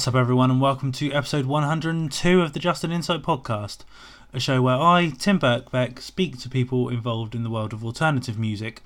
What's 0.00 0.08
up, 0.08 0.14
everyone, 0.14 0.50
and 0.50 0.62
welcome 0.62 0.92
to 0.92 1.12
episode 1.12 1.44
102 1.44 2.40
of 2.40 2.54
the 2.54 2.58
Just 2.58 2.84
an 2.84 2.90
Insight 2.90 3.20
podcast, 3.20 3.80
a 4.32 4.40
show 4.40 4.62
where 4.62 4.76
I, 4.76 5.10
Tim 5.10 5.38
Birkbeck, 5.38 6.00
speak 6.00 6.38
to 6.38 6.48
people 6.48 6.88
involved 6.88 7.34
in 7.34 7.42
the 7.42 7.50
world 7.50 7.74
of 7.74 7.84
alternative 7.84 8.38
music 8.38 8.80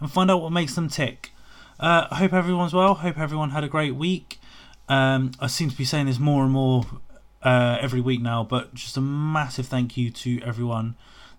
and 0.00 0.10
find 0.10 0.28
out 0.28 0.42
what 0.42 0.50
makes 0.50 0.74
them 0.74 0.88
tick. 0.88 1.30
Uh, 1.78 2.08
I 2.10 2.16
hope 2.16 2.32
everyone's 2.32 2.74
well. 2.74 2.94
Hope 2.94 3.16
everyone 3.16 3.50
had 3.50 3.62
a 3.62 3.68
great 3.68 3.94
week. 3.94 4.40
Um, 4.88 5.30
I 5.38 5.46
seem 5.46 5.70
to 5.70 5.76
be 5.76 5.84
saying 5.84 6.06
this 6.06 6.18
more 6.18 6.42
and 6.42 6.52
more 6.52 6.84
uh, 7.44 7.78
every 7.80 8.00
week 8.00 8.20
now, 8.20 8.42
but 8.42 8.74
just 8.74 8.96
a 8.96 9.00
massive 9.00 9.68
thank 9.68 9.96
you 9.96 10.10
to 10.10 10.42
everyone 10.42 10.96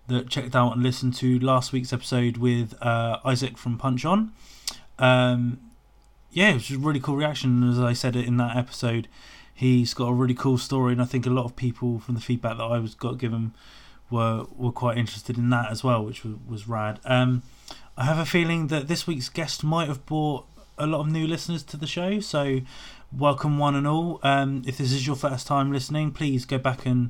that 0.07 0.29
checked 0.29 0.55
out 0.55 0.71
and 0.71 0.81
listened 0.81 1.15
to 1.15 1.37
last 1.39 1.73
week's 1.73 1.91
episode 1.91 2.37
with 2.37 2.81
uh, 2.81 3.19
Isaac 3.25 3.57
from 3.57 3.77
Punch 3.77 4.05
On. 4.05 4.31
Um, 4.97 5.59
yeah, 6.37 6.51
it 6.51 6.53
was 6.53 6.69
a 6.69 6.77
really 6.77 6.99
cool 6.99 7.15
reaction. 7.15 7.67
As 7.67 7.79
I 7.79 7.93
said 7.93 8.15
in 8.15 8.37
that 8.37 8.55
episode, 8.55 9.07
he's 9.55 9.95
got 9.95 10.09
a 10.09 10.13
really 10.13 10.35
cool 10.35 10.59
story, 10.59 10.93
and 10.93 11.01
I 11.01 11.05
think 11.05 11.25
a 11.25 11.31
lot 11.31 11.45
of 11.45 11.55
people 11.55 11.97
from 11.97 12.13
the 12.13 12.21
feedback 12.21 12.57
that 12.57 12.63
I 12.63 12.77
was 12.77 12.93
got 12.93 13.17
given 13.17 13.55
were 14.11 14.45
were 14.55 14.71
quite 14.71 14.99
interested 14.99 15.39
in 15.39 15.49
that 15.49 15.71
as 15.71 15.83
well, 15.83 16.05
which 16.05 16.23
was, 16.23 16.35
was 16.47 16.67
rad. 16.67 16.99
Um, 17.05 17.41
I 17.97 18.05
have 18.05 18.19
a 18.19 18.25
feeling 18.25 18.67
that 18.67 18.87
this 18.87 19.07
week's 19.07 19.29
guest 19.29 19.63
might 19.63 19.87
have 19.87 20.05
brought 20.05 20.45
a 20.77 20.85
lot 20.85 20.99
of 20.99 21.07
new 21.11 21.25
listeners 21.25 21.63
to 21.63 21.75
the 21.75 21.87
show, 21.87 22.19
so 22.19 22.61
welcome 23.11 23.57
one 23.57 23.73
and 23.73 23.87
all. 23.87 24.19
Um, 24.21 24.61
if 24.67 24.77
this 24.77 24.91
is 24.91 25.07
your 25.07 25.15
first 25.15 25.47
time 25.47 25.71
listening, 25.71 26.11
please 26.11 26.45
go 26.45 26.59
back 26.59 26.85
and 26.85 27.09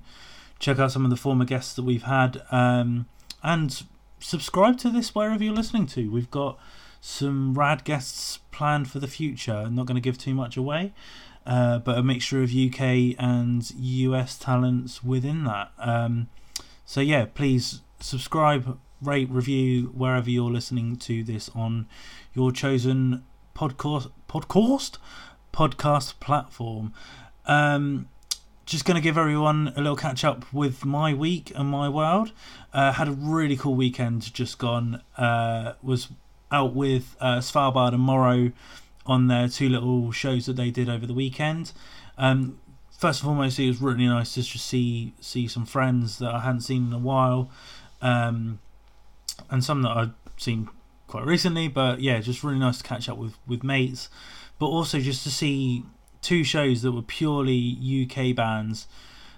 check 0.58 0.80
out 0.80 0.94
some 0.94 1.04
of 1.04 1.10
the 1.10 1.18
former 1.18 1.44
guests 1.44 1.74
that 1.76 1.84
we've 1.84 2.04
had, 2.04 2.44
um, 2.50 3.08
and 3.44 3.84
subscribe 4.22 4.78
to 4.78 4.90
this 4.90 5.14
wherever 5.14 5.44
you're 5.44 5.54
listening 5.54 5.86
to. 5.88 6.10
We've 6.10 6.32
got 6.32 6.58
some 7.02 7.56
rad 7.56 7.84
guests 7.84 8.40
planned 8.58 8.90
for 8.90 8.98
the 8.98 9.08
future. 9.08 9.54
I'm 9.54 9.76
not 9.76 9.86
going 9.86 9.96
to 9.96 10.02
give 10.02 10.18
too 10.18 10.34
much 10.34 10.58
away, 10.58 10.92
uh, 11.46 11.78
but 11.78 11.96
a 11.96 12.02
mixture 12.02 12.42
of 12.42 12.50
UK 12.52 13.16
and 13.20 13.70
US 13.72 14.36
talents 14.36 15.04
within 15.04 15.44
that. 15.44 15.72
Um, 15.78 16.28
so 16.84 17.00
yeah, 17.00 17.26
please 17.26 17.82
subscribe, 18.00 18.80
rate, 19.00 19.30
review 19.30 19.94
wherever 19.96 20.28
you're 20.28 20.50
listening 20.50 20.96
to 20.98 21.24
this 21.24 21.50
on 21.54 21.88
your 22.34 22.52
chosen 22.52 23.24
podcast 23.56 24.10
podcast 25.54 26.20
platform. 26.20 26.94
Um, 27.46 28.10
just 28.66 28.86
going 28.86 28.96
to 28.96 29.02
give 29.02 29.20
everyone 29.20 29.72
a 29.76 29.82
little 29.82 29.96
catch 29.96 30.26
up 30.26 30.52
with 30.52 30.84
my 30.84 31.14
week 31.14 31.52
and 31.56 31.70
my 31.70 31.90
world. 31.90 32.32
Uh, 32.74 32.92
had 32.92 33.08
a 33.08 33.12
really 33.12 33.56
cool 33.56 33.76
weekend 33.76 34.34
just 34.34 34.58
gone. 34.58 35.04
Uh, 35.16 35.74
was 35.84 36.10
out 36.52 36.74
with 36.74 37.16
uh, 37.20 37.38
Svalbard 37.38 37.94
and 37.94 38.02
Morrow 38.02 38.52
on 39.06 39.28
their 39.28 39.48
two 39.48 39.70
little 39.70 40.12
shows 40.12 40.46
that 40.46 40.56
they 40.56 40.70
did 40.70 40.90
over 40.90 41.06
the 41.06 41.14
weekend. 41.14 41.72
Um, 42.18 42.60
first 42.92 43.22
and 43.22 43.28
foremost, 43.28 43.60
it 43.60 43.68
was 43.68 43.82
really 43.82 44.08
nice 44.08 44.34
to 44.34 44.44
just 44.44 44.66
see 44.66 45.14
see 45.20 45.48
some 45.48 45.66
friends 45.66 46.20
that 46.20 46.34
I 46.34 46.40
hadn't 46.42 46.62
seen 46.62 46.88
in 46.88 46.94
a 46.94 47.00
while, 47.00 47.50
um, 48.02 48.60
and 49.50 49.64
some 49.64 49.82
that 49.84 49.92
I'd 49.92 50.14
seen 50.38 50.70
quite 51.08 51.26
recently. 51.26 51.68
But 51.68 52.02
yeah, 52.02 52.20
just 52.20 52.44
really 52.44 52.60
nice 52.60 52.80
to 52.80 52.84
catch 52.84 53.08
up 53.08 53.18
with 53.18 53.36
with 53.48 53.64
mates, 53.64 54.10
but 54.60 54.68
also 54.68 55.00
just 55.00 55.24
to 55.24 55.32
see 55.32 55.84
two 56.22 56.44
shows 56.44 56.82
that 56.82 56.92
were 56.92 57.02
purely 57.02 57.78
UK 58.04 58.36
bands 58.36 58.88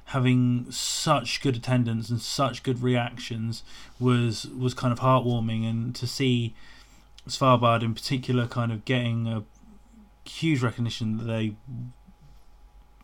having 0.06 0.66
such 0.72 1.40
good 1.40 1.56
attendance 1.56 2.10
and 2.10 2.20
such 2.20 2.64
good 2.64 2.82
reactions 2.82 3.62
was 4.00 4.48
was 4.48 4.74
kind 4.74 4.92
of 4.92 5.00
heartwarming 5.00 5.70
and 5.70 5.94
to 5.96 6.08
see 6.08 6.56
Svalbard 7.30 7.84
in 7.84 7.94
particular 7.94 8.48
kind 8.48 8.72
of 8.72 8.86
getting 8.86 9.28
a 9.28 9.44
huge 10.26 10.62
recognition 10.62 11.18
that 11.18 11.24
they 11.24 11.56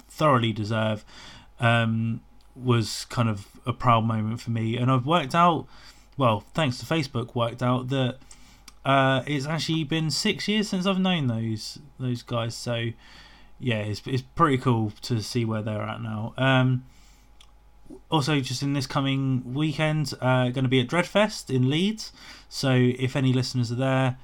thoroughly 0.07 0.53
deserve 0.53 1.03
um, 1.59 2.21
was 2.55 3.05
kind 3.05 3.29
of 3.29 3.47
a 3.65 3.73
proud 3.73 4.05
moment 4.05 4.41
for 4.41 4.51
me. 4.51 4.77
And 4.77 4.91
I've 4.91 5.05
worked 5.05 5.35
out, 5.35 5.67
well, 6.17 6.41
thanks 6.53 6.77
to 6.79 6.85
Facebook, 6.85 7.35
worked 7.35 7.61
out 7.61 7.89
that 7.89 8.17
uh, 8.85 9.23
it's 9.25 9.45
actually 9.45 9.83
been 9.83 10.09
six 10.09 10.47
years 10.47 10.69
since 10.69 10.85
I've 10.85 10.99
known 10.99 11.27
those 11.27 11.79
those 11.99 12.21
guys. 12.21 12.55
So 12.55 12.89
yeah, 13.59 13.79
it's 13.79 14.01
it's 14.05 14.21
pretty 14.21 14.57
cool 14.57 14.91
to 15.03 15.21
see 15.21 15.43
where 15.43 15.61
they're 15.61 15.81
at 15.81 16.01
now. 16.01 16.33
Um, 16.37 16.85
also, 18.09 18.39
just 18.39 18.63
in 18.63 18.73
this 18.73 18.87
coming 18.87 19.53
weekend, 19.53 20.13
uh, 20.21 20.49
going 20.49 20.63
to 20.63 20.69
be 20.69 20.79
at 20.79 20.87
Dreadfest 20.87 21.53
in 21.53 21.69
Leeds. 21.69 22.11
So 22.49 22.71
if 22.73 23.15
any 23.15 23.33
listeners 23.33 23.71
are 23.71 23.75
there, 23.75 24.17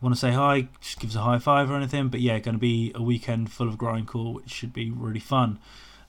want 0.00 0.14
to 0.14 0.20
say 0.20 0.32
hi, 0.32 0.68
just 0.80 1.00
give 1.00 1.10
us 1.10 1.16
a 1.16 1.20
high 1.20 1.38
five 1.38 1.70
or 1.70 1.76
anything. 1.76 2.08
But 2.08 2.20
yeah, 2.20 2.38
going 2.38 2.54
to 2.54 2.60
be 2.60 2.92
a 2.94 3.02
weekend 3.02 3.50
full 3.50 3.68
of 3.68 3.76
grindcore, 3.76 4.34
which 4.34 4.50
should 4.50 4.72
be 4.72 4.90
really 4.90 5.20
fun. 5.20 5.58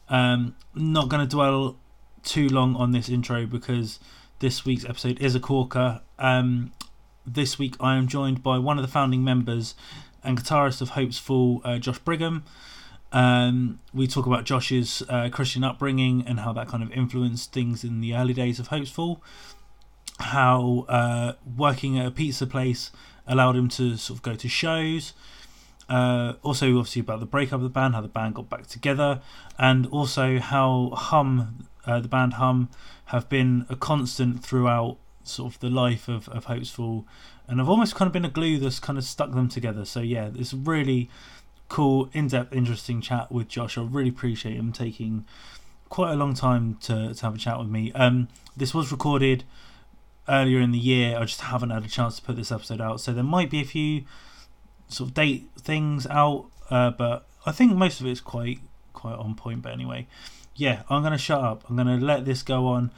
Um, 0.09 0.55
not 0.73 1.09
going 1.09 1.27
to 1.27 1.29
dwell 1.29 1.77
too 2.23 2.49
long 2.49 2.75
on 2.75 2.91
this 2.91 3.09
intro 3.09 3.45
because 3.45 3.99
this 4.39 4.65
week's 4.65 4.85
episode 4.85 5.19
is 5.21 5.33
a 5.33 5.39
corker. 5.39 6.01
Um, 6.19 6.73
this 7.25 7.57
week 7.57 7.75
I 7.79 7.95
am 7.95 8.07
joined 8.07 8.43
by 8.43 8.57
one 8.57 8.77
of 8.77 8.83
the 8.83 8.91
founding 8.91 9.23
members 9.23 9.75
and 10.23 10.39
guitarist 10.39 10.81
of 10.81 10.89
Hope's 10.89 11.17
Fall, 11.17 11.61
uh, 11.63 11.77
Josh 11.77 11.99
Brigham. 11.99 12.43
Um, 13.11 13.79
we 13.93 14.07
talk 14.07 14.25
about 14.25 14.43
Josh's 14.43 15.01
uh, 15.07 15.29
Christian 15.31 15.63
upbringing 15.63 16.23
and 16.27 16.41
how 16.41 16.51
that 16.53 16.67
kind 16.67 16.83
of 16.83 16.91
influenced 16.91 17.53
things 17.53 17.83
in 17.83 18.01
the 18.01 18.13
early 18.13 18.33
days 18.33 18.59
of 18.59 18.67
Hope's 18.67 18.89
Fall. 18.89 19.21
How 20.19 20.85
uh, 20.87 21.33
working 21.57 21.99
at 21.99 22.05
a 22.05 22.11
pizza 22.11 22.47
place 22.47 22.91
allowed 23.27 23.55
him 23.55 23.69
to 23.69 23.97
sort 23.97 24.17
of 24.17 24.23
go 24.23 24.35
to 24.35 24.47
shows. 24.47 25.13
Uh, 25.87 26.33
also, 26.41 26.67
obviously, 26.77 27.01
about 27.01 27.19
the 27.19 27.25
breakup 27.25 27.55
of 27.55 27.63
the 27.63 27.69
band, 27.69 27.93
how 27.93 28.01
the 28.01 28.07
band 28.07 28.35
got 28.35 28.49
back 28.49 28.67
together, 28.67 29.21
and 29.59 29.85
also 29.87 30.39
how 30.39 30.91
Hum, 30.93 31.67
uh, 31.85 31.99
the 31.99 32.07
band 32.07 32.33
Hum, 32.33 32.69
have 33.05 33.29
been 33.29 33.65
a 33.69 33.75
constant 33.75 34.43
throughout 34.43 34.97
sort 35.23 35.53
of 35.53 35.59
the 35.59 35.69
life 35.69 36.07
of, 36.07 36.27
of 36.29 36.45
Hope's 36.45 36.71
Fall, 36.71 37.05
and 37.47 37.59
have 37.59 37.69
almost 37.69 37.93
kind 37.93 38.07
of 38.07 38.13
been 38.13 38.25
a 38.25 38.29
glue 38.29 38.57
that's 38.57 38.79
kind 38.79 38.97
of 38.97 39.03
stuck 39.03 39.31
them 39.31 39.47
together. 39.47 39.85
So, 39.85 39.99
yeah, 39.99 40.31
it's 40.33 40.53
really 40.53 41.09
cool, 41.69 42.09
in 42.13 42.27
depth, 42.27 42.53
interesting 42.53 43.01
chat 43.01 43.31
with 43.31 43.47
Josh. 43.47 43.77
I 43.77 43.83
really 43.83 44.09
appreciate 44.09 44.55
him 44.55 44.71
taking 44.71 45.25
quite 45.89 46.13
a 46.13 46.15
long 46.15 46.33
time 46.33 46.77
to, 46.81 47.13
to 47.13 47.21
have 47.21 47.35
a 47.35 47.37
chat 47.37 47.59
with 47.59 47.69
me. 47.69 47.91
Um, 47.93 48.27
this 48.57 48.73
was 48.73 48.91
recorded 48.91 49.43
earlier 50.27 50.59
in 50.59 50.71
the 50.71 50.79
year. 50.79 51.17
I 51.17 51.25
just 51.25 51.41
haven't 51.41 51.69
had 51.69 51.85
a 51.85 51.87
chance 51.87 52.17
to 52.17 52.21
put 52.21 52.35
this 52.35 52.51
episode 52.51 52.81
out, 52.81 53.01
so 53.01 53.13
there 53.13 53.23
might 53.23 53.49
be 53.49 53.61
a 53.61 53.65
few 53.65 54.03
sort 54.87 55.09
of 55.09 55.13
date 55.13 55.49
things 55.57 56.05
out, 56.07 56.45
uh, 56.69 56.91
but 56.91 57.27
I 57.45 57.51
think 57.51 57.75
most 57.75 58.01
of 58.01 58.07
it's 58.07 58.21
quite 58.21 58.59
quite 58.93 59.15
on 59.15 59.35
point. 59.35 59.61
But 59.61 59.73
anyway, 59.73 60.07
yeah, 60.55 60.83
I'm 60.89 61.03
gonna 61.03 61.17
shut 61.17 61.41
up. 61.41 61.63
I'm 61.69 61.75
gonna 61.75 61.97
let 61.97 62.25
this 62.25 62.43
go 62.43 62.67
on. 62.67 62.91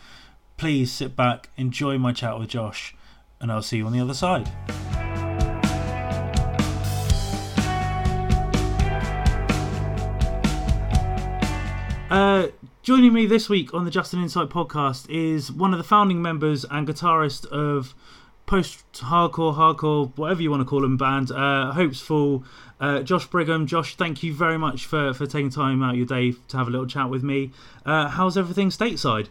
Please 0.58 0.92
sit 0.92 1.16
back, 1.16 1.50
enjoy 1.58 1.98
my 1.98 2.14
chat 2.14 2.40
with 2.40 2.50
Josh, 2.50 2.96
and 3.40 3.52
I'll 3.52 3.62
see 3.62 3.78
you 3.78 3.86
on 3.86 3.94
the 3.94 4.00
other 4.00 4.16
side. 4.16 5.17
Uh, 12.10 12.48
joining 12.84 13.12
me 13.12 13.26
this 13.26 13.50
week 13.50 13.74
on 13.74 13.84
the 13.84 13.92
Just 13.92 14.14
an 14.14 14.22
Insight 14.22 14.48
podcast 14.48 15.10
is 15.10 15.52
one 15.52 15.74
of 15.74 15.78
the 15.78 15.84
founding 15.84 16.22
members 16.22 16.64
and 16.64 16.88
guitarist 16.88 17.46
of 17.48 17.94
post 18.46 18.86
hardcore, 18.94 19.56
hardcore, 19.56 20.18
whatever 20.18 20.42
you 20.42 20.50
want 20.50 20.62
to 20.62 20.66
call 20.66 20.82
them, 20.82 20.96
band 20.96 21.32
uh, 21.32 21.74
Hope's 21.74 22.00
Fall. 22.00 22.46
Uh, 22.80 23.02
Josh 23.02 23.28
Brigham. 23.28 23.68
Josh, 23.68 23.96
thank 23.96 24.24
you 24.24 24.34
very 24.34 24.58
much 24.58 24.86
for, 24.86 25.14
for 25.14 25.26
taking 25.26 25.50
time 25.50 25.84
out 25.84 25.92
of 25.92 25.98
your 25.98 26.06
day 26.06 26.34
to 26.48 26.58
have 26.58 26.68
a 26.68 26.72
little 26.72 26.88
chat 26.88 27.10
with 27.10 27.24
me. 27.24 27.52
Uh, 27.86 28.08
how's 28.08 28.38
everything 28.38 28.70
stateside? 28.70 29.28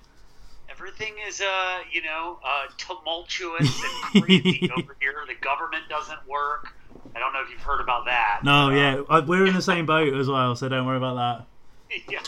Everything 0.68 1.14
is, 1.26 1.40
uh, 1.40 1.78
you 1.90 2.02
know, 2.02 2.38
uh, 2.44 2.66
tumultuous 2.76 3.82
and 4.12 4.22
crazy 4.22 4.70
over 4.76 4.96
here. 5.00 5.24
The 5.26 5.34
government 5.40 5.84
doesn't 5.88 6.28
work. 6.28 6.74
I 7.14 7.20
don't 7.20 7.32
know 7.32 7.40
if 7.40 7.50
you've 7.50 7.62
heard 7.62 7.80
about 7.80 8.04
that. 8.04 8.40
No, 8.44 8.68
yeah, 8.68 9.20
we're 9.20 9.46
in 9.46 9.54
the 9.54 9.62
same 9.62 9.86
boat 9.86 10.12
as 10.12 10.28
well, 10.28 10.54
so 10.56 10.68
don't 10.68 10.84
worry 10.84 10.98
about 10.98 11.14
that. 11.14 11.46
yeah. 12.08 12.20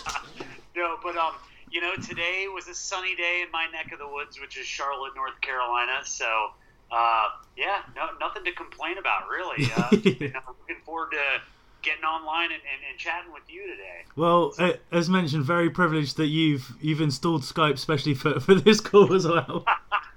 No, 0.77 0.97
but 1.03 1.17
um, 1.17 1.35
you 1.71 1.81
know, 1.81 1.95
today 1.97 2.47
was 2.53 2.69
a 2.69 2.75
sunny 2.75 3.15
day 3.15 3.43
in 3.45 3.51
my 3.51 3.67
neck 3.73 3.93
of 3.93 3.99
the 3.99 4.09
woods, 4.09 4.41
which 4.41 4.57
is 4.57 4.67
Charlotte, 4.67 5.15
North 5.17 5.41
Carolina. 5.41 6.01
So, 6.05 6.51
uh, 6.91 7.29
yeah, 7.57 7.83
no, 7.97 8.09
nothing 8.21 8.45
to 8.45 8.53
complain 8.53 8.99
about, 8.99 9.29
really. 9.29 9.71
Uh, 9.77 9.89
you 9.93 10.31
know, 10.33 10.41
looking 10.47 10.83
forward 10.85 11.11
to 11.13 11.43
getting 11.83 12.05
online 12.05 12.51
and, 12.53 12.63
and, 12.63 12.83
and 12.91 12.99
chatting 12.99 13.33
with 13.33 13.43
you 13.49 13.63
today. 13.63 14.05
Well, 14.17 14.53
so, 14.53 14.75
as 14.91 15.09
mentioned, 15.09 15.45
very 15.45 15.71
privileged 15.71 16.17
that 16.17 16.27
you've 16.27 16.77
you've 16.81 17.01
installed 17.01 17.43
Skype, 17.43 17.75
especially 17.75 18.15
for 18.15 18.41
for 18.41 18.55
this 18.55 18.81
call 18.81 19.13
as 19.15 19.27
well. 19.27 19.65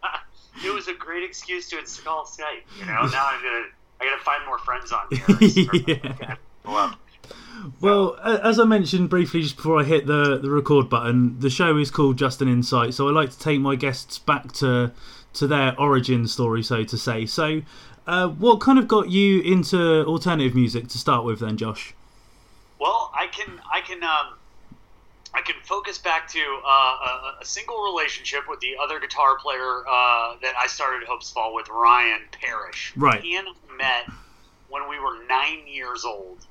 it 0.65 0.73
was 0.73 0.87
a 0.87 0.93
great 0.93 1.23
excuse 1.23 1.69
to 1.69 1.79
install 1.79 2.25
Skype. 2.25 2.63
You 2.79 2.85
know, 2.85 3.05
now 3.07 3.27
I'm 3.27 3.41
gonna 3.41 3.65
I 3.99 4.05
gotta 4.05 4.23
find 4.23 4.45
more 4.45 4.57
friends 4.59 4.91
on 4.91 5.01
here. 5.11 5.73
yeah. 5.87 6.35
Well, 6.65 6.95
well, 7.79 8.17
as 8.23 8.59
I 8.59 8.63
mentioned 8.65 9.09
briefly 9.09 9.41
just 9.41 9.55
before 9.55 9.79
I 9.79 9.83
hit 9.83 10.07
the, 10.07 10.37
the 10.37 10.49
record 10.49 10.89
button, 10.89 11.39
the 11.39 11.49
show 11.49 11.77
is 11.77 11.91
called 11.91 12.17
Just 12.17 12.41
an 12.41 12.47
Insight, 12.47 12.93
so 12.93 13.07
I 13.07 13.11
like 13.11 13.31
to 13.31 13.39
take 13.39 13.59
my 13.59 13.75
guests 13.75 14.19
back 14.19 14.51
to 14.53 14.91
to 15.33 15.47
their 15.47 15.79
origin 15.79 16.27
story, 16.27 16.61
so 16.61 16.83
to 16.83 16.97
say. 16.97 17.25
So, 17.25 17.61
uh, 18.05 18.27
what 18.27 18.59
kind 18.59 18.77
of 18.77 18.87
got 18.87 19.09
you 19.09 19.41
into 19.41 20.03
alternative 20.05 20.53
music 20.53 20.89
to 20.89 20.97
start 20.97 21.23
with, 21.23 21.39
then, 21.39 21.55
Josh? 21.55 21.93
Well, 22.79 23.11
I 23.15 23.27
can 23.27 23.61
I 23.71 23.81
can 23.81 24.03
um, 24.03 24.37
I 25.33 25.41
can 25.41 25.55
focus 25.63 25.97
back 25.97 26.27
to 26.29 26.39
uh, 26.39 26.69
a, 26.69 27.37
a, 27.41 27.45
single 27.45 27.83
relationship 27.83 28.41
with 28.49 28.59
the 28.59 28.75
other 28.81 28.99
guitar 28.99 29.37
player 29.37 29.83
uh, 29.87 30.35
that 30.41 30.53
I 30.59 30.67
started 30.67 31.07
Hopes 31.07 31.31
Fall 31.31 31.53
with, 31.53 31.69
Ryan 31.69 32.21
Parrish. 32.31 32.93
Right. 32.97 33.21
He 33.21 33.37
and 33.37 33.47
I 33.47 33.77
met 33.77 34.15
when 34.69 34.89
we 34.89 34.99
were 34.99 35.23
nine 35.29 35.67
years 35.67 36.03
old, 36.03 36.45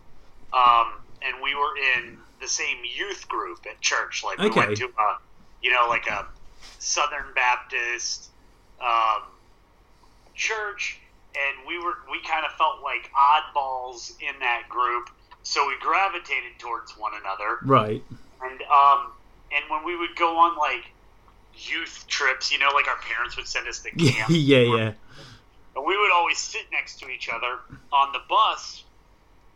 um, 0.53 0.87
and 1.23 1.43
we 1.43 1.55
were 1.55 1.75
in 1.97 2.19
the 2.41 2.49
same 2.49 2.79
youth 2.97 3.29
group 3.29 3.59
at 3.71 3.81
church. 3.81 4.23
Like 4.25 4.39
we 4.39 4.51
Okay. 4.51 4.59
went 4.59 4.77
to, 4.77 4.85
a, 4.85 5.09
you 5.63 5.71
know, 5.73 5.87
like 5.89 6.07
a 6.07 6.27
Southern 6.79 7.35
Baptist 7.35 8.31
um, 8.83 9.23
church, 10.35 10.99
and 11.35 11.67
we 11.67 11.79
were 11.79 11.95
we 12.11 12.19
kind 12.27 12.45
of 12.45 12.53
felt 12.53 12.83
like 12.83 13.09
oddballs 13.15 14.11
in 14.21 14.39
that 14.41 14.63
group. 14.69 15.05
So 15.43 15.67
we 15.69 15.75
gravitated 15.81 16.59
towards 16.61 16.93
one 16.97 17.13
another, 17.15 17.59
Right. 17.65 18.03
and 18.43 18.61
um, 18.63 19.13
and 19.53 19.65
when 19.71 19.85
we 19.85 19.97
would 19.97 20.17
go 20.17 20.37
on 20.39 20.57
like 20.59 20.85
youth 21.53 22.05
trips, 22.09 22.53
you 22.53 22.59
know, 22.59 22.71
like 22.75 22.89
our 22.89 22.99
parents 23.09 23.37
would 23.37 23.47
send 23.47 23.69
us 23.69 23.81
to 23.83 23.91
camp, 23.99 24.31
yeah, 24.31 24.59
yeah. 24.59 24.93
and 25.77 25.85
we 25.87 25.97
would 25.97 26.13
always 26.13 26.39
sit 26.39 26.63
next 26.73 26.99
to 27.01 27.09
each 27.09 27.29
other 27.29 27.59
on 27.93 28.13
the 28.13 28.21
bus, 28.29 28.85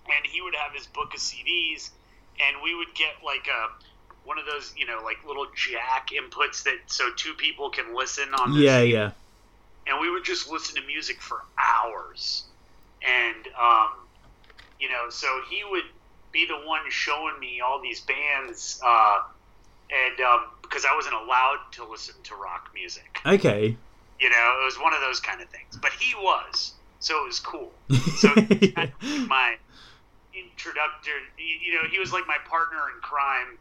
and 0.08 0.26
he 0.26 0.40
would 0.42 0.54
have 0.54 0.74
his 0.74 0.86
book 0.86 1.14
of 1.14 1.20
CDs, 1.20 1.90
and 2.40 2.56
we 2.62 2.74
would 2.74 2.94
get 2.94 3.14
like 3.24 3.46
a 3.48 3.68
one 4.24 4.38
of 4.38 4.46
those, 4.46 4.72
you 4.76 4.86
know, 4.86 5.00
like 5.04 5.18
little 5.26 5.46
jack 5.54 6.08
inputs 6.10 6.62
that 6.64 6.78
so 6.86 7.10
two 7.16 7.34
people 7.34 7.70
can 7.70 7.94
listen 7.94 8.32
on. 8.34 8.52
the 8.52 8.60
Yeah, 8.60 8.80
CD 8.80 8.92
yeah. 8.92 9.10
and 9.86 10.00
we 10.00 10.10
would 10.10 10.24
just 10.24 10.50
listen 10.50 10.76
to 10.76 10.86
music 10.86 11.20
for 11.22 11.42
hours. 11.58 12.44
And 13.02 13.46
um, 13.60 13.90
you 14.80 14.88
know, 14.88 15.10
so 15.10 15.28
he 15.50 15.62
would 15.70 15.84
be 16.32 16.46
the 16.46 16.56
one 16.66 16.80
showing 16.90 17.38
me 17.40 17.60
all 17.60 17.80
these 17.82 18.00
bands, 18.02 18.80
uh, 18.84 19.18
and 19.90 20.20
um, 20.20 20.46
because 20.62 20.84
I 20.84 20.94
wasn't 20.96 21.14
allowed 21.16 21.60
to 21.72 21.84
listen 21.88 22.14
to 22.24 22.34
rock 22.36 22.70
music, 22.74 23.20
Okay. 23.26 23.76
you 24.20 24.30
know, 24.30 24.58
it 24.62 24.64
was 24.64 24.76
one 24.80 24.94
of 24.94 25.00
those 25.00 25.20
kind 25.20 25.40
of 25.40 25.48
things. 25.50 25.76
But 25.80 25.92
he 25.92 26.14
was, 26.16 26.74
so 26.98 27.22
it 27.22 27.26
was 27.26 27.40
cool. 27.40 27.72
So 28.14 28.28
he 28.48 28.60
kind 28.74 28.90
of 29.02 29.08
like 29.10 29.28
my 29.28 29.56
introductory, 30.64 31.20
you 31.38 31.74
know, 31.74 31.88
he 31.90 31.98
was 31.98 32.12
like 32.12 32.26
my 32.26 32.36
partner 32.48 32.78
in 32.94 33.00
crime, 33.02 33.58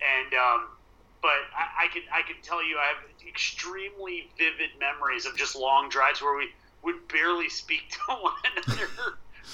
and 0.00 0.32
um, 0.34 0.68
but 1.22 1.30
I, 1.56 1.84
I 1.84 1.88
can 1.92 2.02
I 2.12 2.22
can 2.22 2.36
tell 2.42 2.64
you 2.66 2.78
I 2.78 2.86
have 2.86 3.28
extremely 3.28 4.30
vivid 4.38 4.70
memories 4.78 5.26
of 5.26 5.36
just 5.36 5.56
long 5.56 5.88
drives 5.88 6.22
where 6.22 6.36
we 6.36 6.48
would 6.82 7.06
barely 7.08 7.48
speak 7.48 7.90
to 7.90 7.98
one 8.14 8.32
another, 8.56 8.88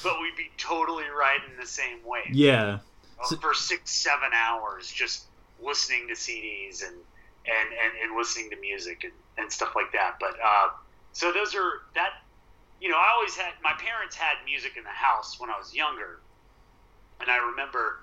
but 0.02 0.20
we'd 0.20 0.36
be 0.36 0.50
totally 0.58 1.04
riding 1.18 1.56
the 1.58 1.66
same 1.66 2.04
way 2.04 2.20
Yeah. 2.32 2.78
uh, 3.20 3.26
So- 3.26 3.36
for 3.36 3.54
six 3.54 3.90
seven 3.90 4.30
hours 4.34 4.90
just 4.90 5.24
listening 5.62 6.06
to 6.08 6.14
CDs 6.14 6.86
and 6.86 6.94
and 7.46 7.68
and, 7.72 7.92
and 8.10 8.16
listening 8.18 8.50
to 8.50 8.56
music 8.60 9.02
and, 9.04 9.12
and 9.38 9.50
stuff 9.52 9.74
like 9.74 9.92
that. 9.92 10.16
But 10.20 10.36
uh, 10.42 10.68
so 11.12 11.32
those 11.32 11.54
are 11.54 11.82
that. 11.94 12.10
You 12.78 12.90
know, 12.90 12.98
I 12.98 13.10
always 13.16 13.34
had 13.34 13.54
my 13.64 13.72
parents 13.72 14.14
had 14.16 14.34
music 14.44 14.72
in 14.76 14.84
the 14.84 14.90
house 14.90 15.40
when 15.40 15.48
I 15.48 15.56
was 15.56 15.74
younger, 15.74 16.20
and 17.20 17.30
I 17.30 17.36
remember, 17.50 18.00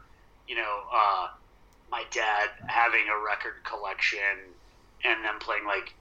you 0.48 0.56
know, 0.56 0.80
uh, 0.94 1.28
my 1.92 2.04
dad 2.12 2.50
having 2.68 3.04
a 3.10 3.24
record 3.24 3.64
collection 3.64 4.20
and 5.04 5.24
them 5.24 5.40
playing 5.40 5.66
like 5.66 5.94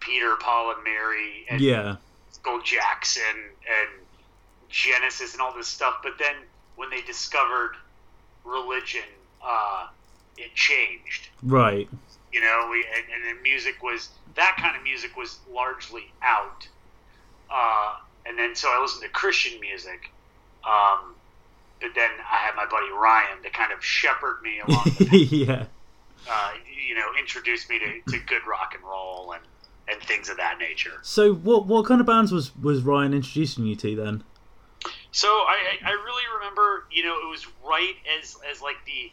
Peter, 0.00 0.36
Paul, 0.36 0.72
and 0.72 0.84
Mary 0.84 1.46
and 1.48 1.60
Yeah. 1.60 1.96
Michael 2.44 2.62
Jackson 2.62 3.22
and 3.68 4.06
Genesis 4.68 5.32
and 5.32 5.40
all 5.40 5.54
this 5.54 5.68
stuff. 5.68 5.96
But 6.02 6.18
then 6.18 6.34
when 6.76 6.90
they 6.90 7.00
discovered 7.02 7.76
religion, 8.44 9.04
uh, 9.42 9.88
it 10.36 10.54
changed. 10.54 11.28
Right. 11.42 11.88
You 12.32 12.40
know, 12.40 12.68
we 12.70 12.84
and, 12.94 13.04
and 13.14 13.38
the 13.38 13.42
music 13.42 13.82
was 13.82 14.08
that 14.34 14.56
kind 14.58 14.76
of 14.76 14.82
music 14.82 15.16
was 15.16 15.38
largely 15.50 16.10
out. 16.22 16.66
Uh, 17.50 17.96
and 18.26 18.38
then 18.38 18.54
so 18.54 18.68
I 18.68 18.80
listened 18.80 19.02
to 19.02 19.08
Christian 19.10 19.60
music. 19.60 20.10
Um, 20.64 21.14
but 21.84 21.94
then 21.94 22.10
I 22.32 22.36
had 22.36 22.56
my 22.56 22.64
buddy 22.64 22.90
Ryan 22.90 23.42
to 23.42 23.50
kind 23.50 23.70
of 23.70 23.84
shepherd 23.84 24.38
me 24.42 24.58
along 24.66 24.86
the 24.98 25.18
yeah. 25.18 25.66
uh, 26.30 26.50
you 26.88 26.94
know, 26.94 27.04
introduced 27.18 27.68
me 27.68 27.78
to, 27.78 28.00
to 28.10 28.24
good 28.24 28.40
rock 28.48 28.72
and 28.74 28.82
roll 28.82 29.32
and, 29.32 29.42
and 29.88 30.00
things 30.08 30.30
of 30.30 30.38
that 30.38 30.58
nature. 30.58 30.92
So 31.02 31.34
what 31.34 31.66
what 31.66 31.84
kind 31.84 32.00
of 32.00 32.06
bands 32.06 32.32
was 32.32 32.56
was 32.56 32.82
Ryan 32.82 33.12
introducing 33.12 33.66
you 33.66 33.76
to 33.76 33.94
then? 33.94 34.24
So 35.12 35.28
I, 35.28 35.76
I 35.84 35.90
I 35.90 35.92
really 35.92 36.24
remember, 36.38 36.86
you 36.90 37.04
know, 37.04 37.16
it 37.22 37.28
was 37.28 37.46
right 37.68 37.94
as 38.18 38.34
as 38.50 38.62
like 38.62 38.76
the 38.86 39.12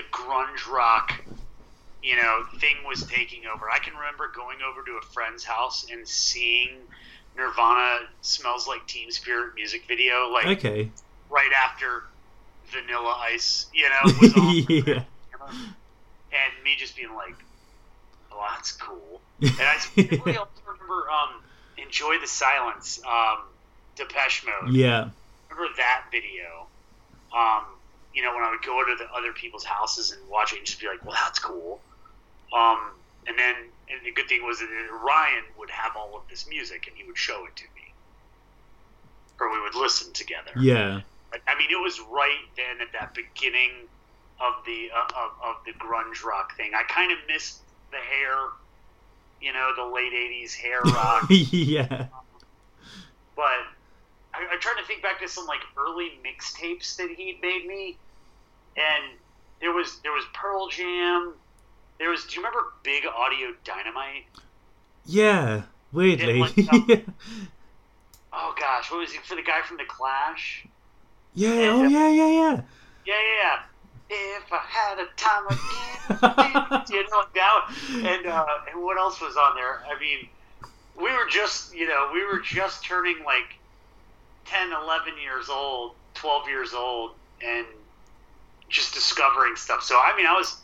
the 0.00 0.06
grunge 0.12 0.72
rock, 0.72 1.12
you 2.04 2.14
know, 2.14 2.44
thing 2.60 2.76
was 2.86 3.02
taking 3.04 3.42
over. 3.52 3.68
I 3.68 3.78
can 3.78 3.94
remember 3.94 4.30
going 4.32 4.58
over 4.62 4.84
to 4.84 4.92
a 4.92 5.02
friend's 5.12 5.42
house 5.42 5.86
and 5.90 6.06
seeing 6.06 6.68
Nirvana 7.36 8.06
"Smells 8.20 8.68
Like 8.68 8.86
Teen 8.86 9.10
Spirit" 9.10 9.54
music 9.56 9.82
video, 9.88 10.28
like 10.30 10.58
Okay. 10.58 10.92
right 11.28 11.50
after 11.66 12.04
Vanilla 12.72 13.16
Ice, 13.20 13.66
you 13.72 13.88
know, 13.88 14.12
was 14.20 14.34
on. 14.36 14.54
yeah. 14.86 15.04
and 16.32 16.64
me 16.64 16.74
just 16.76 16.96
being 16.96 17.14
like, 17.14 17.34
"Oh, 18.32 18.44
that's 18.54 18.72
cool." 18.72 19.20
And 19.40 19.52
I 19.60 19.74
also 20.38 20.50
remember 20.66 21.10
um, 21.10 21.42
"Enjoy 21.78 22.18
the 22.20 22.26
Silence," 22.26 23.00
um, 23.06 23.38
Depeche 23.96 24.44
Mode. 24.46 24.74
Yeah. 24.74 25.10
Remember 25.50 25.72
that 25.76 26.04
video? 26.10 26.66
Um, 27.36 27.64
you 28.14 28.22
know, 28.22 28.34
when 28.34 28.44
I 28.44 28.50
would 28.50 28.62
go 28.62 28.84
to 28.84 28.96
the 28.96 29.10
other 29.16 29.32
people's 29.32 29.64
houses 29.64 30.12
and 30.12 30.20
watch 30.28 30.52
it, 30.52 30.58
and 30.58 30.66
just 30.66 30.80
be 30.80 30.86
like, 30.86 31.04
"Well, 31.04 31.14
that's 31.14 31.38
cool." 31.38 31.80
Um, 32.54 32.78
and 33.26 33.38
then, 33.38 33.54
and 33.90 34.00
the 34.04 34.10
good 34.12 34.28
thing 34.28 34.44
was 34.44 34.58
that 34.60 34.68
Ryan 35.04 35.44
would 35.58 35.70
have 35.70 35.96
all 35.96 36.16
of 36.16 36.22
this 36.28 36.46
music, 36.48 36.86
and 36.88 36.96
he 36.96 37.04
would 37.04 37.16
show 37.18 37.44
it 37.46 37.56
to 37.56 37.64
me, 37.74 37.92
or 39.40 39.50
we 39.52 39.60
would 39.60 39.74
listen 39.74 40.12
together. 40.12 40.52
Yeah. 40.58 41.00
I 41.46 41.58
mean, 41.58 41.70
it 41.70 41.82
was 41.82 42.00
right 42.10 42.44
then 42.56 42.80
at 42.80 42.92
that 42.92 43.14
beginning 43.14 43.70
of 44.40 44.64
the 44.64 44.90
uh, 44.94 45.24
of, 45.24 45.56
of 45.56 45.56
the 45.64 45.72
grunge 45.72 46.24
rock 46.24 46.56
thing. 46.56 46.72
I 46.74 46.82
kind 46.84 47.12
of 47.12 47.18
missed 47.28 47.60
the 47.90 47.98
hair, 47.98 48.36
you 49.40 49.52
know, 49.52 49.72
the 49.76 49.84
late 49.84 50.12
'80s 50.12 50.54
hair 50.54 50.80
rock. 50.84 51.26
yeah. 51.28 52.06
but 53.36 53.62
I, 54.34 54.46
I'm 54.50 54.60
trying 54.60 54.76
to 54.76 54.84
think 54.86 55.02
back 55.02 55.20
to 55.20 55.28
some 55.28 55.46
like 55.46 55.60
early 55.76 56.12
mixtapes 56.24 56.96
that 56.96 57.10
he'd 57.10 57.38
made 57.42 57.66
me, 57.66 57.96
and 58.76 59.18
there 59.60 59.72
was 59.72 59.98
there 60.02 60.12
was 60.12 60.24
Pearl 60.34 60.68
Jam. 60.68 61.34
There 61.98 62.10
was. 62.10 62.24
Do 62.24 62.34
you 62.34 62.44
remember 62.44 62.66
Big 62.82 63.04
Audio 63.06 63.54
Dynamite? 63.64 64.24
Yeah. 65.06 65.62
Weirdly. 65.92 66.40
like, 66.40 66.72
um, 66.72 66.88
Oh 68.32 68.54
gosh, 68.58 68.90
what 68.90 69.00
was 69.00 69.12
he 69.12 69.18
for 69.18 69.34
the 69.34 69.42
guy 69.42 69.60
from 69.62 69.76
the 69.76 69.84
Clash? 69.84 70.66
Yeah. 71.34 71.50
Oh 71.72 71.82
yeah. 71.82 72.08
Yeah. 72.08 72.28
Yeah. 72.28 72.60
Yeah, 73.04 73.14
yeah, 73.14 73.14
yeah. 73.42 73.58
If 74.14 74.52
I 74.52 74.58
had 74.58 74.98
a 74.98 75.06
time 75.16 75.46
again, 75.46 76.84
you 76.90 77.02
know 77.10 77.24
that. 77.34 77.74
And 77.94 78.26
uh, 78.26 78.46
and 78.70 78.82
what 78.82 78.98
else 78.98 79.20
was 79.20 79.36
on 79.36 79.56
there? 79.56 79.82
I 79.90 79.98
mean, 79.98 80.28
we 80.96 81.10
were 81.10 81.26
just, 81.30 81.74
you 81.74 81.88
know, 81.88 82.10
we 82.12 82.24
were 82.24 82.40
just 82.40 82.84
turning 82.84 83.24
like 83.24 83.58
10, 84.46 84.70
11 84.72 85.14
years 85.22 85.48
old, 85.48 85.94
12 86.14 86.48
years 86.48 86.74
old, 86.74 87.12
and 87.42 87.66
just 88.68 88.92
discovering 88.94 89.56
stuff. 89.56 89.82
So 89.82 89.96
I 89.98 90.14
mean, 90.16 90.26
I 90.26 90.32
was 90.34 90.56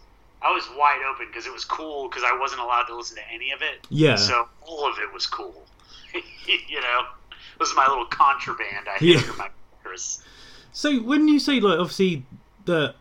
I 0.43 0.53
was 0.53 0.69
wide 0.77 1.01
open 1.13 1.27
because 1.29 1.47
it 1.47 1.53
was 1.53 1.65
cool 1.65 2.09
because 2.09 2.23
I 2.25 2.37
wasn't 2.39 2.61
allowed 2.61 2.85
to 2.85 2.95
listen 2.97 3.17
to 3.17 3.23
any 3.33 3.51
of 3.53 3.63
it. 3.63 3.87
Yeah. 3.89 4.17
So 4.17 4.47
all 4.63 4.87
of 4.89 4.99
it 4.99 5.13
was 5.13 5.27
cool. 5.27 5.65
you 6.13 6.81
know, 6.81 7.01
it 7.31 7.59
was 7.61 7.73
my 7.75 7.87
little 7.89 8.07
contraband 8.07 8.89
I 8.89 8.93
had 8.93 9.03
Yeah. 9.03 9.19
under 9.19 9.33
my 9.35 9.49
fingers. 9.83 10.23
So 10.73 10.99
when 11.01 11.29
you 11.29 11.39
say 11.41 11.61
like 11.61 11.79
obviously 11.79 12.25
that 12.67 12.95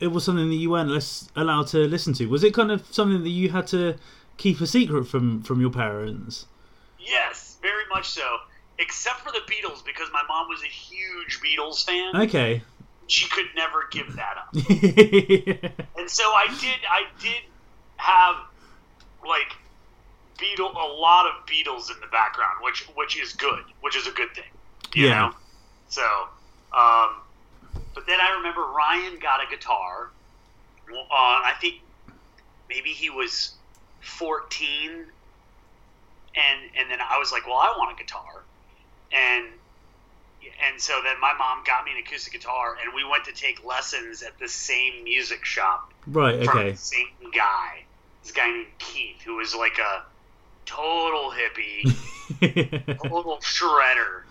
it 0.00 0.08
was 0.08 0.24
something 0.24 0.48
that 0.48 0.54
you 0.56 0.70
weren't 0.70 0.90
less 0.90 1.28
allowed 1.36 1.68
to 1.68 1.78
listen 1.88 2.12
to, 2.14 2.26
was 2.26 2.44
it 2.44 2.54
kind 2.54 2.70
of 2.70 2.84
something 2.92 3.22
that 3.22 3.28
you 3.30 3.50
had 3.50 3.66
to 3.68 3.96
keep 4.36 4.60
a 4.60 4.66
secret 4.66 5.04
from 5.06 5.42
from 5.42 5.60
your 5.60 5.70
parents? 5.70 6.46
Yes, 6.98 7.58
very 7.62 7.84
much 7.92 8.08
so. 8.08 8.38
Except 8.78 9.20
for 9.20 9.30
the 9.30 9.40
Beatles, 9.46 9.84
because 9.84 10.08
my 10.12 10.22
mom 10.26 10.48
was 10.48 10.60
a 10.62 10.66
huge 10.66 11.40
Beatles 11.40 11.84
fan. 11.84 12.16
Okay. 12.22 12.62
She 13.06 13.28
could 13.28 13.46
never 13.54 13.86
give 13.92 14.16
that 14.16 14.36
up. 14.38 14.48
yeah. 14.52 15.68
And 15.98 16.10
so 16.10 16.24
I 16.24 16.46
did. 16.60 16.78
I 16.90 17.02
did 17.22 17.42
have 17.96 18.36
like 19.26 19.52
Beatle, 20.38 20.70
a 20.74 20.92
lot 21.00 21.26
of 21.26 21.46
Beatles 21.46 21.90
in 21.94 22.00
the 22.00 22.08
background, 22.10 22.56
which 22.62 22.86
which 22.96 23.18
is 23.20 23.32
good, 23.32 23.62
which 23.80 23.96
is 23.96 24.06
a 24.06 24.10
good 24.10 24.34
thing. 24.34 24.44
You 24.94 25.06
Yeah. 25.08 25.14
know. 25.28 25.34
So, 25.88 26.02
um, 26.76 27.10
but 27.94 28.04
then 28.06 28.20
I 28.20 28.36
remember 28.38 28.62
Ryan 28.62 29.18
got 29.20 29.40
a 29.40 29.50
guitar. 29.50 30.12
Uh, 30.90 31.06
I 31.12 31.54
think 31.60 31.76
maybe 32.68 32.90
he 32.90 33.10
was 33.10 33.58
fourteen, 34.00 35.06
and 36.36 36.60
and 36.78 36.90
then 36.90 36.98
I 37.00 37.18
was 37.18 37.32
like, 37.32 37.46
well, 37.46 37.56
I 37.56 37.74
want 37.78 37.98
a 37.98 38.02
guitar, 38.02 38.46
and 39.12 39.46
and 40.66 40.80
so 40.80 41.00
then 41.02 41.20
my 41.20 41.32
mom 41.38 41.64
got 41.66 41.84
me 41.84 41.92
an 41.92 41.98
acoustic 41.98 42.32
guitar, 42.32 42.76
and 42.82 42.94
we 42.94 43.04
went 43.04 43.24
to 43.24 43.32
take 43.32 43.64
lessons 43.64 44.22
at 44.22 44.38
the 44.38 44.48
same 44.48 45.04
music 45.04 45.44
shop 45.44 45.80
Right. 46.06 46.40
from 46.40 46.58
Okay. 46.58 46.70
the 46.70 46.76
same 46.76 47.30
guy. 47.34 47.86
This 48.22 48.32
guy 48.32 48.46
named 48.50 48.78
Keith, 48.78 49.22
who 49.24 49.36
was 49.36 49.54
like 49.54 49.78
a 49.78 50.02
total 50.66 51.30
hippie, 51.30 51.92
total 53.02 53.38
shredder, 53.42 54.24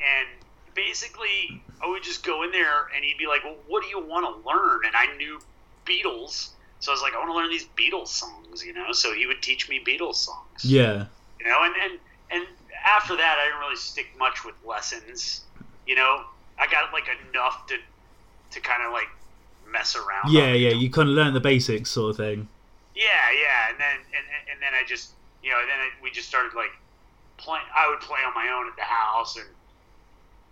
and 0.00 0.45
basically 0.76 1.62
I 1.82 1.88
would 1.88 2.02
just 2.04 2.24
go 2.24 2.42
in 2.44 2.52
there, 2.52 2.86
and 2.94 3.04
he'd 3.04 3.18
be 3.18 3.26
like, 3.26 3.42
"Well, 3.44 3.56
what 3.66 3.82
do 3.82 3.88
you 3.88 3.98
want 4.00 4.24
to 4.26 4.48
learn?" 4.48 4.80
And 4.86 4.94
I 4.94 5.14
knew 5.16 5.40
Beatles, 5.84 6.50
so 6.80 6.92
I 6.92 6.94
was 6.94 7.02
like, 7.02 7.14
"I 7.14 7.18
want 7.18 7.30
to 7.30 7.34
learn 7.34 7.50
these 7.50 7.66
Beatles 7.76 8.08
songs," 8.08 8.64
you 8.64 8.72
know. 8.72 8.92
So 8.92 9.12
he 9.14 9.26
would 9.26 9.42
teach 9.42 9.68
me 9.68 9.82
Beatles 9.84 10.16
songs 10.16 10.64
yeah. 10.64 11.06
you 11.40 11.46
know 11.46 11.62
and 11.64 11.74
and 11.82 11.92
and 12.30 12.44
after 12.86 13.14
that 13.16 13.36
i 13.38 13.44
didn't 13.46 13.60
really 13.60 13.76
stick 13.76 14.06
much 14.18 14.44
with 14.44 14.54
lessons 14.66 15.42
you 15.86 15.94
know 15.94 16.22
i 16.58 16.66
got 16.66 16.92
like 16.92 17.04
enough 17.30 17.66
to 17.66 17.76
to 18.50 18.60
kind 18.60 18.82
of 18.86 18.92
like 18.92 19.08
mess 19.70 19.94
around 19.96 20.32
Yeah. 20.32 20.52
Yeah. 20.54 20.70
You 20.70 20.88
kind 20.90 21.08
of 21.08 21.14
learn 21.14 21.34
the 21.34 21.40
basics, 21.40 21.90
sort 21.90 22.10
of 22.10 22.16
thing. 22.16 22.48
yeah 22.94 23.10
yeah 23.42 23.70
and 23.70 23.78
then 23.78 23.96
and, 24.16 24.24
and- 24.52 24.62
then 24.62 24.72
i 24.74 24.82
just 24.88 25.12
you 25.42 25.50
know 25.50 25.60
then 25.60 25.78
I, 25.78 25.88
we 26.02 26.10
just 26.10 26.28
started 26.28 26.54
like 26.56 26.72
playing 27.36 27.66
i 27.76 27.88
would 27.90 28.00
play 28.00 28.20
on 28.26 28.32
my 28.34 28.48
own 28.56 28.66
at 28.68 28.76
the 28.76 28.82
house 28.88 29.36
and 29.36 29.46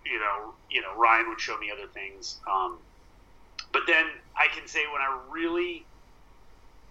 you 0.04 0.18
know 0.18 0.52
you 0.70 0.80
know 0.80 0.94
ryan 0.96 1.28
would 1.28 1.40
show 1.40 1.56
me 1.58 1.70
other 1.70 1.86
things 1.92 2.38
um 2.50 2.76
but 3.72 3.82
then 3.86 4.06
i 4.38 4.46
can 4.56 4.66
say 4.68 4.80
when 4.92 5.00
i 5.00 5.18
really 5.30 5.84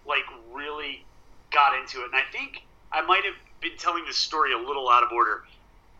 like 0.06 0.24
really 0.52 1.04
got 1.52 1.78
into 1.78 2.00
it 2.00 2.06
and 2.06 2.14
i 2.14 2.22
think 2.32 2.62
i 2.92 3.00
might 3.02 3.24
have 3.24 3.34
been 3.60 3.76
telling 3.78 4.04
this 4.04 4.16
story 4.16 4.52
a 4.52 4.58
little 4.58 4.88
out 4.90 5.02
of 5.02 5.10
order 5.12 5.42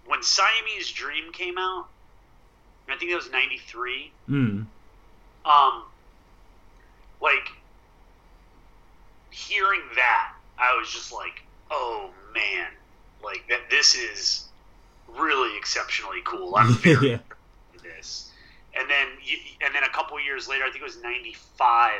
when 0.07 0.23
siamese 0.23 0.91
dream 0.93 1.33
came 1.33 1.57
out 1.59 1.87
i 2.89 2.97
think 2.97 3.11
that 3.11 3.17
was 3.17 3.31
93 3.31 4.11
Mm. 4.29 4.67
um, 5.45 5.83
like 7.21 7.49
hearing 9.31 9.81
that, 9.97 10.33
I 10.59 10.77
was 10.79 10.91
just 10.91 11.13
like, 11.13 11.43
oh 11.71 12.11
man, 12.35 12.67
like 13.23 13.45
that. 13.49 13.69
This 13.71 13.95
is 13.95 14.45
really 15.09 15.57
exceptionally 15.57 16.19
cool. 16.25 16.57
I'm 16.57 16.73
very 16.75 17.11
yeah. 17.13 17.19
this. 17.83 18.31
And 18.77 18.89
then, 18.91 19.07
and 19.65 19.75
then 19.75 19.85
a 19.85 19.89
couple 19.91 20.19
years 20.21 20.49
later, 20.49 20.65
I 20.65 20.71
think 20.71 20.81
it 20.83 20.85
was 20.85 21.01
'95. 21.03 21.93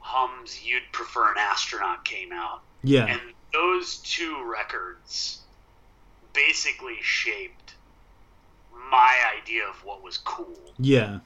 Hum's 0.00 0.64
"You'd 0.64 0.84
Prefer 0.92 1.32
an 1.32 1.38
Astronaut" 1.38 2.04
came 2.04 2.32
out, 2.32 2.60
Yeah. 2.84 3.06
and 3.06 3.20
those 3.52 3.96
two 3.98 4.42
records 4.44 5.40
basically 6.32 6.96
shaped 7.02 7.74
my 8.90 9.16
idea 9.40 9.66
of 9.66 9.74
what 9.84 10.02
was 10.02 10.18
cool 10.18 10.54
Yeah. 10.78 11.14
and 11.14 11.22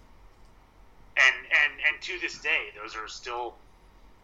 and 1.16 1.72
and 1.86 2.00
to 2.02 2.18
this 2.20 2.38
day, 2.38 2.68
those 2.80 2.96
are 2.96 3.08
still 3.08 3.54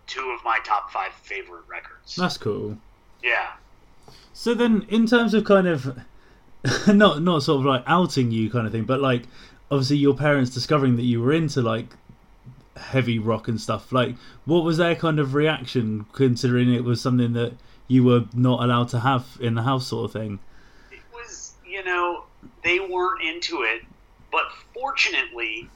two 0.07 0.31
of 0.39 0.43
my 0.45 0.59
top 0.65 0.91
five 0.93 1.13
favorite 1.13 1.65
records. 1.69 2.15
That's 2.17 2.39
cool. 2.39 2.79
Yeah, 3.23 3.55
So 4.33 4.55
then, 4.55 4.87
in 4.89 5.07
terms 5.07 5.35
of 5.35 5.45
kind 5.45 5.67
of 5.67 5.99
not 6.89 7.23
not 7.23 7.43
sort 7.43 7.61
of 7.61 7.67
like 7.67 7.83
outing 7.87 8.31
you 8.31 8.51
kind 8.51 8.67
of 8.67 8.73
thing, 8.73 8.85
but 8.85 9.01
like 9.01 9.25
obviously 9.71 9.97
your 9.97 10.15
parents 10.15 10.51
discovering 10.53 10.97
that 10.97 11.03
you 11.03 11.21
were 11.21 11.33
into 11.33 11.63
like 11.63 11.87
heavy 12.77 13.19
rock 13.19 13.49
and 13.49 13.61
stuff. 13.61 13.93
Like, 13.93 14.15
what 14.45 14.65
was 14.65 14.77
their 14.77 14.95
kind 14.95 15.19
of 15.19 15.35
reaction, 15.35 16.07
considering 16.13 16.73
it 16.73 16.85
was 16.85 17.01
something 17.01 17.33
that 17.33 17.55
you 17.89 18.05
were 18.05 18.25
not 18.35 18.63
allowed 18.63 18.89
to 18.91 19.01
have 19.01 19.39
in 19.41 19.55
the 19.55 19.63
house, 19.63 19.87
sort 19.89 20.07
of 20.07 20.13
thing? 20.13 20.39
it 20.91 20.99
was 21.13 21.55
you 21.69 21.85
know 21.85 22.25
they 22.63 22.81
weren't 22.81 23.23
into 23.23 23.63
it, 23.63 23.83
but 24.31 24.45
fortunately, 24.75 25.69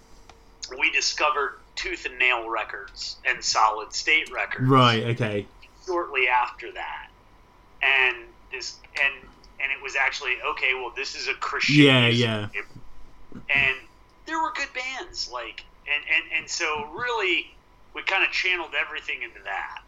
we 0.78 0.90
discovered 0.92 1.58
Tooth 1.74 2.06
and 2.06 2.18
Nail 2.18 2.48
Records 2.48 3.16
and 3.26 3.42
Solid 3.42 3.92
State 3.92 4.30
Records 4.32 4.68
Right. 4.68 5.04
Okay. 5.04 5.46
shortly 5.86 6.28
after 6.28 6.70
that, 6.72 7.08
and 7.82 8.16
this 8.52 8.76
and 9.02 9.29
and 9.62 9.70
it 9.72 9.82
was 9.82 9.96
actually 9.96 10.34
okay. 10.52 10.74
Well, 10.74 10.92
this 10.96 11.14
is 11.14 11.28
a 11.28 11.34
Christian. 11.34 11.84
Yeah, 11.84 12.08
yeah. 12.08 12.48
group. 12.52 12.66
And 13.54 13.76
there 14.26 14.40
were 14.40 14.52
good 14.52 14.68
bands, 14.74 15.30
like 15.32 15.64
and 15.92 16.02
and 16.14 16.40
and 16.40 16.50
so 16.50 16.86
really, 16.94 17.54
we 17.94 18.02
kind 18.02 18.24
of 18.24 18.30
channeled 18.30 18.72
everything 18.78 19.22
into 19.22 19.40
that. 19.44 19.82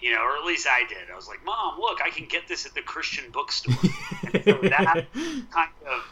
You 0.00 0.12
know, 0.14 0.22
or 0.22 0.36
at 0.38 0.44
least 0.44 0.66
I 0.68 0.86
did. 0.88 1.10
I 1.12 1.16
was 1.16 1.28
like, 1.28 1.44
"Mom, 1.44 1.78
look, 1.78 2.00
I 2.02 2.10
can 2.10 2.24
get 2.26 2.48
this 2.48 2.64
at 2.66 2.74
the 2.74 2.80
Christian 2.82 3.30
bookstore." 3.30 3.74
And 4.32 4.44
so 4.44 4.52
that 4.62 5.06
kind 5.52 5.70
of 5.86 6.04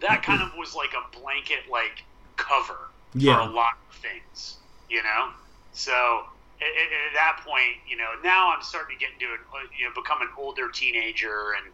that 0.00 0.22
kind 0.22 0.42
of 0.42 0.52
was 0.56 0.74
like 0.74 0.90
a 0.94 1.18
blanket 1.20 1.60
like 1.70 2.02
cover 2.36 2.78
Yeah. 3.14 3.34
for 3.44 3.50
a 3.50 3.52
lot 3.52 3.74
of 3.90 3.96
things, 3.96 4.56
you 4.88 5.02
know. 5.02 5.28
So 5.72 6.24
at, 6.60 6.68
at, 6.68 6.88
at 6.90 7.14
that 7.14 7.40
point, 7.46 7.78
you 7.88 7.96
know, 7.96 8.10
now 8.22 8.50
I'm 8.50 8.62
starting 8.62 8.98
to 8.98 9.00
get 9.04 9.12
into 9.14 9.32
it, 9.34 9.40
uh, 9.52 9.66
you 9.78 9.86
know, 9.86 9.94
become 9.94 10.22
an 10.22 10.28
older 10.36 10.68
teenager, 10.68 11.54
and 11.56 11.72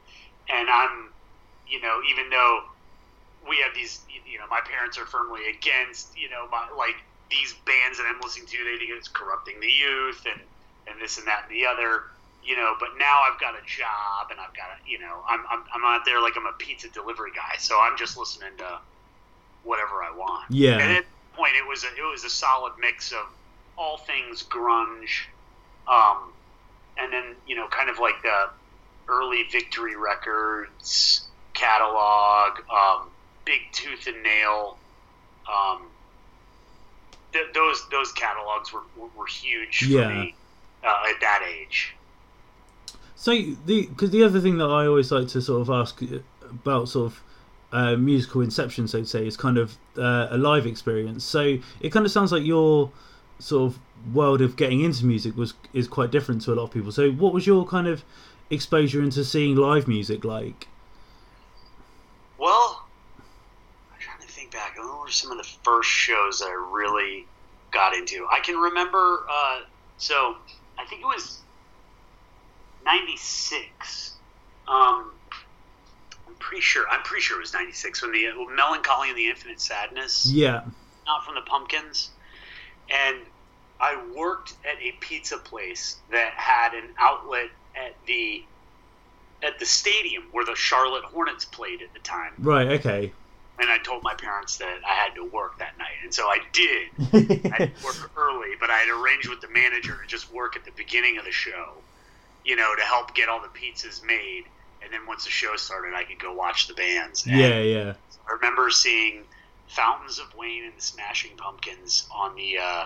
and 0.49 0.69
I'm, 0.71 1.11
you 1.69 1.81
know, 1.81 2.01
even 2.11 2.31
though 2.31 2.65
we 3.49 3.59
have 3.59 3.75
these, 3.75 4.01
you 4.31 4.39
know, 4.39 4.47
my 4.49 4.61
parents 4.61 4.99
are 4.99 5.07
firmly 5.07 5.49
against, 5.49 6.17
you 6.17 6.29
know, 6.31 6.49
my 6.51 6.69
like 6.77 6.97
these 7.31 7.55
bands 7.67 7.99
that 7.99 8.07
I'm 8.07 8.21
listening 8.21 8.47
to, 8.47 8.57
they 8.65 8.79
think 8.79 8.91
it's 8.93 9.09
corrupting 9.09 9.61
the 9.61 9.71
youth 9.71 10.25
and 10.31 10.41
and 10.87 11.01
this 11.01 11.19
and 11.19 11.27
that 11.27 11.47
and 11.49 11.55
the 11.55 11.67
other. 11.67 12.05
You 12.47 12.57
know, 12.57 12.75
but 12.79 12.91
now 12.99 13.23
I've 13.23 13.41
got 13.41 13.55
a 13.55 13.65
job 13.65 14.29
and 14.31 14.39
I've 14.39 14.53
got 14.53 14.67
a, 14.69 14.77
you 14.87 14.99
know, 14.99 15.25
I'm, 15.27 15.41
I'm, 15.51 15.65
I'm 15.75 15.83
out 15.83 16.05
there 16.05 16.21
like 16.21 16.35
I'm 16.37 16.45
a 16.45 16.53
pizza 16.53 16.91
delivery 16.91 17.31
guy, 17.35 17.57
so 17.57 17.81
I'm 17.81 17.97
just 17.97 18.19
listening 18.19 18.51
to 18.59 18.81
whatever 19.63 20.03
I 20.03 20.15
want. 20.15 20.51
Yeah. 20.51 20.73
And 20.73 20.83
at 20.83 21.05
that 21.05 21.37
point, 21.37 21.53
it 21.57 21.67
was 21.67 21.85
a, 21.85 21.87
it 21.97 22.05
was 22.05 22.23
a 22.25 22.29
solid 22.29 22.75
mix 22.79 23.13
of 23.13 23.25
all 23.77 23.97
things 23.99 24.43
grunge, 24.43 25.25
um, 25.89 26.33
and 26.99 27.13
then 27.13 27.35
you 27.47 27.57
know, 27.57 27.67
kind 27.69 27.91
of 27.91 27.99
like 27.99 28.15
the 28.23 28.51
early 29.09 29.45
Victory 29.51 29.97
Records 29.97 31.27
catalog, 31.55 32.61
um, 32.71 33.09
Big 33.45 33.61
Tooth 33.73 34.07
and 34.07 34.23
Nail. 34.23 34.79
Um, 35.53 35.83
th- 37.33 37.53
those 37.55 37.89
those 37.91 38.13
catalogs 38.13 38.73
were, 38.73 38.83
were, 38.97 39.09
were 39.17 39.27
huge 39.27 39.81
for 39.81 39.91
Yeah. 39.91 40.09
me 40.09 40.35
uh, 40.83 41.11
at 41.11 41.21
that 41.21 41.43
age. 41.47 41.95
So 43.17 43.33
the 43.33 43.87
because 43.87 44.11
the 44.11 44.23
other 44.23 44.41
thing 44.41 44.59
that 44.59 44.71
I 44.71 44.87
always 44.87 45.11
like 45.11 45.29
to 45.29 45.41
sort 45.41 45.63
of 45.63 45.71
ask 45.71 46.01
about 46.49 46.89
sort 46.89 47.13
of 47.13 47.23
uh, 47.73 47.97
musical 47.97 48.41
inception, 48.41 48.87
so 48.87 49.01
to 49.01 49.07
say, 49.07 49.27
is 49.27 49.37
kind 49.37 49.59
of 49.59 49.77
uh, 49.99 50.29
a 50.31 50.39
live 50.39 50.67
experience. 50.67 51.25
So 51.25 51.59
it 51.81 51.91
kind 51.91 52.07
of 52.07 52.13
sounds 52.13 52.33
like 52.33 52.45
your 52.45 52.91
sort 53.39 53.73
of 53.73 53.79
world 54.15 54.41
of 54.41 54.57
getting 54.57 54.81
into 54.81 55.05
music 55.07 55.37
was 55.37 55.55
is 55.73 55.89
quite 55.89 56.11
different 56.11 56.43
to 56.43 56.53
a 56.53 56.55
lot 56.55 56.65
of 56.65 56.71
people. 56.71 56.93
So 56.93 57.11
what 57.11 57.33
was 57.33 57.47
your 57.47 57.67
kind 57.67 57.87
of 57.87 58.05
exposure 58.51 59.03
into 59.03 59.25
seeing 59.25 59.57
live 59.57 59.89
music 59.89 60.25
like? 60.25 60.69
Well, 62.39 62.87
I'm 63.93 64.01
trying 64.01 64.21
to 64.21 64.29
think 64.29 64.53
back. 64.53 64.77
What 64.79 65.01
were 65.01 65.11
some 65.11 65.31
of 65.31 65.39
the 65.39 65.49
first 65.63 65.89
shows 65.89 66.41
that 66.41 66.49
I 66.49 66.71
really 66.73 67.27
got 67.71 67.95
into? 67.95 68.27
I 68.31 68.41
can 68.41 68.57
remember. 68.57 69.21
Uh, 69.31 69.61
so 69.99 70.37
I 70.79 70.85
think 70.87 71.03
it 71.03 71.07
was 71.07 71.41
'96. 72.85 74.17
Um, 74.69 75.13
I'm 76.27 76.35
pretty 76.39 76.63
sure. 76.63 76.85
I'm 76.91 77.03
pretty 77.03 77.23
sure 77.23 77.39
it 77.39 77.41
was 77.41 77.55
'96 77.55 78.03
when 78.03 78.13
the 78.13 78.29
uh, 78.29 78.55
Melancholy 78.55 79.09
and 79.11 79.19
the 79.19 79.29
Infinite 79.29 79.61
Sadness, 79.61 80.27
Yeah, 80.27 80.65
not 81.07 81.25
from 81.25 81.35
the 81.35 81.43
Pumpkins, 81.43 82.11
and 82.91 83.19
I 83.81 84.03
worked 84.17 84.55
at 84.65 84.81
a 84.83 84.93
pizza 85.01 85.39
place 85.39 85.97
that 86.11 86.33
had 86.33 86.75
an 86.75 86.91
outlet 86.99 87.51
at 87.77 87.95
the 88.07 88.45
at 89.43 89.59
the 89.59 89.67
stadium 89.67 90.25
where 90.33 90.45
the 90.45 90.55
Charlotte 90.55 91.05
Hornets 91.05 91.45
played 91.45 91.83
at 91.83 91.93
the 91.93 92.01
time 92.01 92.33
right, 92.39 92.69
okay. 92.69 93.13
and 93.59 93.71
I 93.71 93.79
told 93.79 94.03
my 94.03 94.15
parents 94.15 94.57
that 94.59 94.79
I 94.87 94.95
had 94.95 95.15
to 95.17 95.25
work 95.25 95.59
that 95.59 95.77
night, 95.77 95.99
and 96.03 96.15
so 96.15 96.25
I 96.25 96.39
did. 96.53 96.89
I 97.53 97.71
work 97.85 98.11
early, 98.17 98.51
but 98.59 98.71
I 98.71 98.79
had 98.79 98.89
arranged 98.89 99.29
with 99.29 99.41
the 99.41 99.49
manager 99.49 99.99
to 100.01 100.07
just 100.07 100.33
work 100.33 100.57
at 100.57 100.65
the 100.65 100.71
beginning 100.73 101.19
of 101.19 101.25
the 101.25 101.33
show, 101.33 101.75
you 102.45 102.57
know, 102.57 102.75
to 102.75 102.83
help 102.83 103.15
get 103.15 103.29
all 103.29 103.43
the 103.43 103.49
pizzas 103.49 104.05
made, 104.07 104.45
and 104.83 104.93
then 104.93 105.07
once 105.07 105.25
the 105.25 105.31
show 105.31 105.57
started, 105.57 105.95
I 105.95 106.05
could 106.05 106.19
go 106.19 106.33
watch 106.33 106.69
the 106.69 106.75
bands. 106.75 107.27
And 107.27 107.37
yeah, 107.37 107.61
yeah, 107.61 107.95
I 108.27 108.33
remember 108.33 108.71
seeing 108.71 109.25
Fountains 109.69 110.19
of 110.19 110.35
Wayne 110.37 110.65
and 110.65 110.77
the 110.77 110.83
Smashing 110.83 111.37
Pumpkins 111.37 112.07
on 112.15 112.35
the 112.37 112.59
uh, 112.59 112.85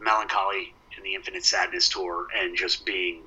Melancholy 0.00 0.72
and 0.96 1.04
the 1.04 1.14
Infinite 1.14 1.44
Sadness 1.44 1.88
tour, 1.88 2.26
and 2.36 2.56
just 2.56 2.84
being 2.84 3.22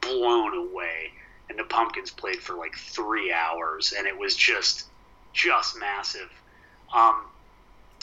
blown 0.00 0.54
away. 0.56 1.12
And 1.48 1.58
the 1.58 1.64
Pumpkins 1.64 2.10
played 2.10 2.40
for 2.42 2.54
like 2.54 2.76
three 2.76 3.32
hours, 3.32 3.94
and 3.96 4.06
it 4.06 4.16
was 4.18 4.34
just 4.34 4.86
just 5.32 5.78
massive. 5.78 6.30
Um, 6.94 7.22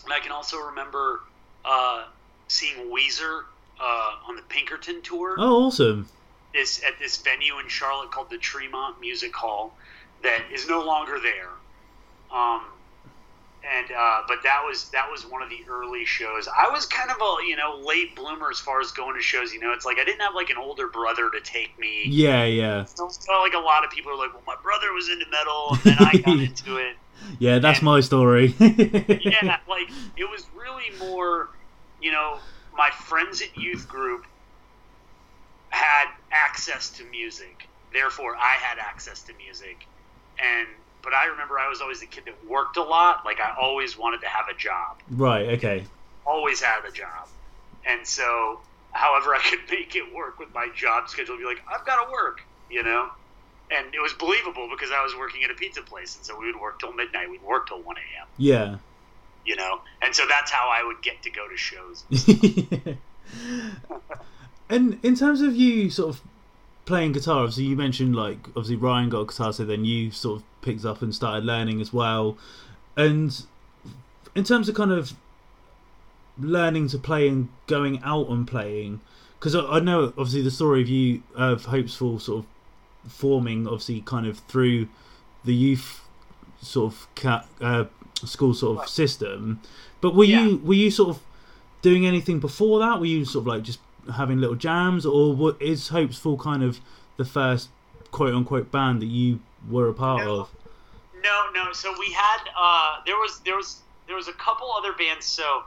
and 0.05 0.13
I 0.13 0.19
can 0.19 0.31
also 0.31 0.57
remember 0.59 1.21
uh, 1.65 2.05
seeing 2.47 2.89
Weezer 2.91 3.43
uh, 3.81 4.11
on 4.27 4.35
the 4.35 4.41
Pinkerton 4.43 5.01
tour 5.01 5.35
Oh, 5.39 5.65
awesome. 5.65 6.07
this 6.53 6.81
at 6.83 6.99
this 6.99 7.17
venue 7.17 7.59
in 7.59 7.67
Charlotte 7.67 8.11
called 8.11 8.29
the 8.29 8.37
Tremont 8.37 8.99
Music 9.01 9.35
Hall 9.35 9.75
that 10.21 10.41
is 10.53 10.67
no 10.69 10.81
longer 10.85 11.19
there. 11.19 11.49
Um, 12.31 12.61
and 13.63 13.91
uh, 13.91 14.21
but 14.27 14.39
that 14.43 14.61
was 14.65 14.89
that 14.89 15.09
was 15.09 15.25
one 15.25 15.41
of 15.41 15.49
the 15.49 15.59
early 15.69 16.05
shows. 16.05 16.47
I 16.47 16.69
was 16.69 16.85
kind 16.85 17.09
of 17.09 17.17
a 17.17 17.47
you 17.47 17.55
know 17.55 17.79
late 17.85 18.15
bloomer 18.15 18.49
as 18.51 18.59
far 18.59 18.81
as 18.81 18.91
going 18.91 19.15
to 19.15 19.21
shows. 19.21 19.53
You 19.53 19.59
know, 19.59 19.71
it's 19.73 19.85
like 19.85 19.97
I 19.99 20.03
didn't 20.03 20.21
have 20.21 20.35
like 20.35 20.49
an 20.49 20.57
older 20.57 20.87
brother 20.87 21.29
to 21.29 21.39
take 21.41 21.77
me. 21.79 22.03
Yeah, 22.07 22.43
yeah. 22.43 22.83
So, 22.85 23.07
so 23.09 23.31
like 23.41 23.53
a 23.53 23.59
lot 23.59 23.85
of 23.85 23.91
people 23.91 24.11
are 24.11 24.17
like, 24.17 24.33
well, 24.33 24.43
my 24.45 24.55
brother 24.61 24.91
was 24.93 25.09
into 25.09 25.25
metal, 25.31 25.69
and 25.71 25.81
then 25.83 25.97
I 25.99 26.17
got 26.17 26.39
into 26.47 26.77
it. 26.77 26.95
Yeah, 27.39 27.59
that's 27.59 27.79
And- 27.79 27.85
my 27.85 28.01
story. 28.01 28.53
yeah, 28.59 29.57
like 29.69 29.89
it 30.17 30.29
was 30.29 30.45
really 30.55 30.91
more, 30.99 31.49
you 32.01 32.11
know, 32.11 32.39
my 32.75 32.89
friends 32.89 33.41
at 33.41 33.55
youth 33.57 33.87
group 33.87 34.25
had 35.69 36.05
access 36.31 36.89
to 36.91 37.03
music. 37.05 37.67
Therefore, 37.93 38.35
I 38.35 38.55
had 38.59 38.77
access 38.79 39.21
to 39.23 39.33
music. 39.35 39.87
And 40.39 40.67
but 41.03 41.13
I 41.13 41.25
remember 41.25 41.59
I 41.59 41.67
was 41.67 41.81
always 41.81 41.99
the 41.99 42.05
kid 42.05 42.23
that 42.25 42.49
worked 42.49 42.77
a 42.77 42.83
lot. 42.83 43.25
Like 43.25 43.39
I 43.39 43.53
always 43.59 43.97
wanted 43.97 44.21
to 44.21 44.27
have 44.27 44.47
a 44.47 44.57
job. 44.57 44.97
Right. 45.11 45.49
Okay. 45.49 45.83
Always 46.25 46.61
had 46.61 46.85
a 46.85 46.91
job. 46.91 47.27
And 47.85 48.07
so, 48.07 48.61
however 48.91 49.35
I 49.35 49.39
could 49.39 49.59
make 49.69 49.95
it 49.95 50.13
work 50.15 50.39
with 50.39 50.53
my 50.53 50.69
job 50.73 51.09
schedule, 51.09 51.37
be 51.37 51.43
like, 51.45 51.61
I've 51.69 51.85
got 51.85 52.05
to 52.05 52.11
work, 52.11 52.41
you 52.69 52.83
know. 52.83 53.09
And 53.71 53.93
it 53.93 54.01
was 54.01 54.13
believable 54.13 54.69
because 54.69 54.91
I 54.91 55.03
was 55.03 55.15
working 55.17 55.43
at 55.43 55.51
a 55.51 55.55
pizza 55.55 55.81
place, 55.81 56.15
and 56.15 56.25
so 56.25 56.37
we 56.39 56.45
would 56.45 56.59
work 56.59 56.79
till 56.79 56.93
midnight. 56.93 57.29
We'd 57.29 57.43
work 57.43 57.67
till 57.67 57.81
one 57.81 57.97
a.m. 57.97 58.27
Yeah. 58.37 58.77
You 59.45 59.55
know, 59.57 59.81
and 60.01 60.15
so 60.15 60.23
that's 60.27 60.51
how 60.51 60.69
I 60.69 60.85
would 60.85 61.01
get 61.01 61.21
to 61.23 61.29
go 61.29 61.47
to 61.49 61.57
shows. 61.57 62.05
and 64.69 64.99
in 65.03 65.15
terms 65.15 65.41
of 65.41 65.55
you 65.55 65.89
sort 65.89 66.15
of 66.15 66.21
playing 66.85 67.13
guitar, 67.13 67.39
obviously 67.39 67.63
you 67.65 67.75
mentioned 67.75 68.15
like 68.15 68.47
obviously 68.49 68.75
Ryan 68.75 69.09
got 69.09 69.21
a 69.21 69.25
guitar, 69.25 69.53
so 69.53 69.63
then 69.65 69.85
you 69.85 70.11
sort 70.11 70.39
of 70.39 70.43
picked 70.61 70.85
up 70.85 71.01
and 71.01 71.13
started 71.13 71.45
learning 71.45 71.81
as 71.81 71.93
well. 71.93 72.37
And 72.97 73.43
in 74.35 74.43
terms 74.43 74.67
of 74.69 74.75
kind 74.75 74.91
of 74.91 75.13
learning 76.39 76.87
to 76.89 76.97
play 76.97 77.27
and 77.27 77.49
going 77.67 78.01
out 78.03 78.29
and 78.29 78.47
playing, 78.47 78.99
because 79.39 79.55
I, 79.55 79.61
I 79.61 79.79
know 79.79 80.05
obviously 80.05 80.41
the 80.41 80.51
story 80.51 80.81
of 80.81 80.89
you 80.89 81.23
of 81.35 81.65
Hope's 81.65 81.95
Fall 81.95 82.19
sort 82.19 82.45
of 82.45 83.11
forming 83.11 83.67
obviously 83.67 84.01
kind 84.01 84.25
of 84.25 84.39
through 84.39 84.87
the 85.43 85.53
youth 85.53 86.01
sort 86.61 86.93
of 86.93 87.07
ca- 87.15 87.45
uh, 87.61 87.85
school 88.25 88.53
sort 88.53 88.79
of 88.81 88.89
system. 88.89 89.59
But 90.01 90.15
were 90.15 90.23
Yeah. 90.23 90.43
you 90.45 90.57
were 90.63 90.73
you 90.73 90.91
sort 90.91 91.09
of 91.09 91.21
doing 91.81 92.05
anything 92.05 92.39
before 92.39 92.79
that? 92.79 92.99
Were 92.99 93.05
you 93.05 93.25
sort 93.25 93.43
of 93.43 93.47
like 93.47 93.63
just 93.63 93.79
having 94.15 94.39
little 94.39 94.55
jams, 94.55 95.05
or 95.05 95.33
what 95.35 95.61
is 95.61 95.89
Hope's 95.89 96.17
Fall 96.17 96.37
kind 96.37 96.63
of 96.63 96.79
the 97.17 97.25
first 97.25 97.69
quote 98.11 98.33
unquote 98.33 98.71
band 98.71 99.01
that 99.01 99.07
you 99.07 99.39
were 99.69 99.87
a 99.87 99.93
part 99.93 100.23
No. 100.25 100.41
of? 100.41 100.49
No, 101.23 101.45
no. 101.53 101.71
So 101.73 101.93
we 101.97 102.11
had 102.11 102.39
uh, 102.57 102.97
there 103.05 103.15
was 103.15 103.39
there 103.45 103.55
was 103.55 103.81
there 104.07 104.15
was 104.15 104.27
a 104.27 104.33
couple 104.33 104.69
other 104.77 104.93
bands. 104.93 105.25
So 105.25 105.63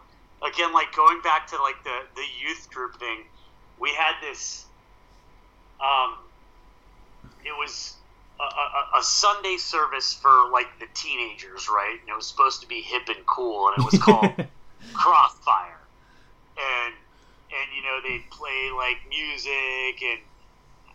again, 0.46 0.72
like 0.72 0.94
going 0.94 1.20
back 1.22 1.46
to 1.48 1.56
like 1.62 1.82
the 1.84 1.98
the 2.14 2.24
youth 2.46 2.68
group 2.70 2.98
thing, 2.98 3.20
we 3.80 3.90
had 3.94 4.14
this. 4.20 4.66
Um, 5.80 6.14
it 7.44 7.52
was 7.56 7.94
a, 8.40 8.42
a, 8.42 8.98
a 9.00 9.02
Sunday 9.02 9.56
service 9.56 10.12
for 10.14 10.50
like 10.50 10.66
the 10.78 10.86
teenagers, 10.94 11.68
right? 11.68 11.96
And 12.00 12.08
it 12.10 12.16
was 12.16 12.26
supposed 12.26 12.60
to 12.62 12.68
be 12.68 12.80
hip 12.80 13.08
and 13.08 13.24
cool, 13.26 13.68
and 13.68 13.78
it 13.78 13.84
was 13.90 14.00
called 14.00 14.34
Crossfire, 14.92 15.80
and 16.58 16.94
and 17.60 17.68
you 17.76 17.82
know 17.82 18.00
they'd 18.02 18.28
play 18.30 18.70
like 18.76 18.98
music 19.08 20.02
and 20.02 20.20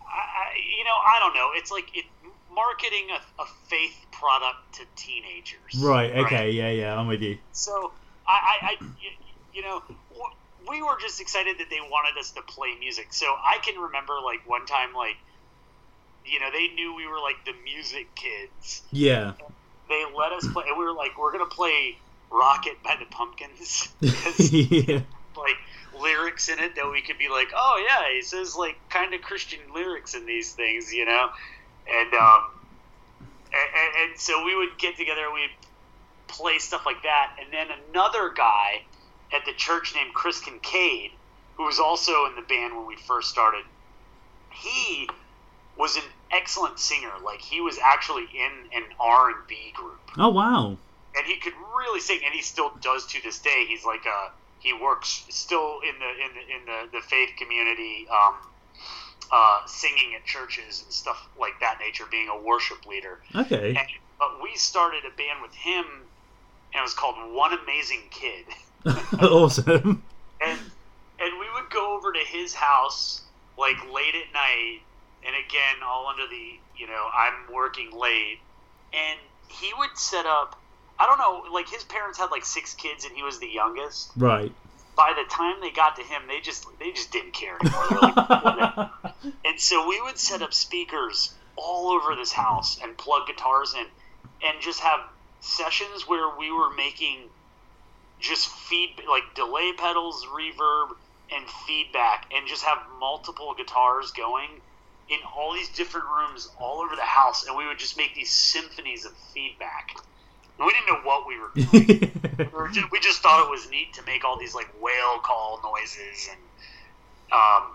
I, 0.06 0.54
you 0.78 0.84
know 0.84 0.96
I 0.96 1.18
don't 1.20 1.34
know. 1.34 1.52
It's 1.56 1.72
like 1.72 1.96
it 1.96 2.06
marketing 2.54 3.08
a, 3.12 3.42
a 3.42 3.46
faith 3.70 3.96
product 4.12 4.74
to 4.74 4.84
teenagers. 4.96 5.82
right. 5.82 6.12
Okay. 6.26 6.52
Yeah. 6.52 6.70
Yeah. 6.70 7.00
I'm 7.00 7.08
with 7.08 7.22
you. 7.22 7.38
So 7.54 7.92
I, 8.28 8.32
I, 8.62 8.68
I 8.68 8.72
you- 9.02 9.10
you 9.54 9.62
know, 9.64 9.84
we 10.70 10.82
were 10.82 10.98
just 11.02 11.20
excited 11.20 11.58
that 11.60 11.70
they 11.70 11.82
wanted 11.82 12.18
us 12.18 12.32
to 12.32 12.42
play 12.42 12.70
music. 12.80 13.12
So 13.12 13.26
I 13.26 13.58
can 13.62 13.78
remember 13.82 14.14
like 14.24 14.48
one 14.48 14.66
time, 14.66 14.94
like, 14.96 15.18
you 16.26 16.40
know, 16.40 16.50
they 16.54 16.68
knew 16.70 16.96
we 16.96 17.06
were 17.06 17.20
like 17.20 17.44
the 17.46 17.52
music 17.64 18.14
kids. 18.16 18.82
Yeah. 18.92 19.34
They 19.90 20.06
let 20.18 20.32
us 20.32 20.48
play, 20.54 20.64
and 20.70 20.78
we 20.78 20.86
were 20.86 20.94
like, 20.94 21.20
we're 21.20 21.34
gonna 21.34 21.46
play 21.48 21.98
"Rocket" 22.32 22.82
by 22.82 22.96
the 22.98 23.06
Pumpkins 23.08 23.90
yeah. 24.02 25.02
like 25.36 25.58
lyrics 26.00 26.50
in 26.50 26.60
it 26.60 26.76
that 26.76 26.90
we 26.90 27.02
could 27.02 27.18
be 27.18 27.30
like, 27.30 27.50
oh 27.56 27.86
yeah, 27.88 28.14
he 28.14 28.22
says 28.22 28.56
like 28.56 28.78
kind 28.90 29.14
of 29.14 29.22
Christian 29.22 29.60
lyrics 29.74 30.14
in 30.14 30.26
these 30.26 30.54
things, 30.54 30.94
you 30.94 31.06
know, 31.06 31.30
and 31.90 32.14
um, 32.14 32.44
and, 33.54 34.10
and, 34.10 34.20
so 34.20 34.46
we 34.46 34.56
would 34.56 34.78
get 34.78 34.98
together 34.98 35.26
and 35.26 35.34
we'd 35.34 35.50
play 36.28 36.58
stuff 36.60 36.86
like 36.86 37.04
that, 37.04 37.36
and 37.40 37.52
then 37.52 37.68
another 37.90 38.30
guy 38.30 38.82
at 39.34 39.46
the 39.46 39.54
church 39.54 39.94
named 39.96 40.14
Chris 40.14 40.40
Kincaid, 40.40 41.12
who 41.56 41.66
was 41.66 41.80
also 41.80 42.26
in 42.26 42.36
the 42.36 42.42
band 42.42 42.76
when 42.76 42.86
we 42.86 42.96
first 42.96 43.30
started, 43.30 43.64
he 44.52 45.10
was 45.78 45.96
an 45.96 46.04
excellent 46.32 46.80
singer. 46.80 47.12
Like 47.24 47.42
he 47.42 47.62
was 47.62 47.78
actually 47.84 48.24
in 48.24 48.52
an 48.82 48.84
R 49.00 49.30
and 49.30 49.48
B 49.48 49.74
group 49.74 50.00
Oh 50.18 50.30
wow. 50.30 50.78
and 51.16 51.26
he 51.26 51.38
could 51.38 51.54
really 51.78 52.00
sing, 52.00 52.20
and 52.26 52.34
he 52.34 52.42
still 52.42 52.72
does 52.82 53.06
to 53.08 53.22
this 53.22 53.40
day. 53.40 53.66
He's 53.68 53.86
like 53.86 54.06
a 54.06 54.32
he 54.62 54.74
works 54.74 55.26
still 55.30 55.80
in 55.82 55.96
the 56.00 56.10
in 56.24 56.32
the 56.36 56.56
in 56.56 56.66
the, 56.66 57.00
the 57.00 57.02
faith 57.06 57.32
community, 57.38 58.08
um, 58.10 58.36
uh, 59.32 59.66
singing 59.66 60.14
at 60.16 60.26
churches 60.26 60.84
and 60.84 60.94
stuff 60.94 61.28
like 61.40 61.60
that 61.60 61.80
nature, 61.80 62.06
being 62.10 62.30
a 62.30 62.40
worship 62.40 62.86
leader. 62.86 63.20
Okay. 63.36 63.70
And, 63.70 63.88
but 64.20 64.42
we 64.42 64.56
started 64.56 65.04
a 65.04 65.16
band 65.18 65.42
with 65.42 65.54
him, 65.54 65.86
and 66.74 66.80
it 66.80 66.82
was 66.82 66.94
called 66.94 67.16
One 67.34 67.58
Amazing 67.64 68.04
Kid. 68.12 68.46
awesome. 69.20 70.04
and 70.42 70.60
and 71.20 71.40
we 71.40 71.46
would 71.54 71.70
go 71.72 71.96
over 71.96 72.14
to 72.14 72.20
his 72.20 72.54
house 72.54 73.22
like 73.58 73.78
late 73.92 74.16
at 74.16 74.34
night 74.34 74.80
and 75.26 75.36
again 75.36 75.84
all 75.86 76.08
under 76.08 76.28
the 76.28 76.60
you 76.76 76.88
know 76.88 77.08
i'm 77.14 77.54
working 77.54 77.92
late 77.92 78.40
and 78.94 79.20
he 79.48 79.72
would 79.78 79.96
set 79.96 80.26
up 80.26 80.61
i 81.02 81.06
don't 81.06 81.18
know 81.18 81.52
like 81.52 81.68
his 81.68 81.84
parents 81.84 82.18
had 82.20 82.30
like 82.32 82.46
six 82.46 82.74
kids 82.76 83.06
and 83.06 83.16
he 83.16 83.24
was 83.24 83.40
the 83.40 83.48
youngest. 83.48 84.12
Right. 84.16 84.52
by 84.96 85.14
the 85.16 85.28
time 85.34 85.56
they 85.62 85.72
got 85.72 85.96
to 85.96 86.04
him 86.04 86.24
they 86.28 86.40
just 86.40 86.66
they 86.80 86.92
just 86.92 87.12
didn't 87.12 87.34
care 87.34 87.58
anymore. 87.60 87.88
Like, 88.02 88.90
and 89.46 89.60
so 89.60 89.88
we 89.88 90.02
would 90.02 90.18
set 90.18 90.42
up 90.42 90.54
speakers 90.54 91.34
all 91.56 91.90
over 91.92 92.16
this 92.16 92.32
house 92.32 92.80
and 92.82 92.98
plug 92.98 93.28
guitars 93.28 93.74
in 93.74 93.86
and 94.44 94.62
just 94.62 94.80
have 94.80 95.00
sessions 95.40 96.08
where 96.08 96.38
we 96.38 96.52
were 96.52 96.74
making 96.76 97.30
just 98.20 98.48
feed 98.48 98.96
like 99.10 99.24
delay 99.36 99.74
pedals 99.78 100.26
reverb 100.28 100.90
and 101.34 101.48
feedback 101.66 102.32
and 102.36 102.48
just 102.48 102.64
have 102.64 102.78
multiple 103.00 103.54
guitars 103.58 104.12
going 104.12 104.50
in 105.10 105.18
all 105.36 105.54
these 105.54 105.70
different 105.70 106.06
rooms 106.08 106.50
all 106.60 106.82
over 106.82 106.96
the 106.96 107.02
house. 107.02 107.46
And 107.48 107.58
we 107.58 107.68
would 107.68 107.80
just 107.80 107.98
make 107.98 108.16
these 108.16 108.32
symphonies 108.32 109.06
of 109.06 109.14
feedback 109.34 109.96
we 110.66 110.74
didn't 110.74 110.88
know 110.88 111.02
what 111.04 111.28
we 111.28 111.40
were 111.40 111.52
doing. 111.56 112.12
We, 112.38 112.46
were 112.46 112.70
just, 112.70 112.92
we 112.92 113.00
just 113.00 113.22
thought 113.22 113.46
it 113.46 113.50
was 113.50 113.70
neat 113.70 113.94
to 113.94 114.04
make 114.04 114.24
all 114.24 114.38
these 114.38 114.56
like 114.56 114.70
whale 114.82 115.20
call 115.24 115.60
noises 115.64 116.30
and 116.30 116.40
um, 117.32 117.72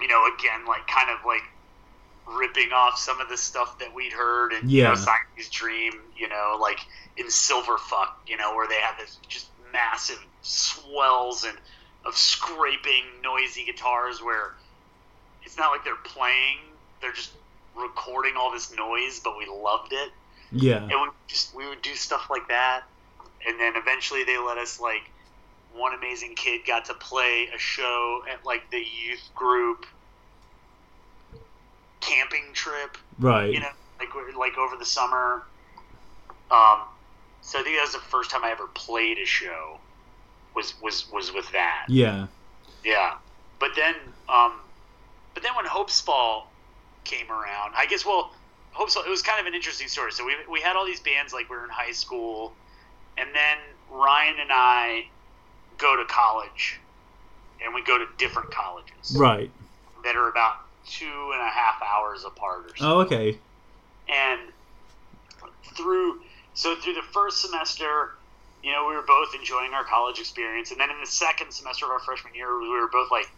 you 0.00 0.08
know 0.08 0.26
again 0.34 0.66
like 0.66 0.86
kind 0.86 1.10
of 1.10 1.24
like 1.24 1.42
ripping 2.26 2.72
off 2.72 2.98
some 2.98 3.20
of 3.20 3.28
the 3.28 3.36
stuff 3.36 3.78
that 3.78 3.94
we'd 3.94 4.12
heard 4.12 4.52
and 4.52 4.70
you 4.70 4.82
know 4.82 4.94
Siamese 4.94 5.48
Dream 5.50 5.92
you 6.16 6.28
know 6.28 6.58
like 6.60 6.80
in 7.16 7.26
Silverfuck 7.26 8.08
you 8.26 8.36
know 8.36 8.54
where 8.54 8.66
they 8.66 8.80
have 8.80 8.98
this 8.98 9.18
just 9.28 9.46
massive 9.72 10.24
swells 10.42 11.44
and 11.44 11.56
of 12.04 12.16
scraping 12.16 13.04
noisy 13.22 13.64
guitars 13.64 14.22
where 14.22 14.54
it's 15.44 15.56
not 15.56 15.70
like 15.70 15.84
they're 15.84 15.94
playing 15.96 16.58
they're 17.00 17.12
just 17.12 17.32
recording 17.76 18.34
all 18.36 18.50
this 18.50 18.74
noise 18.76 19.20
but 19.22 19.38
we 19.38 19.46
loved 19.46 19.92
it 19.92 20.10
yeah. 20.52 20.78
and 20.78 20.90
we 20.90 21.08
just 21.26 21.54
we 21.54 21.68
would 21.68 21.82
do 21.82 21.94
stuff 21.94 22.28
like 22.30 22.48
that 22.48 22.82
and 23.46 23.58
then 23.60 23.74
eventually 23.76 24.24
they 24.24 24.38
let 24.38 24.58
us 24.58 24.80
like 24.80 25.10
one 25.74 25.92
amazing 25.94 26.34
kid 26.34 26.62
got 26.66 26.84
to 26.86 26.94
play 26.94 27.48
a 27.54 27.58
show 27.58 28.22
at 28.32 28.44
like 28.44 28.70
the 28.70 28.78
youth 28.78 29.28
group 29.34 29.86
camping 32.00 32.44
trip 32.52 32.96
Right. 33.18 33.52
you 33.52 33.60
know 33.60 33.68
like 33.98 34.08
like 34.36 34.58
over 34.58 34.76
the 34.76 34.84
summer 34.84 35.42
um 36.50 36.80
so 37.40 37.58
i 37.58 37.62
think 37.62 37.76
that 37.76 37.82
was 37.82 37.92
the 37.92 37.98
first 37.98 38.30
time 38.30 38.44
i 38.44 38.50
ever 38.50 38.66
played 38.68 39.18
a 39.18 39.24
show 39.24 39.78
was 40.54 40.74
was 40.82 41.10
was 41.12 41.32
with 41.32 41.50
that 41.52 41.86
Yeah. 41.88 42.26
yeah, 42.84 43.14
but 43.58 43.70
then, 43.76 43.94
um, 44.28 44.52
but 45.34 45.42
then 45.42 45.54
when 45.56 45.64
Hope's 45.66 46.00
Fall 46.00 46.50
came 47.04 47.30
around, 47.30 47.72
I 47.74 47.86
guess 47.86 48.04
well, 48.06 48.32
Hope's 48.76 48.94
Fall, 48.94 49.04
it 49.04 49.08
was 49.08 49.22
kind 49.22 49.40
of 49.40 49.46
an 49.46 49.54
interesting 49.54 49.88
story. 49.88 50.12
So 50.12 50.24
we 50.24 50.34
we 50.50 50.60
had 50.60 50.76
all 50.76 50.84
these 50.84 51.00
bands 51.00 51.32
like 51.32 51.48
we 51.48 51.56
were 51.56 51.64
in 51.64 51.70
high 51.70 51.92
school, 51.92 52.52
and 53.16 53.28
then 53.34 53.56
Ryan 53.90 54.36
and 54.40 54.50
I 54.52 55.04
go 55.78 55.96
to 55.96 56.04
college, 56.04 56.78
and 57.64 57.74
we 57.74 57.82
go 57.82 57.96
to 57.98 58.04
different 58.18 58.50
colleges 58.50 59.16
Right. 59.18 59.50
that 60.04 60.14
are 60.14 60.28
about 60.28 60.54
two 60.86 61.30
and 61.32 61.40
a 61.40 61.50
half 61.50 61.80
hours 61.82 62.24
apart 62.24 62.66
or 62.66 62.76
so. 62.76 62.84
Oh, 62.96 63.00
okay. 63.00 63.38
And 64.08 64.40
through 65.74 66.20
so 66.54 66.76
through 66.76 66.94
the 66.94 67.02
first 67.12 67.40
semester, 67.40 68.10
you 68.62 68.72
know, 68.72 68.86
we 68.88 68.94
were 68.94 69.02
both 69.06 69.34
enjoying 69.34 69.72
our 69.72 69.84
college 69.84 70.18
experience, 70.18 70.70
and 70.70 70.78
then 70.78 70.90
in 70.90 71.00
the 71.00 71.06
second 71.06 71.50
semester 71.50 71.86
of 71.86 71.92
our 71.92 72.00
freshman 72.00 72.34
year, 72.34 72.58
we 72.60 72.68
were 72.68 72.88
both 72.88 73.10
like, 73.10 73.28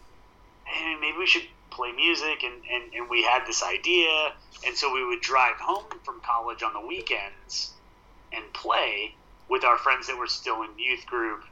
"Hey, 0.65 0.95
maybe 0.99 1.17
we 1.17 1.25
should 1.27 1.47
play 1.79 1.91
music," 1.93 2.43
and 2.43 2.53
and, 2.71 2.93
and 2.93 3.09
we 3.09 3.23
had 3.23 3.45
this 3.47 3.63
idea, 3.63 4.33
and 4.65 4.75
so 4.75 4.93
we 4.93 5.05
would 5.05 5.21
drive 5.21 5.55
home 5.55 5.85
from 6.03 6.19
college 6.21 6.61
on 6.61 6.73
the 6.73 6.85
weekends 6.85 7.71
and 8.33 8.43
play 8.53 9.15
with 9.49 9.63
our 9.63 9.77
friends 9.77 10.07
that 10.07 10.17
were 10.17 10.27
still 10.27 10.61
in 10.63 10.69
youth 10.77 11.05
group, 11.05 11.43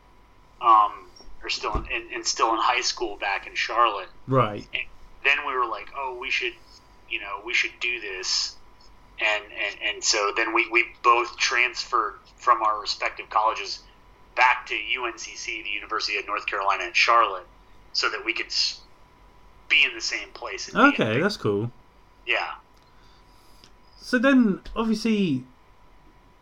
um, 0.62 0.92
or 1.42 1.50
still 1.50 1.74
in, 1.74 1.86
and, 1.92 2.12
and 2.14 2.26
still 2.26 2.54
in 2.54 2.60
high 2.60 2.82
school 2.82 3.16
back 3.18 3.48
in 3.48 3.56
Charlotte. 3.56 4.10
Right. 4.28 4.68
And 4.74 4.84
then 5.24 5.46
we 5.48 5.54
were 5.54 5.66
like, 5.66 5.90
oh, 5.96 6.18
we 6.20 6.30
should, 6.30 6.54
you 7.10 7.20
know, 7.20 7.42
we 7.46 7.54
should 7.54 7.72
do 7.80 8.00
this. 8.00 8.56
And, 9.20 9.44
and, 9.46 9.96
and 9.96 10.04
so 10.04 10.32
then 10.36 10.54
we, 10.54 10.70
we 10.70 10.86
both 11.04 11.38
transferred 11.38 12.16
from 12.36 12.62
our 12.62 12.80
respective 12.80 13.30
colleges 13.30 13.80
back 14.36 14.68
to 14.68 14.76
UNCC, 14.76 15.64
the 15.64 15.70
University 15.70 16.18
of 16.18 16.28
North 16.28 16.46
Carolina 16.46 16.84
at 16.84 16.96
Charlotte, 16.96 17.48
so 17.94 18.10
that 18.12 18.24
we 18.24 18.34
could 18.34 18.52
be 19.70 19.84
in 19.84 19.94
the 19.94 20.02
same 20.02 20.30
place. 20.30 20.68
and 20.70 20.94
Okay, 20.94 21.20
that's 21.20 21.38
cool. 21.38 21.72
yeah. 22.26 22.56
So 24.00 24.18
then, 24.18 24.62
obviously, 24.76 25.44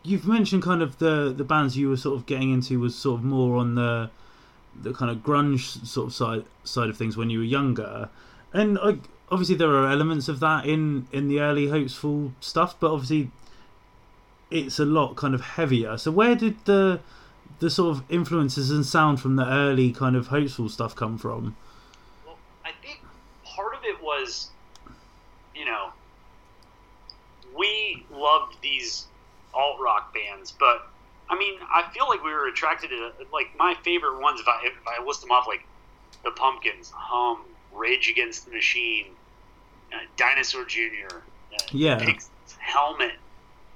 you've 0.04 0.26
mentioned 0.26 0.62
kind 0.62 0.82
of 0.82 0.98
the 0.98 1.32
the 1.36 1.44
bands 1.44 1.76
you 1.76 1.88
were 1.88 1.96
sort 1.96 2.16
of 2.16 2.26
getting 2.26 2.52
into 2.52 2.78
was 2.78 2.94
sort 2.94 3.18
of 3.20 3.24
more 3.24 3.56
on 3.56 3.74
the 3.74 4.10
the 4.80 4.92
kind 4.92 5.10
of 5.10 5.18
grunge 5.18 5.84
sort 5.86 6.06
of 6.08 6.14
side 6.14 6.44
side 6.64 6.88
of 6.88 6.96
things 6.96 7.16
when 7.16 7.28
you 7.30 7.38
were 7.38 7.44
younger, 7.44 8.08
and 8.52 8.78
I, 8.78 8.98
obviously 9.32 9.56
there 9.56 9.70
are 9.70 9.88
elements 9.90 10.28
of 10.28 10.38
that 10.40 10.66
in 10.66 11.08
in 11.10 11.26
the 11.28 11.40
early 11.40 11.68
Hope's 11.68 11.94
Fall 11.94 12.32
stuff, 12.40 12.78
but 12.78 12.92
obviously 12.92 13.30
it's 14.50 14.78
a 14.78 14.84
lot 14.84 15.16
kind 15.16 15.34
of 15.34 15.40
heavier. 15.40 15.98
So 15.98 16.12
where 16.12 16.36
did 16.36 16.64
the 16.66 17.00
the 17.58 17.70
sort 17.70 17.96
of 17.96 18.04
influences 18.08 18.70
and 18.70 18.86
sound 18.86 19.18
from 19.20 19.34
the 19.36 19.46
early 19.50 19.90
kind 19.90 20.14
of 20.14 20.28
Hope's 20.28 20.54
Fall 20.54 20.68
stuff 20.68 20.94
come 20.94 21.18
from? 21.18 21.56
Well, 22.24 22.36
I 22.64 22.70
think 22.80 23.00
part 23.44 23.74
of 23.74 23.80
it 23.82 24.00
was, 24.26 24.50
you 25.54 25.64
know, 25.64 25.88
we 27.56 28.04
loved 28.12 28.56
these 28.62 29.06
alt 29.54 29.78
rock 29.80 30.14
bands, 30.14 30.52
but 30.58 30.86
I 31.28 31.38
mean, 31.38 31.54
I 31.72 31.84
feel 31.92 32.08
like 32.08 32.22
we 32.22 32.32
were 32.32 32.48
attracted 32.48 32.90
to 32.90 33.10
like 33.32 33.46
my 33.58 33.74
favorite 33.82 34.20
ones. 34.20 34.40
If 34.40 34.48
I 34.48 34.60
if 34.64 34.74
I 34.86 35.04
list 35.04 35.22
them 35.22 35.30
off, 35.30 35.46
like 35.46 35.64
the 36.24 36.30
Pumpkins, 36.32 36.92
Hum, 36.94 37.38
Rage 37.72 38.08
Against 38.08 38.46
the 38.46 38.52
Machine, 38.52 39.06
uh, 39.92 39.96
Dinosaur 40.16 40.64
Jr., 40.64 41.16
uh, 41.54 41.58
Yeah. 41.72 41.98
Pigs, 41.98 42.28
Helmet. 42.58 43.12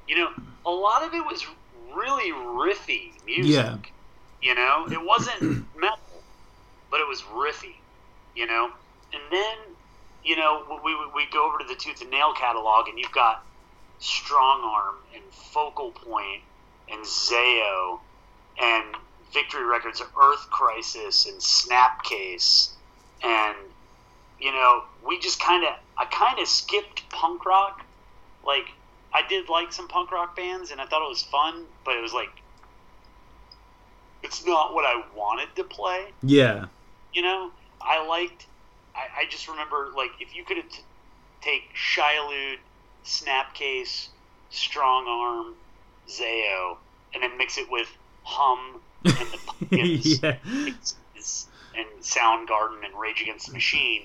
You 0.07 0.17
know, 0.17 0.29
a 0.67 0.71
lot 0.71 1.03
of 1.03 1.15
it 1.15 1.25
was 1.25 1.45
really 1.95 2.33
riffy 2.33 3.13
music. 3.27 3.55
Yeah. 3.55 3.77
You 4.43 4.55
know, 4.55 4.87
it 4.91 5.05
wasn't 5.05 5.41
metal, 5.77 5.99
but 6.91 7.01
it 7.01 7.09
was 7.09 7.23
riffy. 7.23 7.75
You 8.35 8.47
know, 8.47 8.71
and 9.13 9.23
then 9.31 9.57
you 10.25 10.37
know 10.37 10.81
we 10.85 10.95
we, 10.95 11.07
we 11.15 11.27
go 11.33 11.47
over 11.47 11.59
to 11.59 11.65
the 11.65 11.75
Tooth 11.75 12.01
and 12.01 12.11
Nail 12.11 12.33
catalog, 12.35 12.89
and 12.89 12.99
you've 12.99 13.13
got 13.13 13.45
Strong 13.99 14.63
Arm 14.65 14.97
and 15.15 15.23
Focal 15.33 15.91
Point 15.91 16.43
and 16.91 17.05
Zao 17.05 18.01
and 18.61 18.97
Victory 19.33 19.65
Records, 19.65 20.03
Earth 20.21 20.51
Crisis 20.51 21.27
and 21.27 21.39
Snapcase, 21.41 22.71
and 23.23 23.57
you 24.41 24.53
know 24.53 24.85
we 25.07 25.19
just 25.21 25.41
kind 25.41 25.65
of 25.65 25.75
I 25.97 26.05
kind 26.07 26.39
of 26.39 26.49
skipped 26.49 27.09
punk 27.11 27.45
rock. 27.47 27.85
Like 28.45 28.69
I 29.13 29.27
did 29.29 29.49
like 29.49 29.73
some 29.73 29.89
punk 29.89 30.11
rock 30.13 30.37
bands, 30.37 30.71
and 30.71 30.81
I 30.81 30.87
thought 30.87 31.05
it 31.05 31.09
was 31.09 31.23
fun, 31.23 31.65
but 31.85 31.97
it 31.97 32.03
was 32.03 32.13
like 32.13 32.31
it's 34.23 34.45
not 34.45 34.75
what 34.75 34.85
I 34.85 35.03
wanted 35.15 35.55
to 35.57 35.65
play. 35.65 36.13
Yeah. 36.23 36.67
You 37.13 37.23
know, 37.23 37.51
I 37.81 38.07
liked. 38.07 38.47
I, 38.95 39.23
I 39.23 39.25
just 39.29 39.49
remember 39.49 39.89
like 39.97 40.11
if 40.21 40.35
you 40.35 40.45
could 40.45 40.57
t- 40.71 40.83
take 41.41 41.71
Shai 41.75 42.15
Hulud, 42.15 42.59
Snapcase, 43.05 44.09
Strong 44.51 45.07
Arm, 45.07 45.55
Zao, 46.09 46.77
and 47.15 47.23
then 47.23 47.37
mix 47.39 47.59
it 47.59 47.71
with 47.71 47.89
Hum 48.23 48.81
and 49.05 49.15
the 49.15 49.39
Pumpkins 49.47 50.23
yeah. 50.23 50.37
and 50.45 51.87
Soundgarden 52.01 52.85
and 52.85 52.99
Rage 52.99 53.23
Against 53.23 53.47
the 53.47 53.53
Machine. 53.53 54.03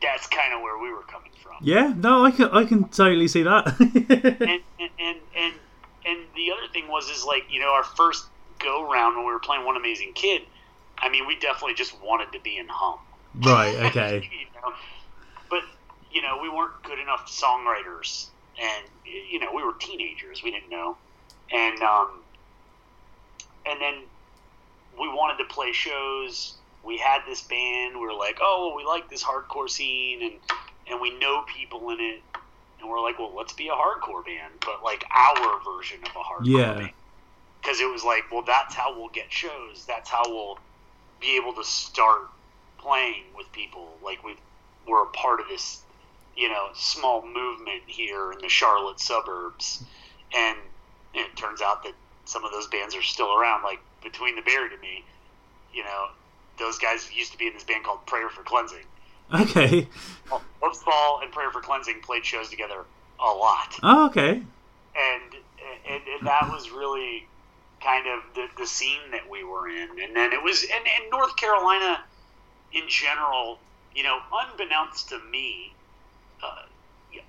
That's 0.00 0.26
kind 0.26 0.52
of 0.52 0.62
where 0.62 0.78
we 0.78 0.92
were 0.92 1.02
coming 1.02 1.30
from. 1.42 1.56
Yeah, 1.60 1.92
no, 1.96 2.24
I 2.24 2.32
can 2.32 2.48
I 2.50 2.64
can 2.64 2.88
totally 2.88 3.28
see 3.28 3.44
that. 3.44 3.78
and, 3.80 4.62
and 4.80 4.90
and 4.98 5.18
and 5.36 5.54
and 6.04 6.18
the 6.34 6.50
other 6.50 6.66
thing 6.72 6.88
was 6.88 7.08
is 7.08 7.24
like 7.24 7.44
you 7.50 7.60
know 7.60 7.70
our 7.70 7.84
first 7.84 8.26
go 8.58 8.90
round 8.90 9.16
when 9.16 9.26
we 9.26 9.32
were 9.32 9.38
playing 9.38 9.64
One 9.64 9.76
Amazing 9.76 10.12
Kid. 10.14 10.42
I 10.98 11.08
mean, 11.08 11.26
we 11.26 11.36
definitely 11.36 11.74
just 11.74 12.00
wanted 12.02 12.32
to 12.32 12.40
be 12.40 12.56
in 12.58 12.66
Hum. 12.68 12.98
Right, 13.40 13.74
okay. 13.86 14.28
you 14.30 14.46
know? 14.60 14.74
But 15.50 15.62
you 16.10 16.22
know, 16.22 16.38
we 16.40 16.48
weren't 16.48 16.82
good 16.82 16.98
enough 16.98 17.26
songwriters, 17.28 18.28
and 18.60 18.84
you 19.30 19.38
know, 19.38 19.52
we 19.54 19.62
were 19.62 19.74
teenagers. 19.80 20.42
We 20.42 20.50
didn't 20.50 20.70
know, 20.70 20.96
and 21.52 21.80
um, 21.82 22.22
and 23.66 23.80
then 23.80 23.94
we 25.00 25.08
wanted 25.08 25.42
to 25.42 25.48
play 25.52 25.72
shows. 25.72 26.54
We 26.84 26.98
had 26.98 27.20
this 27.26 27.42
band. 27.42 27.94
We 27.94 28.00
were 28.00 28.14
like, 28.14 28.38
oh, 28.42 28.68
well, 28.68 28.76
we 28.76 28.84
like 28.84 29.08
this 29.08 29.22
hardcore 29.22 29.70
scene, 29.70 30.22
and 30.22 30.34
and 30.90 31.00
we 31.00 31.16
know 31.18 31.44
people 31.56 31.90
in 31.90 32.00
it, 32.00 32.22
and 32.80 32.90
we're 32.90 33.00
like, 33.00 33.18
well, 33.18 33.34
let's 33.36 33.52
be 33.52 33.68
a 33.68 33.72
hardcore 33.72 34.24
band, 34.24 34.54
but 34.60 34.82
like 34.82 35.04
our 35.14 35.60
version 35.64 36.00
of 36.02 36.10
a 36.10 36.18
hardcore 36.18 36.58
Yeah. 36.58 36.74
band. 36.74 36.90
Because 37.62 37.80
it 37.80 37.88
was 37.88 38.02
like, 38.02 38.24
well, 38.32 38.42
that's 38.42 38.74
how 38.74 38.98
we'll 38.98 39.10
get 39.10 39.32
shows. 39.32 39.84
That's 39.86 40.10
how 40.10 40.22
we'll 40.26 40.58
be 41.20 41.36
able 41.36 41.54
to 41.54 41.62
start 41.62 42.22
playing 42.82 43.24
with 43.36 43.50
people. 43.52 43.88
Like 44.04 44.22
we 44.24 44.36
we're 44.86 45.02
a 45.04 45.10
part 45.10 45.40
of 45.40 45.48
this, 45.48 45.82
you 46.36 46.48
know, 46.48 46.68
small 46.74 47.24
movement 47.24 47.82
here 47.86 48.32
in 48.32 48.38
the 48.38 48.48
Charlotte 48.48 49.00
suburbs, 49.00 49.84
and 50.36 50.58
it 51.14 51.36
turns 51.36 51.60
out 51.62 51.82
that 51.84 51.92
some 52.24 52.44
of 52.44 52.50
those 52.52 52.66
bands 52.66 52.94
are 52.94 53.02
still 53.02 53.34
around. 53.38 53.62
Like 53.62 53.80
between 54.02 54.36
the 54.36 54.42
buried 54.42 54.72
and 54.72 54.80
me, 54.80 55.04
you 55.72 55.84
know, 55.84 56.06
those 56.58 56.78
guys 56.78 57.08
used 57.12 57.32
to 57.32 57.38
be 57.38 57.46
in 57.46 57.54
this 57.54 57.64
band 57.64 57.84
called 57.84 58.04
Prayer 58.06 58.28
for 58.28 58.42
Cleansing. 58.42 58.84
Okay. 59.32 59.88
Hope's 60.28 60.82
Fall 60.82 61.20
and 61.22 61.32
Prayer 61.32 61.50
for 61.50 61.60
Cleansing 61.60 62.00
played 62.02 62.24
shows 62.26 62.50
together 62.50 62.84
a 63.24 63.30
lot, 63.30 63.78
Oh, 63.82 64.06
okay. 64.06 64.30
and 64.96 65.34
and, 65.88 66.02
and 66.06 66.26
that 66.26 66.48
was 66.50 66.70
really 66.70 67.26
kind 67.82 68.06
of 68.08 68.20
the, 68.34 68.46
the 68.58 68.66
scene 68.66 69.10
that 69.12 69.28
we 69.30 69.44
were 69.44 69.68
in. 69.68 69.88
And 70.02 70.14
then 70.14 70.32
it 70.32 70.42
was, 70.42 70.62
and, 70.62 70.84
and 70.86 71.10
North 71.10 71.34
Carolina 71.36 72.00
in 72.72 72.88
general, 72.88 73.58
you 73.94 74.02
know, 74.02 74.18
unbeknownst 74.32 75.08
to 75.10 75.18
me, 75.30 75.72
uh, 76.42 76.62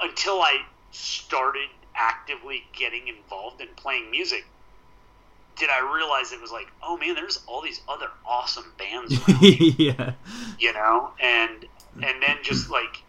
until 0.01 0.41
I 0.41 0.61
started 0.91 1.69
actively 1.95 2.63
getting 2.73 3.07
involved 3.07 3.61
in 3.61 3.67
playing 3.75 4.09
music, 4.09 4.45
did 5.57 5.69
I 5.69 5.93
realize 5.93 6.31
it 6.31 6.41
was 6.41 6.51
like, 6.51 6.67
oh 6.81 6.97
man, 6.97 7.15
there's 7.15 7.39
all 7.47 7.61
these 7.61 7.81
other 7.87 8.07
awesome 8.25 8.71
bands 8.77 9.13
around 9.29 9.41
yeah. 9.41 10.13
you 10.59 10.73
know, 10.73 11.11
and 11.19 11.65
and 12.01 12.21
then 12.21 12.37
just 12.41 12.69
like 12.69 13.03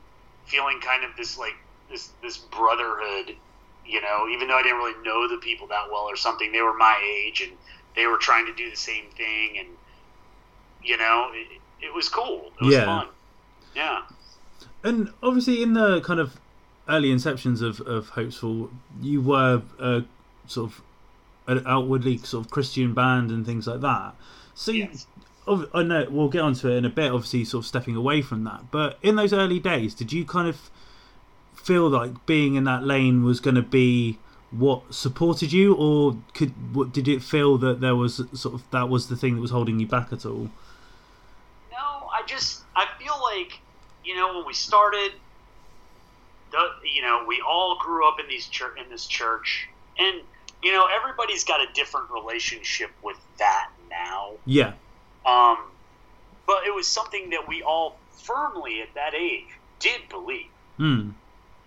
feeling 0.46 0.80
kind 0.80 1.04
of 1.04 1.16
this 1.16 1.38
like 1.38 1.56
this 1.90 2.10
this 2.22 2.36
brotherhood, 2.36 3.34
you 3.86 4.00
know, 4.00 4.28
even 4.28 4.48
though 4.48 4.58
I 4.58 4.62
didn't 4.62 4.78
really 4.78 5.02
know 5.02 5.28
the 5.28 5.38
people 5.38 5.66
that 5.68 5.90
well 5.90 6.02
or 6.02 6.16
something, 6.16 6.52
they 6.52 6.60
were 6.60 6.74
my 6.74 7.00
age 7.02 7.40
and 7.40 7.52
they 7.96 8.06
were 8.06 8.18
trying 8.18 8.46
to 8.46 8.54
do 8.54 8.70
the 8.70 8.76
same 8.76 9.06
thing, 9.16 9.58
and 9.58 9.68
you 10.82 10.96
know, 10.96 11.30
it, 11.32 11.60
it 11.84 11.94
was 11.94 12.08
cool. 12.08 12.52
It 12.60 12.64
was 12.64 12.74
Yeah. 12.74 12.84
fun. 12.84 13.06
Yeah. 13.74 14.02
And 14.82 15.10
obviously, 15.22 15.62
in 15.62 15.72
the 15.74 16.00
kind 16.00 16.20
of 16.20 16.36
early 16.88 17.10
inceptions 17.14 17.62
of, 17.62 17.80
of 17.82 18.10
Hope's 18.10 18.36
Fall, 18.38 18.70
you 19.00 19.20
were 19.20 19.62
a 19.78 20.04
sort 20.46 20.70
of 20.70 20.82
an 21.46 21.62
outwardly 21.66 22.18
sort 22.18 22.44
of 22.46 22.50
Christian 22.50 22.94
band 22.94 23.30
and 23.30 23.44
things 23.46 23.66
like 23.66 23.80
that. 23.80 24.14
So, 24.54 24.72
Yes. 24.72 25.06
ob- 25.48 25.68
I 25.74 25.82
know 25.82 26.06
we'll 26.10 26.28
get 26.28 26.42
onto 26.42 26.68
it 26.68 26.76
in 26.76 26.84
a 26.84 26.90
bit. 26.90 27.10
Obviously, 27.12 27.44
sort 27.44 27.64
of 27.64 27.66
stepping 27.66 27.96
away 27.96 28.22
from 28.22 28.44
that. 28.44 28.70
But 28.70 28.98
in 29.02 29.16
those 29.16 29.32
early 29.32 29.58
days, 29.58 29.94
did 29.94 30.12
you 30.12 30.24
kind 30.24 30.48
of 30.48 30.70
feel 31.54 31.88
like 31.88 32.26
being 32.26 32.54
in 32.56 32.64
that 32.64 32.84
lane 32.84 33.24
was 33.24 33.40
going 33.40 33.54
to 33.56 33.62
be 33.62 34.18
what 34.50 34.94
supported 34.94 35.52
you, 35.52 35.74
or 35.74 36.16
could 36.34 36.52
what, 36.74 36.92
did 36.92 37.08
it 37.08 37.22
feel 37.22 37.58
that 37.58 37.80
there 37.80 37.96
was 37.96 38.22
sort 38.34 38.54
of 38.54 38.62
that 38.70 38.88
was 38.88 39.08
the 39.08 39.16
thing 39.16 39.34
that 39.34 39.40
was 39.40 39.50
holding 39.50 39.80
you 39.80 39.86
back 39.86 40.12
at 40.12 40.24
all? 40.26 40.50
I 42.24 42.26
just 42.26 42.64
I 42.74 42.86
feel 42.98 43.14
like 43.22 43.52
you 44.02 44.16
know 44.16 44.36
when 44.36 44.46
we 44.46 44.54
started, 44.54 45.10
the 46.50 46.58
you 46.94 47.02
know 47.02 47.24
we 47.28 47.42
all 47.46 47.78
grew 47.80 48.06
up 48.08 48.16
in 48.20 48.28
these 48.28 48.46
church 48.48 48.72
in 48.82 48.90
this 48.90 49.06
church, 49.06 49.66
and 49.98 50.22
you 50.62 50.72
know 50.72 50.86
everybody's 50.94 51.44
got 51.44 51.60
a 51.60 51.66
different 51.74 52.06
relationship 52.12 52.90
with 53.02 53.16
that 53.38 53.66
now. 53.90 54.38
Yeah. 54.44 54.74
Um, 55.26 55.58
but 56.46 56.66
it 56.66 56.74
was 56.74 56.86
something 56.86 57.30
that 57.30 57.48
we 57.48 57.62
all 57.62 58.02
firmly 58.24 58.80
at 58.82 58.94
that 58.94 59.14
age 59.14 59.48
did 59.80 60.08
believe, 60.10 60.50
Hmm. 60.78 61.10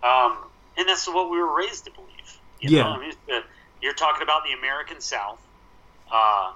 um, 0.04 0.52
and 0.78 0.88
that's 0.88 1.08
what 1.08 1.30
we 1.30 1.38
were 1.38 1.56
raised 1.56 1.86
to 1.86 1.92
believe. 1.92 2.40
You 2.60 2.70
Yeah. 2.72 2.84
know, 2.84 2.90
I 2.90 3.00
mean, 3.00 3.14
the, 3.28 3.44
you're 3.82 3.94
talking 3.94 4.22
about 4.24 4.44
the 4.44 4.54
American 4.54 5.02
South. 5.02 5.42
uh, 6.12 6.54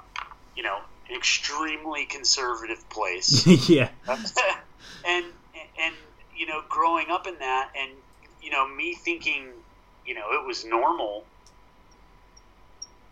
you 0.55 0.63
know, 0.63 0.77
an 1.11 1.17
extremely 1.17 2.05
conservative 2.05 2.89
place. 2.89 3.45
yeah. 3.69 3.89
and 4.07 5.25
and 5.79 5.95
you 6.35 6.47
know, 6.47 6.61
growing 6.69 7.07
up 7.09 7.27
in 7.27 7.37
that, 7.39 7.71
and 7.77 7.91
you 8.41 8.49
know, 8.49 8.67
me 8.67 8.95
thinking, 8.95 9.49
you 10.05 10.15
know, 10.15 10.31
it 10.31 10.45
was 10.45 10.65
normal. 10.65 11.25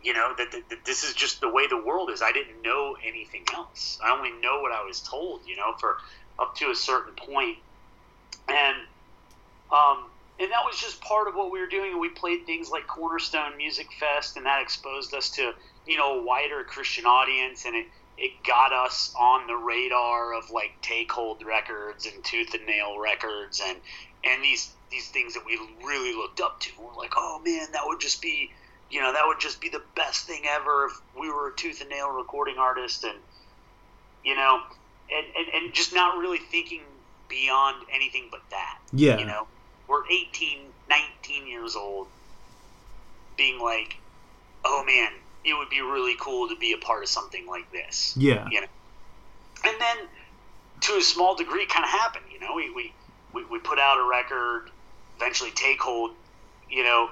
You 0.01 0.13
know 0.13 0.33
that, 0.37 0.51
that, 0.53 0.69
that 0.69 0.85
this 0.85 1.03
is 1.03 1.13
just 1.13 1.41
the 1.41 1.49
way 1.49 1.67
the 1.67 1.81
world 1.81 2.09
is. 2.09 2.21
I 2.21 2.31
didn't 2.31 2.61
know 2.61 2.95
anything 3.05 3.43
else. 3.53 3.99
I 4.01 4.11
only 4.15 4.31
know 4.41 4.61
what 4.61 4.71
I 4.71 4.83
was 4.85 5.01
told. 5.01 5.41
You 5.45 5.57
know, 5.57 5.73
for 5.77 5.97
up 6.39 6.55
to 6.55 6.71
a 6.71 6.75
certain 6.75 7.13
point, 7.15 7.57
and 8.47 8.77
um, 9.73 10.05
and 10.39 10.49
that 10.51 10.63
was 10.65 10.79
just 10.79 11.01
part 11.01 11.27
of 11.27 11.35
what 11.35 11.51
we 11.51 11.59
were 11.59 11.67
doing. 11.67 11.91
And 11.91 11.99
we 11.99 12.07
played 12.07 12.45
things 12.45 12.71
like 12.71 12.87
Cornerstone 12.87 13.57
Music 13.57 13.87
Fest, 13.99 14.37
and 14.37 14.45
that 14.45 14.61
exposed 14.61 15.13
us 15.13 15.31
to 15.31 15.53
you 15.89 15.97
know 15.97 16.21
wider 16.21 16.63
Christian 16.63 17.05
audience, 17.05 17.65
and 17.65 17.75
it 17.75 17.87
it 18.17 18.31
got 18.45 18.71
us 18.71 19.13
on 19.19 19.47
the 19.47 19.55
radar 19.55 20.33
of 20.33 20.51
like 20.51 20.71
Take 20.81 21.11
Hold 21.11 21.43
Records 21.43 22.05
and 22.05 22.23
Tooth 22.23 22.53
and 22.53 22.65
Nail 22.67 22.99
Records, 22.99 23.59
and 23.65 23.77
and 24.23 24.43
these 24.43 24.71
these 24.91 25.09
things 25.09 25.33
that 25.33 25.45
we 25.45 25.59
really 25.83 26.13
looked 26.13 26.39
up 26.39 26.59
to. 26.61 26.69
We're 26.79 26.93
like, 26.95 27.13
oh 27.17 27.41
man, 27.43 27.67
that 27.71 27.81
would 27.85 27.99
just 27.99 28.21
be 28.21 28.51
you 28.91 29.01
know 29.01 29.11
that 29.11 29.23
would 29.25 29.39
just 29.39 29.59
be 29.59 29.69
the 29.69 29.81
best 29.95 30.27
thing 30.27 30.43
ever 30.47 30.85
if 30.85 31.19
we 31.19 31.31
were 31.31 31.49
a 31.49 31.55
Tooth 31.55 31.81
and 31.81 31.89
Nail 31.89 32.11
recording 32.11 32.59
artist, 32.59 33.03
and 33.03 33.17
you 34.23 34.35
know, 34.35 34.59
and 35.11 35.25
and, 35.35 35.63
and 35.63 35.73
just 35.73 35.95
not 35.95 36.19
really 36.19 36.37
thinking 36.37 36.81
beyond 37.29 37.83
anything 37.91 38.27
but 38.29 38.41
that. 38.51 38.77
Yeah. 38.91 39.17
You 39.17 39.25
know, 39.25 39.47
we're 39.87 40.05
18, 40.05 40.59
19 40.89 41.47
years 41.47 41.75
old, 41.75 42.07
being 43.37 43.59
like, 43.59 43.97
oh 44.65 44.83
man, 44.85 45.11
it 45.43 45.53
would 45.53 45.69
be 45.69 45.81
really 45.81 46.15
cool 46.19 46.49
to 46.49 46.55
be 46.55 46.73
a 46.73 46.77
part 46.77 47.03
of 47.03 47.09
something 47.09 47.47
like 47.47 47.71
this. 47.71 48.13
Yeah. 48.17 48.47
You 48.51 48.61
know, 48.61 48.67
and 49.65 49.75
then 49.79 49.97
to 50.81 50.93
a 50.93 51.01
small 51.01 51.35
degree, 51.35 51.65
kind 51.65 51.83
of 51.83 51.91
happened. 51.91 52.25
You 52.31 52.39
know, 52.39 52.55
we, 52.55 52.69
we 52.71 52.93
we 53.33 53.45
we 53.45 53.59
put 53.59 53.79
out 53.79 53.97
a 53.97 54.03
record, 54.03 54.69
eventually 55.17 55.51
Take 55.51 55.81
Hold, 55.81 56.11
you 56.69 56.83
know, 56.83 57.09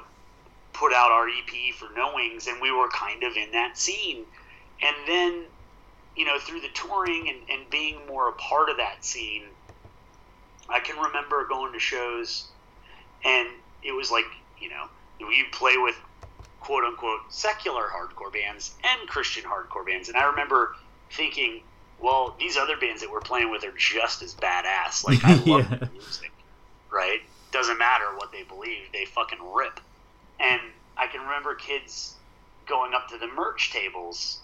put 0.73 0.93
out 0.93 1.11
our 1.11 1.27
EP 1.27 1.73
for 1.75 1.89
No 1.95 2.13
Wings, 2.15 2.47
and 2.47 2.61
we 2.61 2.71
were 2.71 2.89
kind 2.89 3.23
of 3.23 3.35
in 3.35 3.51
that 3.51 3.77
scene. 3.77 4.23
And 4.81 4.95
then, 5.07 5.43
you 6.15 6.25
know, 6.25 6.37
through 6.39 6.61
the 6.61 6.69
touring 6.73 7.29
and, 7.29 7.37
and 7.49 7.69
being 7.69 8.05
more 8.07 8.29
a 8.29 8.33
part 8.33 8.69
of 8.69 8.77
that 8.77 9.03
scene, 9.03 9.43
I 10.69 10.79
can 10.79 11.01
remember 11.01 11.45
going 11.47 11.73
to 11.73 11.79
shows, 11.79 12.45
and 13.25 13.47
it 13.83 13.91
was 13.91 14.11
like, 14.11 14.25
you 14.59 14.69
know, 14.69 14.85
we 15.19 15.43
play 15.51 15.77
with 15.77 15.95
quote 16.59 16.83
unquote 16.83 17.19
secular 17.29 17.83
hardcore 17.83 18.31
bands 18.33 18.75
and 18.83 19.07
Christian 19.09 19.43
hardcore 19.43 19.85
bands. 19.85 20.09
And 20.09 20.17
I 20.17 20.25
remember 20.25 20.71
thinking, 21.11 21.61
well, 21.99 22.35
these 22.39 22.57
other 22.57 22.77
bands 22.77 23.01
that 23.01 23.11
we're 23.11 23.21
playing 23.21 23.49
with 23.51 23.63
are 23.63 23.73
just 23.77 24.21
as 24.21 24.35
badass. 24.35 25.03
Like, 25.03 25.23
I 25.23 25.33
love 25.45 25.45
Yeah. 25.71 25.77
the 25.77 25.89
music, 25.91 26.31
right? 26.91 27.19
Doesn't 27.51 27.77
matter 27.79 28.05
what 28.17 28.31
they 28.31 28.43
believe, 28.43 28.91
they 28.93 29.05
fucking 29.05 29.39
rip. 29.55 29.79
And 30.39 30.61
I 30.97 31.07
can 31.07 31.21
remember 31.21 31.55
kids 31.55 32.15
going 32.67 32.93
up 32.93 33.07
to 33.09 33.17
the 33.17 33.27
merch 33.27 33.71
tables 33.71 34.41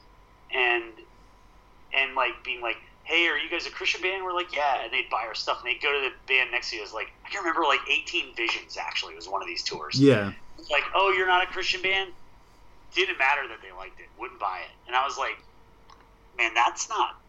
and 0.54 0.84
and 1.96 2.16
like 2.16 2.32
being 2.44 2.62
like, 2.62 2.78
"Hey, 3.04 3.28
are 3.28 3.38
you 3.38 3.50
guys 3.50 3.68
a 3.68 3.70
Christian 3.70 4.02
band?" 4.02 4.24
We're 4.24 4.34
like, 4.34 4.56
"Yeah," 4.56 4.84
and 4.84 4.92
they'd 4.92 5.10
buy 5.12 5.26
our 5.28 5.36
stuff, 5.36 5.60
and 5.64 5.70
they'd 5.70 5.82
go 5.82 5.92
to 5.94 6.10
the 6.10 6.16
band 6.28 6.50
next 6.52 6.70
to 6.72 6.78
you. 6.78 6.82
It 6.82 6.86
was 6.86 6.94
like 6.94 7.08
I 7.26 7.30
can 7.30 7.40
remember 7.40 7.64
like 7.64 7.82
18 7.90 8.36
Visions 8.36 8.78
actually 8.78 9.14
was 9.16 9.28
one 9.28 9.42
of 9.42 9.48
these 9.48 9.64
tours. 9.64 10.00
Yeah. 10.00 10.32
Like, 10.72 10.84
oh, 10.96 11.14
you're 11.16 11.28
not 11.28 11.44
a 11.44 11.48
Christian 11.48 11.82
band? 11.82 12.12
Didn't 12.94 13.18
matter 13.18 13.48
that 13.48 13.58
they 13.62 13.72
liked 13.72 14.00
it, 14.00 14.08
wouldn't 14.20 14.40
buy 14.40 14.60
it, 14.60 14.72
and 14.88 14.96
I 14.96 15.06
was 15.06 15.18
like, 15.18 15.38
man, 16.38 16.54
that's 16.54 16.90
not 16.90 17.20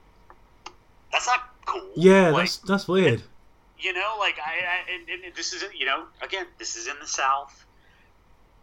that's 1.10 1.26
not 1.26 1.40
cool. 1.64 1.90
Yeah, 1.96 2.30
like, 2.30 2.42
that's 2.42 2.56
that's 2.58 2.88
weird. 2.88 3.22
you 3.78 3.92
know, 3.92 4.16
like 4.18 4.36
I, 4.44 4.50
I 4.50 4.92
and, 4.92 5.24
and 5.24 5.34
this 5.34 5.52
is 5.52 5.64
you 5.78 5.86
know 5.86 6.04
again 6.20 6.46
this 6.58 6.76
is 6.76 6.86
in 6.86 6.96
the 7.00 7.06
South. 7.06 7.64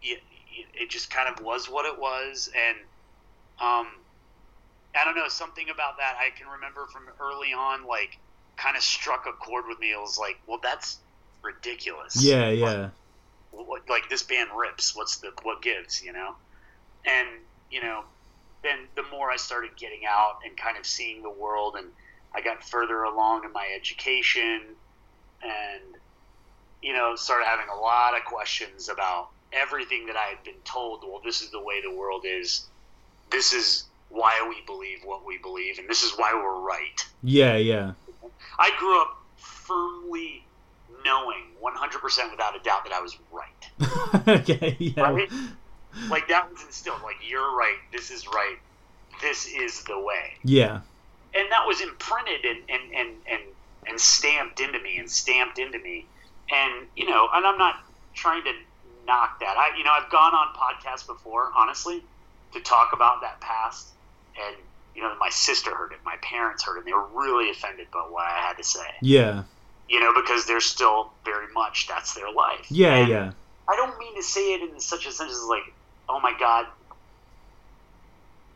It, 0.04 0.22
it 0.74 0.90
just 0.90 1.10
kind 1.10 1.30
of 1.30 1.44
was 1.44 1.70
what 1.70 1.86
it 1.86 1.98
was, 2.00 2.52
and 2.56 2.78
um, 3.60 3.88
I 4.96 5.06
don't 5.06 5.16
know 5.16 5.28
something 5.30 5.70
about 5.70 5.98
that. 5.98 6.18
I 6.20 6.38
can 6.38 6.48
remember 6.48 6.88
from 6.88 7.04
early 7.20 7.54
on, 7.54 7.88
like 7.88 8.18
kind 8.58 8.76
of 8.76 8.84
struck 8.84 9.26
a 9.28 9.34
chord 9.34 9.66
with 9.68 9.80
me. 9.80 9.92
It 9.92 10.00
was 10.00 10.18
like, 10.18 10.40
well, 10.48 10.60
that's 10.62 10.98
ridiculous. 11.42 12.22
Yeah, 12.24 12.50
yeah. 12.50 12.82
What, 12.82 12.92
like 13.90 14.10
this 14.10 14.24
band 14.24 14.50
rips. 14.58 14.96
What's 14.96 15.18
the 15.18 15.32
what 15.44 15.62
gives? 15.62 16.04
You 16.04 16.14
know, 16.14 16.36
and 17.06 17.28
you 17.70 17.82
know, 17.82 18.04
then 18.64 18.80
the 18.96 19.04
more 19.12 19.32
I 19.32 19.38
started 19.38 19.76
getting 19.78 20.06
out 20.08 20.40
and 20.46 20.56
kind 20.56 20.78
of 20.78 20.86
seeing 20.86 21.22
the 21.22 21.30
world, 21.30 21.76
and 21.78 21.88
I 22.34 22.42
got 22.42 22.64
further 22.64 23.04
along 23.04 23.46
in 23.46 23.52
my 23.52 23.68
education, 23.76 24.62
and 25.44 25.96
you 26.82 26.94
know, 26.94 27.16
started 27.16 27.46
having 27.46 27.68
a 27.70 27.80
lot 27.80 28.16
of 28.18 28.26
questions 28.26 28.90
about 28.90 29.30
everything 29.54 30.08
that 30.08 30.16
I 30.16 30.26
had 30.30 30.44
been 30.44 30.62
told. 30.64 31.04
Well, 31.04 31.22
this 31.24 31.42
is 31.42 31.52
the 31.52 31.62
way 31.62 31.82
the 31.82 31.96
world 31.96 32.24
is. 32.26 32.66
This 33.30 33.54
is 33.54 33.86
why 34.10 34.46
we 34.50 34.64
believe 34.66 35.00
what 35.04 35.26
we 35.26 35.38
believe, 35.38 35.80
and 35.80 35.88
this 35.88 36.04
is 36.04 36.12
why 36.18 36.34
we're 36.34 36.60
right. 36.60 37.06
Yeah, 37.24 37.56
yeah. 37.58 37.94
I 38.60 38.72
grew 38.78 39.02
up 39.02 39.18
firmly 39.38 40.44
knowing 41.04 41.44
100% 41.64 42.32
without 42.32 42.56
a 42.56 42.64
doubt 42.64 42.84
that 42.86 42.94
I 42.94 43.02
was 43.02 43.18
right. 43.32 44.28
okay, 44.40 44.76
yeah. 44.80 45.12
Right? 45.12 45.30
Like 46.10 46.28
that 46.30 46.52
was 46.52 46.64
instilled. 46.64 47.02
Like 47.04 47.18
you're 47.28 47.56
right. 47.56 47.78
This 47.92 48.12
is 48.12 48.28
right. 48.28 48.58
This 49.22 49.48
is 49.48 49.84
the 49.84 50.00
way. 50.00 50.34
Yeah. 50.44 50.82
And 51.34 51.52
that 51.52 51.68
was 51.68 51.82
imprinted 51.82 52.46
and 52.46 52.60
and 52.70 52.94
and 52.94 53.10
and, 53.30 53.42
and 53.88 54.00
stamped 54.00 54.60
into 54.60 54.80
me 54.80 54.98
and 54.98 55.10
stamped 55.10 55.60
into 55.60 55.80
me. 55.80 56.06
And 56.52 56.88
you 56.96 57.10
know, 57.10 57.28
and 57.34 57.46
I'm 57.46 57.58
not 57.58 57.84
trying 58.14 58.44
to 58.44 58.54
knock 59.06 59.40
that. 59.40 59.58
I 59.58 59.78
you 59.78 59.84
know 59.84 59.92
I've 59.92 60.10
gone 60.10 60.34
on 60.34 60.54
podcasts 60.56 61.06
before, 61.06 61.52
honestly, 61.56 62.04
to 62.54 62.60
talk 62.62 62.94
about 62.94 63.22
that 63.22 63.40
past. 63.42 63.90
And 64.42 64.56
you 64.96 65.02
know, 65.02 65.14
my 65.20 65.30
sister 65.30 65.74
heard 65.74 65.92
it, 65.94 66.00
my 66.06 66.16
parents 66.22 66.64
heard 66.64 66.78
it. 66.78 66.80
And 66.80 66.88
they 66.88 66.94
were 66.94 67.08
really 67.14 67.50
offended 67.50 67.88
by 67.92 68.00
what 68.00 68.26
I 68.26 68.40
had 68.40 68.58
to 68.58 68.64
say. 68.64 68.88
Yeah. 69.02 69.44
You 69.92 70.00
know, 70.00 70.14
because 70.14 70.46
they're 70.46 70.62
still 70.62 71.12
very 71.26 71.52
much 71.54 71.88
that's 71.88 72.14
their 72.14 72.32
life. 72.32 72.66
Yeah, 72.70 72.96
And 72.96 73.10
yeah. 73.10 73.32
I 73.68 73.76
don't 73.76 74.00
mean 74.00 74.16
to 74.16 74.24
say 74.24 74.54
it 74.54 74.62
in 74.62 74.80
such 74.80 75.06
a 75.06 75.12
sense 75.12 75.34
as 75.34 75.44
like, 75.44 75.74
oh 76.08 76.22
my 76.22 76.34
god, 76.40 76.66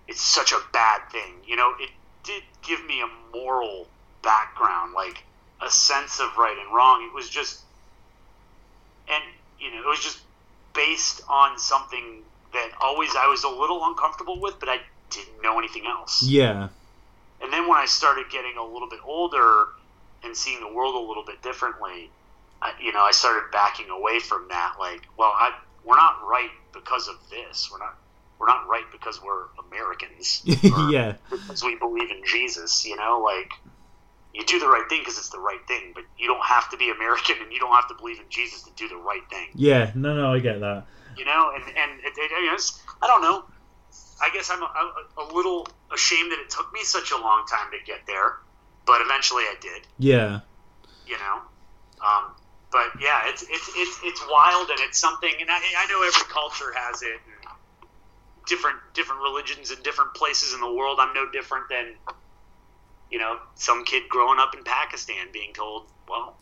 it's 0.08 0.22
such 0.22 0.54
a 0.54 0.60
bad 0.72 1.02
thing. 1.12 1.34
You 1.46 1.58
know, 1.58 1.74
it 1.78 1.90
did 2.24 2.42
give 2.62 2.86
me 2.86 3.02
a 3.02 3.36
moral 3.36 3.88
background, 4.24 4.94
like 4.94 5.24
a 5.62 5.70
sense 5.70 6.22
of 6.22 6.38
right 6.38 6.58
and 6.58 6.74
wrong. 6.74 7.04
It 7.04 7.14
was 7.14 7.30
just, 7.30 7.60
and 9.10 9.24
you 9.60 9.72
know, 9.72 9.82
it 9.82 9.88
was 9.88 10.00
just 10.00 10.20
based 10.74 11.22
on 11.28 11.60
something 11.60 12.24
that 12.54 12.72
always 12.80 13.10
I 13.18 13.28
was 13.28 13.44
a 13.44 13.50
little 13.50 13.84
uncomfortable 13.84 14.40
with, 14.40 14.60
but 14.60 14.70
I 14.70 14.80
didn't 15.10 15.42
know 15.42 15.60
anything 15.60 15.86
else. 15.86 16.24
Yeah. 16.24 16.70
And 17.42 17.52
then 17.52 17.68
when 17.68 17.78
I 17.78 17.86
started 17.86 18.30
getting 18.32 18.58
a 18.58 18.64
little 18.64 18.90
bit 18.90 19.00
older 19.04 19.68
and 20.24 20.36
seeing 20.36 20.60
the 20.60 20.72
world 20.74 20.96
a 20.96 21.08
little 21.08 21.24
bit 21.26 21.42
differently, 21.42 22.10
I, 22.62 22.72
you 22.82 22.92
know, 22.94 23.02
I 23.02 23.12
started 23.12 23.52
backing 23.52 23.90
away 23.90 24.20
from 24.20 24.48
that. 24.50 24.76
Like, 24.80 25.02
well, 25.18 25.34
I, 25.36 25.52
we're 25.84 25.96
not 25.98 26.18
right 26.28 26.50
because 26.74 27.08
of 27.08 27.16
this. 27.30 27.70
We're 27.72 27.80
not. 27.80 27.98
We're 28.38 28.48
not 28.48 28.68
right 28.68 28.84
because 28.92 29.22
we're 29.24 29.44
Americans. 29.68 30.42
yeah. 30.92 31.16
Because 31.30 31.64
we 31.64 31.76
believe 31.76 32.12
in 32.12 32.22
Jesus. 32.26 32.86
You 32.86 32.98
know, 32.98 33.22
like 33.24 33.50
you 34.34 34.44
do 34.46 34.60
the 34.60 34.68
right 34.68 34.84
thing 34.90 35.00
because 35.00 35.18
it's 35.18 35.30
the 35.30 35.40
right 35.40 35.66
thing, 35.70 35.92
but 35.96 36.04
you 36.18 36.28
don't 36.28 36.44
have 36.44 36.70
to 36.72 36.78
be 36.78 36.90
American 36.92 37.38
and 37.42 37.52
you 37.54 37.60
don't 37.60 37.74
have 37.74 37.88
to 37.88 37.94
believe 37.96 38.20
in 38.20 38.26
Jesus 38.30 38.64
to 38.64 38.72
do 38.76 38.90
the 38.90 38.98
right 38.98 39.22
thing. 39.30 39.48
Yeah. 39.56 39.92
No, 39.96 40.14
no, 40.16 40.34
I 40.34 40.40
get 40.40 40.60
that. 40.60 40.86
You 41.18 41.24
know, 41.24 41.52
and 41.56 41.64
and 41.64 42.00
it, 42.02 42.14
it, 42.18 42.32
it's- 42.44 42.82
I 43.02 43.08
don't 43.08 43.22
know. 43.22 43.46
I 44.22 44.30
guess 44.34 44.50
I'm 44.50 44.62
a, 44.62 44.66
a, 44.66 45.24
a 45.24 45.34
little 45.34 45.68
ashamed 45.94 46.32
that 46.34 46.40
it 46.40 46.50
took 46.50 46.74
me 46.74 46.82
such 46.84 47.12
a 47.12 47.18
long 47.18 47.46
time 47.50 47.72
to 47.72 47.78
get 47.86 48.00
there, 48.08 48.34
but 48.86 49.02
eventually 49.02 49.44
I 49.44 49.56
did. 49.60 49.88
Yeah. 50.00 50.42
You 51.08 51.18
know, 51.18 51.42
um, 52.06 52.32
but 52.72 52.88
yeah, 53.00 53.22
it's 53.26 53.44
it's 53.44 53.70
it's 53.76 54.00
it's 54.04 54.22
wild 54.30 54.70
and 54.70 54.80
it's 54.82 54.98
something. 54.98 55.32
And 55.40 55.50
I, 55.50 55.60
I 55.78 55.86
know 55.88 56.02
every 56.02 56.34
culture 56.34 56.74
has 56.76 57.02
it. 57.04 57.20
And 57.26 57.36
different 58.46 58.78
different 58.94 59.22
religions 59.22 59.72
in 59.72 59.82
different 59.84 60.14
places 60.14 60.54
in 60.54 60.62
the 60.62 60.72
world. 60.72 61.00
I'm 61.00 61.14
no 61.14 61.30
different 61.32 61.70
than 61.70 61.96
you 63.12 63.20
know 63.20 63.40
some 63.56 63.84
kid 63.86 64.04
growing 64.10 64.40
up 64.40 64.56
in 64.56 64.64
Pakistan 64.64 65.28
being 65.32 65.54
told, 65.54 65.88
well, 66.08 66.38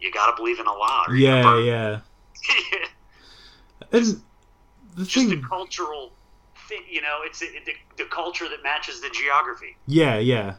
you 0.00 0.10
got 0.12 0.30
to 0.30 0.36
believe 0.36 0.60
in 0.60 0.66
Allah. 0.66 1.06
Yeah, 1.14 1.42
gonna 1.42 1.62
yeah. 1.62 2.00
And 3.92 4.22
the 4.96 5.04
just 5.04 5.28
the 5.28 5.42
cultural 5.48 6.12
thing, 6.68 6.82
you 6.88 7.02
know, 7.02 7.20
it's 7.24 7.42
it, 7.42 7.50
the, 7.66 7.72
the 7.96 8.08
culture 8.08 8.48
that 8.48 8.62
matches 8.62 9.00
the 9.00 9.10
geography. 9.10 9.76
yeah, 9.86 10.18
yeah. 10.18 10.54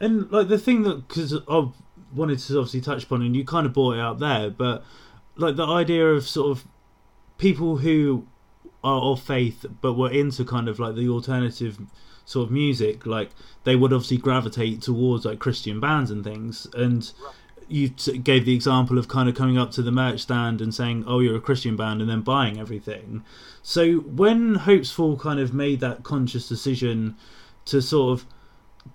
And 0.00 0.30
like 0.32 0.48
the 0.48 0.58
thing 0.58 0.82
that 0.82 1.08
because 1.08 1.34
I 1.48 1.68
wanted 2.14 2.38
to 2.40 2.58
obviously 2.58 2.80
touch 2.80 3.04
upon, 3.04 3.22
and 3.22 3.36
you 3.36 3.44
kind 3.44 3.66
of 3.66 3.72
brought 3.72 3.94
it 3.94 4.00
up 4.00 4.18
there, 4.18 4.50
but 4.50 4.84
like 5.36 5.56
the 5.56 5.66
idea 5.66 6.06
of 6.06 6.28
sort 6.28 6.50
of 6.56 6.66
people 7.38 7.78
who 7.78 8.26
are 8.84 9.00
of 9.00 9.20
faith 9.20 9.64
but 9.80 9.94
were 9.94 10.10
into 10.10 10.44
kind 10.44 10.68
of 10.68 10.78
like 10.78 10.94
the 10.94 11.08
alternative 11.08 11.78
sort 12.24 12.46
of 12.46 12.52
music, 12.52 13.06
like 13.06 13.30
they 13.64 13.76
would 13.76 13.92
obviously 13.92 14.16
gravitate 14.16 14.82
towards 14.82 15.24
like 15.24 15.38
Christian 15.38 15.80
bands 15.80 16.10
and 16.10 16.24
things. 16.24 16.66
And 16.74 17.10
you 17.68 17.88
t- 17.88 18.18
gave 18.18 18.44
the 18.44 18.54
example 18.54 18.98
of 18.98 19.08
kind 19.08 19.28
of 19.28 19.34
coming 19.34 19.56
up 19.56 19.70
to 19.72 19.82
the 19.82 19.92
merch 19.92 20.20
stand 20.20 20.60
and 20.60 20.74
saying, 20.74 21.04
"Oh, 21.06 21.20
you're 21.20 21.36
a 21.36 21.40
Christian 21.40 21.76
band," 21.76 22.00
and 22.00 22.10
then 22.10 22.20
buying 22.20 22.58
everything. 22.58 23.24
So 23.62 23.98
when 24.00 24.56
Hopesfall 24.56 25.18
kind 25.18 25.40
of 25.40 25.54
made 25.54 25.80
that 25.80 26.02
conscious 26.02 26.48
decision 26.48 27.16
to 27.66 27.80
sort 27.80 28.18
of 28.18 28.26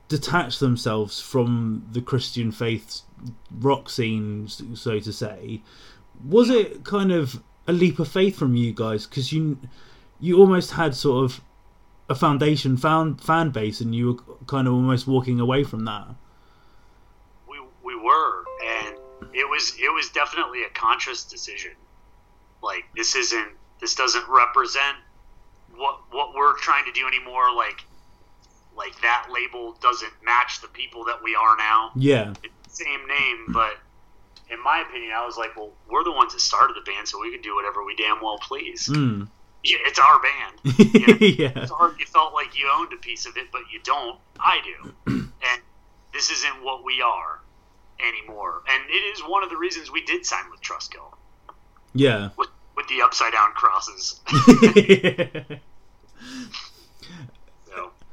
detach 0.08 0.60
themselves 0.60 1.19
from 1.19 1.88
the 1.91 2.02
Christian 2.02 2.52
faith 2.52 3.02
rock 3.60 3.89
scene, 3.89 4.47
so 4.47 5.00
to 5.00 5.13
say, 5.13 5.62
was 6.26 6.50
it 6.50 6.84
kind 6.84 7.12
of 7.12 7.41
a 7.67 7.73
leap 7.73 8.00
of 8.00 8.08
faith 8.08 8.38
from 8.38 8.56
you 8.56 8.73
guys? 8.73 9.06
Because 9.06 9.32
you 9.32 9.60
you 10.19 10.39
almost 10.39 10.71
had 10.71 10.95
sort 10.95 11.26
of 11.26 11.41
a 12.10 12.15
foundation 12.15 12.78
found 12.78 13.21
fan 13.21 13.50
base, 13.50 13.82
and 13.82 13.93
you 13.93 14.08
were 14.08 14.36
kind 14.45 14.67
of 14.67 14.73
almost 14.73 15.08
walking 15.08 15.39
away 15.39 15.63
from 15.63 15.86
that. 15.86 16.08
We 17.47 17.60
we 17.84 17.95
were, 17.95 18.43
and 18.65 18.95
it 19.34 19.50
was 19.50 19.76
it 19.80 19.93
was 19.93 20.10
definitely 20.10 20.63
a 20.63 20.69
conscious 20.69 21.23
decision. 21.23 21.71
Like 22.63 22.86
this 22.95 23.15
isn't 23.15 23.50
this 23.80 23.95
doesn't 23.95 24.28
represent 24.30 24.97
what 25.76 26.00
what 26.12 26.34
we're 26.34 26.58
trying 26.58 26.86
to 26.86 26.91
do 26.91 27.06
anymore. 27.08 27.54
Like 27.54 27.84
like 28.78 29.00
that 29.02 29.28
label 29.32 29.78
doesn't 29.82 30.13
match 30.24 30.62
the 30.62 30.68
people 30.68 31.06
that 31.06 31.24
we 31.24 31.36
are 31.36 31.58
now. 31.58 31.92
Yeah, 31.96 32.34
it's 32.44 32.80
same 32.80 33.08
name, 33.08 33.46
but 33.50 33.78
in 34.50 34.63
my 34.63 34.84
opinion, 34.88 35.12
I 35.16 35.26
was 35.26 35.38
like, 35.38 35.56
well, 35.56 35.72
we're 35.90 36.04
the 36.04 36.12
ones 36.12 36.34
that 36.34 36.40
started 36.40 36.76
the 36.76 36.90
band, 36.90 37.08
so 37.08 37.20
we 37.20 37.32
can 37.32 37.42
do 37.42 37.56
whatever 37.56 37.84
we 37.84 37.96
damn 37.96 38.22
well 38.22 38.38
please. 38.40 38.88
mm. 38.88 39.28
Yeah, 39.63 39.78
it's 39.82 40.00
our 40.00 40.22
band. 40.22 40.78
You, 40.94 41.08
know, 41.08 41.18
yeah, 41.20 41.63
it's 41.63 41.72
hard, 41.72 42.00
you 42.00 42.06
felt 42.06 42.34
like 42.34 42.58
you 42.58 42.70
owned 42.74 42.94
a 42.94 42.98
piece 42.98 43.26
of 43.26 43.36
it, 43.38 43.48
but 43.52 43.62
you 43.74 43.80
don't. 43.84 44.18
I 44.40 44.60
do, 44.63 44.94
and 45.08 45.62
this 46.13 46.30
isn't 46.30 46.63
what 46.63 46.86
we 46.86 47.02
are 47.02 47.42
anymore. 48.00 48.62
And 48.70 48.84
it 48.90 48.94
is 48.94 49.22
one 49.22 49.44
of 49.44 49.50
the 49.50 49.58
reasons 49.58 49.92
we 49.92 50.04
did 50.04 50.26
sign 50.26 50.44
with 50.52 50.62
Trustkill 50.62 51.18
yeah. 51.98 52.30
with 52.38 52.50
with 52.76 52.88
the 52.88 53.02
upside 53.02 53.34
down 53.34 53.52
crosses. 53.54 54.22
so 54.28 54.54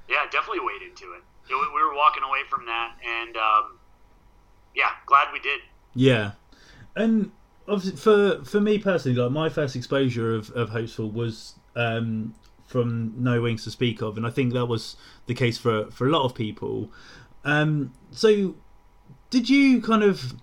yeah, 0.08 0.24
definitely 0.30 0.60
weighed 0.60 0.82
into 0.82 1.12
it. 1.12 1.22
We 1.48 1.54
were 1.54 1.94
walking 1.94 2.22
away 2.22 2.40
from 2.48 2.66
that, 2.66 2.92
and 3.04 3.36
um, 3.36 3.78
yeah, 4.74 4.90
glad 5.06 5.28
we 5.32 5.40
did. 5.40 5.60
Yeah, 5.94 6.32
and 6.96 7.30
for 7.96 8.42
for 8.44 8.60
me 8.60 8.78
personally, 8.78 9.18
like 9.18 9.30
my 9.30 9.48
first 9.48 9.76
exposure 9.76 10.34
of 10.34 10.50
of 10.50 10.70
Hopesfall 10.70 11.12
was 11.12 11.54
um, 11.76 12.34
from 12.66 13.14
No 13.16 13.42
Wings 13.42 13.64
to 13.64 13.70
Speak 13.70 14.02
of, 14.02 14.16
and 14.16 14.26
I 14.26 14.30
think 14.30 14.52
that 14.52 14.66
was 14.66 14.96
the 15.26 15.34
case 15.34 15.58
for 15.58 15.90
for 15.90 16.06
a 16.06 16.10
lot 16.10 16.24
of 16.24 16.34
people. 16.34 16.90
Um, 17.44 17.92
so, 18.10 18.56
did 19.30 19.48
you 19.50 19.80
kind 19.80 20.02
of 20.02 20.34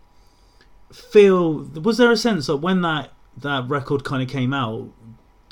feel? 0.94 1.64
Was 1.64 1.98
there 1.98 2.12
a 2.12 2.18
sense 2.18 2.48
that 2.48 2.58
when 2.58 2.82
that 2.82 3.12
that 3.38 3.68
record 3.68 4.04
kind 4.04 4.22
of 4.22 4.30
came 4.30 4.54
out, 4.54 4.90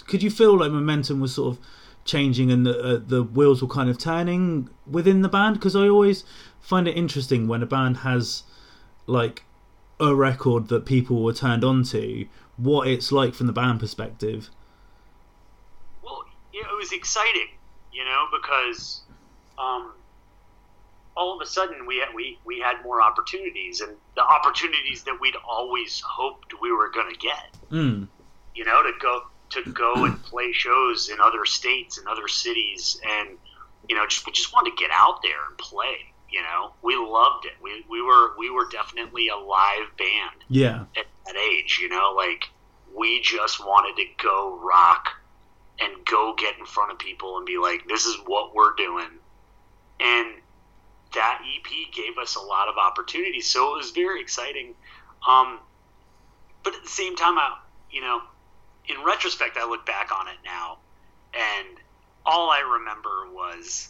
could 0.07 0.21
you 0.21 0.29
feel 0.29 0.57
like 0.57 0.71
momentum 0.71 1.19
was 1.19 1.35
sort 1.35 1.57
of 1.57 1.63
changing 2.05 2.51
and 2.51 2.65
the 2.65 2.79
uh, 2.79 2.99
the 3.05 3.23
wheels 3.23 3.61
were 3.61 3.67
kind 3.67 3.89
of 3.89 3.97
turning 3.97 4.69
within 4.89 5.21
the 5.21 5.29
band? 5.29 5.55
Because 5.55 5.75
I 5.75 5.87
always 5.87 6.23
find 6.59 6.87
it 6.87 6.95
interesting 6.95 7.47
when 7.47 7.63
a 7.63 7.65
band 7.65 7.97
has 7.97 8.43
like 9.07 9.43
a 9.99 10.15
record 10.15 10.69
that 10.69 10.85
people 10.85 11.23
were 11.23 11.33
turned 11.33 11.63
on 11.63 11.83
to, 11.83 12.25
what 12.57 12.87
it's 12.87 13.11
like 13.11 13.33
from 13.33 13.47
the 13.47 13.53
band 13.53 13.79
perspective. 13.79 14.49
Well, 16.03 16.23
yeah, 16.53 16.61
it 16.61 16.77
was 16.77 16.91
exciting, 16.91 17.49
you 17.91 18.05
know, 18.05 18.27
because 18.31 19.01
um, 19.57 19.93
all 21.17 21.35
of 21.35 21.41
a 21.41 21.45
sudden 21.45 21.85
we 21.85 21.97
had 21.97 22.13
we, 22.15 22.39
we 22.45 22.59
had 22.59 22.81
more 22.83 23.01
opportunities, 23.01 23.81
and 23.81 23.95
the 24.15 24.23
opportunities 24.23 25.03
that 25.03 25.19
we'd 25.19 25.35
always 25.47 26.01
hoped 26.05 26.53
we 26.61 26.71
were 26.71 26.89
going 26.89 27.13
to 27.13 27.19
get. 27.19 27.57
Mm. 27.71 28.07
You 28.55 28.65
know, 28.65 28.83
to 28.83 28.91
go 28.99 29.23
to 29.51 29.63
go 29.71 30.05
and 30.05 30.21
play 30.23 30.51
shows 30.51 31.09
in 31.09 31.19
other 31.19 31.45
states 31.45 31.97
and 31.97 32.07
other 32.07 32.27
cities, 32.27 32.99
and 33.07 33.37
you 33.87 33.95
know, 33.95 34.05
just 34.07 34.25
we 34.25 34.31
just 34.31 34.53
wanted 34.53 34.71
to 34.71 34.75
get 34.77 34.91
out 34.93 35.21
there 35.23 35.45
and 35.47 35.57
play. 35.57 35.97
You 36.29 36.43
know, 36.43 36.73
we 36.83 36.95
loved 36.95 37.45
it. 37.45 37.53
We, 37.61 37.83
we 37.89 38.01
were 38.01 38.37
we 38.37 38.51
were 38.51 38.67
definitely 38.71 39.29
a 39.29 39.35
live 39.35 39.97
band 39.97 40.43
Yeah, 40.47 40.85
at 40.95 41.05
that 41.25 41.35
age. 41.35 41.79
You 41.81 41.89
know, 41.89 42.13
like 42.15 42.45
we 42.95 43.21
just 43.21 43.59
wanted 43.59 44.01
to 44.01 44.07
go 44.23 44.59
rock 44.61 45.09
and 45.79 46.05
go 46.05 46.35
get 46.37 46.57
in 46.59 46.65
front 46.65 46.91
of 46.91 46.99
people 46.99 47.37
and 47.37 47.45
be 47.45 47.57
like, 47.57 47.87
this 47.87 48.05
is 48.05 48.15
what 48.25 48.53
we're 48.53 48.75
doing. 48.75 49.07
And 49.99 50.27
that 51.13 51.41
EP 51.41 51.93
gave 51.93 52.17
us 52.17 52.35
a 52.35 52.41
lot 52.41 52.67
of 52.67 52.77
opportunities, 52.77 53.49
so 53.49 53.73
it 53.73 53.77
was 53.77 53.91
very 53.91 54.21
exciting. 54.21 54.75
Um, 55.27 55.59
but 56.63 56.75
at 56.75 56.83
the 56.83 56.89
same 56.89 57.15
time, 57.15 57.37
I, 57.37 57.57
you 57.91 58.01
know, 58.01 58.21
in 58.89 59.03
retrospect, 59.05 59.57
I 59.57 59.65
look 59.69 59.85
back 59.87 60.11
on 60.13 60.27
it 60.29 60.37
now, 60.45 60.79
and 61.33 61.79
all 62.25 62.51
I 62.51 62.59
remember 62.61 63.31
was, 63.31 63.89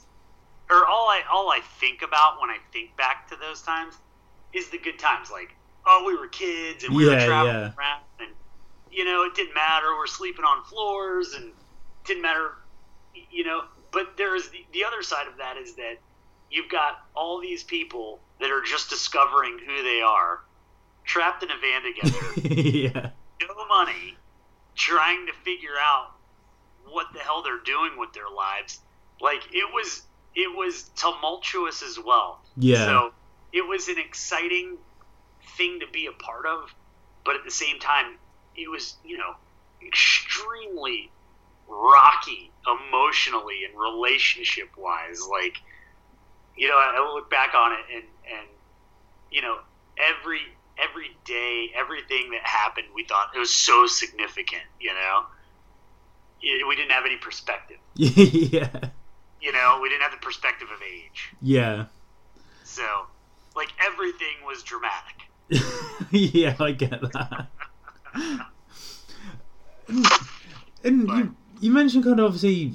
or 0.70 0.86
all 0.88 1.08
I 1.10 1.22
all 1.32 1.50
I 1.52 1.62
think 1.80 2.02
about 2.04 2.40
when 2.42 2.50
I 2.52 2.58
think 2.74 2.98
back 2.98 3.28
to 3.30 3.38
those 3.38 3.62
times, 3.64 3.96
is 4.54 4.70
the 4.70 4.80
good 4.80 5.00
times. 5.00 5.30
Like, 5.32 5.58
oh, 5.88 6.04
we 6.08 6.16
were 6.18 6.28
kids 6.30 6.84
and 6.84 6.96
we 6.96 7.06
were 7.06 7.16
Yeah, 7.16 7.26
traveling 7.26 7.56
yeah. 7.56 7.72
around, 7.80 8.04
and 8.20 8.36
you 8.92 9.06
know, 9.06 9.24
it 9.26 9.36
didn't 9.36 9.56
matter. 9.56 9.88
We're 9.98 10.08
sleeping 10.08 10.46
on 10.46 10.64
floors, 10.66 11.34
and 11.36 11.50
it 11.50 11.56
didn't 12.06 12.24
matter, 12.24 12.52
you 13.14 13.44
know. 13.46 13.62
But 13.92 14.18
there's 14.18 14.50
the, 14.50 14.66
the 14.74 14.86
other 14.86 15.02
side 15.04 15.28
of 15.28 15.38
that 15.38 15.58
is 15.58 15.76
that 15.76 15.96
you've 16.50 16.70
got 16.70 16.96
all 17.16 17.42
these 17.42 17.64
people 17.64 18.24
that 18.40 18.52
are 18.52 18.64
just 18.64 18.90
discovering 18.90 19.60
who 19.66 19.84
they 19.84 20.02
are, 20.02 20.40
trapped 21.06 21.44
in 21.44 21.52
a 21.52 21.58
van 21.60 21.84
together, 21.84 22.40
yeah, 22.56 23.12
no 23.42 23.66
money, 23.68 24.20
trying 24.80 25.28
to 25.28 25.34
figure 25.44 25.78
out 25.80 26.12
what 26.90 27.08
the 27.14 27.20
hell 27.20 27.44
they're 27.44 27.64
doing 27.64 27.92
with 27.98 28.14
their 28.14 28.30
lives. 28.36 28.80
Like 29.22 29.42
it 29.52 29.74
was, 29.74 30.02
it 30.34 30.56
was 30.56 30.90
tumultuous 30.96 31.84
as 31.84 32.00
well. 32.04 32.40
yeah, 32.56 32.86
So 32.86 33.12
it 33.52 33.68
was 33.68 33.90
an 33.90 33.98
exciting 34.00 34.78
thing 35.58 35.82
to 35.82 35.88
be 35.92 36.08
a 36.08 36.12
part 36.14 36.46
of, 36.46 36.74
but 37.26 37.36
at 37.36 37.44
the 37.44 37.52
same 37.52 37.80
time, 37.80 38.16
it 38.56 38.70
was 38.70 38.96
you 39.04 39.18
know 39.18 39.36
extremely 39.86 41.12
rocky 41.68 42.52
emotionally 42.66 43.66
and 43.70 43.80
relationship 43.80 44.70
wise. 44.78 45.22
Like 45.30 45.58
you 46.56 46.70
know, 46.70 46.76
I 46.76 46.96
I 46.98 47.14
look 47.14 47.30
back 47.30 47.54
on 47.54 47.74
it 47.74 47.80
and 47.94 48.04
and 48.32 48.48
you 49.30 49.42
know 49.42 49.58
every 49.98 50.42
every 50.82 51.16
day, 51.26 51.72
everything 51.76 52.32
that 52.32 52.42
happened, 52.44 52.88
we 52.96 53.04
thought 53.06 53.32
it 53.36 53.40
was 53.40 53.50
so 53.52 53.86
significant. 53.88 54.64
You 54.80 54.94
know, 54.94 55.26
we 56.68 56.76
didn't 56.76 56.92
have 56.92 57.06
any 57.06 57.18
perspective. 57.18 57.78
yeah, 57.96 58.70
You 59.42 59.52
know, 59.52 59.80
we 59.82 59.90
didn't 59.90 60.02
have 60.04 60.12
the 60.12 60.18
perspective 60.18 60.68
of 60.74 60.82
age. 60.82 61.34
yeah, 61.42 61.86
So, 62.64 62.84
like 63.56 63.70
everything 63.86 64.44
was 64.46 64.64
dramatic. 64.64 65.16
yeah. 66.12 66.56
I 66.60 66.72
get 66.72 67.02
that. 67.02 67.48
And, 68.14 68.46
and 70.84 71.08
you, 71.10 71.36
you 71.60 71.72
mentioned 71.72 72.04
kind 72.04 72.20
of 72.20 72.26
obviously 72.28 72.74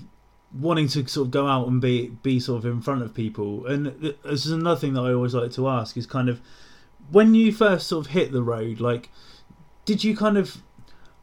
wanting 0.52 0.88
to 0.88 1.06
sort 1.08 1.26
of 1.26 1.30
go 1.30 1.46
out 1.46 1.66
and 1.68 1.80
be 1.80 2.08
be 2.22 2.38
sort 2.40 2.64
of 2.64 2.66
in 2.70 2.80
front 2.80 3.02
of 3.02 3.14
people, 3.14 3.66
and 3.66 3.86
this 4.24 4.46
is 4.46 4.52
another 4.52 4.78
thing 4.80 4.94
that 4.94 5.02
I 5.02 5.12
always 5.12 5.34
like 5.34 5.52
to 5.52 5.68
ask 5.68 5.96
is 5.96 6.06
kind 6.06 6.28
of 6.28 6.40
when 7.10 7.34
you 7.34 7.52
first 7.52 7.86
sort 7.86 8.06
of 8.06 8.12
hit 8.12 8.32
the 8.32 8.42
road, 8.42 8.80
like, 8.80 9.10
did 9.84 10.04
you 10.04 10.16
kind 10.16 10.36
of 10.36 10.62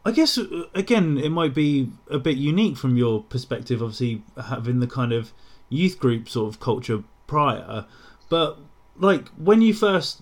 I 0.04 0.12
guess 0.12 0.38
uh, 0.38 0.66
again, 0.74 1.18
it 1.18 1.30
might 1.30 1.54
be 1.54 1.92
a 2.10 2.20
bit 2.20 2.38
unique 2.38 2.78
from 2.78 2.98
your 2.98 3.24
perspective, 3.24 3.82
obviously 3.82 4.24
having 4.50 4.80
the 4.80 4.88
kind 4.88 5.14
of 5.14 5.32
youth 5.70 6.00
group 6.00 6.28
sort 6.28 6.54
of 6.54 6.60
culture 6.60 7.04
prior, 7.28 7.86
but 8.30 8.60
like 8.98 9.28
when 9.30 9.62
you 9.62 9.74
first, 9.74 10.22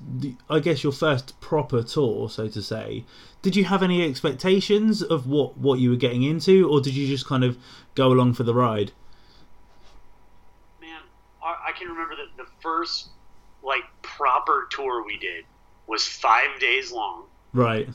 I 0.49 0.60
guess 0.60 0.84
your 0.84 0.91
first 0.91 1.39
proper 1.39 1.82
tour, 1.82 2.30
so 2.30 2.47
to 2.47 2.62
say, 2.62 3.05
did 3.41 3.55
you 3.55 3.66
have 3.66 3.82
any 3.82 4.07
expectations 4.07 5.01
of 5.01 5.28
what 5.28 5.57
what 5.57 5.80
you 5.80 5.89
were 5.89 5.95
getting 5.95 6.24
into, 6.24 6.70
or 6.70 6.82
did 6.82 6.93
you 6.93 7.07
just 7.07 7.26
kind 7.26 7.43
of 7.43 7.57
go 7.95 8.12
along 8.12 8.34
for 8.34 8.43
the 8.43 8.53
ride? 8.53 8.91
Man, 10.82 11.01
I 11.43 11.70
I 11.70 11.72
can 11.72 11.88
remember 11.88 12.16
that 12.16 12.38
the 12.38 12.49
first 12.62 13.10
like 13.64 13.84
proper 14.24 14.68
tour 14.70 15.04
we 15.06 15.18
did 15.18 15.46
was 15.88 16.06
five 16.06 16.60
days 16.60 16.92
long, 16.92 17.24
Right. 17.54 17.88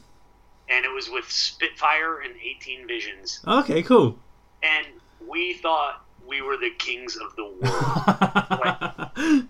and 0.71 0.85
it 0.85 0.89
was 0.93 1.09
with 1.11 1.31
Spitfire 1.31 2.21
and 2.21 2.35
18 2.43 2.87
Visions, 2.89 3.41
Okay. 3.47 3.83
Cool. 3.83 4.19
and 4.63 4.87
we 5.29 5.53
thought 5.55 6.05
we 6.27 6.41
were 6.41 6.57
the 6.57 6.71
kings 6.79 7.17
of 7.17 7.37
the 7.37 7.45
world. 7.45 9.47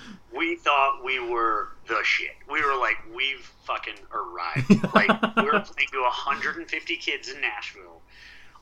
we 0.36 0.56
thought 0.56 1.04
we 1.04 1.20
were 1.20 1.68
the 1.86 2.00
shit. 2.02 2.30
We 2.50 2.64
were 2.64 2.76
like, 2.76 2.96
we've 3.14 3.44
fucking 3.66 3.94
arrived. 4.12 4.94
Like, 4.94 5.10
we 5.36 5.42
were 5.44 5.60
playing 5.66 5.88
to 5.92 6.00
150 6.00 6.96
kids 6.96 7.28
in 7.30 7.40
Nashville. 7.42 8.00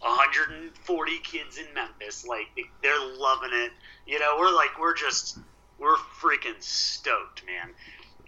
140 0.00 1.18
kids 1.20 1.58
in 1.58 1.66
Memphis. 1.74 2.26
Like 2.26 2.48
they're 2.82 2.98
loving 3.16 3.50
it. 3.52 3.70
You 4.06 4.18
know, 4.18 4.34
we're 4.38 4.52
like 4.52 4.70
we're 4.80 4.96
just 4.96 5.38
we're 5.78 5.96
freaking 5.96 6.60
stoked, 6.60 7.42
man. 7.46 7.74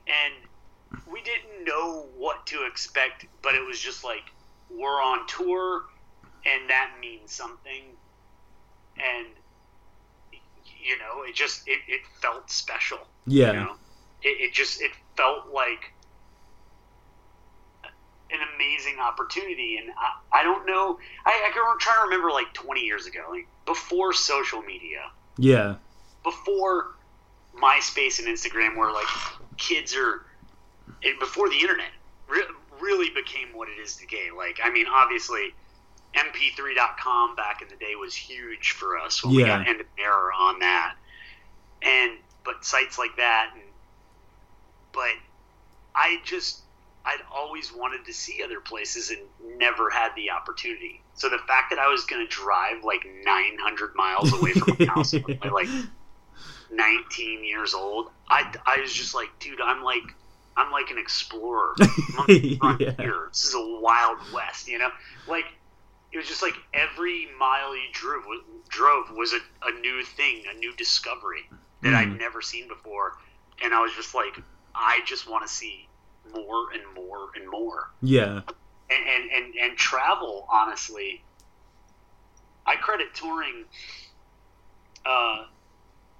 And 0.06 1.02
we 1.10 1.22
didn't 1.22 1.64
know 1.64 2.06
what 2.16 2.46
to 2.48 2.66
expect, 2.66 3.26
but 3.42 3.54
it 3.54 3.66
was 3.66 3.78
just 3.78 4.04
like 4.04 4.24
we're 4.70 5.02
on 5.02 5.26
tour, 5.26 5.82
and 6.44 6.68
that 6.70 6.92
means 7.00 7.32
something. 7.32 7.82
And 8.96 9.26
you 10.82 10.98
know, 10.98 11.22
it 11.26 11.34
just 11.34 11.66
it, 11.66 11.80
it 11.88 12.02
felt 12.20 12.50
special. 12.50 12.98
Yeah. 13.26 13.46
You 13.46 13.52
know? 13.52 13.74
it, 14.24 14.40
it 14.40 14.52
just 14.52 14.80
it 14.80 14.90
felt 15.16 15.48
like 15.52 15.92
an 18.30 18.40
amazing 18.56 18.98
opportunity 18.98 19.76
and 19.76 19.90
I, 19.90 20.40
I 20.40 20.42
don't 20.42 20.66
know 20.66 20.98
I, 21.24 21.30
I 21.30 21.52
can 21.52 21.78
try 21.78 21.94
to 21.94 22.02
remember 22.04 22.32
like 22.32 22.52
20 22.52 22.80
years 22.80 23.06
ago 23.06 23.20
like 23.30 23.46
before 23.64 24.12
social 24.12 24.60
media 24.62 25.02
Yeah. 25.38 25.76
before 26.24 26.93
MySpace 27.64 28.18
and 28.18 28.28
Instagram 28.28 28.76
where 28.76 28.92
like 28.92 29.06
kids 29.56 29.94
are 29.96 30.20
before 31.20 31.48
the 31.48 31.56
internet 31.56 31.90
re- 32.28 32.44
really 32.80 33.08
became 33.14 33.48
what 33.54 33.68
it 33.68 33.80
is 33.80 33.96
today 33.96 34.28
like 34.36 34.58
I 34.62 34.70
mean 34.70 34.86
obviously 34.92 35.54
mp3.com 36.14 37.34
back 37.36 37.62
in 37.62 37.68
the 37.68 37.76
day 37.76 37.94
was 37.98 38.14
huge 38.14 38.72
for 38.72 38.98
us 38.98 39.24
when 39.24 39.34
we 39.34 39.42
Yeah. 39.42 39.58
got 39.58 39.68
end 39.68 39.80
of 39.80 39.86
error 39.98 40.30
on 40.38 40.58
that 40.60 40.94
and 41.82 42.12
but 42.44 42.64
sites 42.64 42.98
like 42.98 43.16
that 43.16 43.50
and 43.54 43.62
but 44.92 45.12
I 45.94 46.18
just 46.24 46.60
I'd 47.06 47.20
always 47.34 47.70
wanted 47.74 48.04
to 48.06 48.12
see 48.12 48.42
other 48.42 48.60
places 48.60 49.10
and 49.10 49.20
never 49.58 49.90
had 49.90 50.12
the 50.16 50.30
opportunity. 50.30 51.02
So 51.14 51.28
the 51.28 51.38
fact 51.46 51.68
that 51.70 51.78
I 51.78 51.88
was 51.88 52.04
going 52.06 52.26
to 52.26 52.32
drive 52.32 52.82
like 52.82 53.04
900 53.24 53.94
miles 53.94 54.32
away 54.32 54.52
from 54.52 54.76
my 54.78 54.86
house 54.86 55.12
when 55.12 55.38
like 55.52 55.68
19 56.74 57.44
years 57.44 57.74
old, 57.74 58.10
I, 58.28 58.52
I 58.66 58.80
was 58.80 58.92
just 58.92 59.14
like, 59.14 59.28
dude, 59.38 59.60
I'm 59.60 59.82
like 59.82 60.02
I'm 60.56 60.70
like 60.70 60.90
an 60.90 60.98
explorer. 60.98 61.74
I'm 61.80 61.88
on 62.20 62.26
the 62.28 62.56
frontier. 62.56 62.94
Yeah. 62.98 63.26
This 63.28 63.44
is 63.44 63.54
a 63.54 63.78
wild 63.80 64.18
west, 64.32 64.68
you 64.68 64.78
know? 64.78 64.90
Like 65.28 65.46
it 66.12 66.16
was 66.18 66.28
just 66.28 66.42
like 66.42 66.54
every 66.72 67.26
mile 67.38 67.74
you 67.74 67.82
drove 67.92 68.22
drove 68.68 69.10
was 69.10 69.32
a, 69.32 69.40
a 69.66 69.80
new 69.80 70.04
thing, 70.04 70.44
a 70.54 70.56
new 70.58 70.74
discovery 70.76 71.40
that 71.82 71.88
Mm. 71.92 71.96
I'd 71.96 72.18
never 72.18 72.40
seen 72.40 72.66
before, 72.68 73.12
and 73.62 73.74
I 73.74 73.80
was 73.82 73.92
just 73.94 74.14
like, 74.14 74.40
I 74.74 75.00
just 75.04 75.28
want 75.28 75.46
to 75.46 75.52
see 75.52 75.86
more 76.32 76.72
and 76.72 76.82
more 76.94 77.28
and 77.36 77.50
more, 77.50 77.90
Yeah. 78.00 78.40
and 78.88 79.08
and 79.08 79.30
and, 79.30 79.54
and 79.60 79.76
travel. 79.76 80.46
Honestly, 80.50 81.22
I 82.64 82.76
credit 82.76 83.08
touring. 83.14 83.64
Uh, 85.04 85.44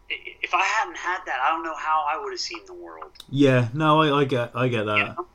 if 0.09 0.55
I 0.55 0.63
hadn't 0.63 0.97
had 0.97 1.21
that, 1.27 1.41
I 1.43 1.51
don't 1.51 1.63
know 1.65 1.75
how 1.75 2.05
I 2.09 2.23
would 2.23 2.33
have 2.33 2.41
seen 2.41 2.61
the 2.67 2.75
world. 2.75 3.13
Yeah. 3.29 3.69
No, 3.75 4.03
I, 4.03 4.21
I 4.21 4.25
get 4.25 4.53
I 4.55 4.69
get 4.69 4.81
You 4.81 4.87
that. 4.87 5.17
know? 5.17 5.27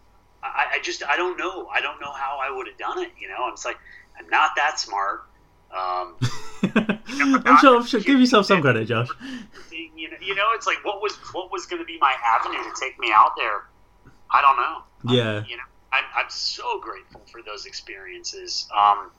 I, 0.44 0.66
I 0.76 0.80
just 0.82 1.04
I 1.04 1.18
don't 1.18 1.38
know. 1.38 1.68
I 1.68 1.82
don't 1.82 2.00
know 2.00 2.12
how 2.12 2.40
I 2.42 2.56
would 2.56 2.68
have 2.68 2.78
done 2.78 3.00
it. 3.00 3.12
You 3.20 3.28
know, 3.30 3.44
I'm 3.46 3.54
just 3.54 3.66
like 3.66 3.78
I'm 4.20 4.28
not 4.30 4.52
that 4.56 4.80
smart. 4.80 5.24
Um, 5.72 6.16
I'm 7.46 7.58
sure. 7.60 7.78
I'm 7.78 7.86
sure. 7.86 8.00
Give 8.00 8.20
yourself 8.20 8.46
some 8.46 8.62
credit, 8.62 8.86
Josh. 8.86 9.08
you 9.72 10.10
know, 10.10 10.18
you 10.22 10.36
know, 10.36 10.46
it's 10.56 10.66
like 10.68 10.84
what 10.84 11.02
was 11.02 11.16
what 11.34 11.52
was 11.52 11.66
going 11.66 11.82
to 11.82 11.86
be 11.86 11.98
my 12.00 12.14
avenue 12.26 12.58
to 12.58 12.72
take 12.80 12.98
me 13.00 13.12
out 13.14 13.32
there? 13.38 13.64
I 14.32 14.42
don't 14.42 14.58
know. 14.58 15.14
Yeah. 15.16 15.42
I, 15.44 15.48
you 15.48 15.58
know, 15.58 15.64
I'm, 15.92 16.04
I'm 16.16 16.30
so 16.30 16.80
grateful 16.80 17.22
for 17.32 17.42
those 17.42 17.66
experiences. 17.66 18.68
Um, 18.76 19.12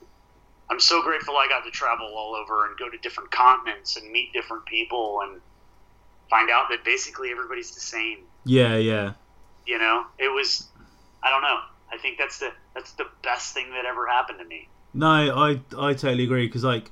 I'm 0.71 0.79
so 0.79 1.01
grateful 1.01 1.35
I 1.35 1.47
got 1.49 1.65
to 1.65 1.71
travel 1.71 2.07
all 2.15 2.33
over 2.33 2.65
and 2.65 2.77
go 2.77 2.89
to 2.89 2.97
different 2.99 3.29
continents 3.29 3.97
and 3.97 4.09
meet 4.09 4.31
different 4.31 4.65
people 4.65 5.19
and 5.21 5.41
find 6.29 6.49
out 6.49 6.69
that 6.69 6.85
basically 6.85 7.29
everybody's 7.29 7.71
the 7.71 7.81
same. 7.81 8.19
Yeah. 8.45 8.77
Yeah. 8.77 9.13
You 9.67 9.77
know, 9.77 10.05
it 10.17 10.29
was. 10.29 10.67
I 11.21 11.29
don't 11.29 11.41
know. 11.41 11.59
I 11.91 11.97
think 11.97 12.17
that's 12.17 12.39
the 12.39 12.51
that's 12.73 12.93
the 12.93 13.05
best 13.21 13.53
thing 13.53 13.69
that 13.71 13.85
ever 13.85 14.07
happened 14.07 14.39
to 14.39 14.45
me. 14.45 14.69
No, 14.93 15.07
I 15.07 15.59
I 15.77 15.93
totally 15.93 16.23
agree 16.23 16.47
because 16.47 16.63
like 16.63 16.89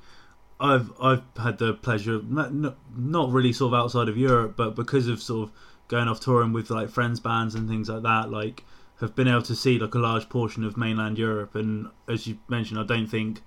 I've 0.60 0.92
I've 1.00 1.22
had 1.42 1.56
the 1.58 1.72
pleasure 1.72 2.16
of 2.16 2.30
not, 2.30 2.52
not 2.52 2.76
not 2.94 3.32
really 3.32 3.52
sort 3.52 3.72
of 3.72 3.80
outside 3.80 4.08
of 4.08 4.16
Europe, 4.18 4.56
but 4.56 4.76
because 4.76 5.08
of 5.08 5.22
sort 5.22 5.48
of 5.48 5.54
going 5.88 6.06
off 6.06 6.20
touring 6.20 6.52
with 6.52 6.70
like 6.70 6.90
friends 6.90 7.18
bands 7.18 7.54
and 7.54 7.68
things 7.68 7.88
like 7.88 8.02
that, 8.02 8.30
like 8.30 8.62
have 9.00 9.16
been 9.16 9.26
able 9.26 9.42
to 9.42 9.56
see 9.56 9.78
like 9.78 9.94
a 9.94 9.98
large 9.98 10.28
portion 10.28 10.64
of 10.64 10.76
mainland 10.76 11.18
Europe, 11.18 11.54
and 11.54 11.88
as 12.06 12.26
you 12.26 12.38
mentioned, 12.48 12.78
I 12.78 12.84
don't 12.84 13.06
think 13.06 13.40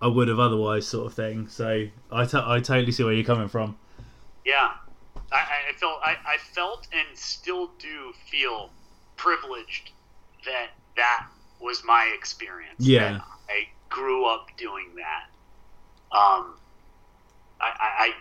I 0.00 0.08
would 0.08 0.28
have 0.28 0.38
otherwise, 0.38 0.86
sort 0.86 1.06
of 1.06 1.14
thing. 1.14 1.48
So 1.48 1.86
I 2.12 2.22
I 2.22 2.26
totally 2.26 2.92
see 2.92 3.04
where 3.04 3.12
you're 3.12 3.24
coming 3.24 3.48
from. 3.48 3.76
Yeah, 4.44 4.72
I, 5.32 5.70
I 5.70 5.72
felt 5.76 6.00
I, 6.02 6.16
I 6.26 6.36
felt 6.38 6.86
and 6.92 7.16
still 7.16 7.70
do 7.78 8.12
feel 8.30 8.70
privileged 9.16 9.90
that 10.44 10.68
that 10.96 11.26
was 11.60 11.82
my 11.84 12.12
experience. 12.16 12.74
Yeah. 12.78 13.20
I 13.48 13.68
grew 13.88 14.26
up 14.26 14.48
doing 14.56 14.90
that. 14.96 16.16
Um, 16.16 16.54
I, 17.60 17.64
I, 17.64 17.78
I 17.80 18.12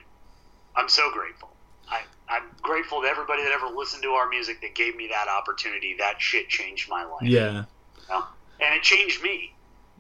I'm 0.76 0.90
so 0.90 1.12
grateful. 1.12 1.50
I, 1.90 2.02
I'm 2.28 2.44
grateful 2.62 3.02
to 3.02 3.08
everybody 3.08 3.44
that 3.44 3.52
ever 3.52 3.68
listened 3.68 4.04
to 4.04 4.10
our 4.10 4.28
music 4.30 4.62
that 4.62 4.76
gave 4.76 4.96
me 4.96 5.08
that 5.10 5.28
opportunity. 5.28 5.96
That 6.00 6.22
shit 6.22 6.50
changed 6.50 6.90
my 6.90 7.04
life. 7.06 7.24
Yeah, 7.24 7.66
and 8.10 8.76
it 8.76 8.82
changed 8.82 9.22
me. 9.22 9.54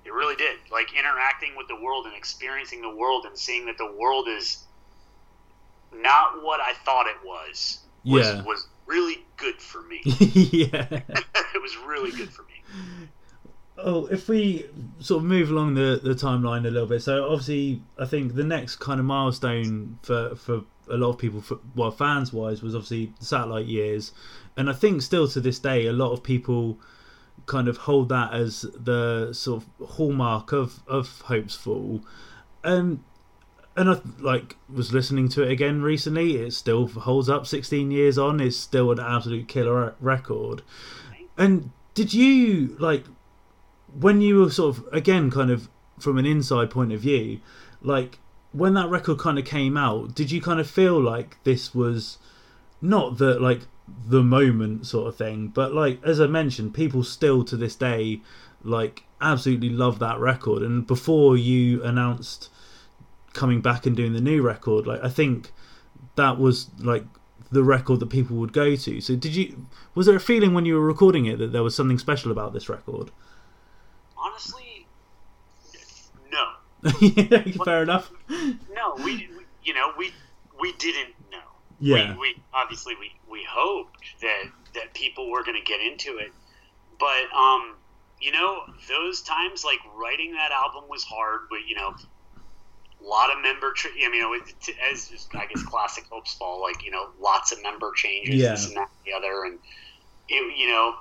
It 0.05 0.13
really 0.13 0.35
did. 0.35 0.57
Like 0.71 0.87
interacting 0.97 1.55
with 1.57 1.67
the 1.67 1.75
world 1.75 2.05
and 2.05 2.15
experiencing 2.15 2.81
the 2.81 2.95
world 2.95 3.25
and 3.25 3.37
seeing 3.37 3.65
that 3.65 3.77
the 3.77 3.91
world 3.91 4.27
is 4.27 4.59
not 5.93 6.43
what 6.43 6.59
I 6.59 6.73
thought 6.73 7.07
it 7.07 7.17
was. 7.25 7.79
Was, 8.05 8.27
Yeah. 8.27 8.43
was 8.43 8.67
really 8.85 9.25
good 9.37 9.59
for 9.61 9.81
me. 9.81 10.01
yeah. 10.05 10.87
it 11.09 11.61
was 11.61 11.75
really 11.85 12.11
good 12.11 12.29
for 12.31 12.43
me. 12.43 13.07
Oh, 13.77 14.05
if 14.05 14.29
we 14.29 14.65
sort 14.99 15.23
of 15.23 15.25
move 15.27 15.49
along 15.49 15.73
the, 15.73 15.99
the 16.01 16.13
timeline 16.13 16.65
a 16.65 16.69
little 16.71 16.87
bit, 16.87 17.01
so 17.01 17.25
obviously 17.29 17.81
I 17.99 18.05
think 18.05 18.35
the 18.35 18.43
next 18.43 18.77
kind 18.77 18.99
of 18.99 19.05
milestone 19.05 19.99
for 20.01 20.35
for 20.35 20.63
a 20.89 20.95
lot 20.95 21.09
of 21.09 21.17
people, 21.17 21.41
for, 21.41 21.59
well, 21.75 21.91
fans 21.91 22.31
wise, 22.31 22.61
was 22.61 22.73
obviously 22.75 23.11
the 23.19 23.25
satellite 23.25 23.65
years, 23.65 24.13
and 24.55 24.69
I 24.69 24.73
think 24.73 25.01
still 25.01 25.27
to 25.29 25.41
this 25.41 25.59
day, 25.59 25.87
a 25.87 25.93
lot 25.93 26.13
of 26.13 26.23
people 26.23 26.79
kind 27.45 27.67
of 27.67 27.77
hold 27.77 28.09
that 28.09 28.33
as 28.33 28.61
the 28.61 29.31
sort 29.33 29.63
of 29.63 29.89
hallmark 29.91 30.51
of 30.51 30.81
of 30.87 31.21
Hope's 31.21 31.55
Fall, 31.55 32.01
and 32.63 33.03
and 33.75 33.89
I 33.89 33.99
like 34.19 34.55
was 34.73 34.93
listening 34.93 35.29
to 35.29 35.43
it 35.43 35.51
again 35.51 35.81
recently. 35.81 36.37
It 36.37 36.53
still 36.53 36.87
holds 36.87 37.29
up. 37.29 37.45
Sixteen 37.45 37.91
years 37.91 38.17
on, 38.17 38.39
it's 38.39 38.57
still 38.57 38.91
an 38.91 38.99
absolute 38.99 39.47
killer 39.47 39.95
record. 39.99 40.61
And 41.37 41.71
did 41.93 42.13
you 42.13 42.75
like 42.79 43.05
when 43.99 44.21
you 44.21 44.39
were 44.39 44.49
sort 44.49 44.77
of 44.77 44.93
again 44.93 45.29
kind 45.29 45.51
of 45.51 45.69
from 45.99 46.17
an 46.17 46.25
inside 46.25 46.69
point 46.69 46.91
of 46.91 47.01
view, 47.01 47.39
like 47.81 48.19
when 48.51 48.73
that 48.73 48.89
record 48.89 49.19
kind 49.19 49.37
of 49.37 49.45
came 49.45 49.75
out, 49.75 50.15
did 50.15 50.31
you 50.31 50.41
kind 50.41 50.59
of 50.59 50.69
feel 50.69 50.99
like 50.99 51.37
this 51.43 51.75
was 51.75 52.17
not 52.81 53.17
the 53.17 53.39
like 53.39 53.61
the 53.87 54.23
moment 54.23 54.87
sort 54.87 55.07
of 55.07 55.15
thing, 55.15 55.47
but 55.47 55.73
like 55.73 56.03
as 56.03 56.19
I 56.19 56.27
mentioned, 56.27 56.73
people 56.73 57.03
still 57.03 57.43
to 57.45 57.57
this 57.57 57.75
day 57.75 58.21
like 58.63 59.03
absolutely 59.21 59.69
love 59.69 59.99
that 59.99 60.19
record. 60.19 60.63
And 60.63 60.85
before 60.85 61.37
you 61.37 61.83
announced 61.83 62.49
coming 63.33 63.61
back 63.61 63.85
and 63.85 63.95
doing 63.95 64.13
the 64.13 64.21
new 64.21 64.41
record, 64.41 64.87
like 64.87 65.03
I 65.03 65.09
think 65.09 65.51
that 66.15 66.39
was 66.39 66.69
like 66.79 67.05
the 67.51 67.63
record 67.63 67.99
that 67.99 68.07
people 68.07 68.35
would 68.37 68.53
go 68.53 68.75
to. 68.75 69.01
So 69.01 69.15
did 69.15 69.35
you 69.35 69.67
was 69.93 70.05
there 70.07 70.15
a 70.15 70.19
feeling 70.19 70.53
when 70.53 70.65
you 70.65 70.75
were 70.75 70.85
recording 70.85 71.25
it 71.25 71.37
that 71.39 71.51
there 71.51 71.63
was 71.63 71.75
something 71.75 71.99
special 71.99 72.31
about 72.31 72.53
this 72.53 72.69
record? 72.69 73.11
Honestly, 74.17 74.87
no. 76.31 77.63
Fair 77.65 77.83
enough. 77.83 78.11
No, 78.29 78.95
we, 78.97 79.03
we 79.03 79.27
you 79.63 79.73
know 79.73 79.91
we 79.97 80.11
we 80.59 80.73
didn't. 80.73 81.14
Yeah. 81.79 82.13
we, 82.13 82.19
we 82.19 82.35
obviously 82.53 82.93
we, 82.99 83.11
we 83.29 83.45
hoped 83.49 83.97
that 84.21 84.43
that 84.75 84.93
people 84.93 85.29
were 85.29 85.43
going 85.43 85.57
to 85.57 85.63
get 85.63 85.81
into 85.81 86.17
it 86.17 86.31
but 86.99 87.25
um 87.37 87.77
you 88.19 88.31
know 88.31 88.59
those 88.89 89.21
times 89.23 89.63
like 89.65 89.79
writing 89.97 90.33
that 90.33 90.51
album 90.51 90.85
was 90.89 91.03
hard 91.03 91.41
but 91.49 91.59
you 91.67 91.75
know 91.75 91.93
a 93.01 93.03
lot 93.03 93.29
of 93.35 93.41
member 93.41 93.73
tra- 93.75 93.91
I 94.03 94.09
mean 94.09 94.21
know 94.21 94.33
it, 94.33 94.43
as 94.91 95.07
just, 95.09 95.29
I 95.39 95.45
guess 95.47 95.63
classic 95.63 96.05
Hope's 96.11 96.33
Fall 96.33 96.61
like 96.61 96.83
you 96.83 96.91
know 96.91 97.07
lots 97.21 97.51
of 97.51 97.61
member 97.61 97.91
changes 97.95 98.35
Yeah. 98.41 98.51
this 98.51 98.67
and 98.67 98.77
that 98.77 98.87
and 98.89 99.05
the 99.05 99.17
other 99.17 99.45
and 99.45 99.59
it 100.29 100.57
you 100.57 100.69
know 100.69 100.93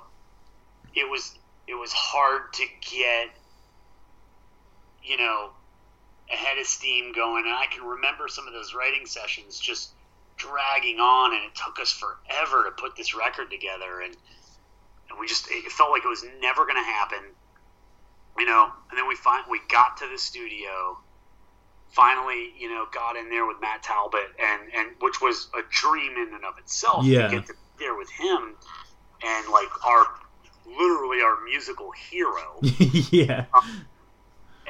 it 0.93 1.09
was 1.09 1.33
it 1.67 1.75
was 1.75 1.91
hard 1.93 2.53
to 2.53 2.65
get 2.91 3.29
you 5.01 5.17
know 5.17 5.51
a 6.31 6.35
head 6.35 6.57
of 6.57 6.65
steam 6.67 7.13
going 7.13 7.45
and 7.45 7.53
I 7.55 7.65
can 7.71 7.83
remember 7.85 8.27
some 8.27 8.47
of 8.47 8.53
those 8.53 8.73
writing 8.73 9.05
sessions 9.05 9.59
just 9.59 9.94
dragging 10.37 10.99
on 10.99 11.33
and 11.33 11.45
it 11.45 11.55
took 11.55 11.79
us 11.79 11.91
forever 11.91 12.63
to 12.65 12.71
put 12.71 12.95
this 12.95 13.15
record 13.15 13.49
together 13.49 14.01
and, 14.01 14.15
and 15.09 15.19
we 15.19 15.27
just 15.27 15.47
it 15.49 15.71
felt 15.71 15.91
like 15.91 16.03
it 16.03 16.09
was 16.09 16.25
never 16.41 16.65
going 16.65 16.75
to 16.75 16.83
happen 16.83 17.19
you 18.37 18.45
know, 18.45 18.69
and 18.89 18.97
then 18.97 19.07
we 19.07 19.15
find 19.15 19.45
we 19.49 19.61
got 19.69 19.97
to 19.97 20.07
the 20.11 20.17
studio. 20.17 20.97
Finally, 21.89 22.53
you 22.57 22.67
know, 22.67 22.85
got 22.91 23.15
in 23.15 23.29
there 23.29 23.45
with 23.45 23.57
Matt 23.61 23.83
Talbot, 23.83 24.27
and 24.39 24.61
and 24.75 24.95
which 24.99 25.21
was 25.21 25.47
a 25.57 25.61
dream 25.71 26.13
in 26.17 26.33
and 26.33 26.43
of 26.43 26.57
itself. 26.57 27.05
Yeah. 27.05 27.27
To 27.27 27.35
get 27.35 27.47
to 27.47 27.53
be 27.53 27.59
there 27.79 27.95
with 27.95 28.09
him, 28.09 28.55
and 29.23 29.49
like 29.51 29.85
our 29.85 30.05
literally 30.65 31.21
our 31.21 31.41
musical 31.43 31.91
hero, 31.91 32.59
yeah. 32.61 33.45
Um, 33.53 33.85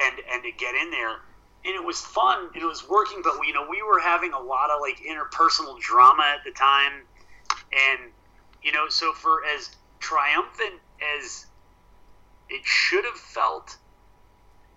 and 0.00 0.14
and 0.32 0.42
to 0.44 0.52
get 0.52 0.74
in 0.76 0.90
there, 0.92 1.16
and 1.66 1.74
it 1.74 1.84
was 1.84 2.00
fun 2.00 2.48
and 2.54 2.62
it 2.62 2.66
was 2.66 2.88
working. 2.88 3.20
But 3.22 3.34
you 3.46 3.52
know, 3.52 3.66
we 3.68 3.82
were 3.82 3.98
having 4.00 4.32
a 4.32 4.40
lot 4.40 4.70
of 4.70 4.80
like 4.80 5.00
interpersonal 5.00 5.78
drama 5.80 6.22
at 6.38 6.44
the 6.44 6.52
time, 6.52 6.92
and 7.72 8.12
you 8.62 8.72
know, 8.72 8.88
so 8.88 9.12
for 9.12 9.44
as 9.44 9.70
triumphant 9.98 10.80
as 11.18 11.46
it 12.48 12.64
should 12.64 13.04
have 13.04 13.14
felt, 13.16 13.76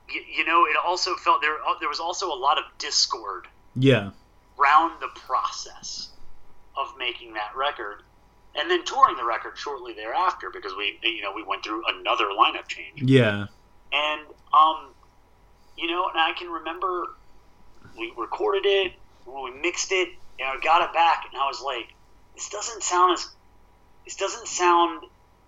you, 0.10 0.22
you 0.38 0.46
know, 0.46 0.66
it 0.66 0.76
also 0.84 1.16
felt 1.16 1.42
there. 1.42 1.58
There 1.80 1.90
was 1.90 2.00
also 2.00 2.28
a 2.34 2.36
lot 2.36 2.58
of 2.58 2.64
discord 2.80 3.48
Yeah. 3.76 4.12
around 4.60 5.00
the 5.00 5.10
process 5.14 6.10
of 6.76 6.88
making 6.98 7.34
that 7.34 7.56
record, 7.56 8.02
and 8.56 8.70
then 8.72 8.84
touring 8.86 9.18
the 9.18 9.26
record 9.26 9.58
shortly 9.58 9.94
thereafter 9.94 10.50
because 10.50 10.74
we, 10.76 10.98
you 11.04 11.22
know, 11.22 11.34
we 11.34 11.44
went 11.44 11.64
through 11.64 11.84
another 11.88 12.26
lineup 12.26 12.68
change. 12.68 13.02
Yeah. 13.04 13.46
And 13.92 14.22
um, 14.54 14.90
you 15.80 15.88
know, 15.88 16.08
and 16.10 16.20
I 16.20 16.34
can 16.38 16.50
remember 16.50 17.08
we 17.98 18.12
recorded 18.18 18.66
it, 18.66 18.94
we 19.26 19.52
mixed 19.62 19.92
it, 19.92 20.10
and 20.40 20.48
I 20.48 20.60
got 20.64 20.82
it 20.88 20.94
back, 20.94 21.26
and 21.32 21.42
I 21.42 21.48
was 21.48 21.62
like, 21.62 21.94
this 22.36 22.50
doesn't 22.50 22.84
sound 22.84 23.14
as 23.14 23.28
this 24.06 24.16
doesn't 24.16 24.48
sound 24.48 25.04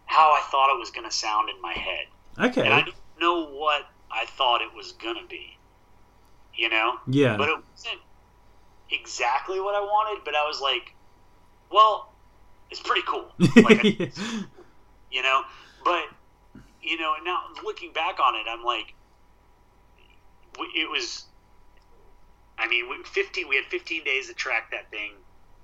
how 0.06 0.32
I 0.32 0.42
thought 0.52 0.74
it 0.76 0.80
was 0.80 0.92
going 0.92 1.08
to 1.10 1.16
sound 1.16 1.50
in 1.50 1.62
my 1.62 1.74
head, 1.74 2.06
Okay. 2.40 2.62
and 2.62 2.74
I 2.74 2.82
don't 2.82 2.96
know 3.20 3.46
what 3.48 3.86
I 4.12 4.26
thought 4.26 4.62
it 4.62 4.74
was 4.76 4.92
going 4.94 5.16
to 5.16 5.28
be, 5.28 5.58
you 6.56 6.70
know. 6.70 6.96
yeah. 7.08 7.38
But 7.38 7.50
it 7.50 7.58
wasn't 7.74 8.02
exactly 8.90 9.60
what 9.60 9.74
I 9.76 9.80
wanted. 9.80 10.24
But 10.26 10.36
I 10.36 10.46
was 10.46 10.60
like, 10.60 10.94
well, 11.72 12.12
it's 12.70 12.82
pretty 12.82 13.04
cool, 13.08 13.32
like 13.64 13.84
you 13.84 15.22
know. 15.24 15.44
But 15.86 16.04
you 16.82 16.98
know, 16.98 17.14
now 17.24 17.40
looking 17.64 17.94
back 17.94 18.20
on 18.20 18.36
it, 18.36 18.46
I'm 18.50 18.64
like, 18.64 18.94
it 20.60 20.90
was. 20.90 21.26
I 22.58 22.68
mean, 22.68 22.90
we, 22.90 22.98
fifteen. 23.04 23.48
We 23.48 23.56
had 23.56 23.66
15 23.66 24.04
days 24.04 24.28
to 24.28 24.34
track 24.34 24.72
that 24.72 24.90
thing. 24.92 25.12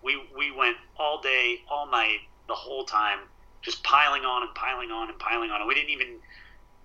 We 0.04 0.20
we 0.38 0.52
went 0.52 0.78
all 0.98 1.22
day, 1.22 1.62
all 1.70 1.90
night, 1.90 2.20
the 2.48 2.56
whole 2.56 2.86
time, 2.86 3.20
just 3.62 3.84
piling 3.84 4.24
on 4.24 4.44
and 4.44 4.54
piling 4.56 4.92
on 4.92 5.10
and 5.10 5.20
piling 5.20 5.52
on. 5.52 5.62
And 5.62 5.68
we 5.68 5.76
didn't 5.76 5.92
even. 5.92 6.08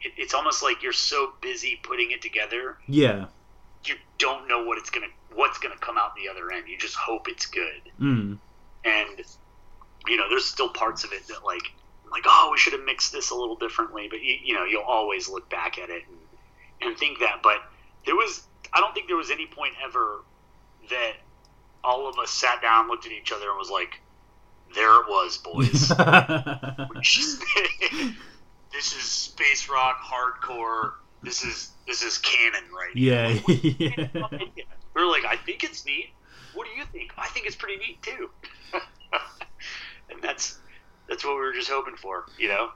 It, 0.00 0.12
it's 0.16 0.34
almost 0.34 0.62
like 0.62 0.82
you're 0.82 0.92
so 0.92 1.32
busy 1.40 1.78
putting 1.82 2.10
it 2.10 2.20
together, 2.22 2.76
yeah. 2.88 3.26
you 3.84 3.94
don't 4.18 4.48
know 4.48 4.64
what 4.64 4.76
it's 4.78 4.90
gonna 4.90 5.06
what's 5.34 5.58
gonna 5.58 5.78
come 5.78 5.96
out 5.96 6.14
the 6.16 6.28
other 6.28 6.50
end. 6.50 6.68
You 6.68 6.76
just 6.76 6.96
hope 6.96 7.28
it's 7.28 7.46
good 7.46 7.82
Mm. 8.00 8.38
and 8.84 9.22
you 10.08 10.16
know 10.16 10.28
there's 10.28 10.44
still 10.44 10.68
parts 10.70 11.04
of 11.04 11.12
it 11.12 11.26
that 11.28 11.44
like 11.44 11.70
like 12.10 12.24
oh 12.26 12.48
we 12.50 12.58
should 12.58 12.72
have 12.72 12.82
mixed 12.84 13.12
this 13.12 13.30
a 13.30 13.34
little 13.34 13.54
differently 13.54 14.08
but 14.10 14.20
you, 14.20 14.36
you 14.42 14.54
know 14.54 14.64
you'll 14.64 14.82
always 14.82 15.28
look 15.28 15.48
back 15.48 15.78
at 15.78 15.88
it 15.88 16.02
and, 16.08 16.88
and 16.88 16.98
think 16.98 17.20
that 17.20 17.38
but 17.44 17.58
there 18.06 18.14
was 18.16 18.46
i 18.72 18.80
don't 18.80 18.94
think 18.94 19.06
there 19.08 19.16
was 19.16 19.30
any 19.30 19.46
point 19.46 19.72
ever 19.84 20.20
that 20.90 21.12
all 21.84 22.08
of 22.08 22.18
us 22.18 22.30
sat 22.30 22.60
down 22.62 22.88
looked 22.88 23.06
at 23.06 23.12
each 23.12 23.32
other 23.32 23.48
and 23.48 23.58
was 23.58 23.70
like 23.70 24.00
there 24.74 25.00
it 25.00 25.06
was 25.08 25.38
boys. 25.38 25.90
This 28.72 28.94
is 28.96 29.02
space 29.02 29.68
rock 29.68 30.00
hardcore. 30.00 30.92
This 31.22 31.44
is 31.44 31.72
this 31.86 32.02
is 32.02 32.16
canon 32.18 32.64
right 32.72 32.96
yeah. 32.96 33.38
Yeah. 33.46 34.08
we 34.30 34.64
we're 34.94 35.06
like 35.06 35.24
i 35.26 35.36
think 35.36 35.62
it's 35.62 35.84
neat. 35.84 36.08
What 36.54 36.66
do 36.66 36.72
you 36.78 36.84
think? 36.92 37.12
I 37.18 37.26
think 37.28 37.46
it's 37.46 37.56
pretty 37.56 37.76
neat 37.76 38.02
too. 38.02 38.30
And 40.10 40.20
that's 40.22 40.58
that's 41.08 41.24
what 41.24 41.34
we 41.34 41.40
were 41.40 41.52
just 41.52 41.70
hoping 41.70 41.96
for 41.96 42.26
you 42.38 42.48
know? 42.48 42.70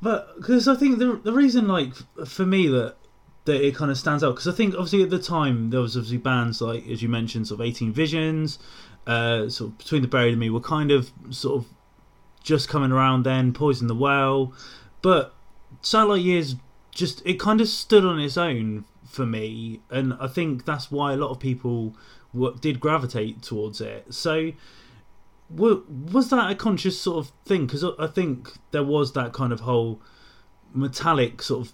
But 0.00 0.36
because 0.36 0.68
I 0.68 0.74
think 0.74 0.98
the 0.98 1.20
the 1.22 1.32
reason, 1.32 1.68
like 1.68 1.92
for 2.26 2.46
me, 2.46 2.68
that 2.68 2.96
that 3.44 3.64
it 3.64 3.74
kind 3.74 3.90
of 3.90 3.98
stands 3.98 4.22
out 4.22 4.34
because 4.34 4.48
I 4.48 4.52
think 4.52 4.74
obviously 4.74 5.02
at 5.02 5.10
the 5.10 5.18
time 5.18 5.70
there 5.70 5.80
was 5.80 5.96
obviously 5.96 6.18
bands 6.18 6.60
like 6.60 6.86
as 6.88 7.02
you 7.02 7.08
mentioned, 7.08 7.48
sort 7.48 7.60
of 7.60 7.66
Eighteen 7.66 7.92
Visions, 7.92 8.58
uh, 9.06 9.48
sort 9.48 9.72
of 9.72 9.78
Between 9.78 10.02
the 10.02 10.08
Buried 10.08 10.32
and 10.32 10.40
Me 10.40 10.50
were 10.50 10.60
kind 10.60 10.90
of 10.90 11.10
sort 11.30 11.56
of 11.62 11.66
just 12.42 12.68
coming 12.68 12.92
around 12.92 13.24
then. 13.24 13.52
Poison 13.52 13.86
the 13.86 13.94
Well, 13.94 14.52
but 15.00 15.34
Satellite 15.80 16.22
Years 16.22 16.56
just 16.92 17.22
it 17.24 17.40
kind 17.40 17.60
of 17.60 17.68
stood 17.68 18.04
on 18.04 18.20
its 18.20 18.36
own 18.36 18.84
for 19.04 19.26
me, 19.26 19.80
and 19.90 20.14
I 20.20 20.26
think 20.26 20.64
that's 20.64 20.90
why 20.90 21.12
a 21.12 21.16
lot 21.16 21.30
of 21.30 21.40
people 21.40 21.94
did 22.60 22.80
gravitate 22.80 23.42
towards 23.42 23.80
it. 23.80 24.12
So 24.14 24.52
wa- 25.50 25.80
was 25.88 26.30
that 26.30 26.50
a 26.50 26.54
conscious 26.54 26.98
sort 27.00 27.26
of 27.26 27.32
thing? 27.44 27.66
Because 27.66 27.84
I 27.98 28.06
think 28.06 28.54
there 28.70 28.84
was 28.84 29.12
that 29.12 29.32
kind 29.32 29.52
of 29.52 29.60
whole 29.60 30.00
metallic 30.74 31.42
sort 31.42 31.66
of 31.66 31.72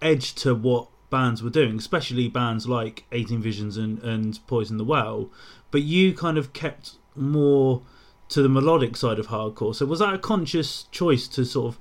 edge 0.00 0.34
to 0.36 0.54
what 0.54 0.88
bands 1.10 1.42
were 1.42 1.50
doing, 1.50 1.78
especially 1.78 2.28
bands 2.28 2.66
like 2.66 3.04
18 3.12 3.40
Visions 3.40 3.76
and, 3.76 3.98
and 4.02 4.38
Poison 4.46 4.76
the 4.76 4.84
Well. 4.84 5.30
But 5.70 5.82
you 5.82 6.14
kind 6.14 6.38
of 6.38 6.52
kept 6.52 6.92
more 7.14 7.82
to 8.28 8.42
the 8.42 8.48
melodic 8.48 8.96
side 8.96 9.18
of 9.18 9.28
hardcore. 9.28 9.74
So 9.74 9.86
was 9.86 10.00
that 10.00 10.14
a 10.14 10.18
conscious 10.18 10.84
choice 10.84 11.26
to 11.28 11.44
sort 11.44 11.74
of 11.74 11.80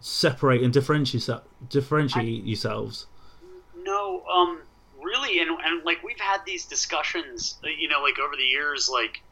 separate 0.00 0.62
and 0.62 0.72
differentiate 0.72 1.28
differentiate 1.68 2.44
yourselves? 2.44 3.06
no 3.88 4.22
um 4.30 4.60
really 5.02 5.40
and, 5.40 5.50
and 5.64 5.84
like 5.84 6.02
we've 6.02 6.20
had 6.20 6.40
these 6.46 6.64
discussions 6.66 7.58
uh, 7.64 7.68
you 7.68 7.88
know 7.88 8.02
like 8.02 8.18
over 8.18 8.36
the 8.36 8.44
years 8.44 8.90
like 8.92 9.22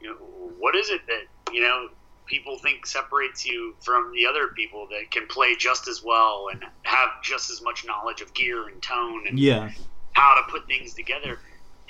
you 0.00 0.08
know 0.08 0.16
what 0.58 0.76
is 0.76 0.90
it 0.90 1.00
that 1.06 1.22
you 1.52 1.62
know 1.62 1.88
people 2.26 2.58
think 2.58 2.86
separates 2.86 3.44
you 3.44 3.74
from 3.82 4.12
the 4.14 4.26
other 4.26 4.48
people 4.48 4.86
that 4.90 5.10
can 5.10 5.26
play 5.26 5.56
just 5.56 5.88
as 5.88 6.02
well 6.04 6.46
and 6.52 6.62
have 6.82 7.08
just 7.22 7.50
as 7.50 7.60
much 7.62 7.84
knowledge 7.86 8.20
of 8.20 8.32
gear 8.34 8.68
and 8.68 8.82
tone 8.82 9.24
and 9.28 9.38
Yeah, 9.38 9.70
how 10.12 10.34
to 10.34 10.50
put 10.50 10.66
things 10.66 10.94
together. 10.94 11.38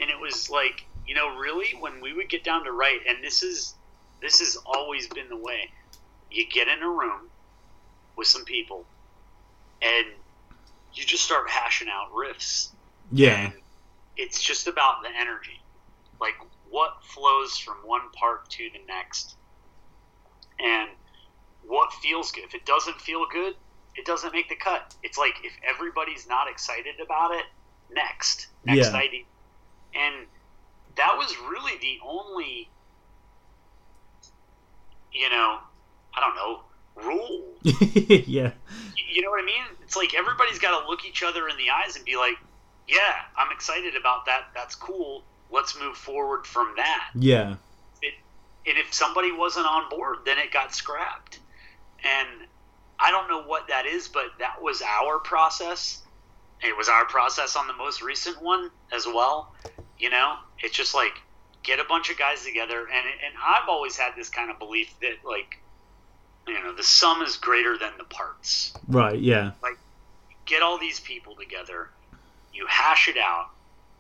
And 0.01 0.11
it 0.11 0.19
was 0.21 0.49
like 0.51 0.81
you 1.07 1.15
know 1.15 1.37
really 1.37 1.67
when 1.81 2.01
we 2.01 2.13
would 2.13 2.29
get 2.29 2.45
down 2.45 2.65
to 2.65 2.73
write 2.73 3.01
and 3.09 3.23
this 3.23 3.43
is 3.43 3.75
this 4.21 4.39
has 4.39 4.57
always 4.67 5.09
been 5.09 5.29
the 5.29 5.37
way. 5.37 5.71
You 6.31 6.45
get 6.53 6.69
in 6.69 6.83
a 6.83 6.89
room 6.89 7.29
with 8.17 8.27
some 8.27 8.45
people 8.45 8.87
and 9.83 10.07
you 10.95 11.05
just 11.05 11.25
start 11.25 11.51
hashing 11.51 11.89
out 11.89 12.13
riffs. 12.13 12.69
Yeah, 13.11 13.47
and 13.47 13.55
it's 14.17 14.41
just 14.41 14.67
about 14.67 15.03
the 15.03 15.09
energy. 15.09 15.61
Like 16.21 16.35
what 16.71 16.93
flows 17.15 17.59
from 17.59 17.77
one 17.85 18.11
part 18.19 18.49
to 18.51 18.69
the 18.73 18.81
next 18.87 19.37
and 20.63 20.89
what 21.65 21.93
feels 21.95 22.31
good 22.33 22.45
if 22.45 22.55
it 22.55 22.65
doesn't 22.67 23.01
feel 23.01 23.27
good 23.31 23.55
it 23.97 24.07
doesn't 24.07 24.33
make 24.33 24.49
the 24.49 24.57
cut 24.57 24.95
it's 25.03 25.19
like 25.19 25.35
if 25.45 25.53
everybody's 25.69 26.27
not 26.27 26.49
excited 26.51 26.95
about 27.05 27.33
it 27.33 27.45
next 27.91 28.49
next 28.65 28.93
Yeah. 28.93 28.99
idea 28.99 29.25
and 29.95 30.27
that 30.97 31.17
was 31.17 31.35
really 31.51 31.79
the 31.81 31.99
only 32.07 32.71
you 35.13 35.29
know 35.31 35.59
i 36.17 36.21
don't 36.21 36.35
know 36.37 36.61
rule 36.97 37.55
yeah, 37.65 38.53
you 39.15 39.23
know 39.23 39.31
what 39.31 39.41
I 39.43 39.47
mean? 39.47 39.63
It's 39.85 39.97
like 39.97 40.15
everybody's 40.15 40.59
got 40.59 40.81
to 40.81 40.89
look 40.89 41.05
each 41.05 41.23
other 41.23 41.49
in 41.49 41.57
the 41.57 41.71
eyes 41.71 41.95
and 41.95 42.05
be 42.05 42.17
like, 42.17 42.35
"Yeah, 42.89 43.15
I'm 43.39 43.53
excited 43.53 43.95
about 43.95 44.27
that. 44.27 44.47
That's 44.55 44.75
cool. 44.75 45.23
Let's 45.49 45.79
move 45.79 45.97
forward 45.97 46.45
from 46.45 46.75
that." 46.77 47.11
yeah, 47.15 47.57
and 48.67 48.79
if 48.79 48.93
somebody 48.95 49.33
wasn't 49.33 49.67
on 49.67 49.89
board, 49.89 50.19
then 50.25 50.39
it 50.39 50.53
got 50.53 50.75
scrapped. 50.75 51.41
And 52.05 52.29
I 52.99 53.11
don't 53.11 53.29
know 53.29 53.43
what 53.43 53.69
that 53.69 53.87
is, 53.87 54.09
but 54.09 54.27
that 54.39 54.63
was 54.63 54.83
our 54.83 55.19
process. 55.19 56.03
It 56.61 56.77
was 56.77 56.89
our 56.89 57.05
process 57.05 57.57
on 57.57 57.67
the 57.67 57.73
most 57.73 58.03
recent 58.03 58.41
one 58.41 58.71
as 58.93 59.07
well. 59.07 59.53
You 59.99 60.11
know, 60.11 60.37
it's 60.61 60.75
just 60.75 60.95
like 60.95 61.15
get 61.63 61.81
a 61.81 61.85
bunch 61.85 62.11
of 62.11 62.19
guys 62.19 62.45
together, 62.45 62.81
and 62.81 63.07
and 63.25 63.35
I've 63.45 63.69
always 63.69 63.97
had 63.97 64.15
this 64.17 64.29
kind 64.29 64.51
of 64.51 64.59
belief 64.59 64.95
that 65.01 65.25
like, 65.25 65.59
you 66.47 66.55
know, 66.63 66.73
the 66.73 66.83
sum 66.83 67.23
is 67.23 67.37
greater 67.37 67.77
than 67.79 67.93
the 67.99 68.05
parts 68.05 68.75
right, 68.89 69.19
yeah, 69.19 69.53
Like, 69.63 69.79
get 70.45 70.63
all 70.63 70.79
these 70.79 71.01
people 71.01 71.35
together, 71.35 71.91
you 72.53 72.67
hash 72.69 73.09
it 73.09 73.17
out, 73.17 73.51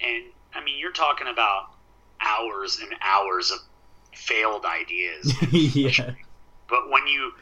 and 0.01 0.25
I 0.55 0.63
mean, 0.63 0.79
you're 0.79 0.93
talking 0.93 1.27
about 1.27 1.71
hours 2.21 2.79
and 2.81 2.95
hours 3.01 3.51
of 3.51 3.59
failed 4.15 4.65
ideas. 4.65 5.33
yeah, 5.53 6.13
but 6.69 6.91
when 6.91 7.07
you 7.07 7.33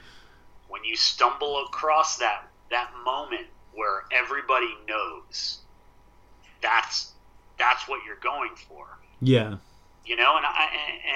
when 0.69 0.85
you 0.85 0.97
stumble 0.97 1.65
across 1.67 2.19
that 2.19 2.49
that 2.71 2.91
moment 3.05 3.47
where 3.75 4.05
everybody 4.13 4.75
knows 4.89 5.61
that's 6.63 7.13
that's 7.59 7.89
what 7.89 8.01
you're 8.07 8.17
going 8.17 8.55
for, 8.69 8.87
yeah, 9.21 9.57
you 10.05 10.17
know, 10.17 10.37
and 10.37 10.47
I 10.47 10.69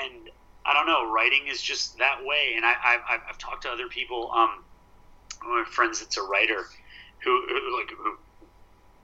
and 0.04 0.30
I 0.66 0.72
don't 0.72 0.86
know, 0.86 1.10
writing 1.10 1.46
is 1.48 1.60
just 1.60 1.98
that 1.98 2.24
way. 2.24 2.52
And 2.56 2.64
I 2.64 2.74
I've, 2.84 3.20
I've 3.28 3.38
talked 3.38 3.62
to 3.62 3.70
other 3.70 3.88
people, 3.88 4.30
um, 4.32 4.64
one 5.42 5.60
of 5.60 5.66
my 5.66 5.70
friends 5.70 6.00
that's 6.00 6.16
a 6.16 6.22
writer 6.22 6.64
who, 7.22 7.46
who 7.48 7.78
like 7.78 7.90
who 7.90 8.16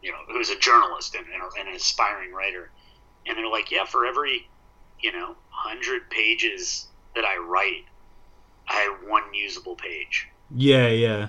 you 0.02 0.12
know, 0.12 0.18
who's 0.28 0.50
a 0.50 0.58
journalist 0.58 1.14
and, 1.14 1.26
and, 1.26 1.42
and 1.58 1.68
an 1.68 1.74
aspiring 1.74 2.32
writer, 2.32 2.70
and 3.26 3.36
they're 3.36 3.48
like, 3.48 3.70
yeah, 3.70 3.84
for 3.84 4.06
every, 4.06 4.48
you 5.02 5.12
know, 5.12 5.34
hundred 5.48 6.08
pages 6.10 6.86
that 7.14 7.24
I 7.24 7.38
write, 7.38 7.84
I 8.68 8.74
have 8.74 9.08
one 9.08 9.22
usable 9.34 9.76
page. 9.76 10.28
Yeah, 10.54 10.88
yeah. 10.88 11.28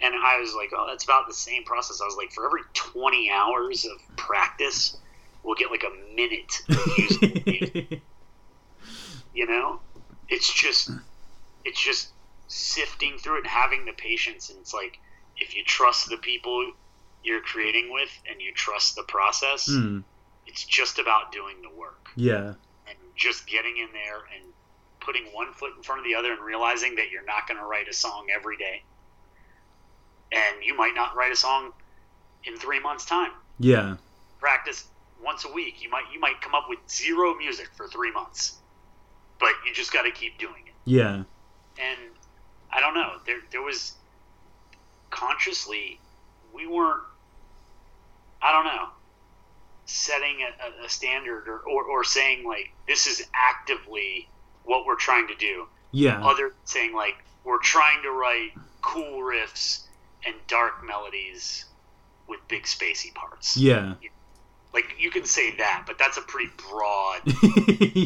And 0.00 0.14
I 0.14 0.40
was 0.40 0.54
like, 0.54 0.70
oh, 0.76 0.86
that's 0.88 1.04
about 1.04 1.28
the 1.28 1.34
same 1.34 1.64
process. 1.64 2.00
I 2.00 2.04
was 2.04 2.16
like, 2.16 2.32
for 2.32 2.44
every 2.44 2.62
20 2.74 3.30
hours 3.30 3.84
of 3.84 4.16
practice, 4.16 4.96
we'll 5.42 5.54
get 5.54 5.70
like 5.70 5.84
a 5.84 6.14
minute 6.14 6.52
of 6.68 6.86
usable 6.98 7.42
music. 7.46 8.02
You 9.34 9.46
know? 9.46 9.80
It's 10.28 10.52
just, 10.52 10.90
it's 11.64 11.82
just 11.82 12.08
sifting 12.48 13.18
through 13.18 13.36
it 13.36 13.38
and 13.40 13.46
having 13.46 13.84
the 13.84 13.92
patience. 13.92 14.50
And 14.50 14.58
it's 14.58 14.74
like, 14.74 14.98
if 15.36 15.54
you 15.54 15.62
trust 15.64 16.08
the 16.08 16.16
people 16.16 16.72
you're 17.22 17.40
creating 17.40 17.92
with 17.92 18.10
and 18.28 18.40
you 18.40 18.52
trust 18.52 18.96
the 18.96 19.04
process, 19.04 19.68
Mm, 19.68 20.02
it's 20.46 20.64
just 20.64 20.98
about 20.98 21.30
doing 21.32 21.56
the 21.62 21.70
work 21.70 22.02
yeah. 22.16 22.54
And 22.92 23.16
just 23.16 23.46
getting 23.46 23.76
in 23.76 23.88
there 23.92 24.18
and 24.34 24.52
putting 25.00 25.24
one 25.32 25.52
foot 25.52 25.72
in 25.76 25.82
front 25.82 26.00
of 26.00 26.04
the 26.04 26.14
other 26.14 26.32
and 26.32 26.40
realizing 26.40 26.94
that 26.96 27.10
you're 27.10 27.24
not 27.24 27.48
going 27.48 27.58
to 27.58 27.64
write 27.64 27.88
a 27.88 27.92
song 27.92 28.26
every 28.34 28.56
day. 28.56 28.82
And 30.30 30.64
you 30.64 30.76
might 30.76 30.94
not 30.94 31.16
write 31.16 31.32
a 31.32 31.36
song 31.36 31.72
in 32.44 32.56
three 32.56 32.80
months' 32.80 33.04
time. 33.04 33.32
Yeah. 33.58 33.96
Practice 34.40 34.84
once 35.22 35.44
a 35.44 35.52
week. 35.52 35.82
You 35.82 35.90
might 35.90 36.04
you 36.12 36.20
might 36.20 36.40
come 36.40 36.54
up 36.54 36.66
with 36.68 36.78
zero 36.88 37.34
music 37.34 37.68
for 37.76 37.86
three 37.86 38.10
months, 38.10 38.56
but 39.38 39.52
you 39.66 39.74
just 39.74 39.92
got 39.92 40.02
to 40.02 40.10
keep 40.10 40.38
doing 40.38 40.66
it. 40.66 40.72
Yeah. 40.84 41.24
And 41.78 41.98
I 42.70 42.80
don't 42.80 42.94
know. 42.94 43.18
There 43.26 43.40
there 43.50 43.62
was 43.62 43.92
consciously 45.10 46.00
we 46.54 46.66
weren't. 46.66 47.02
I 48.40 48.52
don't 48.52 48.64
know 48.64 48.88
setting 49.86 50.36
a, 50.42 50.84
a- 50.84 50.88
standard 50.88 51.48
or, 51.48 51.58
or, 51.60 51.84
or 51.84 52.04
saying 52.04 52.46
like 52.46 52.72
this 52.86 53.06
is 53.06 53.26
actively 53.34 54.28
what 54.64 54.86
we're 54.86 54.96
trying 54.96 55.26
to 55.28 55.34
do 55.34 55.66
Yeah. 55.90 56.24
other 56.24 56.48
than 56.50 56.56
saying 56.64 56.94
like 56.94 57.14
we're 57.44 57.58
trying 57.60 58.02
to 58.02 58.10
write 58.10 58.50
cool 58.80 59.20
riffs 59.22 59.86
and 60.24 60.34
dark 60.46 60.84
melodies 60.86 61.64
with 62.28 62.40
big 62.48 62.62
spacey 62.64 63.12
parts 63.14 63.56
Yeah. 63.56 63.94
like 64.72 64.94
you 64.98 65.10
can 65.10 65.24
say 65.24 65.56
that 65.56 65.84
but 65.86 65.98
that's 65.98 66.16
a 66.16 66.22
pretty 66.22 66.50
broad 66.70 67.20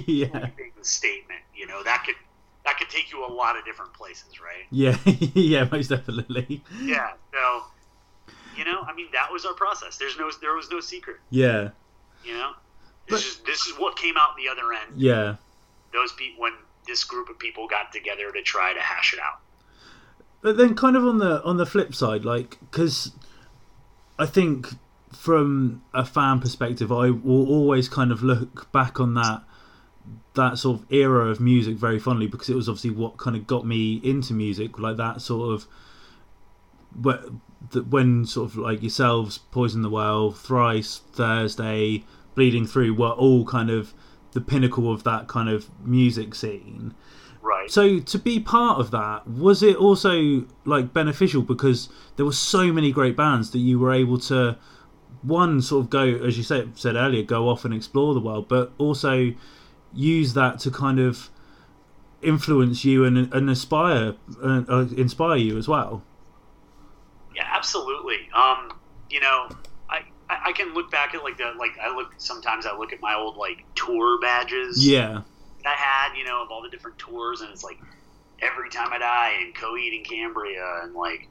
yeah. 0.07 0.49
statement 0.83 1.41
you 1.55 1.67
know 1.67 1.83
that 1.83 2.05
could 2.07 2.15
that 2.65 2.79
could 2.79 2.89
take 2.89 3.13
you 3.13 3.25
a 3.25 3.31
lot 3.33 3.57
of 3.57 3.65
different 3.65 3.93
places 3.93 4.41
right 4.41 4.65
Yeah. 4.71 4.97
yeah, 5.35 5.69
most 5.71 5.89
definitely. 5.89 6.65
yeah 6.83 7.13
so 7.33 7.63
you 8.57 8.65
know? 8.65 8.83
I 8.83 8.95
mean 8.95 9.09
that 9.13 9.33
was 9.33 9.45
our 9.45 9.55
process. 9.55 9.97
There's 9.99 10.19
no 10.19 10.31
there 10.41 10.55
was 10.55 10.71
no 10.71 10.81
secret. 10.81 11.17
Yeah. 11.31 11.71
you 12.25 12.35
know? 12.35 12.53
But- 13.09 13.17
this 13.17 13.27
is 13.27 13.37
this 13.47 13.67
is 13.67 13.75
what 13.79 13.97
came 13.97 14.17
out 14.17 14.37
the 14.37 14.49
other 14.49 14.73
end. 14.73 15.01
Yeah. 15.01 15.37
those 15.93 16.13
people 16.13 16.43
when 16.43 16.53
this 16.87 17.05
group 17.05 17.29
of 17.29 17.39
people 17.39 17.67
got 17.67 17.93
together 17.93 18.31
to 18.33 18.43
try 18.43 18.73
to 18.73 18.81
hash 18.81 19.13
it 19.13 19.21
out. 19.21 19.41
But 20.41 20.57
then, 20.57 20.75
kind 20.77 20.97
of 20.97 21.05
on 21.05 21.19
the 21.19 21.43
on 21.43 21.57
the 21.57 21.67
flip 21.67 21.95
side, 21.95 22.25
like 22.25 22.59
because 22.61 23.13
I 24.19 24.27
think 24.27 24.69
from 25.13 25.83
a 25.93 26.05
fan 26.05 26.41
perspective, 26.41 26.93
I 26.93 27.11
will 27.11 27.49
always 27.49 27.89
kind 27.89 28.13
of 28.13 28.23
look 28.23 28.71
back 28.71 29.01
on 29.01 29.15
that 29.15 29.43
that 30.35 30.59
sort 30.59 30.81
of 30.81 30.93
era 30.93 31.29
of 31.31 31.41
music 31.41 31.77
very 31.77 31.99
fondly 31.99 32.27
because 32.27 32.49
it 32.49 32.55
was 32.55 32.69
obviously 32.69 32.91
what 32.91 33.17
kind 33.17 33.35
of 33.35 33.47
got 33.47 33.67
me 33.67 34.01
into 34.05 34.35
music, 34.35 34.79
like 34.79 34.97
that 34.99 35.21
sort 35.21 35.55
of 35.55 35.67
the- 37.71 37.83
when 37.83 38.25
sort 38.25 38.51
of 38.51 38.57
like 38.57 38.83
yourselves, 38.83 39.39
Poison 39.51 39.83
the 39.83 39.91
Well, 39.91 40.31
Thrice, 40.31 41.01
Thursday, 41.13 42.05
Bleeding 42.35 42.67
Through 42.67 42.95
were 42.95 43.11
all 43.11 43.45
kind 43.45 43.71
of 43.71 43.95
the 44.33 44.41
pinnacle 44.41 44.93
of 44.93 45.05
that 45.05 45.29
kind 45.29 45.49
of 45.49 45.71
music 45.85 46.35
scene. 46.35 46.95
right 47.41 47.71
So 47.71 48.01
to 48.01 48.19
be 48.19 48.39
part 48.41 48.79
of 48.79 48.91
that, 48.91 49.27
was 49.27 49.63
it 49.63 49.77
also 49.77 50.45
like 50.65 50.93
beneficial 50.93 51.43
because 51.43 51.89
there 52.17 52.27
were 52.27 52.33
so 52.33 52.73
many 52.73 52.93
great 52.93 53.17
bands 53.17 53.51
that 53.53 53.61
you 53.61 53.79
were 53.79 53.93
able 53.93 54.19
to 54.19 54.59
one 55.23 55.63
sort 55.63 55.85
of 55.85 55.91
go 55.91 56.03
as 56.03 56.37
you 56.37 56.45
said 56.45 56.79
said 56.79 56.97
earlier, 56.97 57.23
go 57.23 57.49
off 57.49 57.65
and 57.65 57.73
explore 57.73 58.13
the 58.15 58.21
world, 58.21 58.49
but 58.49 58.73
also 58.79 59.33
use 59.95 60.35
that 60.35 60.59
to 60.61 60.71
kind 60.71 60.99
of 61.01 61.31
influence 62.23 62.85
you 62.85 63.05
and, 63.05 63.33
and 63.33 63.49
aspire 63.49 64.15
uh, 64.43 64.63
uh, 64.69 64.87
inspire 64.97 65.37
you 65.37 65.57
as 65.57 65.67
well. 65.69 66.03
Yeah, 67.37 67.45
absolutely. 67.53 68.29
Um, 68.35 68.73
you 69.11 69.21
know, 69.21 69.49
I, 70.29 70.39
I 70.47 70.53
can 70.53 70.75
look 70.75 70.91
back 70.91 71.15
at 71.15 71.23
like 71.23 71.37
the 71.37 71.53
like 71.59 71.73
I 71.81 71.95
look 71.95 72.15
sometimes 72.17 72.67
I 72.67 72.77
look 72.77 72.93
at 72.93 73.01
my 73.01 73.15
old 73.15 73.37
like 73.37 73.65
tour 73.75 74.19
badges 74.21 74.87
Yeah, 74.87 75.23
I 75.65 75.75
had, 75.75 76.17
you 76.17 76.25
know, 76.25 76.43
of 76.43 76.51
all 76.51 76.63
the 76.63 76.71
different 76.71 76.99
tours, 76.99 77.41
and 77.41 77.51
it's 77.51 77.65
like 77.65 77.79
every 78.41 78.71
time 78.71 78.93
I 78.93 78.99
die 78.99 79.35
and 79.43 79.55
Coheed 79.55 79.97
and 79.97 80.07
Cambria 80.07 80.81
and 80.83 80.95
like 80.95 81.29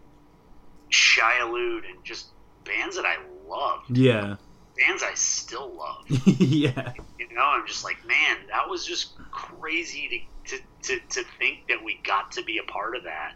Shai 0.90 1.40
Hulud 1.42 1.90
and 1.90 2.04
just 2.04 2.28
bands 2.64 2.96
that 2.96 3.06
I 3.06 3.18
loved, 3.48 3.98
yeah, 3.98 4.36
bands 4.78 5.04
I 5.04 5.14
still 5.16 5.74
love. 5.76 6.06
yeah, 6.40 6.94
You 7.20 7.34
know, 7.34 7.44
I'm 7.44 7.68
just 7.68 7.84
like, 7.84 7.98
man, 8.06 8.38
that 8.50 8.70
was 8.70 8.86
just 8.86 9.18
crazy 9.32 10.30
to, 10.48 10.58
to, 10.58 10.64
to, 10.84 11.00
to 11.10 11.24
think 11.38 11.68
that 11.70 11.84
we 11.84 12.00
got 12.04 12.32
to 12.34 12.44
be 12.44 12.58
a 12.60 12.72
part 12.72 12.96
of 12.96 13.04
that, 13.04 13.34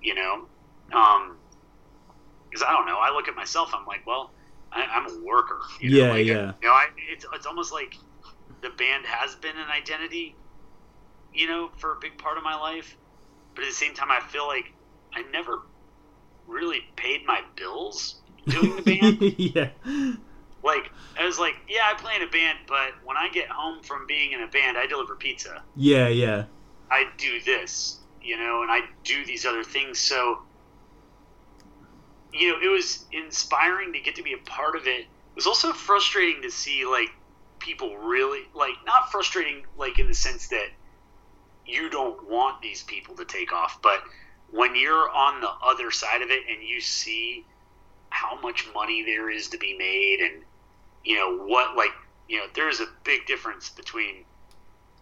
you 0.00 0.14
know? 0.14 0.46
Um, 0.92 1.38
because 2.48 2.62
I 2.62 2.72
don't 2.72 2.86
know, 2.86 2.98
I 2.98 3.10
look 3.12 3.28
at 3.28 3.36
myself, 3.36 3.70
I'm 3.74 3.86
like, 3.86 4.06
well, 4.06 4.30
I, 4.72 4.82
I'm 4.82 5.06
a 5.06 5.24
worker. 5.24 5.60
You 5.80 5.90
know? 5.90 5.96
Yeah, 5.96 6.10
like, 6.10 6.26
yeah. 6.26 6.52
You 6.62 6.68
know, 6.68 6.74
I, 6.74 6.88
it's, 7.10 7.24
it's 7.32 7.46
almost 7.46 7.72
like 7.72 7.94
the 8.62 8.70
band 8.70 9.04
has 9.06 9.34
been 9.36 9.56
an 9.56 9.68
identity, 9.70 10.34
you 11.34 11.48
know, 11.48 11.70
for 11.78 11.92
a 11.92 11.96
big 12.00 12.18
part 12.18 12.38
of 12.38 12.44
my 12.44 12.56
life. 12.56 12.96
But 13.54 13.64
at 13.64 13.68
the 13.68 13.74
same 13.74 13.94
time, 13.94 14.10
I 14.10 14.20
feel 14.20 14.46
like 14.46 14.72
I 15.14 15.22
never 15.32 15.62
really 16.46 16.80
paid 16.96 17.26
my 17.26 17.40
bills 17.56 18.20
doing 18.46 18.76
the 18.76 18.82
band 18.82 19.20
yeah, 19.38 19.70
like 20.62 20.90
I 21.18 21.24
was 21.24 21.38
like, 21.38 21.54
yeah, 21.68 21.80
I 21.84 21.94
play 21.94 22.16
in 22.16 22.22
a 22.22 22.30
band, 22.30 22.58
but 22.66 22.92
when 23.04 23.16
I 23.16 23.28
get 23.32 23.48
home 23.48 23.82
from 23.82 24.06
being 24.06 24.32
in 24.32 24.42
a 24.42 24.46
band, 24.46 24.76
I 24.76 24.86
deliver 24.86 25.16
pizza. 25.16 25.62
yeah, 25.74 26.08
yeah, 26.08 26.44
I 26.90 27.06
do 27.16 27.40
this, 27.40 28.00
you 28.22 28.36
know, 28.36 28.62
and 28.62 28.70
I 28.70 28.80
do 29.04 29.24
these 29.24 29.46
other 29.46 29.64
things. 29.64 29.98
So, 29.98 30.40
you 32.38 32.52
know, 32.52 32.58
it 32.62 32.70
was 32.70 33.04
inspiring 33.12 33.92
to 33.92 34.00
get 34.00 34.16
to 34.16 34.22
be 34.22 34.32
a 34.32 34.50
part 34.50 34.76
of 34.76 34.86
it. 34.86 35.00
It 35.00 35.34
was 35.34 35.46
also 35.46 35.72
frustrating 35.72 36.42
to 36.42 36.50
see 36.50 36.84
like 36.84 37.10
people 37.58 37.96
really 37.96 38.42
like 38.54 38.74
not 38.84 39.10
frustrating 39.10 39.64
like 39.76 39.98
in 39.98 40.06
the 40.06 40.14
sense 40.14 40.48
that 40.48 40.68
you 41.64 41.90
don't 41.90 42.28
want 42.30 42.62
these 42.62 42.82
people 42.82 43.16
to 43.16 43.24
take 43.24 43.52
off, 43.52 43.80
but 43.82 44.02
when 44.50 44.76
you're 44.76 45.10
on 45.10 45.40
the 45.40 45.50
other 45.64 45.90
side 45.90 46.22
of 46.22 46.30
it 46.30 46.42
and 46.48 46.62
you 46.62 46.80
see 46.80 47.44
how 48.10 48.40
much 48.40 48.68
money 48.72 49.02
there 49.02 49.28
is 49.28 49.48
to 49.48 49.58
be 49.58 49.76
made 49.76 50.20
and 50.20 50.42
you 51.04 51.16
know 51.16 51.44
what 51.44 51.76
like 51.76 51.90
you 52.28 52.38
know 52.38 52.46
there's 52.54 52.80
a 52.80 52.86
big 53.04 53.26
difference 53.26 53.68
between 53.70 54.24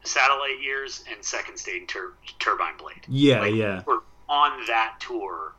satellite 0.05 0.61
years 0.63 1.05
and 1.13 1.23
second 1.25 1.57
stage 1.57 1.87
tur- 1.87 2.15
turbine 2.39 2.77
blade 2.79 3.05
yeah, 3.09 3.41
Like, 3.41 3.55
yeah, 3.55 3.83
we're 3.87 4.01
on 4.29 4.67
that 4.67 4.97
tour 5.01 5.53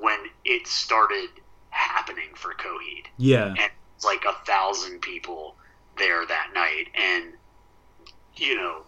when 0.00 0.18
it 0.44 0.66
started 0.66 1.28
happening 1.70 2.30
for 2.34 2.52
Coheed. 2.54 3.06
Yeah, 3.16 3.48
and 3.48 3.70
it's 3.96 4.04
like 4.04 4.24
a 4.24 4.32
thousand 4.44 5.00
people 5.00 5.56
there 5.98 6.26
that 6.26 6.50
night. 6.54 6.88
And 6.94 7.34
you 8.36 8.56
know 8.56 8.82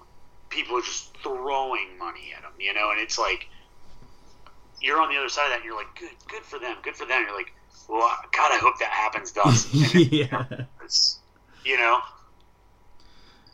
people 0.49 0.77
are 0.77 0.83
just 0.83 1.17
throwing 1.19 1.99
money 1.99 2.33
at 2.37 2.43
them 2.43 2.53
you 2.59 2.73
know? 2.73 2.91
And 2.91 3.01
it's 3.01 3.19
like 3.19 3.49
you're 4.81 5.01
on 5.01 5.11
the 5.11 5.19
other 5.19 5.29
side 5.29 5.45
of 5.47 5.51
that 5.51 5.57
and 5.57 5.65
you're 5.65 5.77
like 5.77 5.95
good 5.99 6.11
good 6.29 6.43
for 6.43 6.59
them 6.59 6.77
good 6.83 6.97
for 6.97 7.07
them. 7.07 7.23
You're 7.27 7.37
like 7.37 7.53
well 7.89 8.09
god 8.33 8.53
i 8.53 8.59
hope 8.59 8.79
that 8.79 8.91
happens 8.91 9.33
to 9.33 9.43
us 9.43 9.73
yeah, 9.95 10.45
you 11.65 11.77
know? 11.77 11.99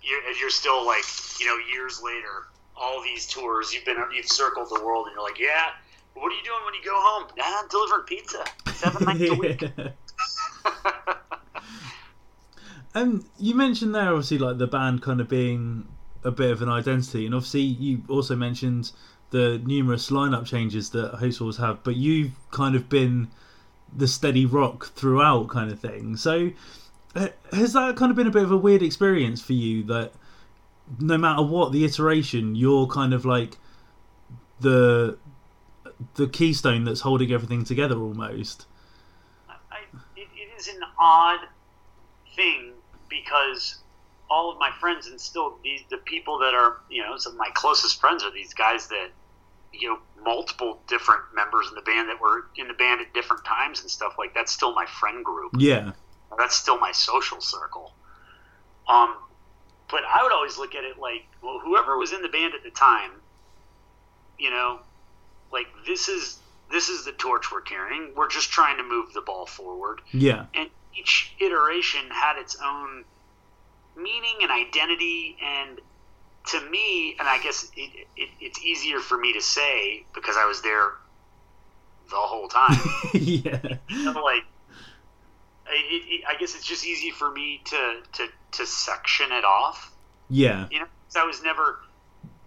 You're, 0.02 0.32
you're 0.32 0.50
still 0.50 0.86
like 0.86 1.04
you 1.40 1.46
know 1.46 1.58
years 1.72 2.00
later 2.02 2.46
all 2.76 3.02
these 3.02 3.26
tours 3.26 3.72
you've 3.72 3.84
been 3.84 3.96
you've 4.14 4.28
circled 4.28 4.68
the 4.68 4.82
world 4.84 5.06
and 5.06 5.14
you're 5.14 5.24
like 5.24 5.38
yeah 5.38 5.70
what 6.18 6.32
are 6.32 6.36
you 6.36 6.44
doing 6.44 6.60
when 6.64 6.74
you 6.74 6.84
go 6.84 6.94
home? 6.94 7.28
Nah 7.36 7.62
delivering 7.70 8.04
pizza. 8.06 8.44
Seven 8.74 9.04
nights 9.04 9.30
a 9.30 9.34
week. 9.34 9.64
Um, 12.94 13.26
you 13.38 13.54
mentioned 13.54 13.94
there 13.94 14.08
obviously 14.08 14.38
like 14.38 14.58
the 14.58 14.66
band 14.66 15.02
kind 15.02 15.20
of 15.20 15.28
being 15.28 15.86
a 16.24 16.30
bit 16.30 16.50
of 16.50 16.62
an 16.62 16.68
identity, 16.68 17.26
and 17.26 17.34
obviously 17.34 17.60
you 17.60 18.02
also 18.08 18.34
mentioned 18.34 18.92
the 19.30 19.60
numerous 19.64 20.10
lineup 20.10 20.46
changes 20.46 20.90
that 20.90 21.14
Host 21.14 21.58
have, 21.58 21.84
but 21.84 21.96
you've 21.96 22.32
kind 22.50 22.74
of 22.74 22.88
been 22.88 23.28
the 23.94 24.08
steady 24.08 24.46
rock 24.46 24.92
throughout, 24.94 25.48
kind 25.48 25.70
of 25.70 25.78
thing. 25.78 26.16
So 26.16 26.50
has 27.14 27.72
that 27.74 27.96
kind 27.96 28.10
of 28.10 28.16
been 28.16 28.26
a 28.26 28.30
bit 28.30 28.42
of 28.42 28.52
a 28.52 28.56
weird 28.56 28.82
experience 28.82 29.40
for 29.40 29.52
you 29.52 29.82
that 29.84 30.12
no 30.98 31.18
matter 31.18 31.42
what 31.42 31.72
the 31.72 31.84
iteration, 31.84 32.54
you're 32.54 32.86
kind 32.86 33.12
of 33.12 33.24
like 33.24 33.58
the 34.60 35.18
the 36.14 36.28
keystone 36.28 36.84
that's 36.84 37.00
holding 37.00 37.32
everything 37.32 37.64
together 37.64 37.96
almost? 37.98 38.66
I, 39.48 39.78
it, 40.16 40.28
it 40.34 40.58
always 40.58 40.68
an 40.68 40.82
odd 40.98 41.40
thing 42.36 42.72
because 43.08 43.78
all 44.30 44.52
of 44.52 44.58
my 44.58 44.70
friends 44.80 45.06
and 45.06 45.20
still 45.20 45.58
these 45.64 45.80
the 45.90 45.96
people 45.98 46.38
that 46.38 46.54
are 46.54 46.78
you 46.90 47.02
know 47.02 47.16
some 47.16 47.32
of 47.32 47.38
my 47.38 47.48
closest 47.54 48.00
friends 48.00 48.22
are 48.22 48.30
these 48.30 48.52
guys 48.54 48.86
that 48.88 49.08
you 49.72 49.88
know 49.88 49.98
multiple 50.22 50.80
different 50.86 51.22
members 51.34 51.66
in 51.68 51.74
the 51.74 51.82
band 51.82 52.08
that 52.08 52.20
were 52.20 52.46
in 52.56 52.68
the 52.68 52.74
band 52.74 53.00
at 53.00 53.12
different 53.14 53.44
times 53.44 53.80
and 53.80 53.90
stuff 53.90 54.14
like 54.18 54.34
that's 54.34 54.52
still 54.52 54.74
my 54.74 54.86
friend 54.86 55.24
group 55.24 55.52
Yeah. 55.58 55.92
that's 56.38 56.54
still 56.54 56.78
my 56.78 56.92
social 56.92 57.40
circle 57.40 57.92
um 58.88 59.16
but 59.90 60.02
i 60.08 60.22
would 60.22 60.32
always 60.32 60.58
look 60.58 60.74
at 60.74 60.84
it 60.84 60.98
like 60.98 61.24
well 61.42 61.58
whoever 61.64 61.96
was 61.96 62.12
in 62.12 62.20
the 62.22 62.28
band 62.28 62.54
at 62.54 62.62
the 62.62 62.70
time 62.70 63.12
you 64.38 64.50
know 64.50 64.80
like 65.52 65.66
this 65.86 66.08
is 66.08 66.38
this 66.70 66.88
is 66.88 67.04
the 67.04 67.12
torch 67.12 67.50
we're 67.52 67.60
carrying 67.60 68.12
we're 68.16 68.28
just 68.28 68.50
trying 68.50 68.76
to 68.76 68.82
move 68.82 69.12
the 69.14 69.20
ball 69.22 69.46
forward 69.46 70.00
Yeah. 70.12 70.46
and 70.54 70.68
each 70.98 71.34
iteration 71.40 72.00
had 72.10 72.38
its 72.38 72.56
own 72.64 73.04
meaning 73.96 74.36
and 74.42 74.50
identity 74.50 75.36
and 75.44 75.80
to 76.48 76.60
me 76.70 77.16
and 77.18 77.28
i 77.28 77.38
guess 77.42 77.70
it, 77.76 78.06
it, 78.16 78.28
it's 78.40 78.62
easier 78.62 79.00
for 79.00 79.18
me 79.18 79.32
to 79.32 79.40
say 79.40 80.04
because 80.14 80.36
i 80.36 80.46
was 80.46 80.62
there 80.62 80.90
the 82.10 82.16
whole 82.16 82.48
time 82.48 82.78
yeah. 83.14 83.76
you 83.88 84.04
know, 84.04 84.22
like 84.22 84.44
it, 85.70 86.24
i 86.28 86.34
guess 86.38 86.54
it's 86.54 86.64
just 86.66 86.86
easy 86.86 87.10
for 87.10 87.30
me 87.30 87.60
to 87.64 88.00
to 88.12 88.26
to 88.52 88.66
section 88.66 89.26
it 89.32 89.44
off 89.44 89.92
Yeah. 90.30 90.66
you 90.70 90.78
know 90.80 90.86
i 91.16 91.24
was 91.24 91.42
never 91.42 91.78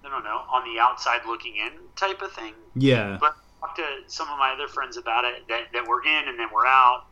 i 0.06 0.10
don't 0.10 0.24
know 0.24 0.41
on 0.52 0.64
the 0.74 0.80
outside 0.80 1.22
looking 1.28 1.56
in 1.58 1.72
type 1.95 2.22
of 2.22 2.32
thing 2.34 2.54
Yeah. 2.76 3.18
but 3.20 3.36
I 3.64 3.68
talked 3.68 3.78
to 3.78 3.86
some 4.08 4.28
of 4.30 4.39
my 4.39 4.52
other 4.54 4.68
friends 4.68 4.97
about 4.97 5.24
it 5.26 5.47
that, 5.47 5.72
that 5.74 5.88
were 5.88 6.02
in 6.04 6.28
and 6.28 6.39
then 6.39 6.47
were 6.52 6.66
out, 6.66 7.04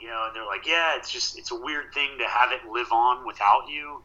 you 0.00 0.08
know, 0.08 0.24
and 0.26 0.34
they're 0.34 0.44
like, 0.44 0.66
yeah, 0.66 0.96
it's 0.96 1.12
just, 1.12 1.38
it's 1.38 1.52
a 1.52 1.54
weird 1.54 1.94
thing 1.94 2.08
to 2.18 2.24
have 2.26 2.50
it 2.50 2.68
live 2.68 2.90
on 2.90 3.24
without 3.24 3.68
you. 3.68 4.02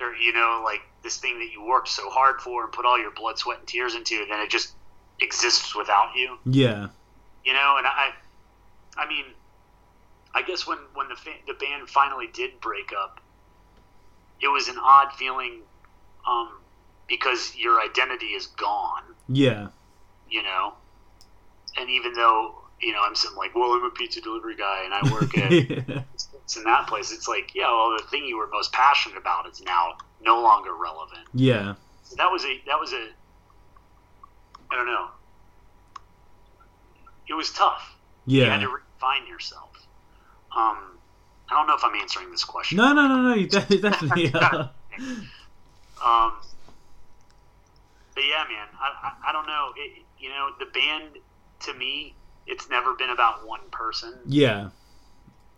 Or, 0.00 0.12
you 0.16 0.32
know, 0.32 0.60
like 0.64 0.80
this 1.04 1.18
thing 1.18 1.38
that 1.38 1.52
you 1.52 1.64
worked 1.64 1.86
so 1.86 2.10
hard 2.10 2.40
for 2.40 2.64
and 2.64 2.72
put 2.72 2.84
all 2.84 2.98
your 2.98 3.12
blood, 3.12 3.38
sweat, 3.38 3.58
and 3.60 3.68
tears 3.68 3.94
into, 3.94 4.16
and 4.16 4.28
then 4.28 4.40
it 4.40 4.50
just 4.50 4.74
exists 5.20 5.76
without 5.76 6.16
you, 6.16 6.36
Yeah. 6.44 6.88
you 7.44 7.52
know? 7.52 7.76
And 7.78 7.86
I, 7.86 8.10
I 8.96 9.06
mean, 9.08 9.26
I 10.34 10.42
guess 10.42 10.66
when, 10.66 10.78
when 10.94 11.08
the, 11.08 11.14
fa- 11.14 11.30
the 11.46 11.54
band 11.54 11.88
finally 11.88 12.26
did 12.34 12.60
break 12.60 12.90
up, 12.92 13.20
it 14.40 14.48
was 14.48 14.66
an 14.66 14.78
odd 14.82 15.12
feeling 15.12 15.60
um, 16.28 16.48
because 17.08 17.54
your 17.56 17.80
identity 17.80 18.26
is 18.26 18.46
gone 18.46 19.02
Yeah. 19.28 19.68
you 20.30 20.42
know. 20.42 20.74
And 21.78 21.88
even 21.90 22.12
though 22.12 22.54
you 22.80 22.92
know 22.92 23.00
I'm 23.02 23.14
some 23.14 23.34
like, 23.36 23.54
well, 23.54 23.72
I'm 23.72 23.84
a 23.84 23.90
pizza 23.90 24.20
delivery 24.20 24.56
guy 24.56 24.82
and 24.84 24.94
I 24.94 25.12
work 25.12 25.36
at 25.38 25.52
it's 26.12 26.56
in 26.56 26.64
that 26.64 26.86
place, 26.86 27.12
it's 27.12 27.28
like, 27.28 27.54
yeah, 27.54 27.66
well, 27.70 27.96
the 27.96 28.04
thing 28.10 28.24
you 28.24 28.36
were 28.38 28.48
most 28.48 28.72
passionate 28.72 29.18
about 29.18 29.46
is 29.48 29.60
now 29.62 29.94
no 30.22 30.40
longer 30.42 30.74
relevant. 30.74 31.26
yeah. 31.34 31.74
So 32.04 32.16
that 32.16 32.30
was 32.30 32.44
a 32.44 32.60
that 32.66 32.78
was 32.80 32.92
a 32.92 33.08
I 34.70 34.76
don't 34.76 34.86
know. 34.86 35.08
It 37.28 37.34
was 37.34 37.52
tough. 37.52 37.94
Yeah. 38.26 38.44
You 38.44 38.50
had 38.50 38.60
to 38.60 38.68
refine 38.68 39.26
yourself. 39.26 39.86
Um, 40.56 40.78
I 41.50 41.54
don't 41.54 41.66
know 41.66 41.74
if 41.74 41.84
I'm 41.84 41.94
answering 42.00 42.30
this 42.30 42.44
question. 42.44 42.76
No, 42.78 42.92
no, 42.92 43.06
no, 43.06 43.22
no. 43.22 43.34
You 43.34 43.46
definitely 43.48 44.32
are. 44.34 44.70
Um, 46.04 46.32
but 48.18 48.24
yeah, 48.26 48.42
man, 48.48 48.66
I, 48.80 49.10
I, 49.10 49.30
I 49.30 49.32
don't 49.32 49.46
know. 49.46 49.68
It, 49.76 50.02
you 50.18 50.28
know, 50.28 50.48
the 50.58 50.66
band 50.66 51.22
to 51.60 51.74
me, 51.74 52.16
it's 52.48 52.68
never 52.68 52.94
been 52.94 53.10
about 53.10 53.46
one 53.46 53.60
person. 53.70 54.12
Yeah. 54.26 54.70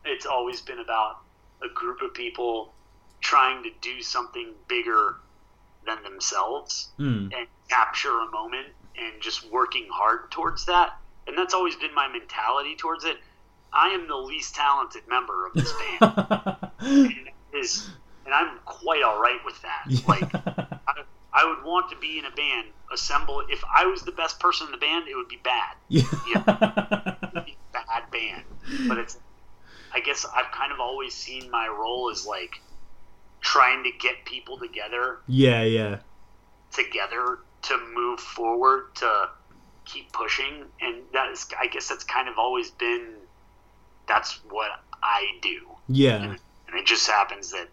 It's 0.04 0.26
always 0.26 0.61
been 0.61 0.78
about 0.78 1.20
a 1.64 1.72
group 1.72 2.02
of 2.02 2.12
people 2.12 2.74
trying 3.22 3.62
to 3.62 3.70
do 3.80 4.02
something 4.02 4.48
bigger 4.68 5.16
than 5.86 6.02
themselves 6.02 6.88
Mm. 6.98 7.32
and 7.34 7.48
capture 7.70 8.18
a 8.20 8.30
moment 8.30 8.66
and 8.94 9.22
just 9.22 9.50
working 9.50 9.86
hard 9.90 10.30
towards 10.30 10.66
that. 10.66 10.98
And 11.26 11.38
that's 11.38 11.54
always 11.54 11.76
been 11.76 11.94
my 11.94 12.08
mentality 12.08 12.76
towards 12.76 13.06
it. 13.06 13.16
I 13.72 13.88
am 13.88 14.06
the 14.06 14.16
least 14.16 14.54
talented 14.54 15.08
member 15.08 15.46
of 15.46 15.54
this 15.54 15.72
band. 15.72 16.56
and, 16.80 17.30
is, 17.54 17.88
and 18.26 18.34
I'm 18.34 18.58
quite 18.66 19.02
all 19.02 19.18
right 19.18 19.38
with 19.46 19.62
that. 19.62 20.06
Like, 20.06 20.34
I, 20.34 21.04
I 21.33 21.45
would 21.49 21.64
want 21.64 21.91
to 21.91 21.97
be 21.97 22.18
in 22.18 22.24
a 22.24 22.31
band, 22.31 22.68
assemble. 22.93 23.43
If 23.49 23.62
I 23.74 23.87
was 23.87 24.03
the 24.03 24.12
best 24.12 24.41
person 24.41 24.66
in 24.66 24.72
the 24.72 24.78
band, 24.78 25.09
it 25.09 25.14
would 25.14 25.28
be 25.28 25.39
bad. 25.43 25.76
yeah. 25.89 26.03
It 26.12 27.35
would 27.35 27.45
be 27.45 27.57
a 27.57 27.72
bad 27.72 28.11
band. 28.11 28.45
But 28.89 28.99
it's, 28.99 29.16
I 29.95 30.01
guess 30.01 30.26
I've 30.35 30.51
kind 30.53 30.72
of 30.72 30.81
always 30.81 31.14
seen 31.14 31.51
my 31.51 31.68
role 31.68 32.11
as 32.11 32.26
like 32.26 32.61
trying 33.41 33.85
to 33.85 33.91
get 33.99 34.24
people 34.24 34.59
together, 34.59 35.18
yeah, 35.26 35.62
yeah. 35.62 35.99
together 36.72 37.39
to 37.62 37.78
move 37.95 38.20
forward, 38.20 38.95
to 38.97 39.28
keep 39.85 40.12
pushing. 40.12 40.64
And 40.81 40.97
that 41.12 41.31
is, 41.31 41.47
I 41.59 41.66
guess 41.66 41.89
that's 41.89 42.05
kind 42.05 42.28
of 42.28 42.39
always 42.39 42.70
been, 42.70 43.14
that's 44.07 44.41
what 44.49 44.70
I 45.03 45.26
do. 45.43 45.61
Yeah. 45.89 46.22
And 46.22 46.39
it 46.74 46.87
just 46.87 47.07
happens 47.07 47.51
that 47.53 47.68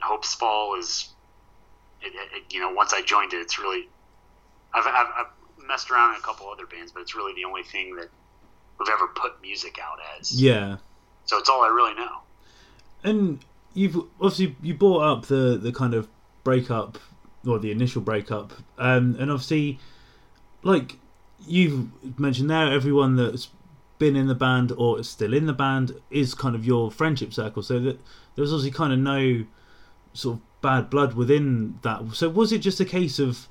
Hope's 0.00 0.34
Fall 0.34 0.78
is, 0.78 1.10
it, 2.02 2.12
it, 2.14 2.52
you 2.52 2.60
know, 2.60 2.70
once 2.70 2.92
I 2.92 3.02
joined 3.02 3.32
it, 3.32 3.38
it's 3.38 3.58
really, 3.58 3.88
I've, 4.74 4.86
I've, 4.86 5.06
I've 5.16 5.66
messed 5.66 5.90
around 5.90 6.14
in 6.14 6.20
a 6.20 6.22
couple 6.22 6.48
other 6.48 6.66
bands, 6.66 6.92
but 6.92 7.00
it's 7.00 7.14
really 7.14 7.34
the 7.34 7.44
only 7.44 7.62
thing 7.62 7.96
that 7.96 8.08
we've 8.78 8.88
ever 8.88 9.08
put 9.08 9.40
music 9.42 9.78
out 9.82 9.98
as. 10.18 10.40
Yeah. 10.40 10.76
So 11.24 11.38
it's 11.38 11.48
all 11.48 11.62
I 11.62 11.68
really 11.68 11.94
know. 11.94 12.18
And 13.04 13.44
you've 13.74 13.96
obviously 14.20 14.56
you 14.62 14.74
brought 14.74 15.02
up 15.02 15.26
the 15.26 15.58
the 15.60 15.72
kind 15.72 15.94
of 15.94 16.08
breakup 16.42 16.98
or 17.46 17.58
the 17.58 17.70
initial 17.70 18.02
breakup, 18.02 18.52
um, 18.78 19.16
and 19.20 19.30
obviously, 19.30 19.78
like 20.62 20.96
you've 21.46 21.88
mentioned 22.18 22.50
there, 22.50 22.72
everyone 22.72 23.16
that's 23.16 23.48
been 23.98 24.16
in 24.16 24.26
the 24.26 24.34
band 24.34 24.72
or 24.72 24.98
is 24.98 25.08
still 25.08 25.34
in 25.34 25.46
the 25.46 25.52
band 25.52 25.94
is 26.10 26.34
kind 26.34 26.54
of 26.54 26.64
your 26.64 26.90
friendship 26.90 27.32
circle. 27.32 27.62
So 27.62 27.78
that 27.80 28.00
there's 28.34 28.52
obviously 28.52 28.70
kind 28.72 28.92
of 28.92 28.98
no 28.98 29.44
sort 30.12 30.38
of 30.38 30.42
bad 30.60 30.90
blood 30.90 31.14
within 31.14 31.78
that. 31.82 32.14
So 32.14 32.28
was 32.28 32.52
it 32.52 32.58
just 32.58 32.80
a 32.80 32.84
case 32.84 33.18
of 33.18 33.48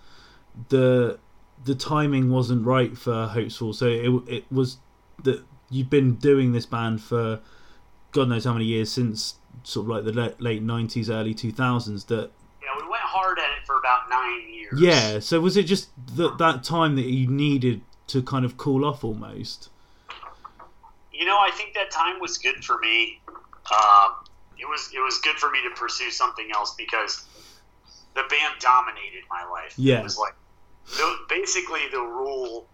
the 0.69 1.19
the 1.63 1.75
timing 1.75 2.29
wasn't 2.29 2.65
right 2.65 2.97
for 2.97 3.27
Hope's 3.27 3.55
Fall? 3.57 3.73
So 3.73 3.87
it 3.87 4.11
it 4.27 4.45
was 4.51 4.77
that 5.23 5.43
you've 5.69 5.89
been 5.89 6.15
doing 6.15 6.51
this 6.51 6.65
band 6.65 7.01
for 7.01 7.39
God 8.11 8.29
knows 8.29 8.45
how 8.45 8.53
many 8.53 8.65
years 8.65 8.91
since 8.91 9.35
sort 9.63 9.85
of 9.85 9.89
like 9.89 10.03
the 10.05 10.13
late, 10.13 10.39
late 10.39 10.63
90s, 10.65 11.09
early 11.09 11.33
2000s. 11.33 12.05
That 12.07 12.31
Yeah, 12.61 12.69
we 12.81 12.87
went 12.89 13.01
hard 13.03 13.37
at 13.39 13.45
it 13.59 13.65
for 13.65 13.77
about 13.77 14.09
nine 14.09 14.53
years. 14.53 14.79
yeah. 14.79 15.19
So 15.19 15.39
was 15.39 15.57
it 15.57 15.63
just 15.63 15.89
that 16.15 16.37
that 16.37 16.63
time 16.63 16.95
that 16.95 17.05
you 17.05 17.27
needed 17.27 17.81
to 18.07 18.21
kind 18.21 18.45
of 18.45 18.57
cool 18.57 18.85
off 18.85 19.03
almost? 19.03 19.69
You 21.11 21.25
know, 21.25 21.37
I 21.39 21.49
think 21.53 21.73
that 21.73 21.89
time 21.89 22.19
was 22.19 22.37
good 22.37 22.63
for 22.63 22.77
me. 22.79 23.19
Um, 23.27 24.13
it 24.59 24.67
was 24.67 24.91
it 24.93 24.99
was 24.99 25.19
good 25.19 25.37
for 25.37 25.49
me 25.49 25.59
to 25.63 25.75
pursue 25.75 26.11
something 26.11 26.49
else 26.53 26.75
because 26.75 27.25
the 28.15 28.23
band 28.29 28.55
dominated 28.59 29.23
my 29.29 29.45
life. 29.49 29.73
Yeah. 29.77 29.99
It 29.99 30.03
was 30.03 30.17
like 30.17 30.33
the, 30.87 31.15
basically 31.29 31.81
the 31.91 32.01
rule. 32.01 32.67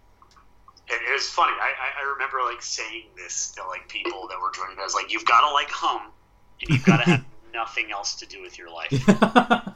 And 0.89 0.99
it 1.07 1.13
was 1.13 1.29
funny. 1.29 1.53
I, 1.53 1.71
I, 1.79 2.01
I 2.01 2.11
remember 2.13 2.39
like 2.43 2.61
saying 2.61 3.05
this 3.15 3.51
to 3.53 3.65
like 3.67 3.87
people 3.87 4.27
that 4.29 4.39
were 4.41 4.51
joining. 4.53 4.77
I 4.79 4.83
was 4.83 4.93
like, 4.93 5.13
"You've 5.13 5.23
got 5.23 5.47
to 5.47 5.53
like 5.53 5.69
hum, 5.69 6.11
and 6.59 6.69
you've 6.69 6.85
got 6.85 6.97
to 6.97 7.03
have 7.09 7.25
nothing 7.53 7.91
else 7.91 8.15
to 8.15 8.25
do 8.25 8.41
with 8.41 8.57
your 8.57 8.69
life." 8.69 8.91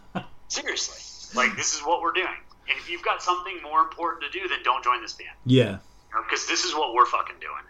Seriously, 0.50 1.40
like 1.40 1.56
this 1.56 1.74
is 1.74 1.80
what 1.82 2.02
we're 2.02 2.12
doing. 2.12 2.36
And 2.70 2.78
if 2.78 2.90
you've 2.90 3.04
got 3.04 3.24
something 3.24 3.62
more 3.64 3.80
important 3.80 4.30
to 4.30 4.38
do, 4.38 4.50
then 4.50 4.60
don't 4.64 4.84
join 4.84 5.02
this 5.02 5.14
band 5.14 5.30
yeah, 5.46 5.78
because 6.12 6.46
this 6.46 6.66
is 6.66 6.76
what 6.76 6.94
we're 6.94 7.06
fucking 7.06 7.38
doing. 7.40 7.64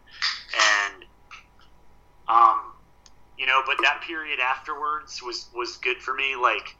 And 0.89 1.05
um, 2.27 2.66
you 3.37 3.45
know, 3.45 3.61
but 3.65 3.77
that 3.83 4.01
period 4.05 4.39
afterwards 4.39 5.21
was 5.21 5.47
was 5.53 5.77
good 5.77 5.97
for 5.97 6.13
me. 6.13 6.35
Like, 6.35 6.75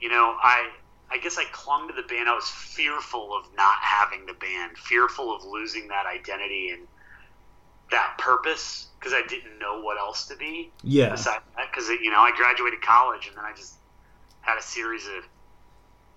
you 0.00 0.08
know, 0.08 0.36
I 0.42 0.70
I 1.10 1.18
guess 1.18 1.38
I 1.38 1.44
clung 1.52 1.88
to 1.88 1.94
the 1.94 2.02
band. 2.02 2.28
I 2.28 2.34
was 2.34 2.48
fearful 2.48 3.36
of 3.36 3.46
not 3.56 3.76
having 3.80 4.26
the 4.26 4.34
band, 4.34 4.78
fearful 4.78 5.34
of 5.34 5.44
losing 5.44 5.88
that 5.88 6.06
identity 6.06 6.70
and 6.70 6.86
that 7.90 8.16
purpose 8.18 8.88
because 8.98 9.12
I 9.12 9.26
didn't 9.26 9.58
know 9.58 9.82
what 9.82 9.98
else 9.98 10.26
to 10.28 10.36
be 10.36 10.70
yeah, 10.82 11.10
besides 11.10 11.44
that. 11.56 11.70
Because 11.70 11.88
you 11.88 12.10
know, 12.10 12.20
I 12.20 12.32
graduated 12.34 12.80
college 12.82 13.28
and 13.28 13.36
then 13.36 13.44
I 13.44 13.52
just 13.54 13.74
had 14.40 14.58
a 14.58 14.62
series 14.62 15.06
of 15.06 15.24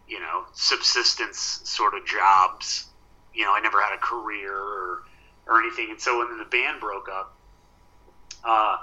you 0.08 0.20
know 0.20 0.46
subsistence 0.54 1.62
sort 1.66 1.94
of 1.94 2.06
jobs. 2.06 2.86
You 3.34 3.44
know, 3.44 3.54
I 3.54 3.60
never 3.60 3.82
had 3.82 3.94
a 3.94 4.00
career 4.00 4.54
or 4.54 5.04
or 5.48 5.62
anything. 5.62 5.92
And 5.92 6.00
so 6.00 6.20
when 6.20 6.38
the 6.38 6.46
band 6.46 6.80
broke 6.80 7.10
up, 7.10 7.36
uh, 8.44 8.78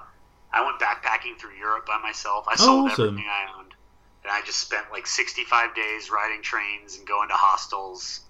I 0.55 0.65
went 0.65 0.79
backpacking 0.79 1.37
through 1.37 1.57
Europe 1.59 1.85
by 1.85 1.99
myself. 1.99 2.47
I 2.47 2.55
sold 2.55 2.93
awesome. 2.93 3.09
everything 3.09 3.29
I 3.29 3.59
owned, 3.59 3.75
and 4.23 4.31
I 4.31 4.41
just 4.43 4.61
spent 4.61 4.87
like 4.93 5.05
65 5.05 5.75
days 5.75 6.11
riding 6.11 6.43
trains 6.43 6.97
and 6.97 7.05
going 7.07 7.29
to 7.29 7.35
hostels 7.35 8.21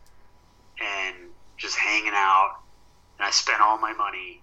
and 0.81 1.17
just 1.59 1.77
hanging 1.77 2.15
out. 2.15 2.61
And 3.19 3.27
I 3.27 3.31
spent 3.31 3.61
all 3.61 3.79
my 3.79 3.93
money, 3.93 4.41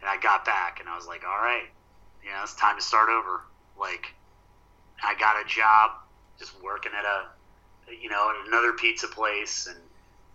and 0.00 0.08
I 0.08 0.16
got 0.16 0.46
back, 0.46 0.80
and 0.80 0.88
I 0.88 0.96
was 0.96 1.06
like, 1.06 1.22
all 1.22 1.36
right, 1.36 1.68
you 2.24 2.30
know, 2.30 2.42
it's 2.42 2.54
time 2.54 2.76
to 2.76 2.82
start 2.82 3.10
over. 3.10 3.42
Like, 3.78 4.06
I 5.04 5.14
got 5.14 5.36
a 5.36 5.46
job 5.46 5.90
just 6.38 6.60
working 6.62 6.92
at 6.98 7.04
a, 7.04 7.26
you 7.94 8.08
know, 8.08 8.30
at 8.30 8.48
another 8.48 8.72
pizza 8.72 9.06
place, 9.06 9.66
and 9.66 9.78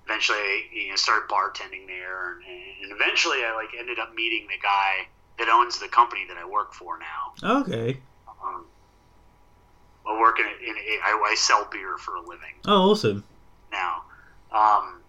eventually, 0.06 0.70
you 0.72 0.90
know, 0.90 0.96
started 0.96 1.28
bartending 1.28 1.88
there, 1.88 2.34
and, 2.34 2.44
and 2.84 2.92
eventually, 2.92 3.40
I 3.44 3.56
like 3.56 3.70
ended 3.78 3.98
up 3.98 4.14
meeting 4.14 4.46
the 4.48 4.62
guy 4.62 5.08
that 5.40 5.50
owns 5.50 5.80
the 5.80 5.88
company 5.88 6.22
that 6.28 6.38
I 6.38 6.46
work 6.48 6.74
for 6.74 6.98
now. 7.00 7.60
Okay. 7.62 7.98
Um, 8.28 8.66
I 10.08 10.20
work 10.20 10.40
in, 10.40 10.46
in 10.46 10.76
I, 11.04 11.30
I 11.32 11.36
sell 11.36 11.68
beer 11.72 11.98
for 11.98 12.16
a 12.16 12.22
living 12.22 12.56
Oh, 12.66 12.92
awesome. 12.92 13.24
now. 13.72 14.04
Um, 14.52 15.02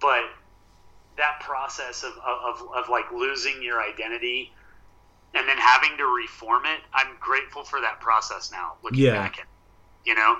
but 0.00 0.22
that 1.16 1.40
process 1.40 2.04
of, 2.04 2.12
of, 2.12 2.62
of 2.76 2.88
like 2.88 3.10
losing 3.12 3.62
your 3.62 3.82
identity 3.82 4.52
and 5.34 5.48
then 5.48 5.58
having 5.58 5.96
to 5.98 6.04
reform 6.04 6.64
it, 6.66 6.80
I'm 6.94 7.16
grateful 7.20 7.64
for 7.64 7.80
that 7.80 8.00
process 8.00 8.50
now. 8.52 8.74
Looking 8.84 9.00
Yeah. 9.00 9.14
back 9.14 9.38
at, 9.38 9.44
it. 9.44 10.08
you 10.08 10.14
know, 10.14 10.36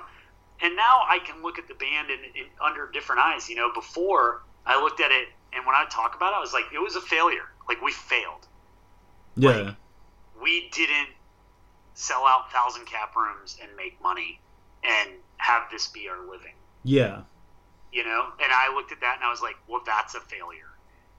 and 0.63 0.77
now 0.77 1.03
I 1.09 1.19
can 1.27 1.43
look 1.43 1.59
at 1.59 1.67
the 1.69 1.75
band 1.75 2.11
in, 2.11 2.19
in 2.19 2.47
under 2.65 2.89
different 2.93 3.21
eyes. 3.23 3.49
You 3.49 3.57
know, 3.57 3.71
before 3.75 4.43
I 4.65 4.81
looked 4.81 5.01
at 5.01 5.11
it 5.11 5.29
and 5.53 5.67
when 5.67 5.75
I 5.75 5.85
talk 5.91 6.15
about 6.15 6.33
it, 6.33 6.37
I 6.37 6.41
was 6.41 6.53
like, 6.53 6.65
it 6.73 6.79
was 6.79 6.95
a 6.97 7.01
failure. 7.01 7.47
Like 7.69 7.83
we 7.83 7.93
failed. 7.93 8.47
Yeah. 9.39 9.75
We 10.43 10.69
didn't 10.73 11.09
sell 11.95 12.25
out 12.27 12.53
thousand 12.53 12.87
cap 12.87 13.15
rooms 13.17 13.57
and 13.61 13.71
make 13.77 14.01
money 14.03 14.41
and 14.85 15.11
have 15.39 15.63
this 15.71 15.89
be 15.89 16.09
our 16.09 16.21
living. 16.21 16.55
Yeah. 16.85 17.23
you 17.93 18.05
know? 18.05 18.27
And 18.43 18.53
i 18.53 18.73
looked 18.75 18.93
at 18.93 19.01
that 19.01 19.17
and 19.17 19.25
i 19.25 19.31
was 19.31 19.43
like 19.43 19.57
well 19.69 19.83
that's 19.85 20.15
a 20.15 20.21
failure. 20.21 20.71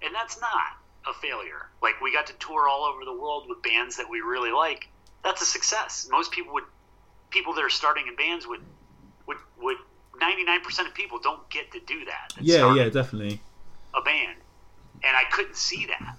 And 0.01 0.15
that's 0.15 0.39
not 0.39 0.77
a 1.07 1.13
failure. 1.21 1.67
Like 1.81 1.99
we 2.01 2.13
got 2.13 2.27
to 2.27 2.33
tour 2.39 2.67
all 2.69 2.83
over 2.85 3.03
the 3.03 3.13
world 3.13 3.45
with 3.49 3.61
bands 3.61 3.97
that 3.97 4.09
we 4.09 4.21
really 4.21 4.51
like. 4.51 4.87
That's 5.23 5.41
a 5.41 5.45
success. 5.45 6.07
Most 6.09 6.31
people 6.31 6.53
would 6.53 6.63
people 7.29 7.53
that 7.53 7.63
are 7.63 7.69
starting 7.69 8.07
in 8.07 8.15
bands 8.15 8.47
would 8.47 8.61
would 9.27 9.37
would 9.61 9.77
99% 10.21 10.87
of 10.87 10.93
people 10.93 11.19
don't 11.19 11.49
get 11.49 11.71
to 11.71 11.79
do 11.79 12.03
that 12.05 12.33
Yeah, 12.41 12.73
yeah, 12.75 12.89
definitely. 12.89 13.41
a 13.93 14.01
band. 14.01 14.37
And 15.03 15.15
i 15.15 15.23
couldn't 15.31 15.55
see 15.55 15.85
that 15.87 16.15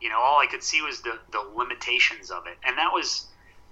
you 0.00 0.08
know 0.08 0.18
all 0.18 0.38
i 0.40 0.46
could 0.46 0.62
see 0.62 0.80
was 0.82 1.02
the 1.02 1.18
the 1.32 1.42
limitations 1.56 2.30
of 2.30 2.46
it 2.46 2.56
and 2.66 2.76
that 2.78 2.90
was 2.92 3.28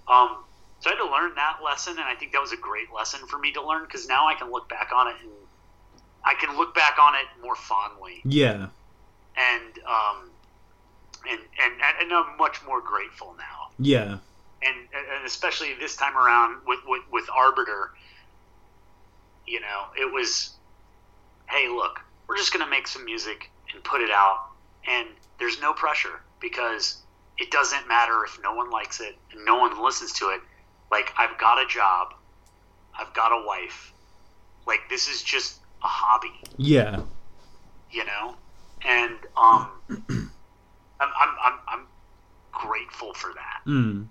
um 0.08 0.44
so 0.80 0.90
i 0.90 0.94
had 0.94 1.02
to 1.02 1.10
learn 1.10 1.34
that 1.34 1.58
lesson 1.64 1.92
and 1.92 2.02
i 2.06 2.14
think 2.14 2.32
that 2.32 2.40
was 2.40 2.52
a 2.52 2.56
great 2.56 2.88
lesson 2.94 3.20
for 3.28 3.38
me 3.38 3.52
to 3.52 3.66
learn 3.66 3.82
because 3.84 4.06
now 4.06 4.26
i 4.26 4.34
can 4.34 4.50
look 4.50 4.68
back 4.68 4.90
on 4.94 5.08
it 5.08 5.14
and 5.22 5.32
i 6.24 6.34
can 6.34 6.56
look 6.56 6.74
back 6.74 6.96
on 7.00 7.14
it 7.14 7.26
more 7.42 7.56
fondly 7.56 8.20
Yeah. 8.24 8.68
and 9.36 9.78
um 9.88 10.30
and 11.28 11.40
and, 11.62 11.72
and 12.00 12.12
i'm 12.12 12.36
much 12.36 12.58
more 12.66 12.80
grateful 12.80 13.34
now 13.38 13.84
Yeah. 13.84 14.18
and, 14.62 14.76
and 14.92 15.26
especially 15.26 15.74
this 15.80 15.96
time 15.96 16.16
around 16.16 16.62
with, 16.66 16.80
with, 16.86 17.02
with 17.12 17.24
Arbiter, 17.36 17.90
you 19.46 19.60
know, 19.60 19.84
it 19.96 20.12
was, 20.12 20.58
hey, 21.48 21.68
look, 21.68 22.00
we're 22.28 22.36
just 22.36 22.52
going 22.52 22.64
to 22.64 22.70
make 22.70 22.86
some 22.86 23.04
music 23.04 23.50
and 23.72 23.82
put 23.84 24.00
it 24.00 24.10
out. 24.10 24.38
And 24.88 25.08
there's 25.38 25.60
no 25.60 25.72
pressure 25.72 26.20
because 26.40 27.02
it 27.38 27.50
doesn't 27.50 27.86
matter 27.88 28.24
if 28.24 28.38
no 28.42 28.54
one 28.54 28.70
likes 28.70 29.00
it 29.00 29.14
and 29.32 29.44
no 29.44 29.56
one 29.58 29.82
listens 29.82 30.12
to 30.14 30.26
it. 30.30 30.40
Like, 30.90 31.12
I've 31.18 31.38
got 31.38 31.62
a 31.62 31.66
job, 31.66 32.08
I've 32.98 33.12
got 33.14 33.30
a 33.30 33.46
wife. 33.46 33.92
Like, 34.66 34.80
this 34.90 35.08
is 35.08 35.22
just 35.22 35.60
a 35.84 35.86
hobby 35.86 36.32
Yeah. 36.56 37.00
you 37.90 38.04
know 38.04 38.34
and 38.84 39.12
um 39.40 39.70
I'm, 41.00 41.08
I'm 41.20 41.34
i'm 41.44 41.58
i'm 41.68 41.86
grateful 42.52 43.14
for 43.14 43.28
that 43.32 43.70
Mm. 43.70 44.08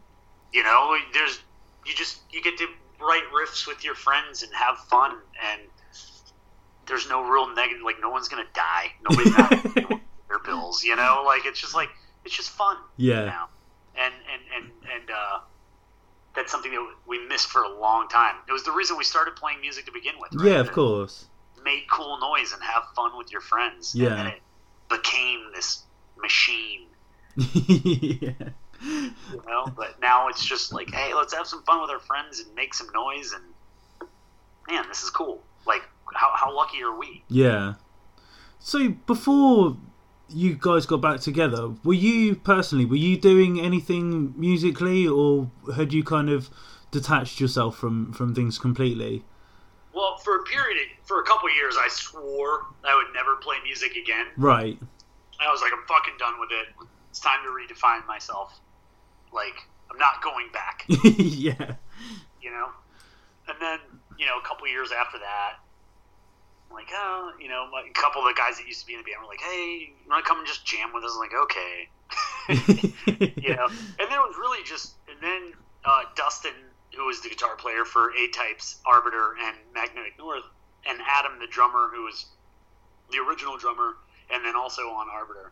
you 0.53 0.63
know 0.63 0.95
there's 1.13 1.39
you 1.85 1.93
just 1.93 2.19
you 2.31 2.41
get 2.41 2.57
to 2.59 2.67
write 3.01 3.23
riffs 3.35 3.67
with 3.67 3.83
your 3.83 3.95
friends 3.95 4.43
and 4.43 4.51
have 4.53 4.77
fun 4.89 5.11
and 5.11 5.61
there's 6.87 7.09
no 7.09 7.27
real 7.29 7.53
negative 7.53 7.81
like 7.83 7.97
no 8.01 8.09
one's 8.09 8.29
gonna 8.29 8.43
die 8.53 8.91
nobody's 9.09 9.33
not 9.37 10.01
their 10.43 10.53
bills 10.53 10.83
you 10.83 10.95
know 10.95 11.23
like 11.25 11.45
it's 11.45 11.59
just 11.59 11.73
like 11.75 11.89
it's 12.25 12.35
just 12.35 12.49
fun 12.49 12.77
Yeah. 12.97 13.25
now 13.25 13.49
and 13.95 14.13
and 14.31 14.41
and 14.55 14.71
and 14.93 15.09
uh 15.11 15.39
that's 16.35 16.51
something 16.51 16.71
that 16.71 16.93
we 17.07 17.25
missed 17.27 17.47
for 17.47 17.63
a 17.63 17.69
long 17.79 18.07
time 18.09 18.35
it 18.47 18.51
was 18.51 18.63
the 18.63 18.71
reason 18.71 18.97
we 18.97 19.03
started 19.03 19.35
playing 19.35 19.59
music 19.61 19.85
to 19.85 19.91
begin 19.91 20.15
with 20.19 20.33
right? 20.35 20.51
Yeah, 20.51 20.59
of 20.59 20.71
course. 20.71 21.25
make 21.63 21.89
cool 21.89 22.19
noise 22.19 22.53
and 22.53 22.61
have 22.61 22.83
fun 22.95 23.17
with 23.17 23.31
your 23.31 23.41
friends. 23.41 23.95
Yeah. 23.95 24.07
And 24.09 24.17
then 24.19 24.27
it 24.27 24.41
became 24.89 25.51
this 25.53 25.83
machine, 26.17 26.87
yeah. 27.37 28.31
you 28.81 29.11
know? 29.47 29.65
But 29.75 29.99
now 30.01 30.27
it's 30.29 30.45
just 30.45 30.71
like, 30.73 30.89
hey, 30.93 31.13
let's 31.13 31.33
have 31.33 31.47
some 31.47 31.63
fun 31.63 31.81
with 31.81 31.89
our 31.89 31.99
friends 31.99 32.39
and 32.39 32.53
make 32.55 32.73
some 32.73 32.87
noise 32.93 33.33
and 33.33 33.43
man, 34.69 34.85
this 34.87 35.03
is 35.03 35.09
cool. 35.09 35.41
Like 35.65 35.83
how 36.13 36.31
how 36.35 36.55
lucky 36.55 36.81
are 36.83 36.95
we? 36.97 37.23
Yeah. 37.29 37.73
So 38.59 38.89
before 39.07 39.75
you 40.29 40.55
guys 40.59 40.85
got 40.85 41.01
back 41.01 41.19
together, 41.19 41.73
were 41.83 41.93
you 41.93 42.35
personally 42.35 42.85
were 42.85 42.95
you 42.95 43.17
doing 43.17 43.59
anything 43.59 44.33
musically, 44.37 45.07
or 45.07 45.49
had 45.75 45.93
you 45.93 46.03
kind 46.03 46.29
of 46.29 46.49
detached 46.91 47.39
yourself 47.39 47.77
from 47.77 48.11
from 48.13 48.35
things 48.35 48.57
completely? 48.57 49.23
Well, 49.93 50.17
for 50.17 50.37
a 50.37 50.43
period 50.43 50.87
for 51.03 51.21
a 51.21 51.23
couple 51.23 51.49
years 51.55 51.75
I 51.79 51.87
swore 51.87 52.67
I 52.83 52.95
would 52.95 53.13
never 53.13 53.35
play 53.37 53.57
music 53.63 53.95
again. 53.95 54.27
Right. 54.37 54.79
I 55.39 55.51
was 55.51 55.61
like, 55.61 55.71
I'm 55.71 55.85
fucking 55.87 56.15
done 56.17 56.39
with 56.39 56.49
it. 56.51 56.87
It's 57.09 57.19
time 57.19 57.39
to 57.43 57.49
redefine 57.49 58.05
myself. 58.07 58.59
Like, 59.31 59.67
I'm 59.91 59.97
not 59.97 60.21
going 60.23 60.47
back. 60.51 60.85
yeah. 61.03 61.75
you 62.41 62.51
know. 62.51 62.69
And 63.47 63.57
then, 63.61 63.79
you 64.17 64.25
know, 64.25 64.37
a 64.37 64.47
couple 64.47 64.67
years 64.67 64.91
after 64.91 65.19
that, 65.19 65.59
I'm 66.69 66.75
like, 66.75 66.89
oh, 66.93 67.31
you 67.39 67.47
know, 67.47 67.69
a 67.73 67.93
couple 67.93 68.21
of 68.21 68.27
the 68.27 68.33
guys 68.37 68.57
that 68.57 68.67
used 68.67 68.81
to 68.81 68.87
be 68.87 68.93
in 68.93 68.99
the 68.99 69.03
band 69.03 69.21
were 69.21 69.27
like, 69.27 69.41
hey, 69.41 69.93
you 70.03 70.09
want 70.09 70.23
to 70.23 70.27
come 70.27 70.39
and 70.39 70.47
just 70.47 70.65
jam 70.65 70.91
with 70.93 71.03
us? 71.03 71.11
I'm 71.13 71.19
like, 71.19 71.33
okay. 71.33 71.87
you 73.41 73.55
know, 73.55 73.67
and 73.67 74.07
then 74.09 74.17
it 74.17 74.27
was 74.27 74.37
really 74.37 74.63
just, 74.63 74.95
and 75.09 75.21
then 75.21 75.53
uh, 75.85 76.03
Dustin, 76.15 76.53
who 76.95 77.05
was 77.05 77.21
the 77.21 77.29
guitar 77.29 77.55
player 77.55 77.85
for 77.85 78.11
A-Types, 78.11 78.79
Arbiter, 78.85 79.35
and 79.43 79.55
Magnetic 79.73 80.17
North, 80.17 80.43
and 80.87 80.99
Adam, 81.07 81.39
the 81.39 81.47
drummer, 81.47 81.89
who 81.93 82.03
was 82.03 82.25
the 83.11 83.19
original 83.19 83.57
drummer, 83.57 83.95
and 84.31 84.43
then 84.45 84.55
also 84.55 84.83
on 84.89 85.07
Arbiter. 85.09 85.51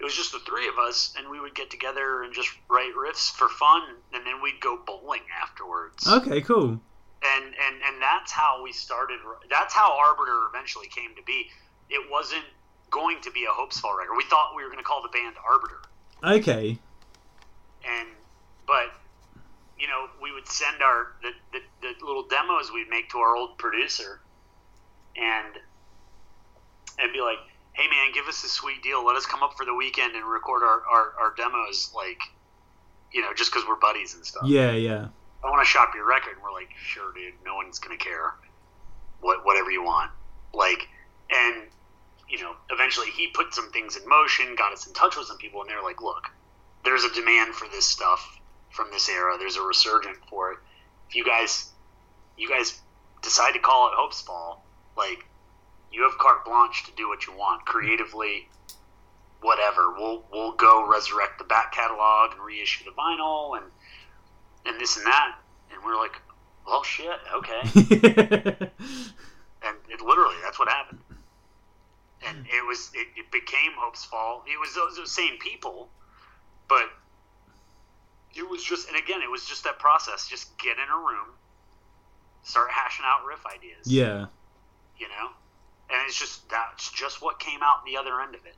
It 0.00 0.04
was 0.04 0.14
just 0.14 0.32
the 0.32 0.40
three 0.40 0.68
of 0.68 0.78
us, 0.78 1.14
and 1.16 1.28
we 1.30 1.40
would 1.40 1.54
get 1.54 1.70
together 1.70 2.22
and 2.22 2.34
just 2.34 2.50
write 2.68 2.94
riffs 2.94 3.30
for 3.30 3.48
fun, 3.48 3.82
and 4.12 4.26
then 4.26 4.42
we'd 4.42 4.60
go 4.60 4.78
bowling 4.84 5.22
afterwards. 5.40 6.06
Okay. 6.06 6.40
Cool. 6.40 6.80
And 7.24 7.44
and 7.44 7.76
and 7.86 8.02
that's 8.02 8.30
how 8.30 8.62
we 8.62 8.72
started. 8.72 9.18
That's 9.50 9.72
how 9.72 9.96
Arbiter 9.98 10.46
eventually 10.52 10.88
came 10.88 11.14
to 11.16 11.22
be. 11.22 11.48
It 11.88 12.10
wasn't 12.10 12.44
going 12.90 13.20
to 13.22 13.30
be 13.30 13.44
a 13.44 13.48
Hopesfall 13.48 13.96
record. 13.96 14.14
We 14.16 14.24
thought 14.24 14.52
we 14.54 14.62
were 14.62 14.68
going 14.68 14.78
to 14.78 14.84
call 14.84 15.02
the 15.02 15.08
band 15.08 15.36
Arbiter, 15.42 15.80
Okay. 16.22 16.78
and 17.84 18.08
but 18.66 18.92
you 19.78 19.86
know 19.88 20.08
we 20.22 20.32
would 20.32 20.46
send 20.46 20.82
our 20.82 21.12
the, 21.22 21.30
the, 21.52 21.60
the 21.80 22.06
little 22.06 22.24
demos 22.28 22.70
we'd 22.72 22.88
make 22.90 23.08
to 23.10 23.18
our 23.18 23.34
old 23.36 23.56
producer, 23.58 24.20
and 25.16 25.54
and 26.98 27.12
be 27.12 27.20
like, 27.20 27.38
hey 27.72 27.88
man, 27.88 28.12
give 28.12 28.26
us 28.26 28.44
a 28.44 28.48
sweet 28.48 28.82
deal. 28.82 29.04
Let 29.04 29.16
us 29.16 29.24
come 29.26 29.42
up 29.42 29.54
for 29.56 29.64
the 29.64 29.74
weekend 29.74 30.14
and 30.14 30.24
record 30.26 30.62
our 30.62 30.82
our, 30.90 31.14
our 31.18 31.34
demos, 31.36 31.90
like 31.94 32.20
you 33.12 33.22
know, 33.22 33.32
just 33.34 33.50
because 33.50 33.66
we're 33.66 33.76
buddies 33.76 34.14
and 34.14 34.24
stuff. 34.26 34.44
Yeah. 34.46 34.72
Yeah. 34.72 35.08
I 35.44 35.50
want 35.50 35.60
to 35.60 35.70
shop 35.70 35.92
your 35.94 36.06
record. 36.06 36.34
And 36.34 36.42
we're 36.42 36.52
like, 36.52 36.70
sure, 36.76 37.12
dude. 37.12 37.34
No 37.44 37.56
one's 37.56 37.78
gonna 37.78 37.98
care. 37.98 38.34
What 39.20 39.44
whatever 39.44 39.70
you 39.70 39.82
want. 39.82 40.10
Like, 40.52 40.88
and 41.30 41.64
you 42.28 42.40
know, 42.40 42.54
eventually 42.70 43.08
he 43.10 43.28
put 43.28 43.54
some 43.54 43.70
things 43.70 43.96
in 43.96 44.08
motion, 44.08 44.54
got 44.56 44.72
us 44.72 44.86
in 44.86 44.94
touch 44.94 45.16
with 45.16 45.26
some 45.26 45.38
people, 45.38 45.60
and 45.60 45.68
they're 45.68 45.82
like, 45.82 46.02
look, 46.02 46.30
there's 46.84 47.04
a 47.04 47.12
demand 47.12 47.54
for 47.54 47.68
this 47.68 47.84
stuff 47.84 48.40
from 48.70 48.90
this 48.90 49.08
era. 49.08 49.36
There's 49.38 49.56
a 49.56 49.62
resurgent 49.62 50.16
for 50.28 50.52
it. 50.52 50.58
If 51.08 51.16
you 51.16 51.24
guys, 51.24 51.70
you 52.36 52.48
guys 52.48 52.80
decide 53.22 53.52
to 53.52 53.58
call 53.58 53.88
it 53.88 53.94
Hope's 53.96 54.20
Fall, 54.22 54.64
like, 54.96 55.24
you 55.92 56.02
have 56.02 56.18
carte 56.18 56.44
blanche 56.44 56.84
to 56.86 56.92
do 56.96 57.08
what 57.08 57.26
you 57.26 57.32
want 57.34 57.64
creatively. 57.64 58.48
Whatever, 59.40 59.92
we'll 59.92 60.24
we'll 60.32 60.52
go 60.52 60.88
resurrect 60.88 61.38
the 61.38 61.44
back 61.44 61.72
catalog 61.72 62.32
and 62.32 62.40
reissue 62.40 62.84
the 62.84 62.90
vinyl 62.92 63.56
and 63.56 63.66
and 64.66 64.80
this 64.80 64.96
and 64.96 65.06
that. 65.06 65.38
And 65.72 65.82
we're 65.84 65.96
like, 65.96 66.20
well, 66.66 66.82
shit, 66.82 67.18
okay. 67.34 67.60
and 69.62 69.76
it 69.88 70.00
literally, 70.00 70.36
that's 70.42 70.58
what 70.58 70.68
happened. 70.68 71.00
And 72.26 72.46
it 72.46 72.66
was, 72.66 72.90
it, 72.94 73.08
it 73.16 73.30
became 73.30 73.72
Hope's 73.76 74.04
Fall. 74.04 74.44
It 74.46 74.58
was 74.58 74.74
those, 74.74 74.96
those 74.96 75.12
same 75.12 75.38
people, 75.38 75.88
but 76.68 76.84
it 78.34 78.48
was 78.48 78.64
just, 78.64 78.88
and 78.88 78.96
again, 78.96 79.20
it 79.22 79.30
was 79.30 79.44
just 79.44 79.64
that 79.64 79.78
process. 79.78 80.26
Just 80.26 80.56
get 80.58 80.78
in 80.78 80.88
a 80.90 80.96
room, 80.96 81.28
start 82.42 82.70
hashing 82.70 83.04
out 83.06 83.26
riff 83.26 83.44
ideas. 83.46 83.86
yeah. 83.86 84.26
You 84.98 85.08
know? 85.08 85.28
And 85.90 86.00
it's 86.06 86.18
just, 86.18 86.48
that's 86.48 86.90
just 86.92 87.20
what 87.20 87.38
came 87.38 87.60
out 87.62 87.84
the 87.84 87.96
other 87.96 88.20
end 88.20 88.34
of 88.34 88.46
it. 88.46 88.56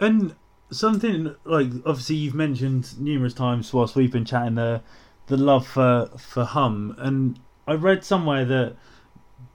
And 0.00 0.34
something 0.70 1.34
like 1.44 1.68
obviously 1.84 2.16
you've 2.16 2.34
mentioned 2.34 2.98
numerous 3.00 3.34
times 3.34 3.72
whilst 3.72 3.94
we've 3.94 4.12
been 4.12 4.24
chatting 4.24 4.56
the 4.56 4.82
the 5.28 5.36
love 5.36 5.66
for 5.66 6.10
for 6.18 6.44
hum 6.44 6.94
and 6.98 7.38
i 7.66 7.72
read 7.72 8.04
somewhere 8.04 8.44
that 8.44 8.76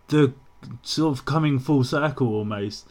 the 0.08 0.34
sort 0.84 1.18
of 1.18 1.26
coming 1.26 1.60
full 1.60 1.84
circle 1.84 2.28
almost. 2.28 2.88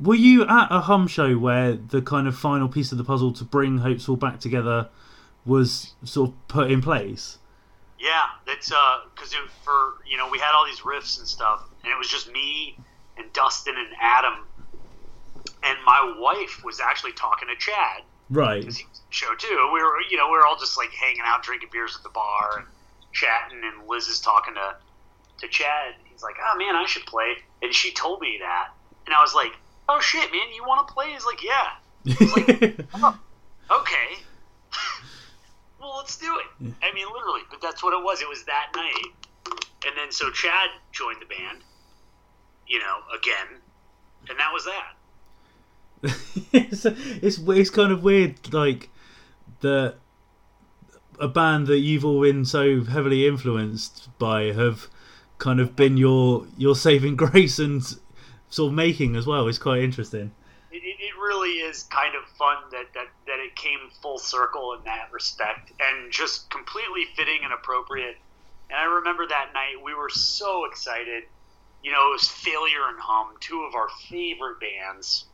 Were 0.00 0.14
you 0.14 0.42
at 0.42 0.68
a 0.70 0.80
hum 0.80 1.06
show 1.06 1.38
where 1.38 1.74
the 1.74 2.02
kind 2.02 2.26
of 2.26 2.36
final 2.36 2.68
piece 2.68 2.92
of 2.92 2.98
the 2.98 3.04
puzzle 3.04 3.32
to 3.34 3.44
bring 3.44 3.78
Hope's 3.78 4.04
Fall 4.04 4.16
back 4.16 4.40
together 4.40 4.88
was 5.44 5.94
sort 6.04 6.30
of 6.30 6.48
put 6.48 6.70
in 6.70 6.82
place? 6.82 7.38
Yeah, 7.98 8.24
that's 8.46 8.70
uh, 8.70 9.00
because 9.14 9.34
for 9.64 9.94
you 10.06 10.18
know 10.18 10.28
we 10.28 10.38
had 10.38 10.52
all 10.54 10.66
these 10.66 10.80
riffs 10.80 11.18
and 11.18 11.26
stuff, 11.26 11.64
and 11.82 11.90
it 11.90 11.96
was 11.96 12.08
just 12.08 12.30
me 12.30 12.76
and 13.16 13.32
Dustin 13.32 13.74
and 13.76 13.88
Adam, 14.00 14.44
and 15.66 15.78
my 15.84 16.14
wife 16.18 16.64
was 16.64 16.80
actually 16.80 17.12
talking 17.12 17.48
to 17.48 17.56
Chad 17.56 18.02
right 18.30 18.60
he 18.60 18.66
was 18.66 18.82
show 19.10 19.34
too. 19.38 19.70
We 19.72 19.82
were 19.82 20.00
you 20.10 20.16
know 20.16 20.26
we 20.26 20.36
were 20.36 20.46
all 20.46 20.58
just 20.58 20.76
like 20.76 20.90
hanging 20.92 21.22
out, 21.24 21.42
drinking 21.42 21.68
beers 21.72 21.96
at 21.96 22.02
the 22.02 22.10
bar 22.10 22.58
and 22.58 22.66
chatting, 23.12 23.60
and 23.64 23.88
Liz 23.88 24.08
is 24.08 24.20
talking 24.20 24.54
to 24.54 24.76
to 25.38 25.48
Chad. 25.48 25.94
He's 26.04 26.22
like, 26.22 26.36
"Oh 26.40 26.58
man, 26.58 26.74
I 26.74 26.86
should 26.86 27.06
play," 27.06 27.36
and 27.62 27.74
she 27.74 27.92
told 27.92 28.20
me 28.20 28.38
that, 28.40 28.68
and 29.06 29.14
I 29.14 29.20
was 29.20 29.34
like, 29.34 29.52
"Oh 29.88 30.00
shit, 30.00 30.30
man, 30.32 30.52
you 30.54 30.64
want 30.64 30.86
to 30.86 30.94
play?" 30.94 31.12
He's 31.12 31.24
like, 31.24 31.42
"Yeah." 31.42 31.68
Oh, 33.68 33.80
okay. 33.80 34.22
well, 35.80 35.96
let's 35.98 36.16
do 36.16 36.38
it. 36.38 36.72
I 36.82 36.92
mean, 36.94 37.06
literally, 37.12 37.40
but 37.50 37.60
that's 37.60 37.82
what 37.82 37.92
it 37.92 38.02
was. 38.02 38.22
It 38.22 38.28
was 38.28 38.44
that 38.44 38.68
night. 38.76 39.58
And 39.86 39.96
then 39.96 40.10
so 40.10 40.30
Chad 40.30 40.70
joined 40.92 41.20
the 41.20 41.26
band, 41.26 41.62
you 42.66 42.78
know, 42.78 42.96
again, 43.16 43.60
and 44.28 44.38
that 44.38 44.52
was 44.52 44.64
that. 44.64 44.95
it's, 46.52 46.84
it's 46.84 47.38
it's 47.38 47.70
kind 47.70 47.92
of 47.92 48.02
weird, 48.02 48.52
like 48.52 48.90
that 49.60 49.96
a 51.18 51.28
band 51.28 51.66
that 51.66 51.78
you've 51.78 52.04
all 52.04 52.20
been 52.20 52.44
so 52.44 52.84
heavily 52.84 53.26
influenced 53.26 54.08
by 54.18 54.52
have 54.52 54.88
kind 55.38 55.60
of 55.60 55.76
been 55.76 55.96
your 55.96 56.46
your 56.56 56.74
saving 56.74 57.16
grace 57.24 57.58
and 57.58 57.82
sort 58.48 58.68
of 58.70 58.74
making 58.74 59.16
as 59.16 59.26
well. 59.26 59.48
It's 59.48 59.58
quite 59.58 59.82
interesting. 59.82 60.32
It, 60.70 60.82
it, 60.82 61.12
really 61.18 61.58
is 61.58 61.82
kind 61.84 62.14
of 62.14 62.24
fun 62.36 62.56
that, 62.70 62.86
that, 62.94 63.08
that 63.26 63.40
it 63.40 63.56
came 63.56 63.78
full 64.00 64.18
circle 64.18 64.74
in 64.74 64.84
that 64.84 65.12
respect 65.12 65.72
and 65.80 66.12
just 66.12 66.48
completely 66.50 67.04
fitting 67.16 67.40
and 67.42 67.52
appropriate. 67.52 68.16
And 68.70 68.78
I 68.78 68.84
remember 68.84 69.26
that 69.26 69.50
night 69.52 69.82
we 69.84 69.92
were 69.92 70.08
so 70.08 70.66
excited. 70.66 71.24
You 71.82 71.90
know, 71.90 72.08
it 72.08 72.12
was 72.12 72.28
Failure 72.28 72.88
and 72.88 72.98
Hum, 73.00 73.34
two 73.40 73.62
of 73.62 73.74
our 73.74 73.88
favorite 74.08 74.60
bands. 74.60 75.26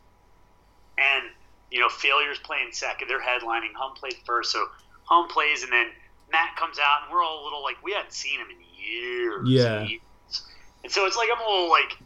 And, 0.99 1.25
you 1.71 1.81
know, 1.81 1.89
Failure's 1.89 2.39
playing 2.39 2.69
second. 2.73 3.09
They're 3.09 3.21
headlining. 3.21 3.73
Hum 3.75 3.95
played 3.95 4.17
first. 4.25 4.53
So 4.53 4.67
Hum 5.05 5.29
plays, 5.29 5.63
and 5.63 5.73
then 5.73 5.87
Matt 6.31 6.57
comes 6.57 6.79
out, 6.79 7.05
and 7.05 7.13
we're 7.13 7.23
all 7.23 7.43
a 7.43 7.45
little 7.45 7.63
like, 7.63 7.83
we 7.83 7.93
hadn't 7.93 8.13
seen 8.13 8.39
him 8.41 8.47
in 8.51 8.57
years. 8.85 9.49
Yeah. 9.49 9.81
and 9.81 9.91
years. 9.91 10.03
And 10.85 10.93
so 10.93 11.07
it's 11.07 11.17
like, 11.17 11.29
I'm 11.35 11.41
a 11.41 11.51
little 11.51 11.71
like, 11.71 11.97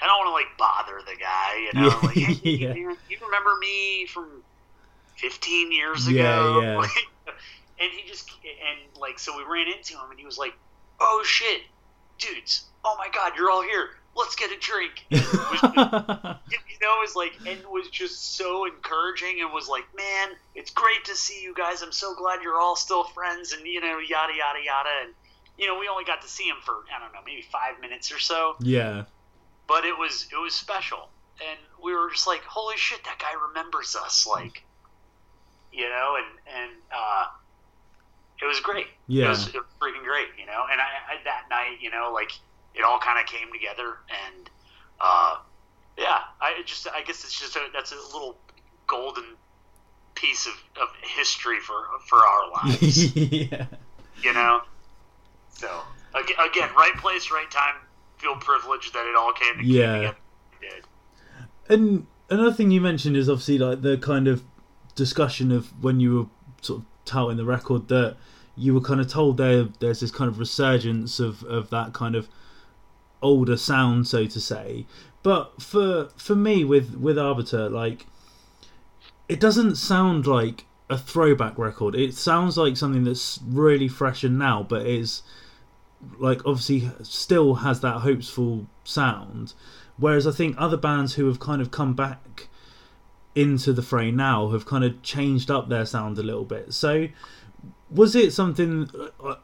I 0.00 0.06
don't 0.06 0.18
want 0.18 0.28
to 0.28 0.32
like 0.32 0.56
bother 0.58 1.00
the 1.04 1.16
guy, 1.18 1.56
you 1.58 1.80
know? 1.80 2.00
Like, 2.02 2.16
hey, 2.16 2.50
Yeah. 2.50 2.74
you, 2.74 2.96
you 3.08 3.18
remember 3.24 3.56
me 3.60 4.06
from 4.06 4.28
15 5.16 5.72
years 5.72 6.06
ago? 6.06 6.16
Yeah, 6.60 6.60
yeah. 6.62 6.76
Like, 6.78 6.90
and 7.80 7.90
he 7.92 8.08
just, 8.08 8.30
and 8.42 9.00
like, 9.00 9.18
so 9.18 9.36
we 9.36 9.44
ran 9.44 9.68
into 9.68 9.94
him, 9.94 10.10
and 10.10 10.18
he 10.18 10.26
was 10.26 10.38
like, 10.38 10.54
oh 11.00 11.22
shit, 11.24 11.62
dudes, 12.18 12.64
oh 12.84 12.96
my 12.98 13.08
god, 13.12 13.32
you're 13.36 13.50
all 13.50 13.62
here. 13.62 13.90
Let's 14.18 14.34
get 14.34 14.50
a 14.50 14.58
drink. 14.58 15.06
Was 15.10 15.62
you 16.80 16.86
know, 16.86 16.98
it 16.98 17.02
was 17.02 17.16
like, 17.16 17.32
and 17.46 17.60
was 17.70 17.88
just 17.88 18.36
so 18.36 18.64
encouraging 18.64 19.40
and 19.40 19.52
was 19.52 19.68
like, 19.68 19.84
man, 19.96 20.36
it's 20.54 20.70
great 20.70 21.04
to 21.04 21.14
see 21.14 21.42
you 21.42 21.54
guys. 21.54 21.82
I'm 21.82 21.92
so 21.92 22.14
glad 22.14 22.42
you're 22.42 22.60
all 22.60 22.76
still 22.76 23.04
friends 23.04 23.52
and, 23.52 23.66
you 23.66 23.80
know, 23.80 23.98
yada, 23.98 24.32
yada, 24.32 24.58
yada. 24.64 24.88
And, 25.04 25.14
you 25.56 25.66
know, 25.66 25.78
we 25.78 25.88
only 25.88 26.04
got 26.04 26.22
to 26.22 26.28
see 26.28 26.44
him 26.44 26.56
for, 26.64 26.74
I 26.94 27.00
don't 27.00 27.12
know, 27.12 27.20
maybe 27.26 27.42
five 27.50 27.80
minutes 27.80 28.12
or 28.12 28.18
so, 28.18 28.56
yeah, 28.60 29.04
but 29.66 29.84
it 29.84 29.96
was, 29.98 30.28
it 30.32 30.36
was 30.36 30.54
special. 30.54 31.08
And 31.40 31.58
we 31.82 31.94
were 31.94 32.10
just 32.10 32.26
like, 32.26 32.42
holy 32.42 32.76
shit, 32.76 33.02
that 33.04 33.18
guy 33.18 33.32
remembers 33.48 33.96
us. 33.96 34.26
Like, 34.26 34.64
you 35.72 35.88
know, 35.88 36.16
and, 36.16 36.62
and, 36.62 36.72
uh, 36.94 37.26
it 38.40 38.46
was 38.46 38.60
great. 38.60 38.86
Yeah. 39.08 39.26
It 39.26 39.28
was, 39.30 39.48
it 39.48 39.54
was 39.54 39.66
freaking 39.80 40.04
great, 40.04 40.28
you 40.38 40.46
know? 40.46 40.64
And 40.70 40.80
I, 40.80 40.86
I 41.10 41.24
that 41.24 41.44
night, 41.50 41.78
you 41.80 41.90
know, 41.90 42.12
like, 42.14 42.30
it 42.78 42.84
all 42.84 42.98
kind 43.00 43.18
of 43.18 43.26
came 43.26 43.52
together 43.52 43.96
and, 44.26 44.48
uh, 45.00 45.36
yeah, 45.98 46.20
I 46.40 46.62
just 46.64 46.86
I 46.88 47.02
guess 47.02 47.24
it's 47.24 47.38
just 47.38 47.56
a, 47.56 47.60
that's 47.72 47.90
a 47.92 47.96
little 48.14 48.38
golden 48.86 49.24
piece 50.14 50.46
of, 50.46 50.52
of 50.80 50.88
history 51.02 51.58
for 51.60 51.86
for 52.08 52.18
our 52.18 52.50
lives, 52.64 53.16
yeah. 53.16 53.66
you 54.22 54.32
know. 54.32 54.60
So 55.50 55.68
again, 56.14 56.68
right 56.76 56.94
place, 56.98 57.30
right 57.30 57.50
time. 57.50 57.74
Feel 58.18 58.36
privileged 58.36 58.94
that 58.94 59.06
it 59.06 59.14
all 59.16 59.32
came, 59.32 59.60
Yeah. 59.62 60.12
together. 60.60 60.82
And 61.68 62.06
another 62.30 62.52
thing 62.52 62.70
you 62.70 62.80
mentioned 62.80 63.16
is 63.16 63.28
obviously 63.28 63.58
like 63.58 63.82
the 63.82 63.98
kind 63.98 64.26
of 64.26 64.42
discussion 64.94 65.52
of 65.52 65.66
when 65.82 66.00
you 66.00 66.14
were 66.14 66.26
sort 66.62 66.80
of 66.80 66.86
touting 67.04 67.36
the 67.36 67.44
record 67.44 67.88
that 67.88 68.16
you 68.56 68.74
were 68.74 68.80
kind 68.80 69.00
of 69.00 69.08
told 69.08 69.36
there 69.36 69.64
there's 69.78 70.00
this 70.00 70.10
kind 70.10 70.28
of 70.28 70.38
resurgence 70.40 71.20
of, 71.20 71.42
of 71.44 71.70
that 71.70 71.92
kind 71.92 72.16
of 72.16 72.28
older 73.22 73.56
sound, 73.56 74.06
so 74.06 74.26
to 74.26 74.40
say. 74.40 74.86
But 75.22 75.60
for 75.60 76.10
for 76.16 76.34
me 76.34 76.64
with 76.64 76.96
with 76.96 77.18
Arbiter, 77.18 77.68
like 77.68 78.06
it 79.28 79.40
doesn't 79.40 79.76
sound 79.76 80.26
like 80.26 80.64
a 80.90 80.96
throwback 80.96 81.58
record. 81.58 81.94
It 81.94 82.14
sounds 82.14 82.56
like 82.56 82.76
something 82.76 83.04
that's 83.04 83.40
really 83.46 83.88
fresh 83.88 84.24
and 84.24 84.38
now, 84.38 84.62
but 84.62 84.86
is 84.86 85.22
like 86.18 86.40
obviously 86.46 86.90
still 87.02 87.56
has 87.56 87.80
that 87.80 87.98
Hope's 87.98 88.30
Fall 88.30 88.66
sound. 88.84 89.54
Whereas 89.96 90.26
I 90.26 90.30
think 90.32 90.54
other 90.58 90.76
bands 90.76 91.14
who 91.14 91.26
have 91.26 91.40
kind 91.40 91.60
of 91.60 91.70
come 91.70 91.94
back 91.94 92.48
into 93.34 93.72
the 93.72 93.82
fray 93.82 94.10
now 94.10 94.50
have 94.50 94.64
kind 94.64 94.84
of 94.84 95.02
changed 95.02 95.50
up 95.50 95.68
their 95.68 95.84
sound 95.84 96.18
a 96.18 96.22
little 96.22 96.44
bit. 96.44 96.72
So 96.72 97.08
was 97.90 98.14
it 98.14 98.32
something? 98.32 98.88
Uh, 99.22 99.36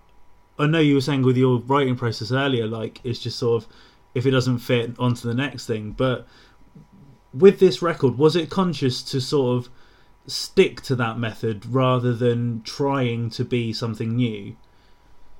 I 0.58 0.66
know 0.66 0.78
you 0.78 0.94
were 0.94 1.00
saying 1.00 1.22
with 1.22 1.36
your 1.36 1.58
writing 1.58 1.96
process 1.96 2.30
earlier, 2.30 2.66
like 2.66 3.00
it's 3.04 3.18
just 3.18 3.38
sort 3.38 3.62
of 3.62 3.68
if 4.14 4.26
it 4.26 4.30
doesn't 4.30 4.58
fit 4.58 4.92
onto 4.98 5.26
the 5.26 5.34
next 5.34 5.66
thing. 5.66 5.92
But 5.92 6.26
with 7.32 7.58
this 7.58 7.82
record, 7.82 8.16
was 8.16 8.36
it 8.36 8.50
conscious 8.50 9.02
to 9.04 9.20
sort 9.20 9.58
of 9.58 9.72
stick 10.26 10.80
to 10.82 10.96
that 10.96 11.18
method 11.18 11.66
rather 11.66 12.14
than 12.14 12.62
trying 12.62 13.30
to 13.30 13.44
be 13.44 13.72
something 13.72 14.16
new? 14.16 14.56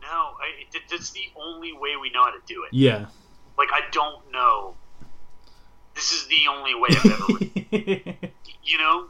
No, 0.03 0.09
I, 0.09 0.51
it, 0.75 0.83
that's 0.91 1.11
the 1.11 1.27
only 1.37 1.73
way 1.73 1.97
we 2.01 2.11
know 2.11 2.25
how 2.25 2.31
to 2.31 2.43
do 2.47 2.65
it. 2.65 2.75
Yeah. 2.75 3.07
Like 3.57 3.69
I 3.73 3.83
don't 3.93 4.31
know. 4.33 4.75
This 5.95 6.13
is 6.13 6.27
the 6.27 6.49
only 6.51 6.75
way 6.75 6.89
I've 6.91 7.07
ever. 7.07 8.17
you 8.65 8.79
know, 8.79 9.07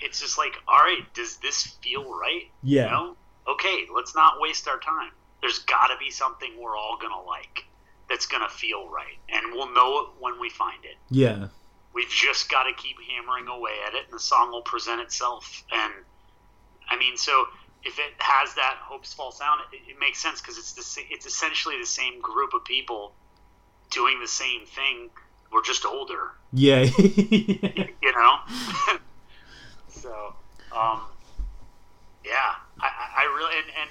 it's 0.00 0.20
just 0.20 0.38
like, 0.38 0.54
all 0.68 0.78
right, 0.78 1.02
does 1.14 1.38
this 1.38 1.66
feel 1.82 2.04
right? 2.08 2.44
yeah. 2.62 2.84
You 2.84 2.90
know? 2.90 3.16
Okay, 3.48 3.86
let's 3.94 4.14
not 4.14 4.40
waste 4.40 4.68
our 4.68 4.78
time. 4.78 5.10
There's 5.40 5.60
got 5.60 5.86
to 5.88 5.94
be 5.98 6.10
something 6.10 6.50
we're 6.60 6.76
all 6.76 6.98
gonna 7.00 7.22
like 7.22 7.64
that's 8.08 8.26
gonna 8.26 8.48
feel 8.48 8.88
right, 8.88 9.18
and 9.28 9.52
we'll 9.52 9.72
know 9.72 10.00
it 10.00 10.08
when 10.20 10.40
we 10.40 10.50
find 10.50 10.84
it. 10.84 10.96
Yeah. 11.10 11.48
We've 11.94 12.08
just 12.08 12.50
got 12.50 12.64
to 12.64 12.72
keep 12.74 12.96
hammering 13.10 13.48
away 13.48 13.72
at 13.86 13.94
it, 13.94 14.04
and 14.04 14.12
the 14.12 14.20
song 14.20 14.50
will 14.52 14.62
present 14.62 15.00
itself. 15.00 15.64
And 15.72 15.92
I 16.88 16.98
mean, 16.98 17.16
so 17.16 17.46
if 17.84 17.98
it 17.98 18.12
has 18.18 18.54
that 18.54 18.76
Hope's 18.82 19.14
Fall 19.14 19.32
sound, 19.32 19.62
it, 19.72 19.90
it 19.90 19.98
makes 19.98 20.20
sense 20.20 20.40
because 20.40 20.58
it's 20.58 20.72
the 20.72 21.02
it's 21.10 21.26
essentially 21.26 21.78
the 21.78 21.86
same 21.86 22.20
group 22.20 22.52
of 22.54 22.64
people 22.64 23.12
doing 23.90 24.20
the 24.20 24.28
same 24.28 24.66
thing. 24.66 25.10
We're 25.50 25.62
just 25.62 25.86
older, 25.86 26.32
Yeah. 26.52 26.82
you 26.98 28.12
know. 28.12 28.36
so, 29.88 30.34
um, 30.76 31.00
yeah, 32.22 32.56
I, 32.80 32.88
I 33.18 33.24
really 33.36 33.54
and, 33.58 33.66
and 33.80 33.90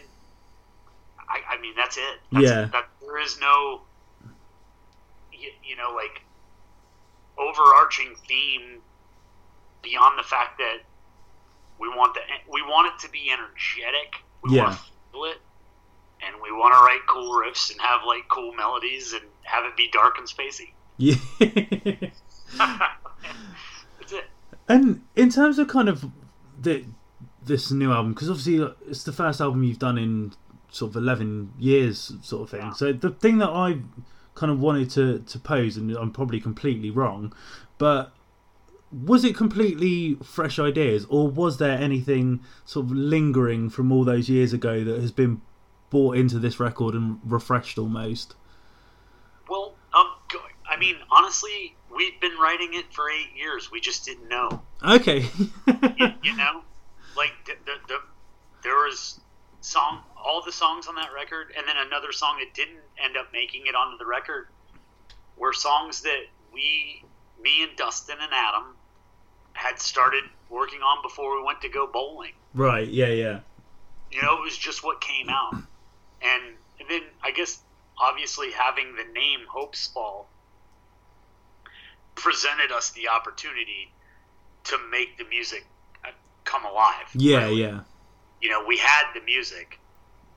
I, 1.30 1.56
I 1.56 1.62
mean 1.62 1.74
that's 1.76 1.98
it. 1.98 2.20
That's, 2.32 2.44
Yeah. 2.46 2.66
That, 2.72 2.88
there 3.02 3.20
is 3.20 3.40
no, 3.40 3.82
you, 5.32 5.50
you 5.64 5.76
know, 5.76 5.94
like 5.96 6.22
overarching 7.38 8.16
theme 8.28 8.82
beyond 9.84 10.18
the 10.18 10.24
fact 10.24 10.58
that 10.58 10.78
we 11.80 11.88
want 11.90 12.14
the 12.16 12.22
we 12.52 12.62
want 12.62 12.88
it 12.94 13.06
to 13.06 13.12
be 13.12 13.30
energetic. 13.32 14.16
We 14.44 14.56
Yeah. 14.56 14.64
want 14.64 14.74
to 14.78 14.84
feel 15.12 15.24
it, 15.26 15.38
and 16.26 16.36
we 16.42 16.52
want 16.52 16.74
to 16.74 16.80
write 16.80 17.02
cool 17.08 17.32
riffs 17.34 17.72
and 17.72 17.80
have 17.82 18.02
like 18.08 18.24
cool 18.30 18.54
melodies 18.54 19.14
and 19.14 19.24
have 19.44 19.66
it 19.66 19.76
be 19.78 19.90
dark 19.92 20.18
and 20.18 20.28
spacey. 20.28 20.74
yeah. 20.98 21.16
That's 24.00 24.12
it. 24.12 24.26
And 24.68 25.04
in 25.16 25.30
terms 25.30 25.60
of 25.60 25.68
kind 25.68 25.90
of 25.90 26.06
the 26.60 26.86
this 27.48 27.72
new 27.72 27.92
album, 27.92 28.14
because 28.14 28.30
obviously 28.30 28.62
uh, 28.62 28.70
it's 28.88 29.04
the 29.04 29.12
first 29.12 29.42
album 29.42 29.64
you've 29.64 29.80
done 29.80 29.98
in 29.98 30.34
sort 30.70 30.92
of 30.92 30.96
eleven 30.98 31.54
years, 31.58 32.14
sort 32.22 32.44
of 32.44 32.50
thing. 32.50 32.62
Yeah. 32.62 32.74
So 32.74 32.94
the 32.94 33.10
thing 33.10 33.38
that 33.40 33.50
I 33.50 33.80
kind 34.36 34.52
of 34.52 34.60
wanted 34.60 34.90
to 34.92 35.20
to 35.20 35.40
pose, 35.40 35.78
and 35.78 35.92
I'm 35.96 36.12
probably 36.12 36.40
completely 36.40 36.92
wrong, 36.92 37.34
but 37.78 38.14
was 39.06 39.26
it 39.26 39.36
completely 39.36 40.16
fresh 40.24 40.60
ideas, 40.60 41.06
or 41.10 41.28
was 41.30 41.58
there 41.58 41.78
anything 41.78 42.42
sort 42.66 42.86
of 42.86 42.92
lingering 42.92 43.70
from 43.70 43.92
all 43.92 44.06
those 44.06 44.30
years 44.30 44.54
ago 44.54 44.84
that 44.84 45.02
has 45.02 45.12
been 45.12 45.42
brought 45.90 46.18
into 46.18 46.40
this 46.40 46.60
record 46.60 46.96
and 46.96 47.20
refreshed 47.26 47.78
almost? 47.78 48.36
Well, 49.50 49.74
um, 49.94 50.12
I 50.70 50.78
mean, 50.78 50.96
honestly, 51.12 51.76
we've 51.96 52.20
been 52.22 52.38
writing 52.40 52.74
it 52.74 52.94
for 52.94 53.10
eight 53.10 53.36
years. 53.36 53.72
We 53.72 53.82
just 53.82 54.06
didn't 54.06 54.30
know. 54.30 54.62
Okay. 54.88 55.26
you, 55.98 56.14
you 56.24 56.38
know, 56.38 56.62
like 57.18 57.34
the, 57.46 57.54
the, 57.66 57.74
the 57.88 58.00
there 58.64 58.76
was 58.76 59.20
song, 59.62 60.02
all 60.16 60.42
the 60.44 60.52
songs 60.52 60.88
on 60.88 60.96
that 60.96 61.10
record, 61.14 61.54
and 61.58 61.68
then 61.68 61.76
another 61.78 62.12
song 62.12 62.38
that 62.40 62.54
didn't 62.54 62.80
end 63.04 63.18
up 63.18 63.28
making 63.34 63.64
it 63.66 63.76
onto 63.76 63.98
the 63.98 64.06
record 64.06 64.48
were 65.36 65.54
songs 65.54 66.02
that 66.02 66.26
we, 66.54 67.04
me 67.42 67.64
and 67.64 67.76
Dustin 67.76 68.18
and 68.22 68.32
Adam, 68.34 68.76
had 69.54 69.80
started 69.80 70.24
working 70.50 70.80
on 70.80 71.02
before 71.02 71.38
we 71.38 71.44
went 71.44 71.62
to 71.62 71.70
go 71.70 71.88
bowling. 71.88 72.34
right. 72.54 72.88
Yeah. 72.88 73.08
Yeah. 73.08 73.40
You 74.12 74.22
know, 74.22 74.38
it 74.38 74.42
was 74.42 74.58
just 74.58 74.84
what 74.86 75.02
came 75.02 75.28
out, 75.30 75.54
and, 75.54 76.44
and 76.80 76.90
then 76.90 77.02
I 77.22 77.32
guess 77.32 77.60
obviously 78.00 78.52
having 78.52 78.96
the 78.96 79.04
name 79.12 79.40
Hope's 79.50 79.88
Fall 79.88 80.30
presented 82.16 82.72
us 82.72 82.92
the 82.92 83.10
opportunity 83.10 83.92
to 84.66 84.78
make 84.92 85.18
the 85.18 85.26
music 85.26 85.66
come 86.48 86.66
alive. 86.66 87.10
Yeah. 87.14 87.46
really 87.46 87.62
Yeah. 87.62 87.80
you 88.42 88.50
know, 88.50 88.64
we 88.68 88.78
had 88.78 89.04
the 89.14 89.22
music, 89.22 89.80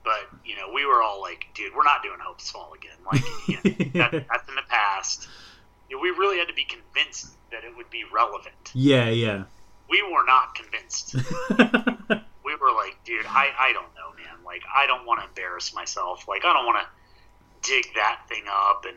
but 0.05 0.29
you 0.45 0.57
know, 0.57 0.71
we 0.75 0.85
were 0.85 1.03
all 1.03 1.21
like, 1.21 1.47
"Dude, 1.55 1.75
we're 1.75 1.85
not 1.85 2.03
doing 2.03 2.19
Hope's 2.21 2.51
Fall 2.51 2.75
again." 2.75 2.97
Like, 3.11 3.23
you 3.49 3.57
know, 3.57 3.63
that, 4.11 4.27
that's 4.29 4.49
in 4.49 4.55
the 4.55 4.69
past. 4.69 5.29
You 5.89 5.97
know, 5.97 6.03
we 6.03 6.11
really 6.11 6.39
had 6.39 6.49
to 6.49 6.55
be 6.55 6.65
convinced 6.65 7.33
that 7.51 7.65
it 7.65 7.77
would 7.77 7.91
be 7.91 8.05
relevant. 8.13 8.71
Yeah. 8.75 9.09
Yeah. 9.09 9.45
We 9.89 10.03
were 10.03 10.25
not 10.25 10.55
convinced. 10.55 11.17
We 12.43 12.57
were 12.57 12.73
like, 12.73 12.97
"Dude, 13.05 13.27
I, 13.27 13.51
I 13.57 13.73
don't 13.73 13.95
know, 13.95 14.13
man. 14.17 14.45
Like, 14.45 14.63
I 14.75 14.87
don't 14.89 15.07
want 15.07 15.21
to 15.21 15.27
embarrass 15.29 15.73
myself. 15.73 16.27
Like, 16.27 16.45
I 16.45 16.53
don't 16.53 16.67
want 16.67 16.79
to 16.83 17.71
dig 17.71 17.85
that 17.95 18.23
thing 18.29 18.43
up 18.51 18.85
and." 18.89 18.97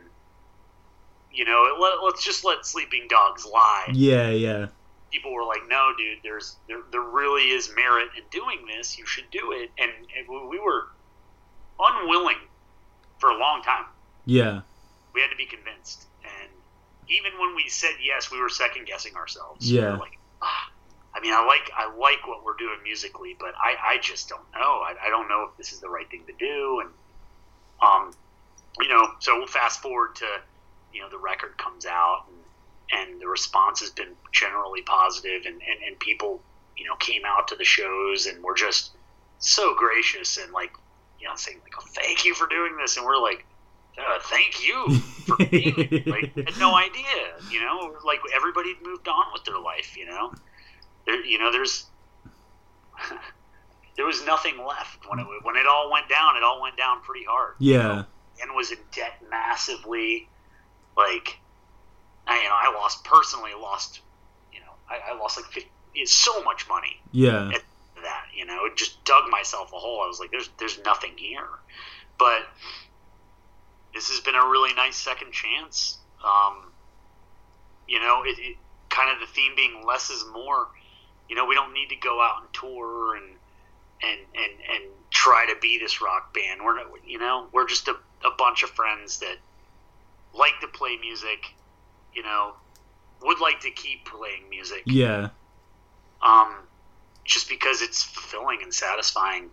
You 1.31 1.45
know, 1.45 1.77
let, 1.79 2.03
let's 2.03 2.23
just 2.23 2.43
let 2.45 2.63
sleeping 2.65 3.07
dogs 3.09 3.43
lie 3.45 3.89
yeah. 3.91 4.29
Yeah. 4.29 4.67
People 5.13 5.31
were 5.31 5.45
like, 5.45 5.61
"No, 5.69 5.93
dude, 5.97 6.17
there's 6.23 6.57
there, 6.67 6.79
there 6.91 7.01
really 7.01 7.43
is 7.51 7.71
merit 7.75 8.09
in 8.17 8.23
doing 8.31 8.65
this. 8.67 8.97
You 8.97 9.05
should 9.05 9.29
do 9.31 9.51
it." 9.53 9.69
And, 9.77 9.91
and 10.17 10.27
we 10.49 10.59
were 10.59 10.87
unwilling 11.79 12.37
for 13.19 13.29
a 13.29 13.37
long 13.37 13.61
time. 13.61 13.85
Yeah. 14.25 14.61
We 15.13 15.21
had 15.21 15.29
to 15.29 15.35
be 15.37 15.45
convinced, 15.45 16.07
and 16.23 16.49
even 17.07 17.31
when 17.39 17.55
we 17.55 17.69
said 17.69 17.91
yes, 18.03 18.31
we 18.31 18.41
were 18.41 18.49
second 18.49 18.87
guessing 18.87 19.15
ourselves. 19.15 19.69
We 19.71 19.77
Yeah. 19.77 19.95
like, 19.97 20.17
ah, 20.41 20.71
I 21.15 21.19
mean, 21.19 21.33
I 21.33 21.45
like 21.45 21.69
I 21.77 21.93
like 21.95 22.27
what 22.27 22.43
we're 22.43 22.57
doing 22.57 22.77
musically, 22.83 23.35
but 23.39 23.53
I, 23.55 23.75
I 23.95 23.97
just 23.99 24.27
don't 24.29 24.51
know. 24.53 24.81
I, 24.81 24.95
I 25.05 25.09
don't 25.09 25.27
know 25.29 25.47
if 25.51 25.57
this 25.57 25.71
is 25.71 25.79
the 25.79 25.89
right 25.89 26.09
thing 26.09 26.23
to 26.25 26.33
do. 26.33 26.81
And 26.81 26.89
um, 27.81 28.13
you 28.79 28.89
know, 28.89 29.07
so 29.19 29.37
we'll 29.37 29.47
fast 29.47 29.81
forward 29.81 30.15
to 30.15 30.25
you 30.91 31.01
know 31.01 31.09
the 31.09 31.17
record 31.19 31.57
comes 31.57 31.85
out 31.85 32.25
and 32.29 32.37
and 32.93 33.19
the 33.21 33.27
response 33.27 33.79
has 33.79 33.89
been 33.89 34.15
generally 34.31 34.81
positive 34.81 35.45
and, 35.45 35.55
and, 35.55 35.83
and 35.87 35.99
people 35.99 36.41
you 36.77 36.85
know 36.85 36.95
came 36.95 37.21
out 37.25 37.47
to 37.47 37.55
the 37.55 37.63
shows 37.63 38.25
and 38.25 38.43
were 38.43 38.55
just 38.55 38.91
so 39.39 39.75
gracious 39.75 40.37
and 40.37 40.51
like 40.53 40.71
you 41.19 41.27
know 41.27 41.35
saying 41.35 41.59
like 41.63 41.73
oh, 41.79 41.85
thank 41.89 42.25
you 42.25 42.33
for 42.33 42.47
doing 42.47 42.75
this 42.77 42.97
and 42.97 43.05
we're 43.05 43.21
like 43.21 43.45
uh, 43.97 44.19
thank 44.23 44.65
you 44.65 44.97
for 45.25 45.37
being 45.37 46.03
like 46.07 46.33
had 46.35 46.57
no 46.59 46.75
idea 46.75 47.33
you 47.51 47.61
know 47.61 47.95
like 48.05 48.19
everybody 48.35 48.75
moved 48.83 49.07
on 49.07 49.25
with 49.33 49.43
their 49.45 49.59
life 49.59 49.95
you 49.97 50.05
know 50.05 50.33
there 51.05 51.23
you 51.25 51.37
know 51.37 51.51
there's 51.51 51.85
there 53.95 54.05
was 54.05 54.25
nothing 54.25 54.57
left 54.65 55.07
when 55.07 55.19
it 55.19 55.27
when 55.43 55.55
it 55.55 55.67
all 55.67 55.91
went 55.91 56.09
down 56.09 56.35
it 56.35 56.43
all 56.43 56.61
went 56.61 56.77
down 56.77 57.01
pretty 57.01 57.25
hard 57.25 57.53
you 57.59 57.77
know? 57.77 57.79
Yeah. 57.79 58.03
and 58.41 58.55
was 58.55 58.71
in 58.71 58.79
debt 58.91 59.21
massively. 59.29 60.27
Like, 60.97 61.39
I, 62.27 62.37
you 62.37 62.43
know, 62.43 62.55
I 62.55 62.73
lost 62.79 63.03
personally 63.03 63.51
lost, 63.59 63.99
you 64.53 64.59
know, 64.59 64.73
I, 64.89 65.13
I 65.13 65.17
lost 65.19 65.37
like 65.37 65.45
50, 65.47 65.69
so 66.05 66.41
much 66.43 66.67
money 66.67 66.99
Yeah. 67.11 67.49
at 67.53 67.63
that. 68.01 68.25
You 68.35 68.45
know, 68.45 68.65
it 68.65 68.75
just 68.75 69.03
dug 69.05 69.29
myself 69.29 69.71
a 69.73 69.77
hole. 69.77 70.01
I 70.03 70.07
was 70.07 70.19
like, 70.19 70.31
there's 70.31 70.49
there's 70.57 70.79
nothing 70.83 71.13
here, 71.17 71.47
but 72.17 72.41
this 73.93 74.09
has 74.09 74.19
been 74.21 74.35
a 74.35 74.45
really 74.45 74.73
nice 74.73 74.95
second 74.95 75.31
chance. 75.31 75.97
Um, 76.23 76.71
you 77.87 77.99
know, 77.99 78.23
it, 78.25 78.39
it 78.39 78.57
kind 78.89 79.11
of 79.11 79.19
the 79.19 79.31
theme 79.33 79.53
being 79.55 79.85
less 79.85 80.09
is 80.09 80.25
more. 80.33 80.67
You 81.29 81.35
know, 81.35 81.45
we 81.45 81.55
don't 81.55 81.73
need 81.73 81.89
to 81.89 81.95
go 81.95 82.21
out 82.21 82.41
and 82.41 82.53
tour 82.53 83.15
and 83.15 83.25
and 84.01 84.19
and 84.35 84.51
and 84.73 84.83
try 85.11 85.45
to 85.45 85.59
be 85.61 85.77
this 85.79 86.01
rock 86.01 86.33
band. 86.33 86.61
We're 86.63 86.75
not, 86.75 86.87
you 87.05 87.19
know, 87.19 87.47
we're 87.53 87.67
just 87.67 87.87
a, 87.87 87.93
a 88.25 88.31
bunch 88.37 88.63
of 88.63 88.69
friends 88.71 89.19
that 89.19 89.35
like 90.33 90.59
to 90.61 90.67
play 90.67 90.97
music. 90.99 91.45
You 92.15 92.23
know, 92.23 92.53
would 93.21 93.39
like 93.39 93.59
to 93.61 93.71
keep 93.71 94.05
playing 94.05 94.49
music. 94.49 94.83
Yeah. 94.85 95.29
Um, 96.21 96.55
just 97.25 97.49
because 97.49 97.81
it's 97.81 98.03
fulfilling 98.03 98.59
and 98.63 98.73
satisfying. 98.73 99.49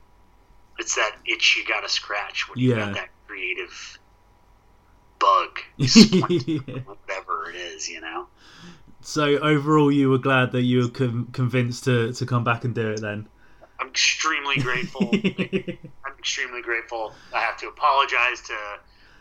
It's 0.79 0.95
that 0.95 1.17
itch 1.27 1.57
you 1.57 1.65
got 1.67 1.81
to 1.83 1.89
scratch 1.89 2.49
when 2.49 2.59
you 2.59 2.71
Yeah. 2.71 2.87
got 2.87 2.95
that 2.95 3.09
creative 3.27 3.99
bug, 5.19 5.59
whatever 5.77 7.51
it 7.51 7.57
is. 7.57 7.89
You 7.89 8.01
know. 8.01 8.27
so 9.01 9.25
overall, 9.39 9.93
you 9.93 10.09
were 10.11 10.19
glad 10.19 10.53
that 10.53 10.63
you 10.63 10.83
were 10.83 10.89
con- 10.89 11.27
convinced 11.33 11.85
to, 11.85 12.13
to 12.15 12.27
come 12.27 12.45
back 12.45 12.65
and 12.65 12.75
do 12.75 12.91
it 12.91 13.01
then. 13.01 13.29
I'm 13.79 13.89
extremely 13.89 14.57
grateful. 14.57 15.11
I'm 15.13 16.13
extremely 16.19 16.63
grateful. 16.63 17.13
I 17.35 17.41
have 17.41 17.57
to 17.59 17.69
apologize 17.69 18.41
to 18.43 18.55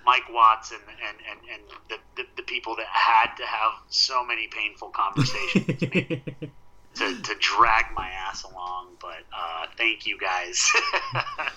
Mike 0.09 0.33
Watts 0.33 0.71
and 0.71 0.81
and, 1.07 1.17
and, 1.29 1.39
and 1.53 1.61
the, 1.87 1.97
the, 2.15 2.27
the 2.37 2.43
people 2.43 2.75
that 2.77 2.87
had 2.87 3.35
to 3.37 3.45
have 3.45 3.73
so 3.89 4.25
many 4.25 4.47
painful 4.47 4.89
conversations 4.89 5.67
with 5.67 5.93
me 5.93 6.23
to, 6.95 7.21
to 7.21 7.35
drag 7.39 7.85
my 7.95 8.09
ass 8.09 8.41
along. 8.41 8.87
But 8.99 9.21
uh, 9.31 9.67
thank 9.77 10.07
you 10.07 10.17
guys. 10.17 10.71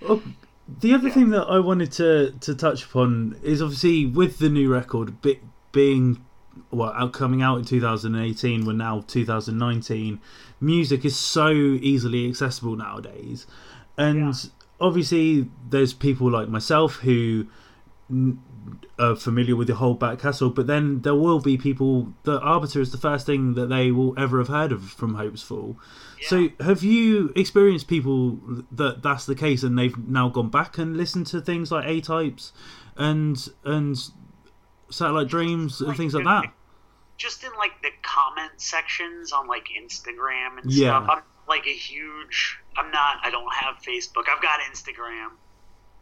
Well, 0.00 0.20
the 0.80 0.92
other 0.92 1.08
thing 1.08 1.30
that 1.30 1.44
I 1.44 1.60
wanted 1.60 1.90
to, 1.92 2.34
to 2.40 2.54
touch 2.54 2.84
upon 2.84 3.40
is 3.42 3.62
obviously 3.62 4.04
with 4.04 4.38
the 4.38 4.50
new 4.50 4.70
record 4.70 5.22
be, 5.22 5.40
being 5.72 6.22
well 6.70 6.92
out 6.92 7.14
coming 7.14 7.40
out 7.40 7.58
in 7.58 7.64
2018 7.64 8.66
we're 8.66 8.72
now 8.74 9.02
2019 9.06 10.20
music 10.60 11.04
is 11.04 11.16
so 11.16 11.50
easily 11.50 12.28
accessible 12.28 12.76
nowadays 12.76 13.46
and 13.96 14.50
obviously 14.78 15.48
there's 15.70 15.94
people 15.94 16.30
like 16.30 16.48
myself 16.48 16.96
who 16.96 17.46
are 18.98 19.16
familiar 19.16 19.56
with 19.56 19.66
the 19.68 19.74
whole 19.74 19.94
back 19.94 20.20
castle, 20.20 20.50
but 20.50 20.66
then 20.66 21.02
there 21.02 21.14
will 21.14 21.40
be 21.40 21.58
people 21.58 22.14
The 22.22 22.40
arbiter 22.40 22.80
is 22.80 22.92
the 22.92 22.98
first 22.98 23.26
thing 23.26 23.54
that 23.54 23.66
they 23.68 23.90
will 23.90 24.14
ever 24.18 24.38
have 24.38 24.48
heard 24.48 24.72
of 24.72 24.82
from 24.90 25.14
Hope's 25.14 25.42
Fall 25.42 25.76
so 26.22 26.48
have 26.60 26.82
you 26.82 27.32
experienced 27.36 27.86
people 27.86 28.38
that 28.72 29.02
that's 29.02 29.26
the 29.26 29.34
case 29.34 29.62
and 29.62 29.78
they've 29.78 29.96
now 30.08 30.28
gone 30.30 30.48
back 30.48 30.78
and 30.78 30.96
listened 30.96 31.26
to 31.28 31.40
things 31.40 31.70
like 31.70 31.84
A-Types 31.86 32.52
and 32.96 33.46
and 33.64 33.96
satellite 34.90 35.28
dreams 35.28 35.80
and 35.80 35.96
things 35.96 36.14
like 36.14 36.24
that? 36.24 36.52
just 37.16 37.44
in 37.44 37.50
like 37.58 37.80
the 37.82 37.90
comment 38.02 38.52
sections 38.56 39.32
on 39.32 39.46
like 39.46 39.66
Instagram 39.80 40.58
and 40.62 40.72
Yeah. 40.72 40.88
stuff. 40.98 41.08
I'm 41.18 41.22
like 41.46 41.66
a 41.66 41.72
huge. 41.72 42.58
I'm 42.76 42.90
not. 42.90 43.18
I 43.22 43.30
don't 43.30 43.52
have 43.54 43.76
Facebook. 43.76 44.28
I've 44.28 44.42
got 44.42 44.60
Instagram, 44.60 45.30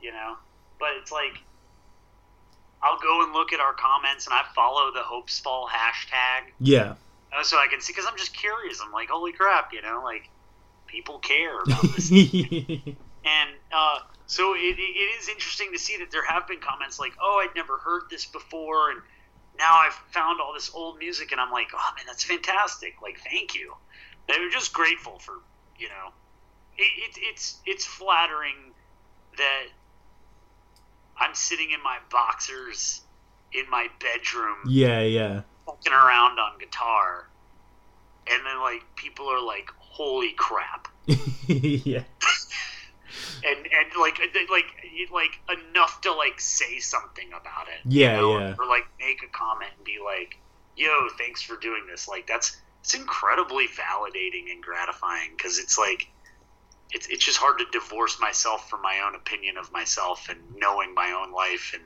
you 0.01 0.11
know. 0.13 0.37
But 0.79 0.91
it's 1.01 1.13
like 1.13 1.43
I'll 2.83 2.99
go 2.99 3.23
and 3.23 3.33
look 3.33 3.53
at 3.53 3.61
our 3.61 3.75
comments 3.75 4.27
and 4.27 4.35
I 4.35 4.43
follow 4.55 4.93
the 4.93 5.03
Hope's 5.03 5.39
Fall 5.39 5.69
hashtag 5.69 6.51
Yeah. 6.59 6.95
so 7.43 7.57
I 7.57 7.67
can 7.71 7.81
see 7.81 7.93
because 7.93 8.07
I'm 8.07 8.17
just 8.19 8.37
curious. 8.37 8.81
I'm 8.85 8.93
like, 8.93 9.09
holy 9.09 9.33
crap, 9.33 9.73
you 9.73 9.83
know, 9.83 10.03
like 10.05 10.29
people 10.87 11.19
care 11.19 11.63
about 11.63 11.83
this. 11.95 12.11
And 12.11 13.51
uh, 13.71 13.99
so 14.27 14.55
it, 14.55 14.77
it 14.79 15.19
is 15.21 15.29
interesting 15.29 15.73
to 15.73 15.79
see 15.79 15.97
that 15.99 16.11
there 16.11 16.25
have 16.25 16.49
been 16.49 16.59
comments 16.59 16.99
like, 16.99 17.13
"Oh, 17.23 17.45
I'd 17.47 17.55
never 17.55 17.79
heard 17.79 18.03
this 18.11 18.25
before," 18.27 18.91
and 18.91 19.01
now 19.59 19.79
I've 19.79 19.95
found 20.11 20.41
all 20.41 20.53
this 20.53 20.71
old 20.75 20.99
music, 20.99 21.31
and 21.31 21.41
I'm 21.41 21.53
like, 21.53 21.69
"Oh 21.73 21.93
man, 21.97 22.05
that's 22.07 22.25
fantastic! 22.25 22.97
Like, 23.01 23.21
thank 23.21 23.55
you." 23.55 23.75
They 24.27 24.41
were 24.41 24.51
just 24.51 24.73
grateful 24.73 25.19
for, 25.21 25.35
you 25.79 25.89
know, 25.89 26.13
it, 26.79 26.83
it, 26.83 27.19
it's 27.21 27.59
it's 27.65 27.85
flattering 27.85 28.57
that 29.39 29.65
I'm 31.19 31.35
sitting 31.35 31.71
in 31.71 31.83
my 31.83 31.99
boxers 32.11 33.03
in 33.53 33.69
my 33.71 33.89
bedroom, 34.01 34.57
yeah, 34.67 35.03
yeah. 35.03 35.43
fucking 35.67 35.93
around 35.93 36.39
on 36.39 36.59
guitar, 36.59 37.29
and 38.27 38.47
then 38.47 38.61
like 38.61 38.83
people 38.97 39.29
are 39.29 39.43
like, 39.43 39.71
"Holy 39.79 40.33
crap!" 40.33 40.89
yeah. 41.47 42.05
and 43.45 43.59
and 43.59 44.01
like 44.01 44.21
uh, 44.21 44.39
like 44.51 44.65
like 45.13 45.59
enough 45.59 46.01
to 46.03 46.13
like 46.13 46.41
say 46.41 46.79
something 46.79 47.29
about 47.29 47.69
it. 47.69 47.81
Yeah, 47.85 48.17
you 48.17 48.23
know? 48.23 48.39
yeah. 48.39 48.55
Or 48.59 48.67
like 48.67 48.87
make 48.99 49.23
a 49.23 49.29
comment 49.29 49.73
and 49.77 49.85
be 49.85 49.99
like, 50.05 50.39
yo, 50.77 51.09
thanks 51.19 51.43
for 51.43 51.57
doing 51.57 51.87
this. 51.89 52.09
Like 52.09 52.27
that's 52.27 52.57
it's 52.81 52.95
incredibly 52.95 53.67
validating 53.69 54.51
and 54.51 54.63
gratifying 54.63 55.31
because 55.37 55.59
it's 55.59 55.79
like 55.79 56.09
it's 56.93 57.07
it's 57.09 57.25
just 57.25 57.39
hard 57.39 57.59
to 57.59 57.65
divorce 57.73 58.21
myself 58.21 58.69
from 58.69 58.83
my 58.83 59.01
own 59.07 59.15
opinion 59.15 59.57
of 59.57 59.73
myself 59.73 60.29
and 60.29 60.39
knowing 60.57 60.95
my 60.95 61.13
own 61.13 61.33
life 61.33 61.73
and 61.75 61.83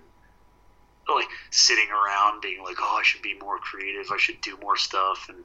like 1.08 1.28
sitting 1.50 1.88
around 1.90 2.40
being 2.42 2.62
like, 2.62 2.76
oh, 2.80 2.98
I 2.98 3.04
should 3.04 3.22
be 3.22 3.38
more 3.38 3.58
creative. 3.58 4.10
I 4.10 4.16
should 4.18 4.40
do 4.40 4.58
more 4.60 4.76
stuff 4.76 5.28
and 5.28 5.44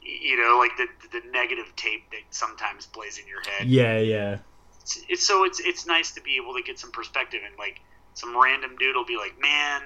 you 0.00 0.36
know, 0.36 0.58
like 0.58 0.76
the 0.76 0.88
the 1.10 1.26
negative 1.30 1.74
tape 1.76 2.10
that 2.10 2.22
sometimes 2.30 2.86
plays 2.86 3.18
in 3.18 3.26
your 3.28 3.40
head. 3.42 3.68
Yeah, 3.68 3.98
yeah. 3.98 4.38
It's, 4.80 5.04
it's 5.08 5.26
so 5.26 5.44
it's 5.44 5.60
it's 5.60 5.86
nice 5.86 6.12
to 6.12 6.22
be 6.22 6.36
able 6.36 6.54
to 6.54 6.62
get 6.62 6.78
some 6.78 6.90
perspective 6.90 7.40
and 7.46 7.56
like 7.58 7.80
some 8.14 8.36
random 8.40 8.76
dude 8.78 8.96
will 8.96 9.04
be 9.04 9.16
like, 9.16 9.40
man, 9.40 9.82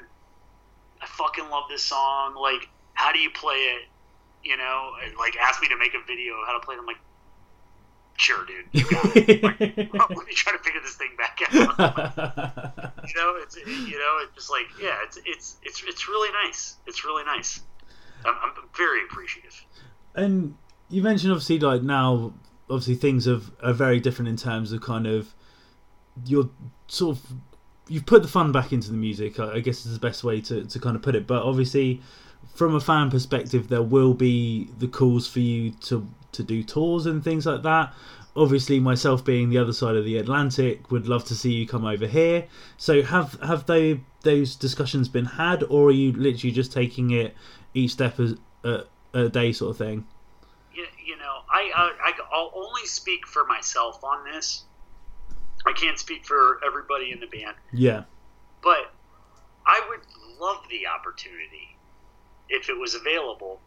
I 1.02 1.06
fucking 1.06 1.48
love 1.50 1.64
this 1.68 1.82
song. 1.82 2.34
Like, 2.34 2.68
how 2.94 3.12
do 3.12 3.18
you 3.18 3.30
play 3.30 3.56
it? 3.56 3.82
You 4.42 4.56
know, 4.56 4.92
and 5.04 5.16
like 5.16 5.36
ask 5.36 5.60
me 5.60 5.68
to 5.68 5.76
make 5.76 5.94
a 5.94 6.04
video 6.06 6.34
of 6.34 6.46
how 6.46 6.58
to 6.58 6.64
play 6.64 6.76
it. 6.76 6.78
I'm 6.78 6.86
like, 6.86 6.96
sure, 8.16 8.44
dude, 8.46 8.66
you 8.72 8.84
got 8.90 9.16
it. 9.16 9.42
like, 9.42 9.60
let 10.10 10.26
me 10.26 10.34
try 10.34 10.52
to 10.52 10.58
figure 10.58 10.80
this 10.82 10.96
thing 10.96 11.10
back 11.16 11.40
out. 11.42 12.94
you 13.08 13.14
know, 13.14 13.36
it's 13.36 13.56
you 13.56 13.98
know, 13.98 14.18
it's 14.22 14.34
just 14.34 14.50
like 14.50 14.66
yeah, 14.80 14.96
it's 15.04 15.18
it's 15.24 15.56
it's 15.62 15.82
it's 15.86 16.08
really 16.08 16.30
nice. 16.44 16.76
It's 16.86 17.04
really 17.04 17.24
nice. 17.24 17.60
I'm, 18.24 18.34
I'm 18.42 18.68
very 18.76 19.02
appreciative. 19.04 19.64
And 20.14 20.54
you 20.88 21.02
mentioned 21.02 21.32
obviously 21.32 21.58
like 21.58 21.82
now, 21.82 22.32
obviously 22.70 22.94
things 22.94 23.26
have, 23.26 23.50
are 23.62 23.72
very 23.72 24.00
different 24.00 24.28
in 24.28 24.36
terms 24.36 24.72
of 24.72 24.80
kind 24.80 25.06
of 25.06 25.34
you're 26.24 26.50
sort 26.88 27.16
of 27.16 27.32
you've 27.88 28.06
put 28.06 28.22
the 28.22 28.28
fun 28.28 28.52
back 28.52 28.72
into 28.72 28.90
the 28.90 28.96
music. 28.96 29.38
I 29.38 29.60
guess 29.60 29.86
is 29.86 29.94
the 29.94 30.06
best 30.06 30.24
way 30.24 30.40
to, 30.42 30.64
to 30.64 30.78
kind 30.78 30.96
of 30.96 31.02
put 31.02 31.14
it. 31.14 31.26
But 31.26 31.42
obviously, 31.42 32.00
from 32.54 32.74
a 32.74 32.80
fan 32.80 33.10
perspective, 33.10 33.68
there 33.68 33.82
will 33.82 34.14
be 34.14 34.68
the 34.78 34.88
calls 34.88 35.28
for 35.28 35.40
you 35.40 35.70
to 35.82 36.08
to 36.36 36.42
do 36.42 36.62
tours 36.62 37.06
and 37.06 37.22
things 37.22 37.46
like 37.46 37.62
that. 37.62 37.92
Obviously, 38.36 38.78
myself 38.80 39.24
being 39.24 39.48
the 39.48 39.58
other 39.58 39.72
side 39.72 39.96
of 39.96 40.04
the 40.04 40.18
Atlantic, 40.18 40.90
would 40.90 41.08
love 41.08 41.24
to 41.24 41.34
see 41.34 41.52
you 41.52 41.66
come 41.66 41.86
over 41.86 42.06
here. 42.06 42.46
So, 42.76 43.02
have 43.02 43.38
have 43.42 43.66
they 43.66 44.00
those 44.22 44.56
discussions 44.56 45.08
been 45.08 45.24
had, 45.24 45.62
or 45.64 45.88
are 45.88 45.92
you 45.92 46.12
literally 46.12 46.52
just 46.52 46.72
taking 46.72 47.12
it 47.12 47.34
each 47.72 47.92
step 47.92 48.20
as 48.20 48.34
a, 48.64 48.84
a 49.14 49.28
day 49.28 49.52
sort 49.52 49.70
of 49.70 49.78
thing? 49.78 50.06
You, 50.74 50.86
you 51.04 51.16
know, 51.16 51.38
I, 51.48 51.70
I 51.74 52.12
I'll 52.32 52.52
only 52.54 52.86
speak 52.86 53.26
for 53.26 53.46
myself 53.46 54.04
on 54.04 54.24
this. 54.30 54.64
I 55.64 55.72
can't 55.72 55.98
speak 55.98 56.24
for 56.24 56.60
everybody 56.64 57.10
in 57.10 57.20
the 57.20 57.26
band. 57.26 57.56
Yeah. 57.72 58.04
But 58.62 58.92
I 59.64 59.80
would 59.88 60.00
love 60.38 60.64
the 60.70 60.86
opportunity 60.86 61.76
if 62.48 62.68
it 62.68 62.78
was 62.78 62.94
available. 62.94 63.60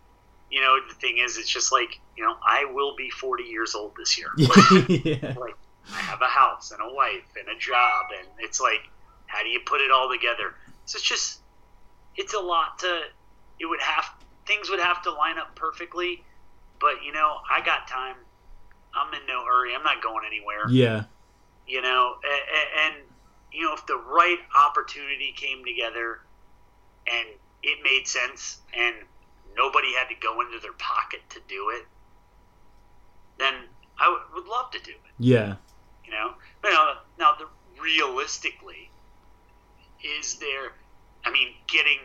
You 0.52 0.62
know, 0.62 0.78
the 0.88 0.96
thing 0.96 1.18
is, 1.20 1.38
it's 1.38 1.50
just 1.50 1.72
like, 1.72 2.00
you 2.18 2.24
know, 2.24 2.36
I 2.44 2.66
will 2.74 2.96
be 2.96 3.10
40 3.10 3.44
years 3.44 3.76
old 3.76 3.94
this 3.98 4.18
year. 4.18 4.30
yeah. 4.38 5.36
like, 5.40 5.56
I 5.94 6.00
have 6.02 6.22
a 6.22 6.28
house 6.28 6.72
and 6.72 6.82
a 6.82 6.94
wife 6.94 7.24
and 7.40 7.48
a 7.56 7.60
job, 7.60 8.08
and 8.18 8.28
it's 8.40 8.60
like, 8.60 8.82
how 9.28 9.44
do 9.44 9.50
you 9.50 9.60
put 9.66 9.82
it 9.82 9.92
all 9.92 10.10
together? 10.10 10.56
So 10.86 10.98
it's 10.98 11.08
just, 11.08 11.40
it's 12.16 12.34
a 12.34 12.40
lot 12.40 12.80
to, 12.80 13.02
it 13.60 13.66
would 13.66 13.82
have, 13.82 14.06
things 14.48 14.70
would 14.70 14.80
have 14.80 15.02
to 15.04 15.12
line 15.12 15.38
up 15.38 15.56
perfectly. 15.56 16.24
But, 16.80 17.04
you 17.06 17.12
know, 17.12 17.38
I 17.52 17.64
got 17.64 17.88
time. 17.88 18.16
I'm 18.94 19.14
in 19.14 19.20
no 19.28 19.46
hurry. 19.46 19.76
I'm 19.76 19.84
not 19.84 20.02
going 20.02 20.26
anywhere 20.26 20.68
Yeah. 20.70 21.04
you 21.68 21.82
know 21.82 22.16
and, 22.24 22.96
and 22.96 23.04
you 23.52 23.66
know 23.66 23.74
if 23.74 23.86
the 23.86 23.98
right 23.98 24.40
opportunity 24.56 25.32
came 25.36 25.64
together 25.64 26.22
and 27.06 27.28
it 27.62 27.78
made 27.84 28.08
sense 28.08 28.60
and 28.76 28.96
nobody 29.62 29.90
had 30.00 30.08
to 30.14 30.16
go 30.28 30.32
into 30.42 30.58
their 30.66 30.78
pocket 30.92 31.22
to 31.30 31.40
do 31.48 31.62
it 31.76 31.86
then 33.38 33.54
i 34.00 34.08
would, 34.10 34.22
would 34.36 34.48
love 34.50 34.70
to 34.72 34.80
do 34.84 34.92
it 34.92 35.14
Yeah. 35.20 35.56
you 36.06 36.12
know 36.12 36.28
now, 36.64 36.94
now 37.18 37.32
the, 37.40 37.46
realistically 37.82 38.90
is 40.04 40.36
there 40.46 40.68
i 41.26 41.32
mean 41.32 41.50
getting 41.68 42.00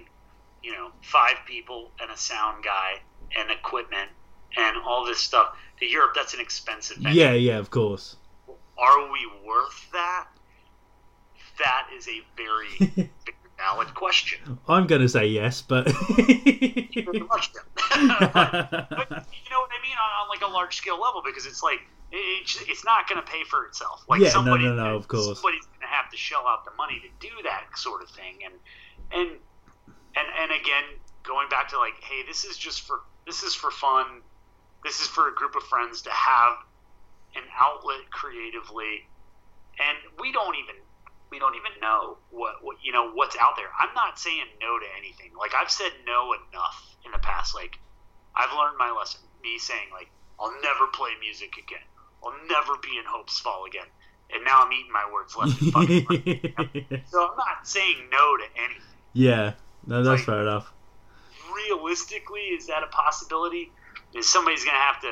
you 0.62 0.72
know 0.72 0.90
five 1.02 1.36
people 1.46 1.90
and 2.00 2.10
a 2.10 2.16
sound 2.16 2.64
guy 2.64 2.90
and 3.38 3.50
equipment 3.50 4.10
and 4.56 4.76
all 4.86 5.04
this 5.04 5.18
stuff 5.18 5.48
to 5.78 5.86
europe 5.86 6.12
that's 6.14 6.34
an 6.34 6.40
expensive 6.40 6.96
Yeah, 7.00 7.32
yeah, 7.32 7.58
of 7.58 7.70
course. 7.70 8.16
are 8.78 9.00
we 9.12 9.20
worth 9.44 9.80
that? 9.92 10.26
That 11.58 11.86
is 11.96 12.08
a 12.08 12.20
very 12.36 12.68
big, 12.96 13.10
valid 13.56 13.94
question. 13.94 14.58
I'm 14.68 14.86
going 14.86 15.02
to 15.02 15.08
say 15.08 15.26
yes, 15.26 15.62
but. 15.62 15.86
Much 15.86 17.52
but, 17.52 17.70
but 18.34 19.26
you 19.32 19.50
know 19.50 19.60
what 19.60 19.70
I 19.70 19.80
mean 19.82 19.96
on, 19.96 20.10
on 20.22 20.28
like 20.28 20.42
a 20.42 20.52
large 20.52 20.76
scale 20.76 21.00
level 21.00 21.22
because 21.24 21.46
it's 21.46 21.62
like 21.62 21.80
it, 22.12 22.16
it's, 22.16 22.62
it's 22.68 22.84
not 22.84 23.08
going 23.08 23.22
to 23.22 23.30
pay 23.30 23.44
for 23.44 23.66
itself. 23.66 24.04
Like 24.08 24.20
Yeah, 24.20 24.32
no, 24.34 24.56
no, 24.56 24.74
no, 24.74 24.96
of 24.96 25.08
course. 25.08 25.24
somebody's 25.24 25.66
going 25.66 25.80
to 25.80 25.86
have 25.86 26.10
to 26.10 26.16
shell 26.16 26.46
out 26.46 26.64
the 26.64 26.72
money 26.76 27.00
to 27.00 27.26
do 27.26 27.32
that 27.44 27.64
sort 27.76 28.02
of 28.02 28.10
thing. 28.10 28.38
And 28.44 28.54
and 29.12 29.38
and 30.16 30.28
and 30.40 30.50
again, 30.52 30.84
going 31.22 31.48
back 31.48 31.68
to 31.70 31.78
like, 31.78 31.94
hey, 32.02 32.22
this 32.26 32.44
is 32.44 32.56
just 32.56 32.82
for 32.82 33.00
this 33.26 33.42
is 33.42 33.54
for 33.54 33.70
fun. 33.70 34.22
This 34.84 35.00
is 35.00 35.06
for 35.06 35.28
a 35.28 35.34
group 35.34 35.56
of 35.56 35.62
friends 35.64 36.02
to 36.02 36.10
have 36.10 36.52
an 37.36 37.42
outlet 37.58 38.10
creatively, 38.10 39.08
and 39.80 39.98
we 40.20 40.30
don't 40.30 40.56
even 40.56 40.76
we 41.34 41.40
don't 41.40 41.56
even 41.58 41.74
know 41.82 42.16
what, 42.30 42.62
what 42.62 42.76
you 42.82 42.92
know 42.92 43.10
what's 43.10 43.36
out 43.40 43.56
there. 43.56 43.66
I'm 43.74 43.92
not 43.94 44.18
saying 44.18 44.46
no 44.62 44.78
to 44.78 44.86
anything. 44.96 45.32
Like 45.36 45.50
I've 45.58 45.70
said 45.70 45.90
no 46.06 46.32
enough 46.32 46.78
in 47.04 47.10
the 47.10 47.18
past. 47.18 47.54
Like 47.54 47.78
I've 48.36 48.52
learned 48.56 48.78
my 48.78 48.94
lesson. 48.96 49.20
Me 49.42 49.58
saying 49.58 49.90
like 49.92 50.08
I'll 50.38 50.54
never 50.62 50.86
play 50.92 51.10
music 51.20 51.54
again. 51.58 51.82
I'll 52.24 52.32
never 52.48 52.78
be 52.80 52.96
in 52.96 53.04
Hope's 53.04 53.38
Fall 53.40 53.64
again. 53.66 53.86
And 54.32 54.44
now 54.44 54.62
I'm 54.64 54.72
eating 54.72 54.92
my 54.92 55.10
words 55.12 55.34
left 55.36 55.60
and 55.60 55.72
fucking 55.72 56.06
right. 56.08 57.02
So 57.10 57.28
I'm 57.28 57.36
not 57.36 57.66
saying 57.66 57.96
no 58.10 58.36
to 58.38 58.44
anything. 58.56 58.82
yeah, 59.12 59.52
no, 59.86 60.02
that's 60.02 60.20
Like- 60.20 60.26
fair 60.26 60.42
enough. 60.42 60.70
Realistically, 61.54 62.40
is 62.56 62.66
that 62.68 62.82
a 62.82 62.86
possibility? 62.88 63.70
Is 64.14 64.28
somebody's 64.28 64.64
gonna 64.64 64.78
have 64.78 65.00
to 65.02 65.10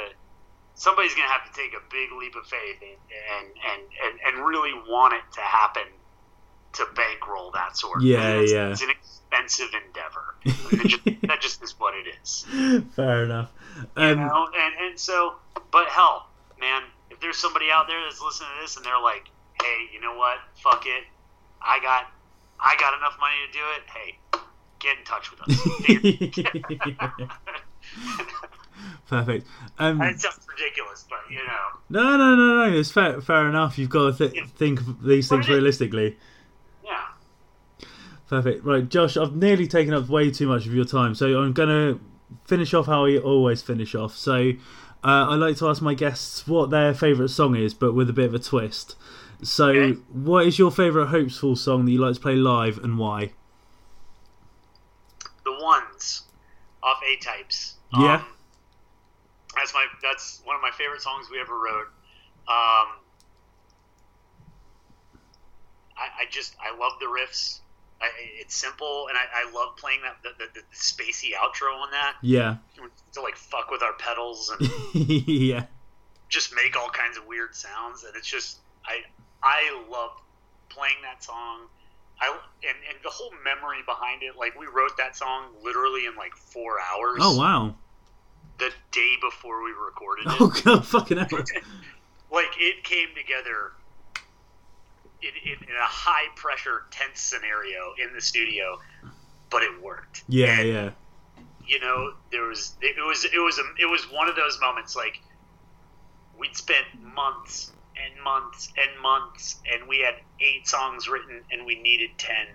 somebody's 0.74 1.14
gonna 1.14 1.28
have 1.28 1.44
to 1.44 1.52
take 1.60 1.72
a 1.74 1.82
big 1.90 2.10
leap 2.18 2.34
of 2.36 2.46
faith 2.46 2.78
and 2.80 2.98
and 3.36 3.46
and, 3.72 3.82
and, 4.04 4.36
and 4.38 4.46
really 4.46 4.72
want 4.88 5.14
it 5.14 5.22
to 5.34 5.40
happen 5.40 5.82
to 6.74 6.86
bankroll 6.94 7.50
that 7.52 7.76
sort. 7.76 7.98
of 7.98 8.04
Yeah, 8.04 8.40
it's, 8.40 8.52
yeah. 8.52 8.70
It's 8.70 8.82
an 8.82 8.90
expensive 8.90 9.68
endeavor. 9.86 10.34
Just, 10.88 11.04
that 11.28 11.40
just 11.40 11.62
is 11.62 11.78
what 11.78 11.94
it 11.94 12.06
is. 12.22 12.46
Fair 12.94 13.24
enough. 13.24 13.50
You 13.96 14.02
Um, 14.02 14.18
know, 14.20 14.48
and 14.56 14.74
and 14.86 14.98
so, 15.00 15.34
but 15.70 15.88
hell, 15.88 16.28
man, 16.60 16.82
if 17.10 17.20
there's 17.20 17.36
somebody 17.38 17.70
out 17.70 17.86
there 17.88 18.00
that's 18.04 18.20
listening 18.22 18.48
to 18.56 18.62
this 18.62 18.76
and 18.76 18.84
they're 18.84 19.00
like, 19.00 19.28
hey, 19.62 19.88
you 19.92 20.00
know 20.00 20.16
what? 20.16 20.38
Fuck 20.62 20.84
it, 20.86 21.04
I 21.60 21.78
got 21.80 22.06
I 22.60 22.74
got 22.78 22.96
enough 22.98 23.16
money 23.20 23.36
to 23.46 23.52
do 23.52 23.64
it. 23.76 23.82
Hey, 23.90 24.18
get 24.78 24.98
in 24.98 25.04
touch 25.04 25.30
with 25.30 25.40
us. 25.42 27.28
Perfect. 29.08 29.46
Um, 29.78 29.98
That 29.98 30.20
sounds 30.20 30.46
ridiculous, 30.48 31.04
but 31.08 31.20
you 31.30 31.36
know, 31.38 31.68
no, 31.90 32.16
no, 32.16 32.34
no, 32.34 32.66
no. 32.68 32.78
It's 32.78 32.90
fair, 32.90 33.20
fair 33.20 33.48
enough. 33.48 33.78
You've 33.78 33.90
got 33.90 34.16
to 34.16 34.28
th- 34.30 34.44
think 34.56 34.80
of 34.80 35.02
these 35.02 35.28
things 35.28 35.48
realistically. 35.48 36.16
Perfect. 38.32 38.64
Right, 38.64 38.88
Josh, 38.88 39.18
I've 39.18 39.36
nearly 39.36 39.68
taken 39.68 39.92
up 39.92 40.08
way 40.08 40.30
too 40.30 40.46
much 40.46 40.64
of 40.64 40.72
your 40.72 40.86
time, 40.86 41.14
so 41.14 41.38
I'm 41.38 41.52
going 41.52 41.68
to 41.68 42.00
finish 42.46 42.72
off 42.72 42.86
how 42.86 43.04
I 43.04 43.18
always 43.18 43.60
finish 43.60 43.94
off. 43.94 44.16
So 44.16 44.52
uh, 45.04 45.28
I 45.28 45.34
like 45.34 45.58
to 45.58 45.68
ask 45.68 45.82
my 45.82 45.92
guests 45.92 46.48
what 46.48 46.70
their 46.70 46.94
favourite 46.94 47.28
song 47.28 47.54
is, 47.56 47.74
but 47.74 47.92
with 47.92 48.08
a 48.08 48.14
bit 48.14 48.24
of 48.24 48.34
a 48.34 48.38
twist. 48.38 48.96
So, 49.42 49.68
Okay. 49.68 50.00
what 50.10 50.46
is 50.46 50.58
your 50.58 50.70
favourite 50.70 51.08
Hope's 51.10 51.36
Fall 51.36 51.56
song 51.56 51.84
that 51.84 51.90
you 51.90 51.98
like 51.98 52.14
to 52.14 52.20
play 52.22 52.34
live 52.36 52.78
and 52.78 52.96
why? 52.96 53.32
The 55.44 55.52
ones 55.60 56.22
off 56.82 57.00
A-Types. 57.06 57.74
Yeah. 57.98 58.22
that's 59.54 59.74
my 59.74 59.84
that's 60.02 60.40
one 60.44 60.56
of 60.56 60.62
my 60.62 60.70
favorite 60.70 61.02
songs 61.02 61.26
we 61.30 61.38
ever 61.38 61.52
wrote. 61.52 61.88
Um, 62.48 62.96
I, 65.98 66.22
I 66.22 66.24
just 66.30 66.56
I 66.58 66.74
love 66.74 66.92
the 66.98 67.04
riffs. 67.06 67.58
I, 68.02 68.08
it's 68.40 68.54
simple, 68.56 69.06
and 69.08 69.16
I, 69.16 69.46
I 69.46 69.52
love 69.52 69.76
playing 69.76 70.00
that 70.02 70.16
the, 70.24 70.30
the, 70.44 70.50
the 70.60 70.66
spacey 70.74 71.30
outro 71.38 71.72
on 71.80 71.90
that 71.92 72.16
Yeah. 72.20 72.56
to 73.12 73.20
like 73.22 73.36
fuck 73.36 73.70
with 73.70 73.82
our 73.82 73.92
pedals 73.92 74.50
and 74.50 74.68
yeah. 75.28 75.66
just 76.28 76.52
make 76.54 76.76
all 76.76 76.88
kinds 76.90 77.16
of 77.16 77.26
weird 77.26 77.54
sounds. 77.54 78.02
And 78.04 78.16
it's 78.16 78.26
just 78.26 78.58
I 78.84 79.02
I 79.42 79.86
love 79.88 80.10
playing 80.68 80.96
that 81.02 81.22
song. 81.22 81.60
I 82.20 82.28
and, 82.28 82.76
and 82.88 82.98
the 83.04 83.10
whole 83.10 83.32
memory 83.44 83.78
behind 83.86 84.22
it. 84.24 84.36
Like 84.36 84.58
we 84.58 84.66
wrote 84.66 84.96
that 84.98 85.14
song 85.16 85.46
literally 85.62 86.06
in 86.06 86.16
like 86.16 86.34
four 86.34 86.78
hours. 86.80 87.18
Oh, 87.22 87.38
wow. 87.38 87.74
The 88.58 88.70
day 88.90 89.14
before 89.20 89.62
we 89.62 89.70
recorded 89.70 90.26
it. 90.26 90.32
Oh, 90.40 90.52
God, 90.64 90.84
fucking 90.86 91.18
hell. 91.18 91.28
like 92.32 92.50
it 92.58 92.82
came 92.84 93.08
together 93.16 93.72
in, 95.22 95.52
in, 95.52 95.58
in 95.68 95.74
a 95.76 95.86
high 95.86 96.26
pressure 96.36 96.82
tense 96.90 97.20
scenario 97.20 97.94
in 98.04 98.12
the 98.14 98.20
studio 98.20 98.78
but 99.50 99.62
it 99.62 99.82
worked 99.82 100.24
Yeah, 100.28 100.58
And, 100.60 100.68
yeah. 100.68 100.90
you 101.66 101.78
know, 101.80 102.12
there 102.30 102.44
was 102.44 102.74
it 102.80 102.96
was 103.06 103.24
it 103.24 103.38
was 103.38 103.58
a, 103.58 103.62
it 103.80 103.86
was 103.86 104.02
one 104.10 104.28
of 104.28 104.36
those 104.36 104.58
moments 104.60 104.96
like 104.96 105.20
we'd 106.38 106.56
spent 106.56 106.86
months 107.14 107.72
and 107.94 108.22
months 108.24 108.72
and 108.78 109.00
months, 109.02 109.60
and 109.70 109.86
we 109.86 109.98
had 110.00 110.14
eight 110.40 110.66
songs 110.66 111.06
written, 111.08 111.42
and 111.52 111.66
we 111.66 111.80
needed 111.80 112.10
ten, 112.16 112.46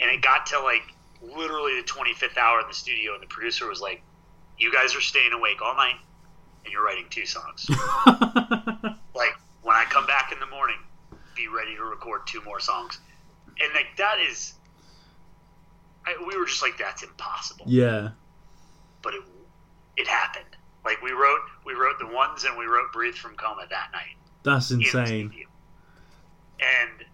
and 0.00 0.10
it 0.10 0.20
got 0.20 0.46
to 0.46 0.60
like 0.60 0.82
literally 1.22 1.76
the 1.80 1.86
twenty 1.86 2.12
fifth 2.14 2.36
hour 2.36 2.60
in 2.60 2.68
the 2.68 2.74
studio, 2.74 3.14
and 3.14 3.22
the 3.22 3.26
producer 3.26 3.66
was 3.66 3.80
like, 3.80 4.02
"You 4.58 4.70
guys 4.72 4.94
are 4.94 5.00
staying 5.00 5.32
awake 5.32 5.62
all 5.62 5.74
night, 5.74 5.96
and 6.64 6.72
you're 6.72 6.84
writing 6.84 7.06
two 7.10 7.24
songs. 7.26 7.66
like 9.14 9.34
when 9.62 9.74
I 9.76 9.84
come 9.88 10.06
back 10.06 10.30
in 10.32 10.38
the 10.38 10.46
morning, 10.46 10.76
be 11.38 11.48
ready 11.48 11.74
to 11.76 11.84
record 11.84 12.26
two 12.26 12.42
more 12.42 12.60
songs." 12.60 12.98
And 13.60 13.72
like 13.74 13.96
that 13.96 14.18
is, 14.20 14.54
I, 16.06 16.16
we 16.26 16.36
were 16.36 16.46
just 16.46 16.62
like, 16.62 16.76
"That's 16.78 17.02
impossible." 17.02 17.64
yeah. 17.66 18.10
but 19.02 19.14
it 19.14 19.22
it 19.96 20.06
happened. 20.06 20.56
Like 20.84 21.02
we 21.02 21.12
wrote 21.12 21.40
we 21.64 21.74
wrote 21.74 21.98
the 21.98 22.06
ones 22.06 22.44
and 22.44 22.56
we 22.58 22.66
wrote 22.66 22.92
"Breathe 22.92 23.14
from 23.14 23.34
Coma" 23.36 23.66
that 23.70 23.88
night. 23.92 24.16
That's 24.42 24.70
insane. 24.70 25.30
studio. 25.30 25.48
And 26.60 27.04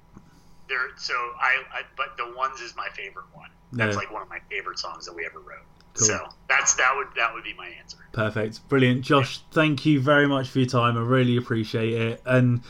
there, 0.68 0.90
so 0.96 1.12
I, 1.12 1.62
I, 1.72 1.80
but 1.96 2.16
the 2.16 2.36
ones 2.36 2.60
is 2.60 2.74
my 2.76 2.88
favorite 2.94 3.26
one. 3.34 3.50
That's 3.72 3.96
like 3.96 4.12
one 4.12 4.22
of 4.22 4.28
my 4.28 4.38
favorite 4.48 4.78
songs 4.78 5.04
that 5.06 5.14
we 5.14 5.26
ever 5.26 5.40
wrote. 5.40 5.66
Cool. 5.94 6.06
So 6.06 6.28
that's 6.48 6.74
that 6.74 6.92
would 6.96 7.08
that 7.16 7.34
would 7.34 7.44
be 7.44 7.54
my 7.54 7.68
answer. 7.68 7.98
Perfect. 8.12 8.66
Brilliant. 8.68 9.02
Josh, 9.02 9.40
thank 9.52 9.84
you 9.84 10.00
very 10.00 10.26
much 10.26 10.48
for 10.48 10.60
your 10.60 10.68
time. 10.68 10.96
I 10.96 11.00
really 11.00 11.36
appreciate 11.36 11.92
it. 11.92 12.22
And 12.24 12.62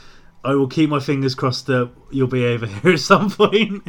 I 0.45 0.55
will 0.55 0.69
keep 0.69 0.91
my 0.91 1.01
fingers 1.01 1.35
crossed 1.35 1.67
that 1.67 1.91
you'll 2.11 2.29
be 2.29 2.45
over 2.47 2.67
here 2.67 2.93
at 2.95 3.01
some 3.01 3.31
point. 3.31 3.83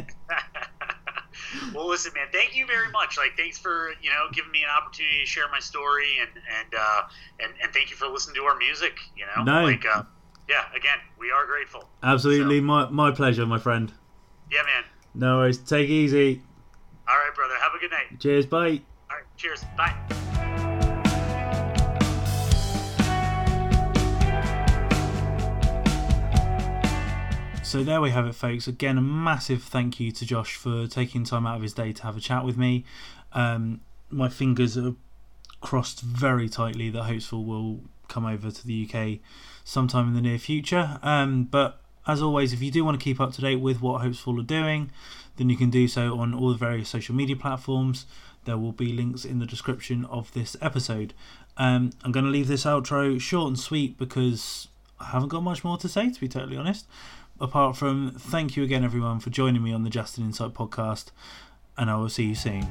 well, 1.74 1.88
listen, 1.88 2.12
man, 2.14 2.26
thank 2.32 2.56
you 2.56 2.66
very 2.66 2.90
much. 2.90 3.16
Like, 3.18 3.36
thanks 3.36 3.58
for 3.58 3.90
you 4.02 4.10
know 4.10 4.26
giving 4.32 4.50
me 4.50 4.62
an 4.62 4.70
opportunity 4.70 5.20
to 5.20 5.26
share 5.26 5.48
my 5.50 5.58
story, 5.60 6.18
and 6.20 6.30
and 6.58 6.74
uh, 6.78 7.02
and 7.40 7.52
and 7.62 7.72
thank 7.72 7.90
you 7.90 7.96
for 7.96 8.06
listening 8.08 8.36
to 8.36 8.42
our 8.44 8.56
music. 8.56 8.96
You 9.16 9.26
know, 9.36 9.42
No. 9.44 9.64
like, 9.64 9.84
uh, 9.86 10.02
yeah, 10.48 10.64
again, 10.74 10.98
we 11.18 11.30
are 11.30 11.44
grateful. 11.46 11.88
Absolutely. 12.02 12.58
So- 12.58 12.62
My, 12.64 12.88
my 12.90 13.10
pleasure, 13.10 13.44
my 13.46 13.58
friend. 13.58 13.92
Yeah, 14.50 14.62
man. 14.62 14.84
No 15.14 15.38
worries. 15.38 15.58
Take 15.58 15.88
it 15.88 15.92
easy. 15.92 16.42
All 17.08 17.16
right, 17.16 17.34
brother. 17.34 17.54
Have 17.60 17.72
a 17.74 17.78
good 17.78 17.90
night. 17.90 18.20
Cheers. 18.20 18.46
Bye. 18.46 18.80
All 19.10 19.16
right, 19.16 19.24
cheers. 19.36 19.64
Bye. 19.76 20.55
So 27.66 27.82
there 27.82 28.00
we 28.00 28.10
have 28.10 28.28
it, 28.28 28.36
folks. 28.36 28.68
Again, 28.68 28.96
a 28.96 29.00
massive 29.00 29.60
thank 29.60 29.98
you 29.98 30.12
to 30.12 30.24
Josh 30.24 30.54
for 30.54 30.86
taking 30.86 31.24
time 31.24 31.48
out 31.48 31.56
of 31.56 31.62
his 31.62 31.72
day 31.72 31.92
to 31.94 32.02
have 32.04 32.16
a 32.16 32.20
chat 32.20 32.44
with 32.44 32.56
me. 32.56 32.84
Um, 33.32 33.80
my 34.08 34.28
fingers 34.28 34.78
are 34.78 34.94
crossed 35.60 36.00
very 36.00 36.48
tightly 36.48 36.90
that 36.90 37.02
Hope's 37.02 37.26
Fall 37.26 37.44
will 37.44 37.80
come 38.06 38.24
over 38.24 38.52
to 38.52 38.66
the 38.66 38.88
UK 38.88 39.18
sometime 39.64 40.06
in 40.06 40.14
the 40.14 40.20
near 40.20 40.38
future. 40.38 41.00
Um, 41.02 41.42
but 41.42 41.80
as 42.06 42.22
always, 42.22 42.52
if 42.52 42.62
you 42.62 42.70
do 42.70 42.84
want 42.84 43.00
to 43.00 43.04
keep 43.04 43.20
up 43.20 43.32
to 43.32 43.40
date 43.40 43.56
with 43.56 43.82
what 43.82 44.00
Hope's 44.00 44.20
Fall 44.20 44.38
are 44.38 44.44
doing, 44.44 44.92
then 45.36 45.50
you 45.50 45.56
can 45.56 45.68
do 45.68 45.88
so 45.88 46.20
on 46.20 46.34
all 46.34 46.50
the 46.50 46.56
various 46.56 46.88
social 46.88 47.16
media 47.16 47.34
platforms. 47.34 48.06
There 48.44 48.56
will 48.56 48.70
be 48.70 48.92
links 48.92 49.24
in 49.24 49.40
the 49.40 49.46
description 49.46 50.04
of 50.04 50.32
this 50.34 50.56
episode. 50.62 51.14
Um, 51.56 51.90
I'm 52.04 52.12
going 52.12 52.26
to 52.26 52.30
leave 52.30 52.46
this 52.46 52.64
outro 52.64 53.20
short 53.20 53.48
and 53.48 53.58
sweet 53.58 53.98
because 53.98 54.68
I 55.00 55.06
haven't 55.06 55.30
got 55.30 55.42
much 55.42 55.64
more 55.64 55.76
to 55.78 55.88
say, 55.88 56.10
to 56.10 56.20
be 56.20 56.28
totally 56.28 56.56
honest. 56.56 56.86
Apart 57.38 57.76
from 57.76 58.12
thank 58.12 58.56
you 58.56 58.64
again, 58.64 58.82
everyone, 58.82 59.20
for 59.20 59.28
joining 59.28 59.62
me 59.62 59.70
on 59.70 59.82
the 59.82 59.90
Just 59.90 60.16
an 60.16 60.24
Insight 60.24 60.54
podcast, 60.54 61.10
and 61.76 61.90
I 61.90 61.96
will 61.96 62.08
see 62.08 62.24
you 62.24 62.34
soon. 62.34 62.66